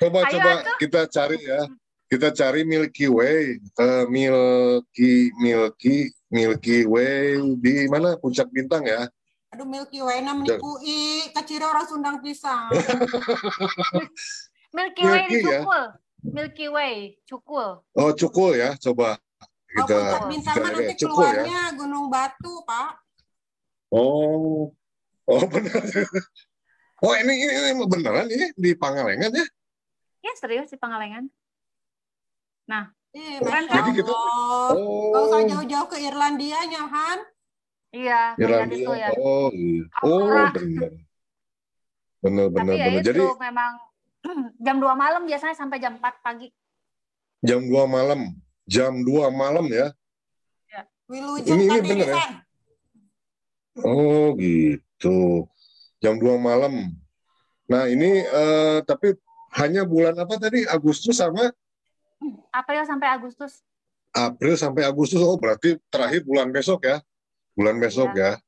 Coba 0.00 0.18
Ayo, 0.24 0.32
coba 0.36 0.50
aku. 0.60 0.70
kita 0.80 1.00
cari 1.08 1.38
ya. 1.40 1.60
Kita 2.04 2.28
cari 2.30 2.62
Milky 2.68 3.08
Way, 3.08 3.58
uh, 3.80 4.04
Milky 4.06 5.32
Milky 5.40 6.12
Milky 6.30 6.86
Way 6.86 7.40
di 7.58 7.88
mana 7.90 8.14
puncak 8.20 8.46
bintang 8.52 8.86
ya? 8.86 9.08
Aduh 9.56 9.66
Milky 9.66 10.04
Way 10.04 10.22
namanya 10.22 10.60
kui, 10.60 11.26
kecil 11.32 11.64
orang 11.64 11.88
Sundang 11.88 12.20
pisang. 12.20 12.70
Milky 14.76 15.04
Way 15.06 15.22
Milky, 15.26 15.32
di 15.32 15.38
ya? 15.46 15.60
Cukul. 15.62 15.84
Ya? 15.84 16.02
Milky 16.24 16.66
Way, 16.72 17.20
Cukul. 17.28 17.68
Oh, 17.94 18.10
Cukul 18.16 18.56
ya, 18.56 18.72
coba. 18.80 19.20
Kita, 19.74 19.90
oh, 19.90 19.98
puncak 19.98 20.22
bintang 20.30 20.54
kita 20.54 20.68
nanti 20.70 20.94
Cukul, 20.94 21.02
ya? 21.02 21.10
keluarnya 21.10 21.60
ya? 21.66 21.74
Gunung 21.74 22.06
Batu, 22.06 22.54
Pak. 22.62 22.90
Oh. 23.90 24.70
Oh, 25.26 25.42
benar. 25.52 25.82
Oh, 27.02 27.12
ini, 27.18 27.32
ini, 27.34 27.52
ini 27.74 27.84
beneran 27.84 28.30
ini 28.30 28.54
di 28.54 28.70
Pangalengan 28.78 29.34
ya? 29.34 29.46
Ya 30.22 30.32
serius 30.38 30.70
di 30.70 30.78
Pangalengan. 30.78 31.26
Nah, 32.70 32.94
eh, 33.12 33.42
keren 33.42 33.66
kan? 33.66 33.82
Jadi 33.82 33.90
gitu. 33.98 34.14
Oh. 34.14 35.10
Gak 35.10 35.22
usah 35.26 35.40
jauh-jauh 35.42 35.88
ke 35.90 35.96
Irlandia, 36.06 36.62
Han. 36.70 37.18
Iya, 37.90 38.20
Irlandia. 38.38 38.78
Itu 38.78 38.92
ya. 38.94 39.08
Oh, 39.18 39.50
iya. 39.50 39.84
Oh, 40.06 40.22
benar. 40.54 40.92
Benar, 42.24 42.46
benar, 42.48 42.72
Tapi 42.72 42.80
ya 42.80 42.86
benar. 42.88 43.02
Itu 43.02 43.08
Jadi 43.10 43.22
memang 43.42 43.72
jam 44.64 44.76
2 44.78 44.94
malam 44.96 45.22
biasanya 45.26 45.56
sampai 45.58 45.82
jam 45.82 45.98
4 45.98 46.24
pagi. 46.24 46.48
Jam 47.44 47.60
2 47.66 47.84
malam. 47.84 48.32
Jam 48.64 49.04
2 49.04 49.28
malam 49.32 49.66
ya. 49.68 49.92
ya. 50.72 50.82
Wilujeng 51.08 51.60
ini, 51.60 51.64
ini 51.68 51.78
benar 51.84 52.08
ya? 52.08 52.24
Oh, 53.84 54.32
gitu. 54.38 55.44
Jam 56.00 56.16
2 56.16 56.40
malam. 56.40 56.92
Nah, 57.68 57.88
ini 57.88 58.24
uh, 58.28 58.84
tapi 58.84 59.16
hanya 59.56 59.84
bulan 59.84 60.16
apa 60.16 60.36
tadi? 60.36 60.64
Agustus 60.68 61.20
sama? 61.20 61.52
April 62.52 62.82
sampai 62.88 63.08
Agustus. 63.12 63.60
April 64.14 64.54
sampai 64.54 64.82
Agustus. 64.86 65.20
Oh, 65.20 65.36
berarti 65.36 65.76
terakhir 65.90 66.22
bulan 66.24 66.48
besok 66.54 66.86
ya? 66.86 67.02
Bulan 67.54 67.76
besok 67.78 68.14
ya, 68.14 68.38
ya 68.38 68.42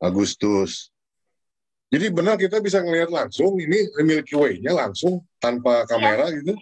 Agustus. 0.00 0.92
Jadi 1.86 2.10
benar 2.10 2.34
kita 2.36 2.58
bisa 2.58 2.82
ngelihat 2.82 3.08
langsung 3.14 3.56
ini 3.62 3.86
Milky 4.02 4.34
Way-nya 4.34 4.74
langsung 4.74 5.22
tanpa 5.38 5.86
iya. 5.86 5.88
kamera 5.88 6.26
ya. 6.28 6.36
gitu? 6.42 6.54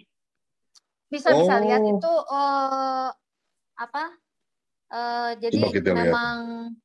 Bisa 1.09 1.31
oh. 1.31 1.43
bisa 1.43 1.61
lihat 1.61 1.81
itu 1.85 2.13
uh, 2.29 3.09
apa? 3.77 4.03
Uh, 4.85 5.31
jadi 5.41 5.59
memang 5.93 6.71
lihat 6.71 6.75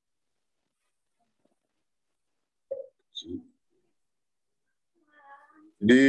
di 5.81 6.05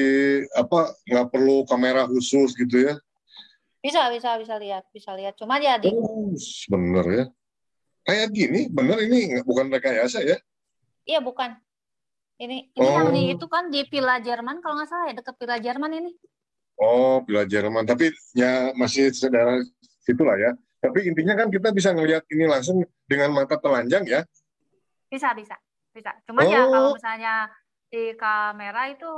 apa 0.51 0.91
nggak 1.07 1.27
perlu 1.31 1.63
kamera 1.63 2.03
khusus 2.03 2.51
gitu 2.59 2.91
ya? 2.91 2.95
Bisa 3.79 4.11
bisa 4.11 4.35
bisa 4.38 4.59
lihat 4.59 4.83
bisa 4.91 5.15
lihat. 5.15 5.33
Cuma 5.39 5.57
ya 5.57 5.79
di. 5.79 5.89
Oh, 5.95 6.35
bener 6.69 7.05
ya. 7.07 7.25
Kayak 8.03 8.27
gini, 8.35 8.61
bener 8.67 8.99
ini 9.07 9.39
bukan 9.41 9.71
rekayasa 9.71 10.21
ya? 10.21 10.38
Iya 11.07 11.23
bukan. 11.23 11.55
Ini 12.41 12.73
ini 12.73 12.83
oh. 12.83 12.93
yang 12.93 13.09
di 13.13 13.21
itu 13.38 13.45
kan 13.47 13.71
di 13.71 13.81
Villa 13.88 14.19
Jerman 14.19 14.59
kalau 14.59 14.77
nggak 14.77 14.89
salah 14.91 15.05
ya 15.09 15.15
dekat 15.17 15.35
Villa 15.39 15.57
Jerman 15.57 15.91
ini. 15.97 16.11
Oh, 16.80 17.23
Villa 17.26 17.43
Jerman. 17.43 17.84
Tapi 17.84 18.14
ya 18.38 18.72
masih 18.77 19.11
saudara 19.11 19.60
situlah 20.03 20.38
ya. 20.38 20.52
Tapi 20.81 21.10
intinya 21.10 21.38
kan 21.38 21.48
kita 21.53 21.69
bisa 21.69 21.93
ngelihat 21.93 22.26
ini 22.34 22.49
langsung 22.49 22.81
dengan 23.06 23.34
mata 23.34 23.57
telanjang 23.57 24.06
ya? 24.07 24.22
Bisa 25.11 25.35
bisa 25.38 25.57
bisa. 25.91 26.11
Cuma 26.26 26.41
ya, 26.48 26.48
oh. 26.48 26.52
ya 26.52 26.61
kalau 26.72 26.89
misalnya 26.95 27.34
di 27.91 28.15
kamera 28.15 28.88
itu 28.88 29.11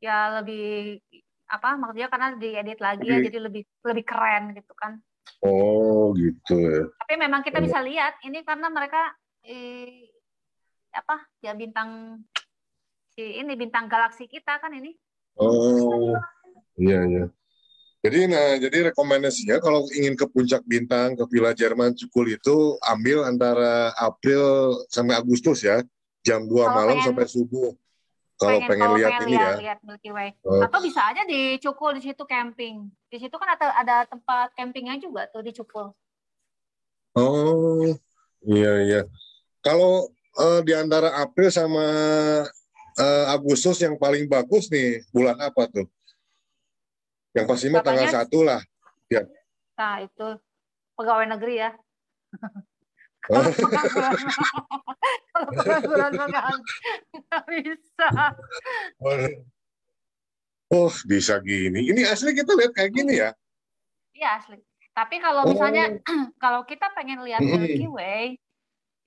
ya 0.00 0.40
lebih 0.40 0.96
apa 1.50 1.76
maksudnya 1.76 2.08
karena 2.08 2.28
diedit 2.40 2.80
lagi 2.80 3.04
ya 3.04 3.18
jadi 3.20 3.38
lebih 3.42 3.66
lebih 3.84 4.04
keren 4.06 4.56
gitu 4.56 4.72
kan 4.72 4.96
oh 5.44 6.16
gitu 6.16 6.56
ya 6.56 6.88
tapi 7.04 7.14
memang 7.20 7.44
kita 7.44 7.60
bisa 7.60 7.84
lihat 7.84 8.16
ini 8.24 8.40
karena 8.46 8.72
mereka 8.72 9.12
eh, 9.44 10.08
apa 10.94 11.26
ya 11.42 11.52
bintang 11.52 12.22
si 13.12 13.42
ini 13.42 13.52
bintang 13.58 13.90
galaksi 13.90 14.30
kita 14.30 14.62
kan 14.62 14.72
ini 14.72 14.94
oh 15.42 16.16
iya 16.80 17.00
iya 17.04 17.24
jadi 18.00 18.32
nah 18.32 18.56
jadi 18.56 18.90
rekomendasinya 18.92 19.60
kalau 19.60 19.84
ingin 19.92 20.16
ke 20.16 20.24
puncak 20.24 20.64
bintang 20.64 21.12
ke 21.20 21.24
Villa 21.28 21.52
Jerman 21.52 21.92
Cukul 21.92 22.32
itu 22.32 22.80
ambil 22.88 23.28
antara 23.28 23.92
April 24.00 24.72
sampai 24.88 25.20
Agustus 25.20 25.60
ya 25.60 25.84
jam 26.24 26.48
2 26.48 26.56
malam 26.72 26.96
pengen, 26.96 27.06
sampai 27.12 27.26
subuh 27.28 27.76
kalau 28.40 28.56
pengen, 28.64 28.68
pengen 28.72 28.90
lihat 28.96 29.12
ini 29.20 29.36
lihat, 29.36 29.52
ya. 29.52 29.60
Lihat 29.60 29.78
Milky 29.84 30.10
Way. 30.16 30.28
Oh. 30.48 30.64
Atau 30.64 30.80
bisa 30.80 31.04
aja 31.12 31.28
di 31.28 31.60
Cukul 31.60 32.00
di 32.00 32.02
situ 32.08 32.24
camping. 32.24 32.88
Di 33.12 33.20
situ 33.20 33.36
kan 33.36 33.52
ada 33.52 33.68
ada 33.76 33.96
tempat 34.08 34.56
campingnya 34.56 34.96
juga 34.96 35.28
tuh 35.28 35.44
di 35.44 35.52
Cukul. 35.52 35.92
Oh, 37.12 37.84
iya 38.48 38.72
iya. 38.80 39.00
Kalau 39.60 40.08
uh, 40.40 40.60
di 40.64 40.72
antara 40.72 41.20
April 41.20 41.52
sama 41.52 41.84
uh, 42.96 43.24
Agustus 43.28 43.76
yang 43.84 44.00
paling 44.00 44.24
bagus 44.24 44.72
nih 44.72 45.04
bulan 45.12 45.36
apa 45.36 45.68
tuh? 45.68 45.84
Yang 47.36 47.46
pasti 47.46 47.66
mah 47.70 47.82
tanggal 47.82 48.06
satu 48.10 48.42
lah. 48.42 48.60
Ya. 49.06 49.26
Nah 49.78 50.02
itu 50.02 50.28
pegawai 50.98 51.26
negeri 51.30 51.54
ya. 51.62 51.70
kalau 53.30 53.50
bulan 55.86 56.10
nggak 56.16 57.44
bisa. 57.52 58.08
Oh 60.70 60.90
bisa 61.06 61.38
gini. 61.42 61.90
Ini 61.90 62.06
asli 62.10 62.34
kita 62.34 62.54
lihat 62.54 62.72
kayak 62.74 62.92
gini 62.94 63.18
ya? 63.18 63.30
Iya 64.14 64.42
asli. 64.42 64.58
Tapi 64.90 65.22
kalau 65.22 65.46
misalnya 65.46 65.96
oh. 65.96 66.26
kalau 66.42 66.66
kita 66.66 66.90
pengen 66.94 67.22
lihat 67.22 67.42
Milky 67.42 67.86
Way, 67.86 68.38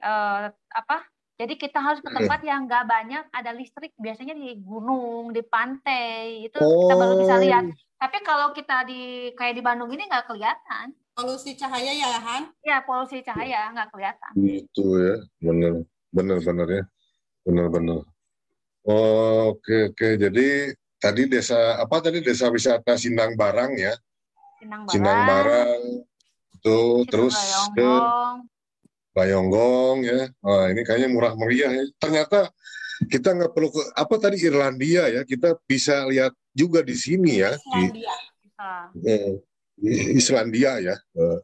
uh, 0.04 0.52
apa 0.72 1.08
jadi 1.34 1.58
kita 1.58 1.82
harus 1.82 2.00
ke 2.00 2.08
tempat 2.14 2.46
yang 2.46 2.70
nggak 2.70 2.86
banyak 2.86 3.24
ada 3.34 3.52
listrik, 3.52 3.92
biasanya 3.98 4.38
di 4.38 4.54
gunung, 4.62 5.34
di 5.34 5.42
pantai, 5.42 6.48
itu 6.48 6.62
oh. 6.62 6.86
kita 6.88 6.94
baru 6.94 7.14
bisa 7.20 7.36
lihat. 7.42 7.66
Tapi 8.04 8.20
kalau 8.20 8.52
kita 8.52 8.84
di 8.84 9.32
kayak 9.32 9.56
di 9.56 9.64
Bandung 9.64 9.88
ini 9.88 10.04
nggak 10.12 10.28
kelihatan. 10.28 10.92
Polusi 11.16 11.56
cahaya 11.56 11.88
ya, 11.96 12.20
Han? 12.20 12.52
Ya, 12.60 12.84
polusi 12.84 13.24
cahaya 13.24 13.72
nggak 13.72 13.96
kelihatan. 13.96 14.32
Itu 14.44 15.00
ya, 15.00 15.16
benar, 15.40 15.88
benar, 16.12 16.38
benar 16.44 16.68
ya, 16.68 16.84
benar, 17.48 17.72
benar. 17.72 18.04
Oh, 18.84 19.56
oke, 19.56 19.96
oke. 19.96 20.20
Jadi 20.20 20.76
tadi 21.00 21.32
desa 21.32 21.80
apa 21.80 22.04
tadi 22.04 22.20
desa 22.20 22.52
wisata 22.52 23.00
Sindang 23.00 23.40
Barang 23.40 23.72
ya? 23.80 23.96
Sindang 24.60 24.84
Barang. 24.84 24.92
Sindang 24.92 25.20
Barang. 25.24 25.82
Itu 26.60 27.08
terus 27.08 27.40
ke 27.72 27.88
Bayonggong 29.16 30.04
ya. 30.04 30.28
Wah, 30.44 30.68
ini 30.68 30.84
kayaknya 30.84 31.08
murah 31.08 31.40
meriah 31.40 31.72
ya. 31.72 31.88
Ternyata 32.04 32.52
kita 33.10 33.34
nggak 33.34 33.52
perlu 33.52 33.70
ke 33.74 33.82
apa 33.94 34.16
tadi 34.20 34.38
Irlandia 34.42 35.10
ya. 35.10 35.22
Kita 35.26 35.58
bisa 35.66 36.06
lihat 36.10 36.34
juga 36.54 36.82
di 36.86 36.96
sini 36.96 37.42
ya. 37.42 37.54
Islandia. 37.58 38.16
Di, 38.94 39.10
eh, 39.10 39.34
Islandia 40.18 40.72
ya. 40.80 40.96
Eh, 40.96 41.40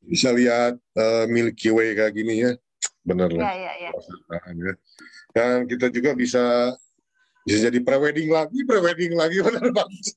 bisa 0.00 0.32
lihat 0.32 0.80
uh, 0.96 1.24
Milky 1.28 1.68
Way 1.68 1.96
kayak 1.96 2.14
gini 2.16 2.44
ya. 2.44 2.52
Bener 3.04 3.28
lah. 3.32 3.52
Ya, 3.52 3.72
ya, 3.80 3.90
ya. 3.90 4.72
Dan 5.30 5.68
kita 5.68 5.92
juga 5.92 6.16
bisa 6.16 6.74
bisa 7.40 7.72
jadi 7.72 7.80
prewedding 7.80 8.28
lagi, 8.28 8.62
prewedding 8.68 9.16
lagi 9.16 9.40
benar 9.40 9.64
bagus. 9.72 10.12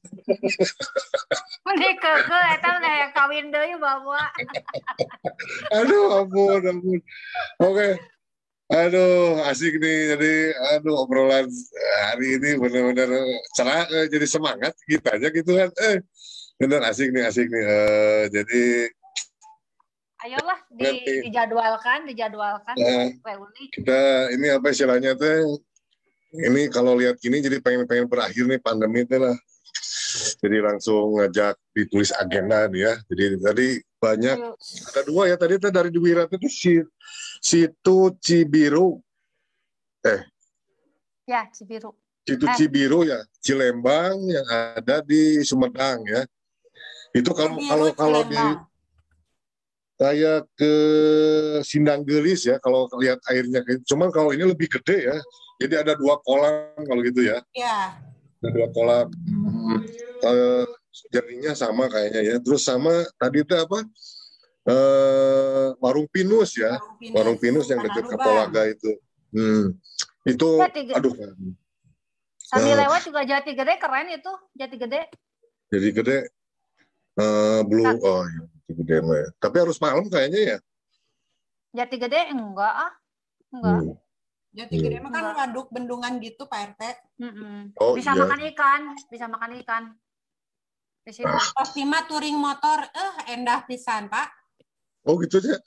Mending 1.64 1.96
ke 1.96 2.12
ke 2.28 2.40
eta 2.60 2.72
mah 2.84 2.96
yang 3.00 3.12
kawin 3.16 3.46
deui 3.48 3.74
bawa. 3.80 4.28
aduh 5.80 6.24
ampun 6.24 6.62
ampun. 6.68 7.00
Oke. 7.64 7.72
Okay. 7.72 7.92
Aduh, 8.74 9.38
asik 9.46 9.78
nih. 9.78 10.18
Jadi, 10.18 10.34
aduh 10.74 11.06
obrolan 11.06 11.46
hari 12.10 12.42
ini 12.42 12.58
benar-benar 12.58 13.10
cerah, 13.54 13.86
eh, 13.86 14.10
jadi 14.10 14.26
semangat 14.26 14.74
kita 14.90 15.14
aja 15.14 15.30
gitu 15.30 15.52
kan. 15.54 15.70
Eh, 15.78 16.02
benar 16.58 16.82
asik 16.90 17.14
nih, 17.14 17.24
asik 17.30 17.46
nih. 17.54 17.64
Uh, 17.70 18.24
jadi 18.34 18.64
ayolah 20.24 20.60
di, 20.72 20.90
dijadwalkan, 21.30 22.08
dijadwalkan 22.08 22.76
uh, 22.80 23.12
Kita 23.76 24.32
ini 24.32 24.48
apa 24.56 24.72
istilahnya 24.72 25.20
teh 25.20 25.44
ini 26.34 26.72
kalau 26.72 26.98
lihat 26.98 27.20
gini 27.22 27.44
jadi 27.44 27.62
pengen-pengen 27.62 28.10
berakhir 28.10 28.50
nih 28.50 28.58
pandemi 28.58 29.06
itu 29.06 29.22
lah. 29.22 29.38
Jadi 30.42 30.58
langsung 30.62 31.18
ngajak 31.18 31.58
ditulis 31.74 32.14
agenda 32.14 32.70
nih 32.70 32.82
ya. 32.86 32.94
Jadi 33.10 33.24
tadi 33.42 33.68
banyak 33.98 34.38
ada 34.92 35.02
dua 35.08 35.24
ya 35.32 35.36
tadi 35.40 35.56
dari 35.58 35.90
Dwirat 35.90 36.30
itu 36.34 36.48
si 36.50 36.74
situ 37.42 37.98
Cibiru. 38.22 39.02
Eh. 40.04 40.22
Ya, 41.26 41.48
Cibiru. 41.50 41.96
Situ 42.24 42.46
eh. 42.46 42.56
Cibiru 42.56 43.00
ya, 43.08 43.20
Cilembang 43.40 44.20
yang 44.28 44.48
ada 44.52 45.00
di 45.02 45.42
Sumedang 45.42 46.04
ya. 46.06 46.22
Itu 47.16 47.32
kalau 47.32 47.58
kalau 47.64 47.88
kalau 47.96 48.22
di 48.28 48.42
kayak 49.98 50.50
ke 50.58 50.74
Sindang 51.62 52.02
Gelis 52.04 52.50
ya 52.50 52.58
kalau 52.58 52.90
lihat 52.98 53.22
airnya 53.30 53.62
cuman 53.86 54.10
kalau 54.10 54.34
ini 54.34 54.42
lebih 54.42 54.66
gede 54.66 55.14
ya 55.14 55.18
jadi 55.62 55.86
ada 55.86 55.94
dua 55.96 56.18
kolam 56.26 56.76
kalau 56.84 57.02
gitu 57.06 57.22
ya. 57.24 57.38
Iya. 57.54 57.96
Ada 58.44 58.50
dua 58.52 58.68
kolam. 58.74 59.08
Hmm. 59.14 59.53
Uh, 60.24 60.66
jadinya 61.10 61.52
sama 61.58 61.90
kayaknya 61.90 62.22
ya. 62.22 62.36
Terus 62.40 62.64
sama 62.64 62.92
tadi 63.18 63.42
itu 63.42 63.54
apa? 63.56 63.80
Uh, 64.64 65.76
warung 65.84 66.08
Pinus 66.08 66.56
ya. 66.56 66.80
Warung 66.80 66.96
Pinus, 67.00 67.16
warung 67.16 67.38
Pinus 67.40 67.66
yang 67.72 67.80
dekat 67.84 68.06
Kapolaga 68.08 68.62
itu. 68.70 68.92
Hmm. 69.34 69.76
Itu 70.24 70.62
aduh. 70.94 71.14
Sambil 72.40 72.78
uh, 72.78 72.80
lewat 72.86 73.02
juga 73.10 73.26
Jati 73.26 73.52
Gede 73.58 73.74
keren 73.82 74.08
itu, 74.14 74.34
Jati 74.54 74.76
Gede. 74.78 75.02
Jati 75.74 75.90
Gede 75.90 76.18
uh, 77.18 77.66
Blue 77.66 77.82
nah. 77.82 77.98
oh 77.98 78.24
ya, 78.24 78.44
Jati 78.46 78.72
Gede 78.78 78.96
mah 79.02 79.18
ya. 79.18 79.30
Tapi 79.42 79.56
harus 79.58 79.78
malam 79.82 80.06
kayaknya 80.08 80.42
ya. 80.56 80.58
Jati 81.74 81.98
Gede 81.98 82.30
enggak 82.30 82.74
ah. 82.78 82.94
Enggak. 83.50 83.74
Hmm. 83.82 84.03
Jati 84.54 84.78
Gede 84.78 85.02
mah 85.02 85.10
kan 85.10 85.34
waduk 85.34 85.74
bendungan 85.74 86.22
gitu 86.22 86.46
Pak 86.46 86.78
RT. 86.78 86.82
Oh, 87.82 87.98
bisa 87.98 88.14
iya. 88.14 88.22
makan 88.22 88.40
ikan, 88.54 88.82
bisa 89.10 89.26
makan 89.26 89.58
ikan. 89.66 89.84
Di 91.02 91.10
situ. 91.10 91.34
Pasti 91.58 91.82
mah 91.82 92.06
touring 92.06 92.38
motor, 92.38 92.86
eh 92.86 93.34
endah 93.34 93.66
pisan 93.66 94.14
Pak. 94.14 94.30
Oh 95.10 95.18
gitu 95.18 95.42
aja. 95.42 95.58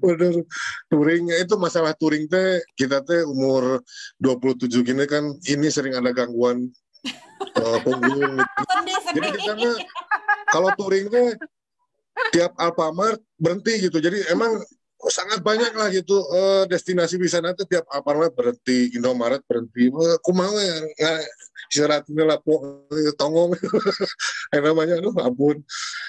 Bener. 0.00 0.46
Touringnya 0.88 1.36
itu 1.42 1.58
masalah 1.58 1.92
touring 1.98 2.30
teh 2.30 2.62
kita 2.78 3.02
teh 3.02 3.26
umur 3.26 3.82
27 4.22 4.70
gini 4.80 5.04
kan 5.10 5.26
ini 5.50 5.68
sering 5.68 5.98
ada 5.98 6.14
gangguan 6.14 6.70
uh, 7.60 7.78
punggung 7.84 8.40
gitu. 8.40 8.62
Jadi 9.14 9.28
kita 9.36 9.52
mah 9.58 9.76
kalau 10.54 10.70
touring 10.78 11.10
teh 11.10 11.34
tiap 12.32 12.56
Alfamart 12.56 13.20
berhenti 13.36 13.90
gitu. 13.90 14.00
Jadi 14.00 14.24
emang 14.32 14.62
oh, 15.04 15.12
sangat 15.12 15.44
banyak 15.44 15.76
lah 15.76 15.92
gitu 15.92 16.16
uh, 16.32 16.64
destinasi 16.64 17.20
wisata 17.20 17.52
tiap 17.68 17.84
apartemen 17.92 18.32
berhenti 18.32 18.96
Indomaret 18.96 19.44
berhenti. 19.44 19.92
Aku 19.92 20.32
mau 20.32 20.56
ya 20.56 20.80
nggak 20.80 21.18
istirahatnya 21.68 22.24
lah 22.24 22.38
tongong. 23.20 23.52
Yang 24.56 24.62
namanya 24.64 24.94
aduh 25.04 25.14
ampun. 25.20 25.60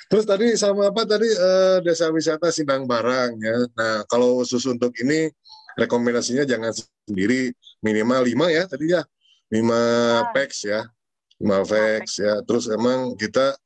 Terus 0.08 0.24
tadi 0.24 0.56
sama 0.56 0.96
apa 0.96 1.04
tadi 1.04 1.28
uh, 1.28 1.84
desa 1.84 2.08
wisata 2.08 2.48
Sindang 2.56 2.88
Barang 2.88 3.36
ya. 3.36 3.68
Nah 3.76 4.08
kalau 4.08 4.40
khusus 4.40 4.64
untuk 4.72 4.96
ini 5.04 5.28
rekomendasinya 5.76 6.48
jangan 6.48 6.72
sendiri. 6.72 7.52
Minimal 7.84 8.22
lima 8.24 8.48
ya 8.48 8.64
tadi 8.64 8.96
ya. 8.96 9.04
Lima 9.52 9.76
ya. 9.76 10.32
packs 10.32 10.60
ya. 10.64 10.82
Lima 11.44 11.68
packs 11.68 12.24
ya. 12.24 12.40
Terus 12.48 12.72
emang 12.72 13.20
kita 13.20 13.60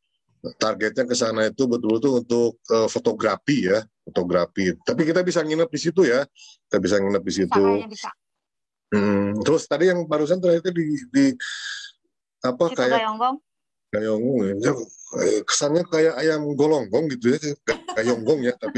targetnya 0.58 1.04
ke 1.04 1.16
sana 1.16 1.52
itu 1.52 1.68
betul-betul 1.68 2.24
untuk 2.24 2.52
uh, 2.72 2.88
fotografi 2.88 3.68
ya 3.68 3.84
fotografi. 4.10 4.74
Tapi 4.82 5.02
kita 5.06 5.22
bisa 5.22 5.46
nginep 5.46 5.70
di 5.70 5.80
situ 5.80 6.02
ya. 6.04 6.26
Kita 6.68 6.78
bisa 6.82 6.98
nginep 6.98 7.24
di 7.24 7.34
situ. 7.34 7.64
Bisa, 7.86 8.10
Hmm, 8.90 9.38
terus 9.46 9.70
tadi 9.70 9.86
yang 9.86 10.02
barusan 10.10 10.42
terakhir 10.42 10.74
di, 10.74 10.98
di 11.14 11.26
apa 12.42 12.74
Situ 12.74 12.78
kayak 12.82 12.98
Gayonggong. 12.98 13.38
Gayonggong 13.90 14.62
ya. 14.62 14.72
Kesannya 15.46 15.82
kayak 15.90 16.14
ayam 16.22 16.46
golonggong 16.54 17.10
gitu 17.18 17.34
ya. 17.34 17.40
Gayonggong 17.98 18.46
ya 18.46 18.54
tapi 18.58 18.78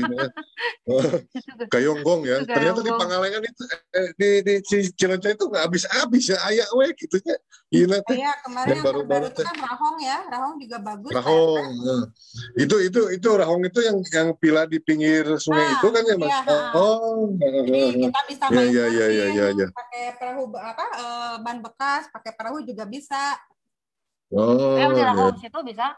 Gayonggong 1.68 2.22
ya. 2.24 2.44
Ternyata 2.48 2.80
di 2.80 2.92
Pangalengan 2.96 3.44
itu 3.44 3.64
eh, 3.92 4.10
di 4.16 4.30
di 4.44 4.54
Cilencah 4.96 5.32
itu 5.36 5.44
nggak 5.52 5.64
habis-habis 5.68 6.32
ya 6.32 6.38
ayak 6.48 6.70
we 6.76 6.88
gitu 6.96 7.20
ya. 7.24 7.36
Iya, 7.72 8.04
iya 8.12 8.36
kemarin 8.44 8.68
yang 8.68 8.84
baru, 8.84 9.00
baru 9.08 9.32
itu 9.32 9.48
kan 9.48 9.56
Rahong 9.56 9.98
ya, 10.04 10.18
Rahong 10.28 10.60
juga 10.60 10.78
bagus. 10.84 11.12
Rahong, 11.16 11.68
nah. 11.80 12.04
itu 12.60 12.76
itu 12.84 13.02
itu 13.16 13.30
Rahong 13.32 13.64
itu 13.64 13.80
yang 13.80 13.98
yang 14.12 14.28
pila 14.36 14.68
di 14.68 14.84
pinggir 14.84 15.24
sungai 15.40 15.72
nah, 15.72 15.76
itu 15.80 15.88
kan 15.88 16.04
ya 16.04 16.16
mas. 16.20 16.28
Iya, 16.28 16.40
oh, 16.76 17.32
Jadi 17.40 18.12
kita 18.12 18.22
bisa 18.28 18.46
main 18.52 18.76
ya, 18.76 18.86
ya, 18.92 19.08
ya, 19.08 19.26
ya, 19.32 19.46
ya. 19.56 19.68
pakai 19.72 20.04
perahu 20.20 20.52
apa 20.60 20.86
uh, 21.00 21.34
ban 21.40 21.64
bekas, 21.64 22.12
pakai 22.12 22.36
perahu 22.36 22.60
juga 22.60 22.84
bisa. 22.84 23.40
Oh, 24.32 24.80
eh, 24.80 24.88
ya. 24.96 25.12
situ 25.36 25.60
bisa. 25.68 25.92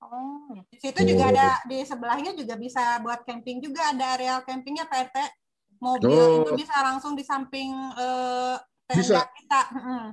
Oh, 0.00 0.56
ya. 0.56 0.62
di 0.72 0.78
situ 0.80 1.00
juga 1.04 1.28
ada 1.28 1.60
di 1.68 1.84
sebelahnya 1.84 2.32
juga 2.32 2.56
bisa 2.56 2.96
buat 3.04 3.20
camping 3.28 3.60
juga 3.60 3.92
ada 3.92 4.16
areal 4.16 4.40
campingnya 4.46 4.88
Pak 4.88 5.12
RT. 5.12 5.18
Mobil 5.80 6.12
oh. 6.12 6.40
itu 6.44 6.50
bisa 6.60 6.76
langsung 6.80 7.12
di 7.16 7.24
samping 7.24 7.72
uh, 7.98 8.56
tenda 8.88 9.00
bisa. 9.00 9.20
kita. 9.36 9.60
Hmm. 9.74 10.08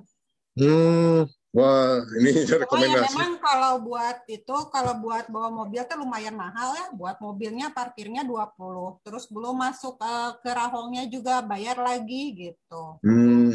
Hmm, 0.57 1.29
wah 1.53 2.01
ini 2.17 2.31
rekomendasi. 2.65 2.73
Oh 2.73 2.81
ya 2.81 3.01
memang 3.13 3.31
kalau 3.37 3.73
buat 3.85 4.25
itu 4.25 4.57
kalau 4.73 4.97
buat 4.97 5.29
bawa 5.29 5.53
mobil 5.53 5.85
tuh 5.85 6.01
lumayan 6.01 6.33
mahal 6.33 6.73
ya. 6.73 6.85
Buat 6.97 7.21
mobilnya 7.21 7.69
parkirnya 7.69 8.25
20. 8.25 9.05
Terus 9.05 9.29
belum 9.29 9.55
masuk 9.55 10.01
uh, 10.01 10.33
ke 10.41 10.49
Rahongnya 10.49 11.05
juga 11.05 11.45
bayar 11.45 11.77
lagi 11.77 12.33
gitu. 12.33 12.83
Hmm. 13.05 13.53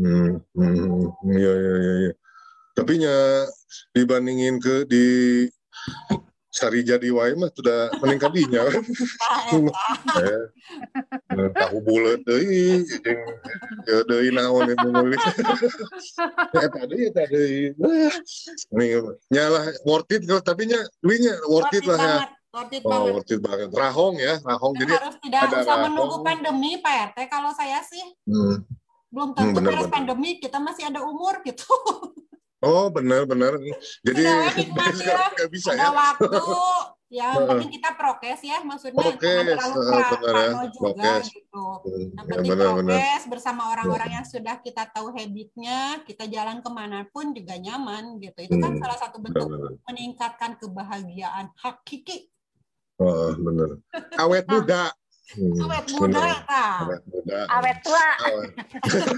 Hmm, 0.00 0.38
hmm, 0.54 1.12
iya 1.34 1.52
iya 1.52 1.74
iya. 1.76 1.94
iya. 2.08 2.12
Tapi 2.80 2.92
nya 2.96 3.44
dibandingin 3.92 4.56
ke 4.56 4.88
di 4.88 5.04
sari 6.50 6.82
jadi 6.82 7.08
wae 7.14 7.38
mah 7.38 7.46
sudah 7.54 7.94
meningkat 8.02 8.34
dinya 8.34 8.66
tahu 11.62 11.78
bulat 11.86 12.18
deui 12.26 12.82
jeung 12.82 13.22
deui 14.10 14.34
naon 14.34 14.66
itu 14.66 14.88
nulis 14.90 15.22
eta 16.58 16.80
deui 16.90 17.06
eta 17.06 17.22
deui 17.30 17.70
nih 18.74 18.98
nyalah 19.30 19.70
worth 19.86 20.10
it 20.10 20.26
tapi 20.42 20.66
nya 20.66 20.82
duitnya 20.98 21.38
worth 21.46 21.70
it 21.70 21.86
lah 21.86 21.98
ya 21.98 22.18
Worth 22.50 22.74
it 22.74 22.82
oh, 22.82 22.90
banget. 22.90 23.12
Worth 23.14 23.30
it 23.30 23.40
banget. 23.46 23.68
Rahong 23.70 24.18
ya, 24.18 24.34
rahong. 24.42 24.74
Jadi 24.74 24.90
harus 24.90 25.16
tidak 25.22 25.40
ada 25.46 25.54
usah 25.62 25.70
rahong. 25.70 25.84
menunggu 25.86 26.16
pandemi, 26.18 26.82
Pak 26.82 27.14
RT. 27.14 27.18
Kalau 27.30 27.54
saya 27.54 27.78
sih 27.86 28.02
hmm. 28.26 28.66
belum 29.06 29.38
tentu 29.38 29.54
hmm, 29.54 29.70
bener, 29.70 29.86
bener. 29.86 29.86
pandemi 29.86 30.42
kita 30.42 30.58
masih 30.58 30.90
ada 30.90 30.98
umur 31.06 31.38
gitu. 31.46 31.62
Oh 32.60 32.92
benar 32.92 33.24
benar. 33.24 33.56
Jadi 34.04 34.22
sekarang 35.00 35.30
nggak 35.32 35.50
bisa 35.50 35.70
ada 35.72 35.88
ya. 35.88 35.90
waktu. 35.90 36.28
Ya, 37.10 37.34
penting 37.42 37.74
kita 37.74 37.98
prokes 37.98 38.38
ya, 38.38 38.62
maksudnya 38.62 39.02
prokes, 39.02 39.18
terlalu 39.18 39.82
uh, 39.82 40.10
benar 40.14 40.34
ya. 40.38 40.50
juga 40.70 41.10
prokes. 41.10 41.26
gitu. 41.34 41.66
Yang 41.90 42.14
ya, 42.14 42.22
penting 42.22 42.50
benar, 42.54 42.66
prokes 42.70 42.86
benar. 42.86 43.30
bersama 43.34 43.62
orang-orang 43.74 44.10
yang 44.14 44.26
sudah 44.30 44.56
kita 44.62 44.86
tahu 44.94 45.10
habitnya, 45.10 46.06
kita 46.06 46.30
jalan 46.30 46.62
ke 46.62 46.70
mana 46.70 47.02
pun 47.10 47.34
juga 47.34 47.58
nyaman 47.58 48.22
gitu. 48.22 48.46
Itu 48.46 48.62
kan 48.62 48.78
hmm, 48.78 48.82
salah 48.86 48.98
satu 49.02 49.18
bentuk 49.18 49.42
benar, 49.42 49.58
benar. 49.58 49.82
meningkatkan 49.90 50.50
kebahagiaan 50.62 51.50
hakiki 51.58 52.30
Oh, 53.00 53.32
benar. 53.32 53.80
Awet 54.20 54.44
muda. 54.44 54.92
Hmm, 55.30 55.62
awet 55.62 55.86
muda, 55.94 56.26
Awet 56.82 57.02
muda. 57.06 57.38
Awet 57.46 57.78
tua. 57.86 58.06
Awet, 58.26 58.50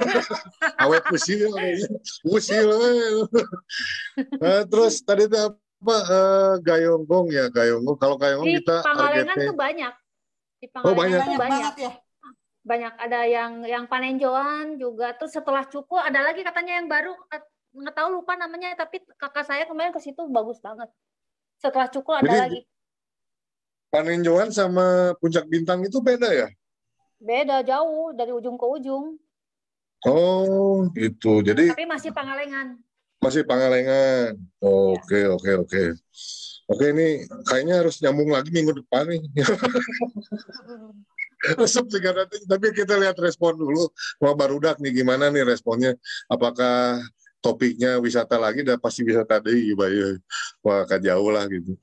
awet 0.84 1.04
usil. 1.08 1.48
Usil. 2.28 2.68
nah, 4.36 4.60
terus 4.68 5.00
tadi 5.00 5.24
itu 5.24 5.36
apa? 5.40 5.96
Uh, 6.06 6.54
gayonggong 6.60 7.32
ya, 7.32 7.48
gayonggong. 7.48 7.96
Kalau 7.96 8.20
gayonggong 8.20 8.50
Di 8.52 8.60
kita 8.60 8.76
Pangalengan 8.84 9.36
tuh 9.40 9.56
banyak. 9.56 9.92
Di 10.60 10.66
Pangalengan 10.68 10.92
oh, 10.92 11.00
banyak. 11.00 11.38
banyak. 11.40 11.74
ya? 11.80 11.92
Banyak 12.62 12.94
ada 13.00 13.20
yang 13.24 13.52
yang 13.64 13.84
panenjoan 13.88 14.76
juga. 14.76 15.16
Terus 15.16 15.32
setelah 15.32 15.64
cukup 15.64 16.04
ada 16.04 16.20
lagi 16.28 16.44
katanya 16.44 16.76
yang 16.76 16.92
baru 16.92 17.16
nggak 17.72 17.96
tahu 17.96 18.20
lupa 18.20 18.36
namanya 18.36 18.76
tapi 18.76 19.00
kakak 19.16 19.48
saya 19.48 19.64
kemarin 19.64 19.96
ke 19.96 20.00
situ 20.04 20.28
bagus 20.28 20.60
banget. 20.60 20.92
Setelah 21.56 21.88
cukup 21.88 22.20
ada 22.20 22.30
Jadi, 22.30 22.42
lagi 22.44 22.60
Paninjauan 23.92 24.48
sama 24.48 25.12
Puncak 25.20 25.44
Bintang 25.52 25.84
itu 25.84 26.00
beda 26.00 26.32
ya? 26.32 26.48
Beda 27.20 27.60
jauh 27.60 28.16
dari 28.16 28.32
ujung 28.32 28.56
ke 28.56 28.64
ujung. 28.64 29.20
Oh, 30.08 30.88
itu. 30.96 31.44
Jadi 31.44 31.76
Tapi 31.76 31.84
masih 31.84 32.10
Pangalengan. 32.10 32.80
Masih 33.20 33.44
Pangalengan. 33.44 34.40
Oke, 34.64 35.28
ya. 35.28 35.36
oke, 35.36 35.68
oke. 35.68 35.82
Oke, 36.72 36.88
ini 36.88 37.28
kayaknya 37.44 37.84
harus 37.84 38.00
nyambung 38.00 38.32
lagi 38.32 38.48
minggu 38.48 38.80
depan 38.80 39.12
nih. 39.12 39.20
Resep 41.60 41.84
tiga 41.90 42.16
nanti, 42.16 42.38
tapi 42.48 42.72
kita 42.72 42.96
lihat 42.96 43.18
respon 43.20 43.58
dulu. 43.58 43.92
Wah 44.22 44.32
barudak 44.32 44.80
nih 44.80 45.04
gimana 45.04 45.28
nih 45.28 45.44
responnya? 45.44 45.92
Apakah 46.32 47.02
topiknya 47.44 48.00
wisata 48.00 48.40
lagi? 48.40 48.64
Dan 48.64 48.80
pasti 48.80 49.04
wisata 49.04 49.42
deh. 49.42 49.76
Wah, 50.64 50.88
kan 50.88 51.02
jauh 51.02 51.28
lah 51.28 51.44
gitu. 51.50 51.76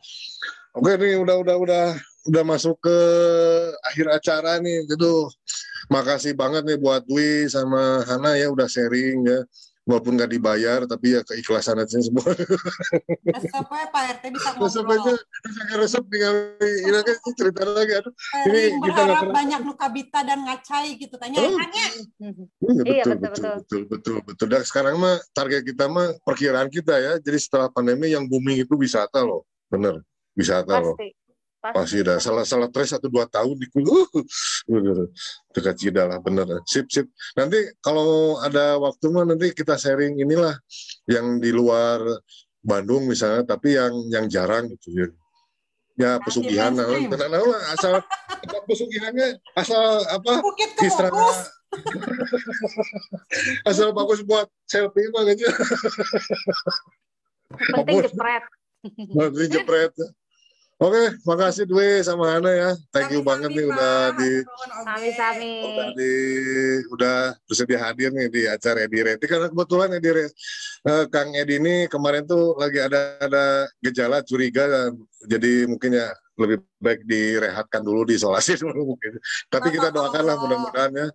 Oke 0.79 0.95
nih 0.95 1.19
udah 1.19 1.35
udah 1.43 1.55
udah 1.59 1.85
udah 2.31 2.43
masuk 2.47 2.79
ke 2.79 2.97
akhir 3.83 4.07
acara 4.15 4.63
nih. 4.63 4.87
Gitu. 4.87 5.27
Makasih 5.91 6.39
banget 6.39 6.63
nih 6.63 6.79
buat 6.79 7.03
Dwi 7.03 7.51
sama 7.51 8.07
Hana 8.07 8.39
ya 8.39 8.47
udah 8.47 8.63
sharing 8.63 9.27
ya. 9.27 9.43
Walaupun 9.83 10.21
nggak 10.21 10.31
dibayar, 10.37 10.85
tapi 10.85 11.17
ya 11.17 11.25
keikhlasan 11.25 11.81
aja 11.81 11.97
semua. 11.99 12.21
Resep 13.35 13.67
ya 13.73 13.87
Pak 13.89 14.03
RT 14.21 14.23
bisa 14.37 14.49
ngobrol. 14.53 14.69
Resep 14.69 14.85
aja, 14.85 15.13
bisa 15.49 15.61
resep 15.81 16.03
tinggal 16.13 16.33
ini 16.61 16.99
kan 17.01 17.33
cerita 17.33 17.61
lagi. 17.65 17.93
Aduh, 17.97 18.13
ini 18.53 18.61
kita 18.85 19.01
berharap 19.01 19.33
banyak 19.33 19.61
luka 19.65 19.87
bita 19.89 20.19
dan 20.21 20.45
ngacai 20.45 20.93
gitu. 20.93 21.17
Tanya, 21.17 21.41
oh. 21.41 21.57
tanya. 21.57 21.85
Iya, 22.21 22.83
iya 22.85 23.03
betul, 23.03 23.17
betul, 23.17 23.33
betul, 23.33 23.57
betul, 23.57 23.81
betul, 23.89 24.17
betul. 24.29 24.47
Dan 24.47 24.61
sekarang 24.61 24.95
mah 25.01 25.17
target 25.33 25.65
kita 25.65 25.89
mah 25.89 26.07
perkiraan 26.21 26.69
kita 26.69 26.93
ya. 26.93 27.13
Jadi 27.17 27.37
setelah 27.41 27.67
pandemi 27.73 28.13
yang 28.13 28.29
booming 28.29 28.61
itu 28.61 28.77
wisata 28.77 29.25
loh, 29.25 29.49
bener 29.73 30.05
wisata 30.39 30.79
pasti, 30.79 30.85
loh. 30.87 30.95
Pasti. 30.95 31.75
Pasti 31.75 31.97
dah 32.07 32.17
salah 32.23 32.47
salah 32.47 32.71
tres 32.71 32.95
satu 32.95 33.11
dua 33.11 33.27
tahun 33.27 33.59
di 33.59 33.67
uh, 33.67 35.03
dekat 35.51 35.75
Cida 35.75 36.07
lah 36.07 36.23
bener. 36.23 36.63
Sip 36.63 36.87
sip. 36.87 37.11
Nanti 37.35 37.59
kalau 37.83 38.39
ada 38.39 38.79
waktu 38.79 39.11
mah 39.11 39.27
nanti 39.27 39.51
kita 39.51 39.75
sharing 39.75 40.23
inilah 40.23 40.55
yang 41.11 41.43
di 41.43 41.51
luar 41.51 41.99
Bandung 42.63 43.11
misalnya 43.11 43.43
tapi 43.43 43.75
yang 43.75 43.91
yang 44.07 44.25
jarang 44.31 44.71
gitu 44.71 44.87
ya 44.95 45.07
ya 45.99 46.11
pesugihan. 46.23 46.71
Nah, 46.71 46.87
tenang 46.87 47.43
nah, 47.43 47.75
asal 47.75 47.99
pesugihannya? 48.63 49.43
Asal 49.59 49.99
apa? 50.07 50.39
Istrana 50.79 51.27
asal 53.69 53.93
bagus 53.93 54.25
buat 54.25 54.49
selfie 54.65 55.05
mah 55.13 55.21
aja 55.21 55.53
penting 57.77 58.09
jepret. 58.09 58.43
Penting 59.13 59.49
jepret 59.53 59.93
Oke, 60.79 61.11
makasih 61.27 61.67
Dwi 61.67 61.99
sama 62.07 62.39
Hana 62.39 62.51
ya. 62.55 62.71
Thank 62.95 63.11
you 63.11 63.19
banget 63.19 63.51
nih 63.51 63.67
udah 63.67 64.15
di 64.15 64.31
Sami-sami. 64.87 65.53
Udah 65.75 65.87
di 65.91 66.13
udah 66.95 67.17
bersedia 67.43 67.79
hadir 67.83 68.15
nih 68.15 68.31
di 68.31 68.41
acara 68.47 68.87
Edi 68.87 69.03
Reti 69.03 69.27
karena 69.27 69.51
kebetulan 69.51 69.99
Edi 69.99 70.07
Re, 70.07 70.25
uh, 70.87 71.03
Kang 71.11 71.35
Edi 71.35 71.59
ini 71.59 71.83
kemarin 71.91 72.23
tuh 72.23 72.55
lagi 72.55 72.79
ada 72.79 73.19
ada 73.19 73.67
gejala 73.83 74.23
curiga 74.23 74.87
jadi 75.27 75.67
mungkin 75.67 75.99
ya 75.99 76.15
lebih 76.39 76.57
baik 76.79 77.03
direhatkan 77.03 77.83
dulu, 77.83 78.07
diisolasi 78.07 78.55
dulu 78.63 78.95
mungkin. 78.95 79.19
Tapi 79.51 79.67
kita 79.75 79.91
doakanlah 79.91 80.39
mudah-mudahan 80.39 80.91
ya, 80.95 81.07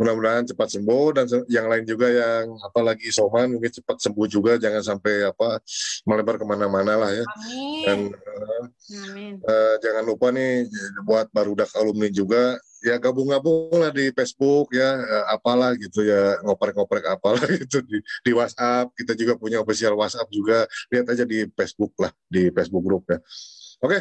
mudah-mudahan 0.00 0.44
cepat 0.48 0.68
sembuh 0.80 1.06
dan 1.12 1.24
yang 1.52 1.68
lain 1.68 1.84
juga 1.84 2.08
yang 2.08 2.56
apa 2.64 2.80
lagi 2.80 3.12
isoman 3.12 3.52
mungkin 3.52 3.70
cepat 3.70 4.00
sembuh 4.00 4.26
juga, 4.26 4.56
jangan 4.56 4.82
sampai 4.82 5.28
apa 5.28 5.60
melebar 6.08 6.40
ke 6.40 6.46
mana-mana 6.48 6.96
lah 6.96 7.10
ya. 7.12 7.24
Amin. 7.28 7.84
Dan 7.84 7.98
uh, 8.16 8.64
Amin. 9.12 9.32
Uh, 9.44 9.76
jangan 9.84 10.02
lupa 10.08 10.32
nih 10.32 10.64
buat 11.04 11.28
barudak 11.30 11.68
alumni 11.76 12.08
juga 12.08 12.56
ya 12.86 13.02
gabung-gabung 13.02 13.82
lah 13.82 13.90
di 13.90 14.14
Facebook 14.14 14.70
ya 14.70 15.02
apalah 15.34 15.74
gitu 15.74 16.06
ya 16.06 16.38
ngoprek-ngoprek 16.46 17.04
apalah 17.10 17.42
gitu 17.66 17.82
di, 17.82 17.98
di 18.22 18.30
WhatsApp 18.30 18.94
kita 18.94 19.18
juga 19.18 19.34
punya 19.34 19.58
official 19.58 19.98
WhatsApp 19.98 20.30
juga 20.30 20.70
lihat 20.94 21.10
aja 21.10 21.26
di 21.26 21.50
Facebook 21.50 21.98
lah 21.98 22.14
di 22.30 22.46
Facebook 22.54 22.84
grup 22.86 23.04
ya 23.10 23.18
oke 23.82 23.98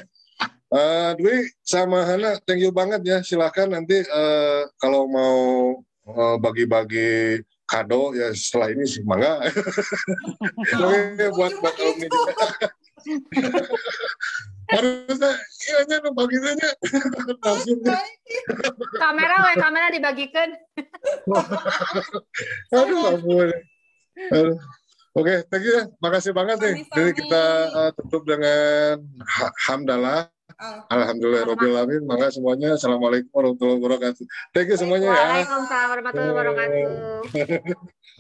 Uh, 0.66 1.14
Dwi 1.16 1.46
sama 1.62 2.04
Hana, 2.04 2.42
thank 2.44 2.60
you 2.60 2.74
banget 2.74 3.02
ya. 3.06 3.18
Silahkan 3.22 3.70
nanti 3.70 4.02
uh, 4.10 4.66
kalau 4.82 5.06
mau 5.06 5.38
uh, 6.10 6.36
bagi-bagi 6.42 7.42
kado 7.66 8.14
ya 8.14 8.30
setelah 8.34 8.74
ini 8.74 8.86
sih 8.86 9.02
mangga. 9.06 9.42
Oke, 10.86 11.26
buat 11.34 11.54
buat 11.62 11.76
alumni 11.82 12.08
juga. 12.10 12.34
Harusnya 14.74 15.32
iya 15.70 15.80
nya 15.86 15.98
nu 16.02 16.10
baginya. 16.18 16.70
kamera 18.98 19.36
we 19.46 19.54
kamera 19.62 19.88
dibagikan. 19.94 20.50
Aduh 22.74 23.14
ampun. 23.14 23.50
Aduh. 24.34 24.58
Oke, 25.16 25.32
okay, 25.32 25.38
thank 25.48 25.64
you 25.64 25.74
ya. 25.80 25.84
Makasih 26.02 26.34
banget 26.36 26.58
nih. 26.60 26.76
Jadi 26.92 27.12
kita 27.14 27.44
uh, 27.72 27.92
tutup 27.96 28.28
dengan 28.28 29.00
hamdalah. 29.70 30.35
Alhamdulillah 30.90 31.44
Robbil 31.44 31.76
Alamin. 31.76 32.04
Maka 32.08 32.32
semuanya 32.32 32.80
Assalamualaikum 32.80 33.32
warahmatullahi 33.36 33.80
wabarakatuh. 33.80 34.24
Thank 34.56 34.72
you 34.72 34.78
semuanya 34.80 35.12
ya. 35.12 35.16
Waalaikumsalam 35.20 35.88
warahmatullahi 35.92 36.32
wabarakatuh. 36.32 36.88